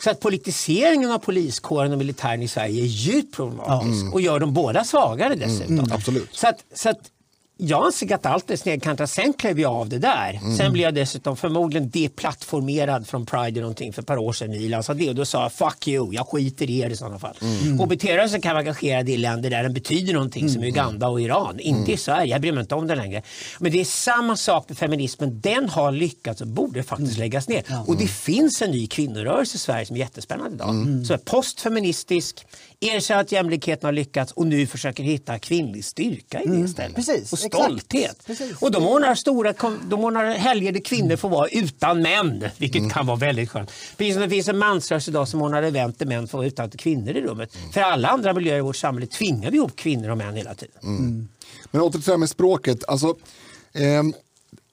Så 0.01 0.11
att 0.11 0.21
politiseringen 0.21 1.11
av 1.11 1.19
poliskåren 1.19 1.93
och 1.93 1.99
militären 1.99 2.43
i 2.43 2.49
Sverige 2.49 2.83
är 2.83 2.87
djupt 2.87 3.37
problematisk 3.37 4.15
och 4.15 4.21
gör 4.21 4.41
dem 4.41 4.53
båda 4.55 4.85
svagare 4.85 5.35
dessutom. 5.35 5.89
absolut. 5.93 6.32
Så 6.33 6.49
att, 6.49 6.65
så 6.75 6.89
att 6.89 7.11
jag 7.57 7.87
anser 7.87 8.15
att 8.15 8.27
allt 8.27 8.51
är 8.51 8.57
snedkantat. 8.57 9.11
Sen 9.11 9.33
klev 9.33 9.61
jag 9.61 9.73
av 9.73 9.89
det 9.89 9.99
där. 9.99 10.41
Sen 10.57 10.73
blev 10.73 10.85
jag 10.85 10.95
dessutom 10.95 11.37
förmodligen 11.37 11.91
deplattformerad 11.91 13.09
från 13.09 13.27
Pride 13.27 13.47
eller 13.47 13.61
någonting 13.61 13.93
för 13.93 14.03
ett 14.03 14.07
par 14.09 14.17
år 14.17 14.33
sedan. 14.33 14.51
Milan 14.51 14.83
sa 14.83 14.95
det 14.95 15.09
och 15.09 15.15
då 15.15 15.25
sa 15.25 15.43
jag 15.43 15.53
fuck 15.53 15.89
you, 15.89 16.15
jag 16.15 16.27
skiter 16.27 16.71
i 16.71 16.79
er 16.79 16.91
i 16.91 16.97
sådana 16.97 17.19
fall. 17.19 17.35
HBT-rörelsen 17.79 18.41
kan 18.41 18.51
vara 18.51 18.59
engagerad 18.59 19.09
i 19.09 19.17
länder 19.17 19.51
där 19.51 19.63
den 19.63 19.75
betyder 19.75 20.13
någonting 20.13 20.49
som 20.49 20.63
Uganda 20.63 21.09
och 21.09 21.21
Iran. 21.21 21.61
Inte 21.61 21.93
i 21.93 21.97
Sverige, 21.97 22.31
jag 22.31 22.41
bryr 22.41 22.53
mig 22.53 22.61
inte 22.61 22.75
om 22.75 22.87
det 22.87 22.95
längre. 22.95 23.23
Men 23.59 23.73
det 23.73 23.81
är 23.81 23.85
samma 23.85 24.37
sak 24.37 24.69
med 24.69 24.79
feminismen. 24.79 25.41
Den 25.41 25.69
har 25.69 25.93
lyckats 25.93 26.41
och 26.41 26.47
borde 26.47 26.83
faktiskt 26.83 27.19
läggas 27.19 27.49
ner. 27.49 27.65
Och 27.87 27.97
det 27.97 28.09
finns 28.09 28.63
en 28.63 28.71
ny 28.71 28.87
kvinnorörelse 28.87 29.57
i 29.57 29.59
Sverige 29.59 29.87
som 29.87 29.97
är 29.97 30.01
jättespännande 30.01 30.55
idag. 30.55 30.69
Som 31.07 31.15
är 31.15 31.19
postfeministisk, 31.19 32.47
erkänner 32.83 33.21
att 33.21 33.33
jämlikheten 33.33 33.87
har 33.87 33.93
lyckats 33.93 34.33
och 34.33 34.47
nu 34.47 34.67
försöker 34.67 35.03
hitta 35.03 35.39
kvinnlig 35.39 35.85
styrka 35.85 36.43
i 36.43 36.47
det 36.47 36.59
istället. 36.59 36.97
Precis, 36.97 37.33
och 37.33 37.39
stolthet. 37.39 38.27
Precis. 38.27 38.63
Och 38.63 38.71
de 38.71 38.87
ordnar, 38.87 39.15
stora, 39.15 39.55
de 39.89 40.05
ordnar 40.05 40.31
helger 40.35 40.73
där 40.73 40.81
kvinnor 40.81 41.17
får 41.17 41.29
vara 41.29 41.49
utan 41.49 42.03
män, 42.03 42.45
vilket 42.59 42.93
kan 42.93 43.07
vara 43.07 43.17
väldigt 43.17 43.51
skönt. 43.51 43.71
Precis 43.97 44.15
som 44.15 44.23
det 44.23 44.31
finns 44.31 44.49
en 44.49 44.59
mansrörelse 44.59 45.11
idag 45.11 45.29
som 45.29 45.43
ordnar 45.43 45.63
event 45.63 45.99
där 45.99 46.07
män 46.07 46.29
får 46.29 46.39
vara 46.39 46.49
utan 46.49 46.71
kvinnor 46.71 47.17
i 47.17 47.21
rummet. 47.21 47.57
För 47.73 47.81
alla 47.81 48.09
andra 48.09 48.33
miljöer 48.33 48.59
i 48.59 48.61
vårt 48.61 48.77
samhälle 48.77 49.07
tvingar 49.07 49.51
vi 49.51 49.57
ihop 49.57 49.77
kvinnor 49.77 50.09
och 50.11 50.19
män 50.19 50.35
hela 50.37 50.55
tiden. 50.55 51.29
Men 51.71 51.81
åter 51.81 51.91
till 51.93 52.01
det 52.01 52.11
här 52.11 52.19
med 52.19 52.29
språket. 52.31 52.85
Alltså, 52.89 53.15
ehm, 53.73 54.15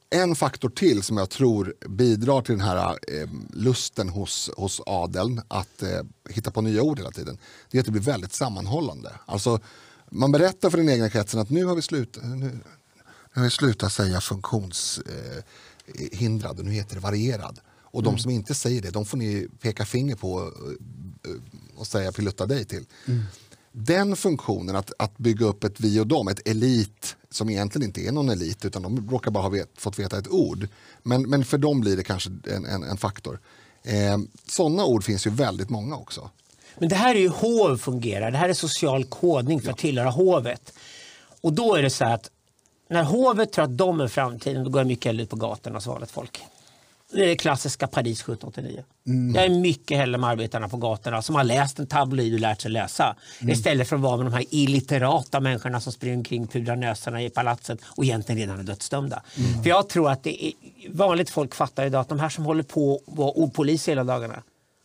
en 0.09 0.35
faktor 0.35 0.69
till 0.69 1.03
som 1.03 1.17
jag 1.17 1.29
tror 1.29 1.73
bidrar 1.89 2.41
till 2.41 2.57
den 2.57 2.67
här 2.67 2.97
ehm, 3.07 3.47
lusten 3.53 4.09
hos, 4.09 4.49
hos 4.57 4.81
adeln 4.85 5.41
att 5.47 5.83
eh, 5.83 6.01
hitta 6.29 6.51
på 6.51 6.61
nya 6.61 6.81
ord 6.81 6.97
hela 6.97 7.11
tiden. 7.11 7.37
Det 7.71 7.77
är 7.77 7.79
att 7.79 7.85
det 7.85 7.91
blir 7.91 8.01
väldigt 8.01 8.33
sammanhållande. 8.33 9.11
Alltså, 9.25 9.59
man 10.09 10.31
berättar 10.31 10.69
för 10.69 10.77
den 10.77 10.89
egna 10.89 11.09
kretsen 11.09 11.39
att 11.39 11.49
nu 11.49 11.65
har 11.65 11.75
vi, 11.75 11.81
slut, 11.81 12.17
nu, 12.23 12.35
nu 12.35 12.59
har 13.33 13.43
vi 13.43 13.49
slutat 13.49 13.93
säga 13.93 14.21
funktionshindrad 14.21 16.55
eh, 16.55 16.59
och 16.59 16.65
nu 16.65 16.71
heter 16.71 16.95
det 16.95 17.01
varierad. 17.01 17.59
Och 17.91 18.03
de 18.03 18.17
som 18.17 18.31
inte 18.31 18.55
säger 18.55 18.81
det, 18.81 18.89
de 18.89 19.05
får 19.05 19.17
ni 19.17 19.47
peka 19.61 19.85
finger 19.85 20.15
på 20.15 20.39
eh, 20.39 20.45
eh, 21.31 21.37
och 21.75 21.87
säga 21.87 22.11
pilutta 22.11 22.45
dig 22.45 22.65
till. 22.65 22.85
Den 23.71 24.15
funktionen 24.15 24.75
att, 24.75 24.91
att 24.99 25.17
bygga 25.17 25.45
upp 25.45 25.63
ett 25.63 25.79
vi 25.79 25.99
och 25.99 26.07
dem, 26.07 26.27
ett 26.27 26.47
elit 26.47 27.15
som 27.29 27.49
egentligen 27.49 27.87
inte 27.87 28.01
är 28.01 28.11
någon 28.11 28.29
elit 28.29 28.65
utan 28.65 28.81
de 28.81 29.09
råkar 29.09 29.31
bara 29.31 29.43
ha 29.43 29.49
vet, 29.49 29.69
fått 29.77 29.99
veta 29.99 30.17
ett 30.17 30.27
ord. 30.27 30.67
Men, 31.03 31.29
men 31.29 31.45
för 31.45 31.57
dem 31.57 31.81
blir 31.81 31.97
det 31.97 32.03
kanske 32.03 32.29
en, 32.47 32.65
en, 32.65 32.83
en 32.83 32.97
faktor. 32.97 33.39
Eh, 33.83 34.17
Sådana 34.47 34.85
ord 34.85 35.03
finns 35.03 35.27
ju 35.27 35.31
väldigt 35.31 35.69
många 35.69 35.95
också. 35.95 36.29
Men 36.77 36.89
det 36.89 36.95
här 36.95 37.15
är 37.15 37.19
ju 37.19 37.29
hov 37.29 37.77
fungerar. 37.77 38.31
Det 38.31 38.37
här 38.37 38.49
är 38.49 38.53
social 38.53 39.03
kodning 39.05 39.61
för 39.61 39.71
att 39.71 39.77
tillhöra 39.77 40.09
hovet. 40.09 40.73
Och 41.41 41.53
då 41.53 41.75
är 41.75 41.81
det 41.81 41.89
så 41.89 42.05
att 42.05 42.29
när 42.89 43.03
hovet 43.03 43.51
tror 43.51 43.65
att 43.65 43.77
de 43.77 44.01
är 44.01 44.07
framtiden 44.07 44.63
då 44.63 44.69
går 44.69 44.79
jag 44.79 44.87
mycket 44.87 45.05
hellre 45.05 45.23
ut 45.23 45.29
på 45.29 45.35
gatorna 45.35 45.81
som 45.81 45.91
vanligt 45.93 46.11
folk. 46.11 46.41
Det 47.11 47.23
är 47.23 47.27
det 47.27 47.35
klassiska 47.35 47.87
Paris 47.87 48.21
1789. 48.21 48.83
Jag 49.35 49.45
är 49.45 49.49
mycket 49.49 49.97
hellre 49.97 50.17
med 50.17 50.29
arbetarna 50.29 50.69
på 50.69 50.77
gatorna 50.77 51.21
som 51.21 51.35
har 51.35 51.43
läst 51.43 51.79
en 51.79 51.87
tabloid 51.87 52.33
och 52.33 52.39
lärt 52.39 52.61
sig 52.61 52.71
läsa. 52.71 53.15
Istället 53.41 53.87
för 53.87 53.95
att 53.95 54.01
vara 54.01 54.17
med 54.17 54.25
de 54.25 54.33
här 54.33 54.45
illiterata 54.49 55.39
människorna 55.39 55.81
som 55.81 55.93
springer 55.93 56.17
omkring 56.17 56.47
pudrar 56.47 56.75
näsarna 56.75 57.23
i 57.23 57.29
palatset 57.29 57.79
och 57.85 58.03
egentligen 58.03 58.39
redan 58.39 58.59
är 58.59 58.63
dödsdömda. 58.63 59.23
För 59.63 59.69
jag 59.69 59.89
tror 59.89 60.11
att 60.11 60.23
det 60.23 60.45
är, 60.45 60.53
vanligt 60.89 61.29
folk 61.29 61.55
fattar 61.55 61.85
idag 61.85 62.01
att 62.01 62.09
de 62.09 62.19
här 62.19 62.29
som 62.29 62.45
håller 62.45 62.63
på 62.63 63.01
att 63.07 63.17
vara 63.17 63.31
ordpoliser 63.31 63.91
hela 63.91 64.03
dagarna 64.03 64.43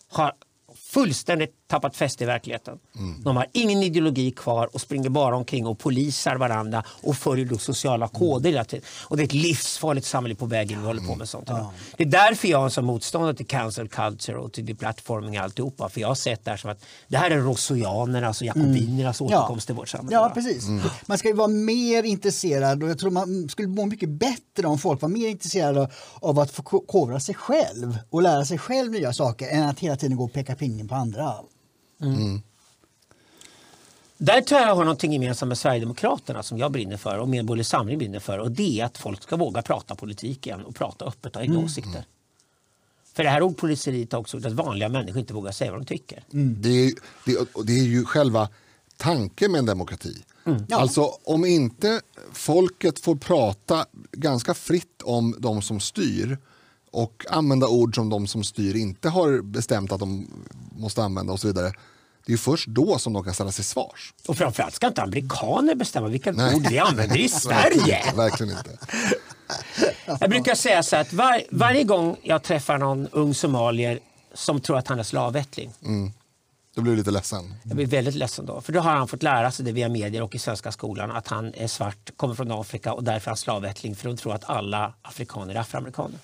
har 0.08 0.32
fullständigt 0.74 1.63
tappat 1.74 1.96
fäste 1.96 2.24
i 2.24 2.26
verkligheten. 2.26 2.78
De 3.24 3.36
har 3.36 3.46
ingen 3.52 3.82
ideologi 3.82 4.30
kvar 4.30 4.70
och 4.72 4.80
springer 4.80 5.08
bara 5.08 5.36
omkring 5.36 5.66
och 5.66 5.78
polisar 5.78 6.36
varandra 6.36 6.82
och 6.88 7.16
följer 7.16 7.46
då 7.46 7.58
sociala 7.58 8.08
koder 8.08 8.50
hela 8.50 8.64
tiden. 8.64 8.84
Och 9.08 9.16
det 9.16 9.22
är 9.22 9.24
ett 9.24 9.32
livsfarligt 9.32 10.06
samhälle 10.06 10.34
på 10.34 10.46
vägen 10.46 10.80
vi 10.80 10.86
håller 10.86 11.02
på 11.02 11.14
med 11.14 11.28
sånt. 11.28 11.48
idag. 11.48 11.66
Det 11.96 12.04
är 12.04 12.08
därför 12.08 12.48
jag 12.48 12.64
är 12.64 12.68
sån 12.68 12.84
motståndare 12.84 13.34
till 13.34 13.46
cancel 13.46 13.88
culture 13.88 14.38
och 14.38 14.52
till 14.52 14.66
deplatforming 14.66 15.38
och 15.38 15.44
alltihopa. 15.44 15.88
För 15.88 16.00
jag 16.00 16.08
har 16.08 16.14
sett 16.14 16.44
det 16.44 16.50
här 16.50 16.58
som 16.58 16.70
att 16.70 16.84
det 17.08 17.16
här 17.16 17.30
är 17.30 17.38
rousseauianernas 17.38 18.40
och 18.40 18.46
jakobinernas 18.46 19.20
återkomst 19.20 19.66
till 19.66 19.74
vårt 19.74 19.88
samhälle. 19.88 20.16
Ja, 20.16 20.30
precis. 20.34 20.64
Man 21.06 21.18
ska 21.18 21.28
ju 21.28 21.34
vara 21.34 21.48
mer 21.48 22.02
intresserad 22.02 22.82
och 22.82 22.88
jag 22.88 22.98
tror 22.98 23.10
man 23.10 23.48
skulle 23.48 23.68
må 23.68 23.86
mycket 23.86 24.08
bättre 24.08 24.66
om 24.66 24.78
folk 24.78 25.02
var 25.02 25.08
mer 25.08 25.28
intresserade 25.28 25.90
av 26.14 26.38
att 26.38 26.50
förkovra 26.50 27.20
sig 27.20 27.34
själv 27.34 27.98
och 28.10 28.22
lära 28.22 28.44
sig 28.44 28.58
själv 28.58 28.92
nya 28.92 29.12
saker 29.12 29.48
än 29.48 29.68
att 29.68 29.78
hela 29.78 29.96
tiden 29.96 30.16
gå 30.16 30.24
och 30.24 30.32
peka 30.32 30.54
pingen 30.54 30.88
på 30.88 30.94
andra. 30.94 31.34
Där 34.18 34.40
tror 34.40 34.60
jag 34.60 34.70
jag 34.70 34.74
har 34.74 34.84
någonting 34.84 35.12
gemensamt 35.12 35.48
med 35.48 35.58
Sverigedemokraterna 35.58 36.42
som 36.42 36.58
jag 36.58 36.72
brinner 36.72 36.96
för 36.96 37.18
och 37.18 37.28
Medborgerlig 37.28 37.66
Samling 37.66 37.98
brinner 37.98 38.20
för. 38.20 38.38
Och 38.38 38.50
det 38.50 38.80
är 38.80 38.84
att 38.84 38.98
folk 38.98 39.22
ska 39.22 39.36
våga 39.36 39.62
prata 39.62 39.94
politik 39.94 40.46
igen 40.46 40.64
och 40.64 40.74
prata 40.74 41.04
öppet 41.04 41.36
och 41.36 41.42
egna 41.42 41.58
åsikter. 41.58 42.04
För 43.14 43.22
det 43.24 43.30
här 43.30 43.42
ordpoliseriet 43.42 44.12
har 44.12 44.20
också 44.20 44.36
gjort 44.36 44.46
att 44.46 44.52
vanliga 44.52 44.88
människor 44.88 45.18
inte 45.20 45.34
vågar 45.34 45.52
säga 45.52 45.70
vad 45.70 45.80
de 45.80 45.86
tycker. 45.86 46.24
Det, 46.30 46.68
är, 46.68 46.92
det, 47.24 47.46
det 47.64 47.72
är 47.72 47.84
ju 47.84 48.04
själva 48.04 48.48
tanken 48.96 49.52
med 49.52 49.58
en 49.58 49.66
demokrati. 49.66 50.24
Alltså 50.70 51.10
om 51.24 51.44
inte 51.44 52.00
folket 52.32 52.98
får 52.98 53.16
prata 53.16 53.86
ganska 54.12 54.54
fritt 54.54 55.02
om 55.02 55.36
de 55.38 55.62
som 55.62 55.80
styr 55.80 56.38
och 56.90 57.26
använda 57.28 57.68
ord 57.68 57.94
som 57.94 58.08
de 58.08 58.26
som 58.26 58.44
styr 58.44 58.76
inte 58.76 59.08
har 59.08 59.42
bestämt 59.42 59.92
att 59.92 60.00
de 60.00 60.28
måste 60.76 61.02
använda 61.02 61.32
och 61.32 61.40
så 61.40 61.46
vidare. 61.46 61.72
Det 62.26 62.32
är 62.32 62.36
först 62.36 62.66
då 62.68 62.98
som 62.98 63.12
de 63.12 63.24
kan 63.24 63.34
ställa 63.34 63.52
sig 63.52 63.64
svars. 63.64 64.14
Och 64.26 64.36
framförallt 64.36 64.74
ska 64.74 64.86
inte 64.86 65.02
amerikaner 65.02 65.74
bestämma 65.74 66.08
vilka 66.08 66.32
Nej. 66.32 66.54
ord 66.54 66.66
vi 66.70 66.78
använder 66.78 67.16
i 67.16 67.22
Verkligen 67.28 67.40
Sverige. 67.40 68.02
inte, 68.06 68.16
Verkligen 68.16 68.58
inte. 68.58 68.70
Jag 70.20 70.30
brukar 70.30 70.54
säga 70.54 70.82
så 70.82 70.96
att 70.96 71.12
var, 71.12 71.42
varje 71.50 71.84
gång 71.84 72.16
jag 72.22 72.42
träffar 72.42 72.78
någon 72.78 73.08
ung 73.08 73.34
somalier 73.34 73.98
som 74.34 74.60
tror 74.60 74.78
att 74.78 74.88
han 74.88 74.98
är 74.98 75.02
slavättling. 75.02 75.70
Då 76.74 76.82
blir 76.82 76.92
du 76.92 76.98
lite 76.98 77.10
ledsen. 77.10 77.54
Jag 77.62 77.76
blir 77.76 77.86
väldigt 77.86 78.14
ledsen 78.14 78.46
då. 78.46 78.60
För 78.60 78.72
då 78.72 78.80
har 78.80 78.90
han 78.90 79.08
fått 79.08 79.22
lära 79.22 79.50
sig 79.50 79.64
det 79.64 79.72
via 79.72 79.88
medier 79.88 80.22
och 80.22 80.34
i 80.34 80.38
svenska 80.38 80.72
skolan 80.72 81.10
att 81.10 81.28
han 81.28 81.54
är 81.54 81.66
svart, 81.66 82.10
kommer 82.16 82.34
från 82.34 82.52
Afrika 82.52 82.92
och 82.92 83.04
därför 83.04 83.30
har 83.30 83.36
slavättling 83.36 83.96
för 83.96 84.08
de 84.08 84.16
tror 84.16 84.34
att 84.34 84.44
alla 84.50 84.94
afrikaner 85.02 85.54
är 85.54 85.58
afroamerikaner. 85.58 86.18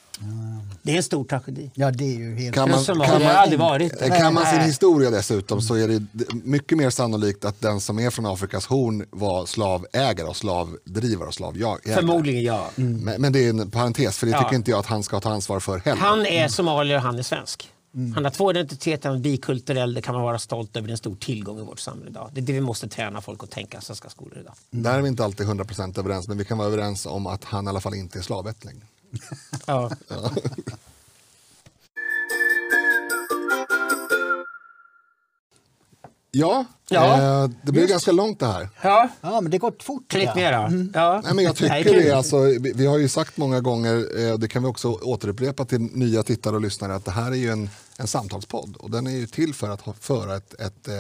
Det 0.83 0.93
är 0.93 0.97
en 0.97 1.03
stor 1.03 1.25
tragedi. 1.25 1.71
Ja, 1.75 1.91
det 1.91 2.05
är 2.05 2.19
ju 2.19 2.37
helt... 2.37 2.55
Kan 2.55 2.71
man, 2.71 2.85
som 2.85 3.01
kan 3.01 3.11
har 3.11 3.19
det 3.19 3.25
man, 3.25 3.37
aldrig 3.37 3.61
varit. 3.61 3.99
kan 4.19 4.35
man 4.35 4.47
sin 4.47 4.61
historia 4.61 5.11
dessutom 5.11 5.61
så 5.61 5.75
är 5.75 5.89
det 5.89 6.07
mycket 6.45 6.79
mer 6.79 6.91
sannolikt 6.91 7.45
att 7.45 7.61
den 7.61 7.81
som 7.81 7.99
är 7.99 8.11
från 8.11 8.27
Afrikas 8.27 8.67
horn 8.67 9.07
var 9.11 9.47
slavägare 9.47 10.29
och 10.29 10.37
slavdrivare 10.37 11.29
och 11.29 11.35
slavjägare. 11.35 11.95
Förmodligen 11.95 12.43
ja. 12.43 12.71
Men, 12.75 13.21
men 13.23 13.33
det 13.33 13.45
är 13.47 13.51
en 13.51 13.71
parentes, 13.71 14.19
för 14.19 14.27
det 14.27 14.33
Ja. 14.33 14.43
tycker 14.43 14.57
inte 14.57 14.71
jag 14.71 14.81
att 14.81 14.87
han 14.87 15.03
ska 15.03 15.21
ta 15.21 15.31
ansvar 15.31 15.61
för 15.61 15.79
heller. 15.79 16.01
Han 16.01 16.27
är 16.27 16.49
somalier 16.49 16.97
och 16.97 17.03
han 17.03 17.19
är 17.19 17.23
svensk. 17.23 17.69
Han 18.15 18.25
har 18.25 18.31
två 18.31 18.51
identiteter, 18.51 19.09
han 19.09 19.19
är 19.19 19.23
bikulturell, 19.23 19.95
det 19.95 20.03
kan 20.03 20.15
man 20.15 20.25
vara 20.25 20.39
stolt 20.39 20.77
över. 20.77 20.87
Det 20.87 20.91
är 20.91 20.93
en 20.93 20.99
stor 20.99 21.17
tillgång 21.17 21.59
i 21.59 21.62
vårt 21.62 21.79
samhälle 21.81 22.11
idag. 22.11 22.31
Det 22.33 22.41
är 22.41 22.43
det 22.43 22.53
vi 22.53 22.61
måste 22.61 22.89
träna 22.89 23.21
folk 23.21 23.43
att 23.43 23.51
tänka 23.51 23.81
svenska 23.81 24.09
skolor 24.09 24.39
idag. 24.39 24.55
Där 24.71 24.99
är 24.99 25.03
vi 25.03 25.09
inte 25.09 25.25
alltid 25.25 25.47
100% 25.47 25.99
överens, 25.99 26.29
men 26.29 26.39
vi 26.39 26.45
kan 26.45 26.59
vara 26.59 26.69
överens 26.69 27.07
om 27.07 27.27
att 27.27 27.45
han 27.45 27.67
i 27.67 27.69
alla 27.69 27.81
fall 27.81 27.95
inte 27.95 28.19
är 28.19 28.23
slavättling. 28.23 28.85
Ja. 29.67 29.91
Ja, 30.09 30.31
Ja. 36.31 36.65
Eh, 37.44 37.51
det 37.62 37.73
blir 37.73 37.86
ganska 37.86 38.12
långt 38.12 38.40
det 38.40 38.47
här. 38.47 38.69
ja. 38.82 39.09
Ja, 39.20 39.40
men 39.40 39.51
det 39.51 39.59
går 39.59 39.74
fort. 39.81 40.09
Klipp 40.09 40.24
ja. 40.24 40.35
ner 40.35 40.52
då. 40.52 40.90
Ja. 40.98 41.20
Nej, 41.24 41.35
men 41.35 41.44
jag 41.44 41.57
tycker 41.57 42.02
det. 42.02 42.12
Alltså, 42.12 42.39
vi, 42.40 42.73
vi 42.74 42.86
har 42.86 42.98
ju 42.98 43.09
sagt 43.09 43.36
många 43.36 43.61
gånger, 43.61 44.27
eh, 44.28 44.39
det 44.39 44.48
kan 44.48 44.62
vi 44.62 44.69
också 44.69 44.89
återupprepa 44.89 45.65
till 45.65 45.81
nya 45.81 46.23
tittare 46.23 46.55
och 46.57 46.61
lyssnare, 46.61 46.94
att 46.94 47.05
det 47.05 47.11
här 47.11 47.31
är 47.31 47.36
ju 47.36 47.51
en, 47.51 47.70
en 47.97 48.07
samtalspodd. 48.07 48.77
Och 48.77 48.90
den 48.90 49.07
är 49.07 49.11
ju 49.11 49.27
till 49.27 49.55
för 49.55 49.70
att 49.70 49.81
ha, 49.81 49.93
föra 49.93 50.36
ett, 50.36 50.61
ett 50.61 50.89
eh, 50.89 50.94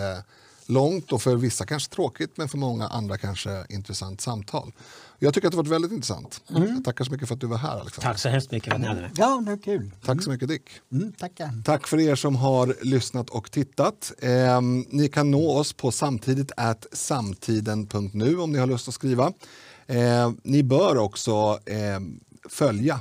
långt 0.66 1.12
och 1.12 1.22
för 1.22 1.36
vissa 1.36 1.66
kanske 1.66 1.94
tråkigt, 1.94 2.36
men 2.36 2.48
för 2.48 2.58
många 2.58 2.88
andra 2.88 3.18
kanske 3.18 3.64
intressant 3.68 4.20
samtal. 4.20 4.72
Jag 5.22 5.34
tycker 5.34 5.48
att 5.48 5.52
det 5.52 5.56
varit 5.56 5.68
väldigt 5.68 5.92
intressant. 5.92 6.42
Jag 6.46 6.84
tackar 6.84 7.04
så 7.04 7.12
mycket 7.12 7.28
för 7.28 7.34
att 7.34 7.40
du 7.40 7.46
var 7.46 7.56
här 7.56 7.80
Alexander. 7.80 8.10
Tack 8.10 8.18
så 8.18 8.28
hemskt 8.28 8.50
mycket 8.50 8.68
för 8.68 8.74
att 8.74 8.80
ni 8.80 8.86
hade 8.86 9.00
mig. 9.00 9.10
Ja, 9.16 9.42
det 9.46 9.52
är 9.52 9.56
kul. 9.56 9.90
Tack 10.04 10.22
så 10.22 10.30
mycket 10.30 10.48
Dick. 10.48 10.70
Mm, 10.92 11.12
tackar. 11.12 11.62
Tack 11.64 11.86
för 11.86 12.00
er 12.00 12.14
som 12.14 12.36
har 12.36 12.76
lyssnat 12.82 13.30
och 13.30 13.50
tittat. 13.50 14.12
Eh, 14.18 14.60
ni 14.88 15.08
kan 15.08 15.30
nå 15.30 15.50
oss 15.50 15.72
på 15.72 15.92
samtidigt 15.92 16.52
at 16.56 16.86
samtiden.nu 16.92 18.38
om 18.38 18.52
ni 18.52 18.58
har 18.58 18.66
lust 18.66 18.88
att 18.88 18.94
skriva. 18.94 19.32
Eh, 19.86 20.32
ni 20.42 20.62
bör 20.62 20.96
också 20.96 21.58
eh, 21.66 22.00
följa 22.48 23.00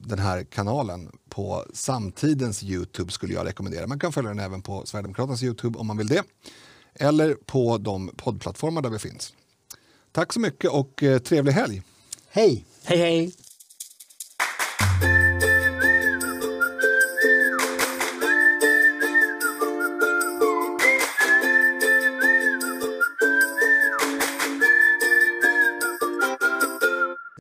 den 0.00 0.18
här 0.18 0.44
kanalen 0.44 1.10
på 1.28 1.64
Samtidens 1.74 2.62
Youtube 2.62 3.12
skulle 3.12 3.34
jag 3.34 3.46
rekommendera. 3.46 3.86
Man 3.86 3.98
kan 3.98 4.12
följa 4.12 4.30
den 4.30 4.38
även 4.38 4.62
på 4.62 4.86
Sverigedemokraternas 4.86 5.42
Youtube 5.42 5.78
om 5.78 5.86
man 5.86 5.96
vill 5.96 6.06
det. 6.06 6.22
Eller 6.94 7.34
på 7.34 7.78
de 7.78 8.10
poddplattformar 8.16 8.82
där 8.82 8.90
vi 8.90 8.98
finns. 8.98 9.32
Tack 10.12 10.32
så 10.32 10.40
mycket 10.40 10.70
och 10.70 11.02
eh, 11.02 11.18
trevlig 11.18 11.52
helg. 11.52 11.82
Hej! 12.28 12.64
Hej 12.84 12.98
hej! 12.98 13.32